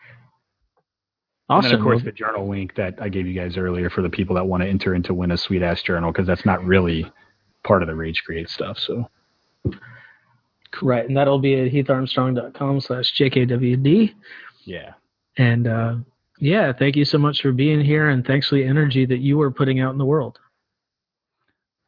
And 1.57 1.65
then, 1.65 1.73
of 1.73 1.81
course, 1.81 2.03
the 2.03 2.11
journal 2.11 2.47
link 2.47 2.75
that 2.75 2.95
I 3.01 3.09
gave 3.09 3.27
you 3.27 3.33
guys 3.33 3.57
earlier 3.57 3.89
for 3.89 4.01
the 4.01 4.09
people 4.09 4.35
that 4.35 4.45
want 4.45 4.63
to 4.63 4.69
enter 4.69 4.95
into 4.95 5.13
win 5.13 5.31
a 5.31 5.37
sweet 5.37 5.63
ass 5.63 5.81
journal 5.81 6.11
because 6.11 6.27
that's 6.27 6.45
not 6.45 6.63
really 6.63 7.11
part 7.63 7.81
of 7.81 7.87
the 7.87 7.95
Rage 7.95 8.23
Create 8.23 8.49
stuff. 8.49 8.77
So, 8.79 9.09
Right, 10.81 11.05
and 11.05 11.17
that'll 11.17 11.39
be 11.39 11.59
at 11.59 11.71
heatharmstrong.com 11.71 12.79
slash 12.81 13.13
jkwd. 13.13 14.13
Yeah. 14.63 14.93
And 15.37 15.67
uh, 15.67 15.95
yeah, 16.39 16.71
thank 16.73 16.95
you 16.95 17.05
so 17.05 17.17
much 17.17 17.41
for 17.41 17.51
being 17.51 17.81
here, 17.81 18.09
and 18.09 18.25
thanks 18.25 18.47
for 18.47 18.55
the 18.55 18.63
energy 18.63 19.05
that 19.05 19.19
you 19.19 19.41
are 19.41 19.51
putting 19.51 19.79
out 19.79 19.91
in 19.91 19.97
the 19.97 20.05
world. 20.05 20.39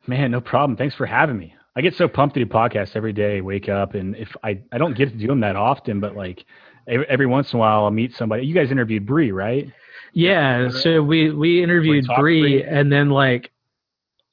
Man, 0.05 0.31
no 0.31 0.41
problem. 0.41 0.75
Thanks 0.75 0.95
for 0.95 1.05
having 1.05 1.37
me. 1.37 1.55
I 1.75 1.81
get 1.81 1.95
so 1.95 2.07
pumped 2.07 2.35
to 2.35 2.43
do 2.43 2.49
podcasts 2.49 2.95
every 2.95 3.13
day. 3.13 3.41
Wake 3.41 3.69
up, 3.69 3.95
and 3.95 4.15
if 4.15 4.29
I 4.43 4.59
I 4.71 4.77
don't 4.77 4.95
get 4.95 5.09
to 5.09 5.17
do 5.17 5.27
them 5.27 5.39
that 5.39 5.55
often, 5.55 5.99
but 5.99 6.15
like 6.15 6.45
every, 6.87 7.05
every 7.07 7.25
once 7.25 7.51
in 7.53 7.57
a 7.57 7.59
while, 7.59 7.85
I'll 7.85 7.91
meet 7.91 8.15
somebody. 8.15 8.45
You 8.45 8.53
guys 8.53 8.71
interviewed 8.71 9.05
Bree, 9.05 9.31
right? 9.31 9.71
Yeah, 10.13 10.69
so 10.69 11.01
we 11.01 11.31
we 11.31 11.63
interviewed 11.63 12.05
talked 12.05 12.19
Bree, 12.19 12.41
Bree. 12.41 12.63
and 12.63 12.91
then 12.91 13.09
like 13.09 13.51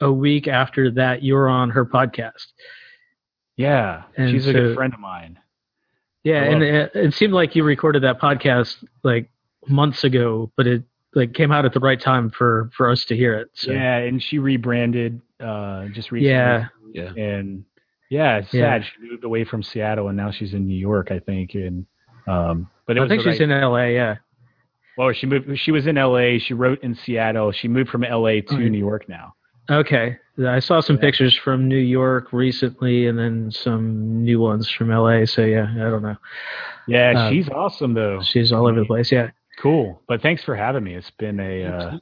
a 0.00 0.10
week 0.12 0.46
after 0.48 0.90
that, 0.92 1.22
you 1.22 1.34
were 1.34 1.48
on 1.48 1.70
her 1.70 1.84
podcast. 1.86 2.46
Yeah, 3.56 4.04
And 4.16 4.30
she's 4.30 4.46
a 4.46 4.52
good 4.52 4.74
friend 4.74 4.94
of 4.94 5.00
mine. 5.00 5.38
Yeah, 6.24 6.42
and 6.44 6.62
it, 6.62 6.90
it 6.94 7.14
seemed 7.14 7.32
like 7.32 7.54
you 7.56 7.64
recorded 7.64 8.02
that 8.02 8.20
podcast 8.20 8.76
like 9.02 9.30
months 9.68 10.04
ago, 10.04 10.50
but 10.56 10.66
it 10.66 10.82
like 11.14 11.32
came 11.34 11.50
out 11.50 11.64
at 11.64 11.72
the 11.72 11.80
right 11.80 12.00
time 12.00 12.30
for 12.30 12.70
for 12.76 12.90
us 12.90 13.04
to 13.06 13.16
hear 13.16 13.34
it. 13.38 13.48
So 13.54 13.72
Yeah, 13.72 13.96
and 13.96 14.22
she 14.22 14.38
rebranded 14.38 15.20
uh, 15.40 15.86
just 15.88 16.10
recently. 16.12 16.30
yeah, 16.30 16.66
Yeah. 16.92 17.12
and 17.16 17.64
yeah, 18.10 18.38
it's 18.38 18.52
Yeah. 18.52 18.78
sad. 18.80 18.84
She 18.84 19.08
moved 19.10 19.24
away 19.24 19.44
from 19.44 19.62
Seattle, 19.62 20.08
and 20.08 20.16
now 20.16 20.30
she's 20.30 20.52
in 20.54 20.66
New 20.66 20.76
York, 20.78 21.10
I 21.10 21.18
think. 21.18 21.54
And 21.54 21.86
um, 22.26 22.68
but 22.86 22.96
it 22.96 23.00
I 23.00 23.02
was 23.04 23.08
think 23.10 23.22
she's 23.22 23.40
right- 23.40 23.40
in 23.42 23.50
L.A. 23.52 23.94
Yeah, 23.94 24.16
Well, 24.98 25.12
she 25.12 25.26
moved. 25.26 25.58
She 25.58 25.72
was 25.72 25.86
in 25.86 25.96
L.A. 25.98 26.38
She 26.38 26.54
wrote 26.54 26.82
in 26.82 26.94
Seattle. 26.94 27.52
She 27.52 27.68
moved 27.68 27.90
from 27.90 28.04
L.A. 28.04 28.40
to 28.42 28.54
Okay. 28.54 28.68
New 28.68 28.78
York 28.78 29.08
now. 29.08 29.34
okay. 29.70 30.16
I 30.46 30.58
saw 30.58 30.80
some 30.80 30.96
Yeah. 30.96 31.02
pictures 31.02 31.36
from 31.36 31.68
New 31.68 31.76
York 31.76 32.32
recently, 32.32 33.06
and 33.08 33.18
then 33.18 33.50
some 33.50 34.22
new 34.24 34.40
ones 34.40 34.70
from 34.70 34.90
L.A. 34.90 35.26
So 35.26 35.42
yeah, 35.44 35.70
I 35.70 35.90
don't 35.90 36.02
know. 36.02 36.16
Yeah, 36.88 37.12
Uh, 37.14 37.30
she's 37.30 37.48
awesome 37.50 37.92
though. 37.94 38.22
She's 38.22 38.50
all 38.52 38.66
over 38.66 38.80
the 38.80 38.86
place. 38.86 39.12
Yeah, 39.12 39.30
Cool. 39.58 40.00
But 40.08 40.22
thanks 40.22 40.42
for 40.42 40.56
having 40.56 40.82
me. 40.84 40.94
It's 40.94 41.10
been 41.10 41.38
a 41.38 41.64
uh, 41.64 41.98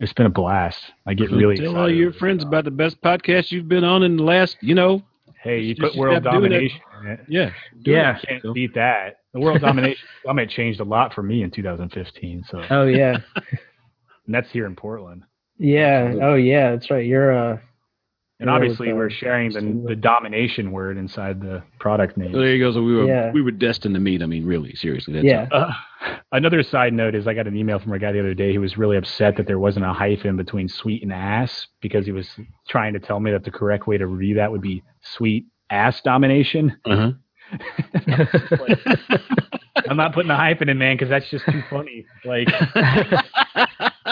it's 0.00 0.12
been 0.12 0.26
a 0.26 0.30
blast. 0.30 0.82
I 1.06 1.14
get 1.14 1.30
really 1.30 1.54
tell 1.56 1.66
excited 1.66 1.80
all 1.80 1.88
your 1.90 2.12
friends 2.12 2.42
about 2.42 2.64
the 2.64 2.72
best 2.72 3.00
podcast 3.00 3.52
you've 3.52 3.68
been 3.68 3.84
on 3.84 4.02
in 4.02 4.16
the 4.16 4.24
last, 4.24 4.56
you 4.60 4.74
know, 4.74 5.00
Hey, 5.42 5.60
you 5.60 5.74
Just 5.74 5.92
put 5.94 5.98
world 5.98 6.22
kept 6.22 6.24
doing 6.36 6.52
it. 6.52 6.54
domination. 6.54 6.80
in 7.04 7.06
it. 7.10 7.20
yeah, 7.28 7.50
yeah. 7.84 8.18
Can't 8.26 8.42
So- 8.42 8.52
beat 8.52 8.74
that. 8.74 9.16
The 9.34 9.40
world 9.40 9.60
domination 9.60 10.04
summit 10.26 10.50
changed 10.50 10.78
a 10.80 10.84
lot 10.84 11.14
for 11.14 11.22
me 11.22 11.42
in 11.42 11.50
2015. 11.50 12.44
So, 12.50 12.62
Oh 12.70 12.84
yeah, 12.86 13.16
that's 14.28 14.50
here 14.50 14.66
in 14.66 14.76
Portland. 14.76 15.22
yeah. 15.58 16.14
Oh 16.22 16.34
yeah. 16.34 16.72
That's 16.72 16.90
right. 16.90 17.04
You're 17.06 17.32
uh. 17.32 17.58
And 18.42 18.48
Yeah, 18.48 18.54
obviously, 18.56 18.92
we're 18.92 19.08
sharing 19.08 19.52
the, 19.52 19.84
the 19.90 19.94
domination 19.94 20.72
word 20.72 20.96
inside 20.96 21.40
the 21.40 21.62
product 21.78 22.16
name. 22.16 22.32
So 22.32 22.40
there 22.40 22.52
you 22.56 22.58
go. 22.64 22.72
So 22.72 22.82
we 22.82 22.96
were 22.96 23.06
Yeah. 23.06 23.30
we 23.30 23.40
were 23.40 23.52
destined 23.52 23.94
to 23.94 24.00
meet. 24.00 24.20
I 24.20 24.26
mean, 24.26 24.44
really, 24.44 24.74
seriously. 24.74 25.14
That's 25.14 25.24
Yeah. 25.24 25.46
Uh, 25.52 25.70
another 26.32 26.64
side 26.64 26.92
note 26.92 27.14
is 27.14 27.28
I 27.28 27.34
got 27.34 27.46
an 27.46 27.56
email 27.56 27.78
from 27.78 27.92
a 27.92 28.00
guy 28.00 28.10
the 28.10 28.18
other 28.18 28.34
day 28.34 28.52
who 28.52 28.60
was 28.60 28.76
really 28.76 28.96
upset 28.96 29.36
that 29.36 29.46
there 29.46 29.60
wasn't 29.60 29.84
a 29.86 29.92
hyphen 29.92 30.36
between 30.36 30.66
sweet 30.68 31.04
and 31.04 31.12
ass 31.12 31.68
because 31.80 32.04
he 32.04 32.10
was 32.10 32.28
trying 32.68 32.94
to 32.94 32.98
tell 32.98 33.20
me 33.20 33.30
that 33.30 33.44
the 33.44 33.52
correct 33.52 33.86
way 33.86 33.96
to 33.96 34.08
read 34.08 34.36
that 34.38 34.50
would 34.50 34.60
be 34.60 34.82
sweet 35.02 35.46
ass 35.70 36.00
domination. 36.02 36.76
Uh-huh. 36.84 37.12
I'm 39.88 39.96
not 39.96 40.14
putting 40.14 40.30
a 40.32 40.36
hyphen 40.36 40.68
in, 40.68 40.78
man, 40.78 40.96
because 40.96 41.10
that's 41.10 41.30
just 41.30 41.44
too 41.44 41.62
funny. 41.70 42.06
Like, 42.24 42.48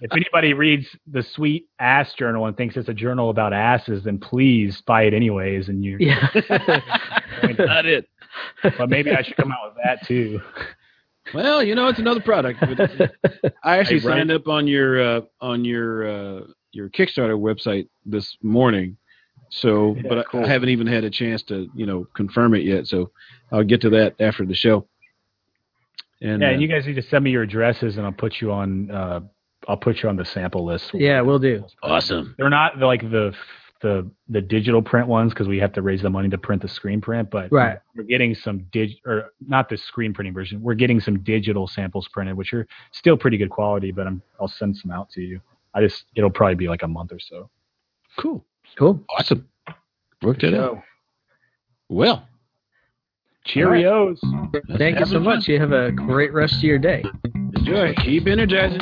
if 0.00 0.12
anybody 0.12 0.52
reads 0.54 0.86
the 1.10 1.22
Sweet 1.22 1.66
Ass 1.78 2.12
Journal 2.14 2.46
and 2.46 2.56
thinks 2.56 2.76
it's 2.76 2.88
a 2.88 2.94
journal 2.94 3.30
about 3.30 3.52
asses, 3.52 4.04
then 4.04 4.18
please 4.18 4.80
buy 4.86 5.02
it 5.02 5.14
anyways. 5.14 5.68
And 5.68 5.84
you, 5.84 5.96
yeah. 6.00 6.28
Not 7.58 7.86
it. 7.86 8.08
but 8.76 8.88
maybe 8.88 9.10
I 9.12 9.22
should 9.22 9.36
come 9.36 9.52
out 9.52 9.74
with 9.74 9.82
that 9.84 10.06
too. 10.06 10.40
Well, 11.34 11.62
you 11.62 11.74
know, 11.74 11.88
it's 11.88 11.98
another 11.98 12.20
product. 12.20 12.60
But 12.60 13.12
I 13.62 13.78
actually 13.78 13.98
Hey, 14.00 14.06
signed 14.06 14.30
up 14.30 14.48
on 14.48 14.66
your 14.66 15.00
uh, 15.00 15.20
on 15.40 15.64
your 15.64 16.08
uh, 16.08 16.40
your 16.72 16.88
Kickstarter 16.90 17.38
website 17.38 17.88
this 18.06 18.36
morning. 18.42 18.96
So, 19.50 19.94
Yeah, 19.96 20.02
but 20.08 20.18
I- 20.18 20.22
cool. 20.24 20.44
I 20.44 20.48
haven't 20.48 20.68
even 20.70 20.86
had 20.86 21.04
a 21.04 21.10
chance 21.10 21.42
to 21.44 21.68
you 21.74 21.86
know 21.86 22.06
confirm 22.14 22.54
it 22.54 22.62
yet. 22.64 22.86
So 22.86 23.10
I'll 23.52 23.64
get 23.64 23.80
to 23.82 23.90
that 23.90 24.14
after 24.20 24.44
the 24.46 24.54
show. 24.54 24.86
And, 26.20 26.42
Yeah, 26.42 26.48
uh, 26.48 26.52
and 26.52 26.62
you 26.62 26.68
guys 26.68 26.86
need 26.86 26.96
to 26.96 27.02
send 27.02 27.24
me 27.24 27.30
your 27.30 27.42
addresses, 27.42 27.96
and 27.96 28.04
I'll 28.06 28.12
put 28.12 28.40
you 28.40 28.50
on. 28.52 28.90
Uh, 28.90 29.20
I'll 29.68 29.76
put 29.76 30.02
you 30.02 30.08
on 30.08 30.16
the 30.16 30.24
sample 30.24 30.64
list. 30.64 30.90
yeah, 30.94 31.20
we'll 31.20 31.38
do. 31.38 31.64
awesome. 31.82 32.34
They're 32.38 32.50
not 32.50 32.78
like 32.78 33.02
the 33.02 33.34
the 33.80 34.10
the 34.28 34.40
digital 34.40 34.82
print 34.82 35.06
ones 35.06 35.32
because 35.32 35.46
we 35.46 35.58
have 35.60 35.72
to 35.74 35.82
raise 35.82 36.02
the 36.02 36.10
money 36.10 36.28
to 36.28 36.36
print 36.38 36.60
the 36.62 36.66
screen 36.68 37.00
print, 37.00 37.30
but 37.30 37.52
Right. 37.52 37.78
we're 37.94 38.02
getting 38.02 38.34
some 38.34 38.66
dig 38.72 38.90
or 39.06 39.32
not 39.46 39.68
the 39.68 39.76
screen 39.76 40.12
printing 40.12 40.34
version. 40.34 40.60
We're 40.60 40.74
getting 40.74 40.98
some 40.98 41.20
digital 41.20 41.68
samples 41.68 42.08
printed, 42.08 42.36
which 42.36 42.52
are 42.54 42.66
still 42.90 43.16
pretty 43.16 43.36
good 43.36 43.50
quality. 43.50 43.92
But 43.92 44.08
I'm 44.08 44.20
I'll 44.40 44.48
send 44.48 44.76
some 44.76 44.90
out 44.90 45.10
to 45.10 45.20
you. 45.20 45.40
I 45.74 45.80
just 45.82 46.06
it'll 46.16 46.30
probably 46.30 46.56
be 46.56 46.66
like 46.66 46.82
a 46.82 46.88
month 46.88 47.12
or 47.12 47.20
so. 47.20 47.48
Cool. 48.18 48.44
Cool. 48.76 49.00
Awesome. 49.16 49.46
Worked 50.22 50.42
it 50.42 50.54
out. 50.54 50.82
Well, 51.88 52.26
Cheerios. 53.46 54.18
Thank 54.76 54.98
you 54.98 55.04
so 55.06 55.12
having 55.12 55.24
fun. 55.24 55.36
much. 55.36 55.46
You 55.48 55.60
have 55.60 55.72
a 55.72 55.92
great 55.92 56.32
rest 56.32 56.56
of 56.56 56.62
your 56.64 56.78
day. 56.78 57.04
Enjoy. 57.54 57.94
Keep 57.94 58.26
energizing. 58.26 58.80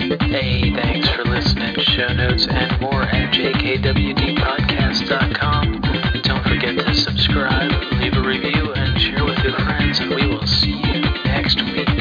Hey, 0.00 0.72
thanks 0.74 1.08
for 1.10 1.24
listening. 1.24 1.74
Show 1.80 2.12
notes 2.12 2.46
and 2.48 2.80
more 2.80 3.02
at 3.02 3.34
jkwdpodcast.com. 3.34 5.80
Don't 6.22 6.44
forget 6.44 6.76
to 6.76 6.94
subscribe, 6.94 7.72
leave 7.94 8.14
a 8.14 8.22
review, 8.22 8.72
and 8.74 9.00
share 9.00 9.24
with 9.24 9.40
your 9.40 9.58
friends, 9.58 9.98
and 9.98 10.14
we 10.14 10.24
will 10.28 10.46
see 10.46 10.76
you 10.76 11.00
next 11.24 11.60
week. 11.64 11.97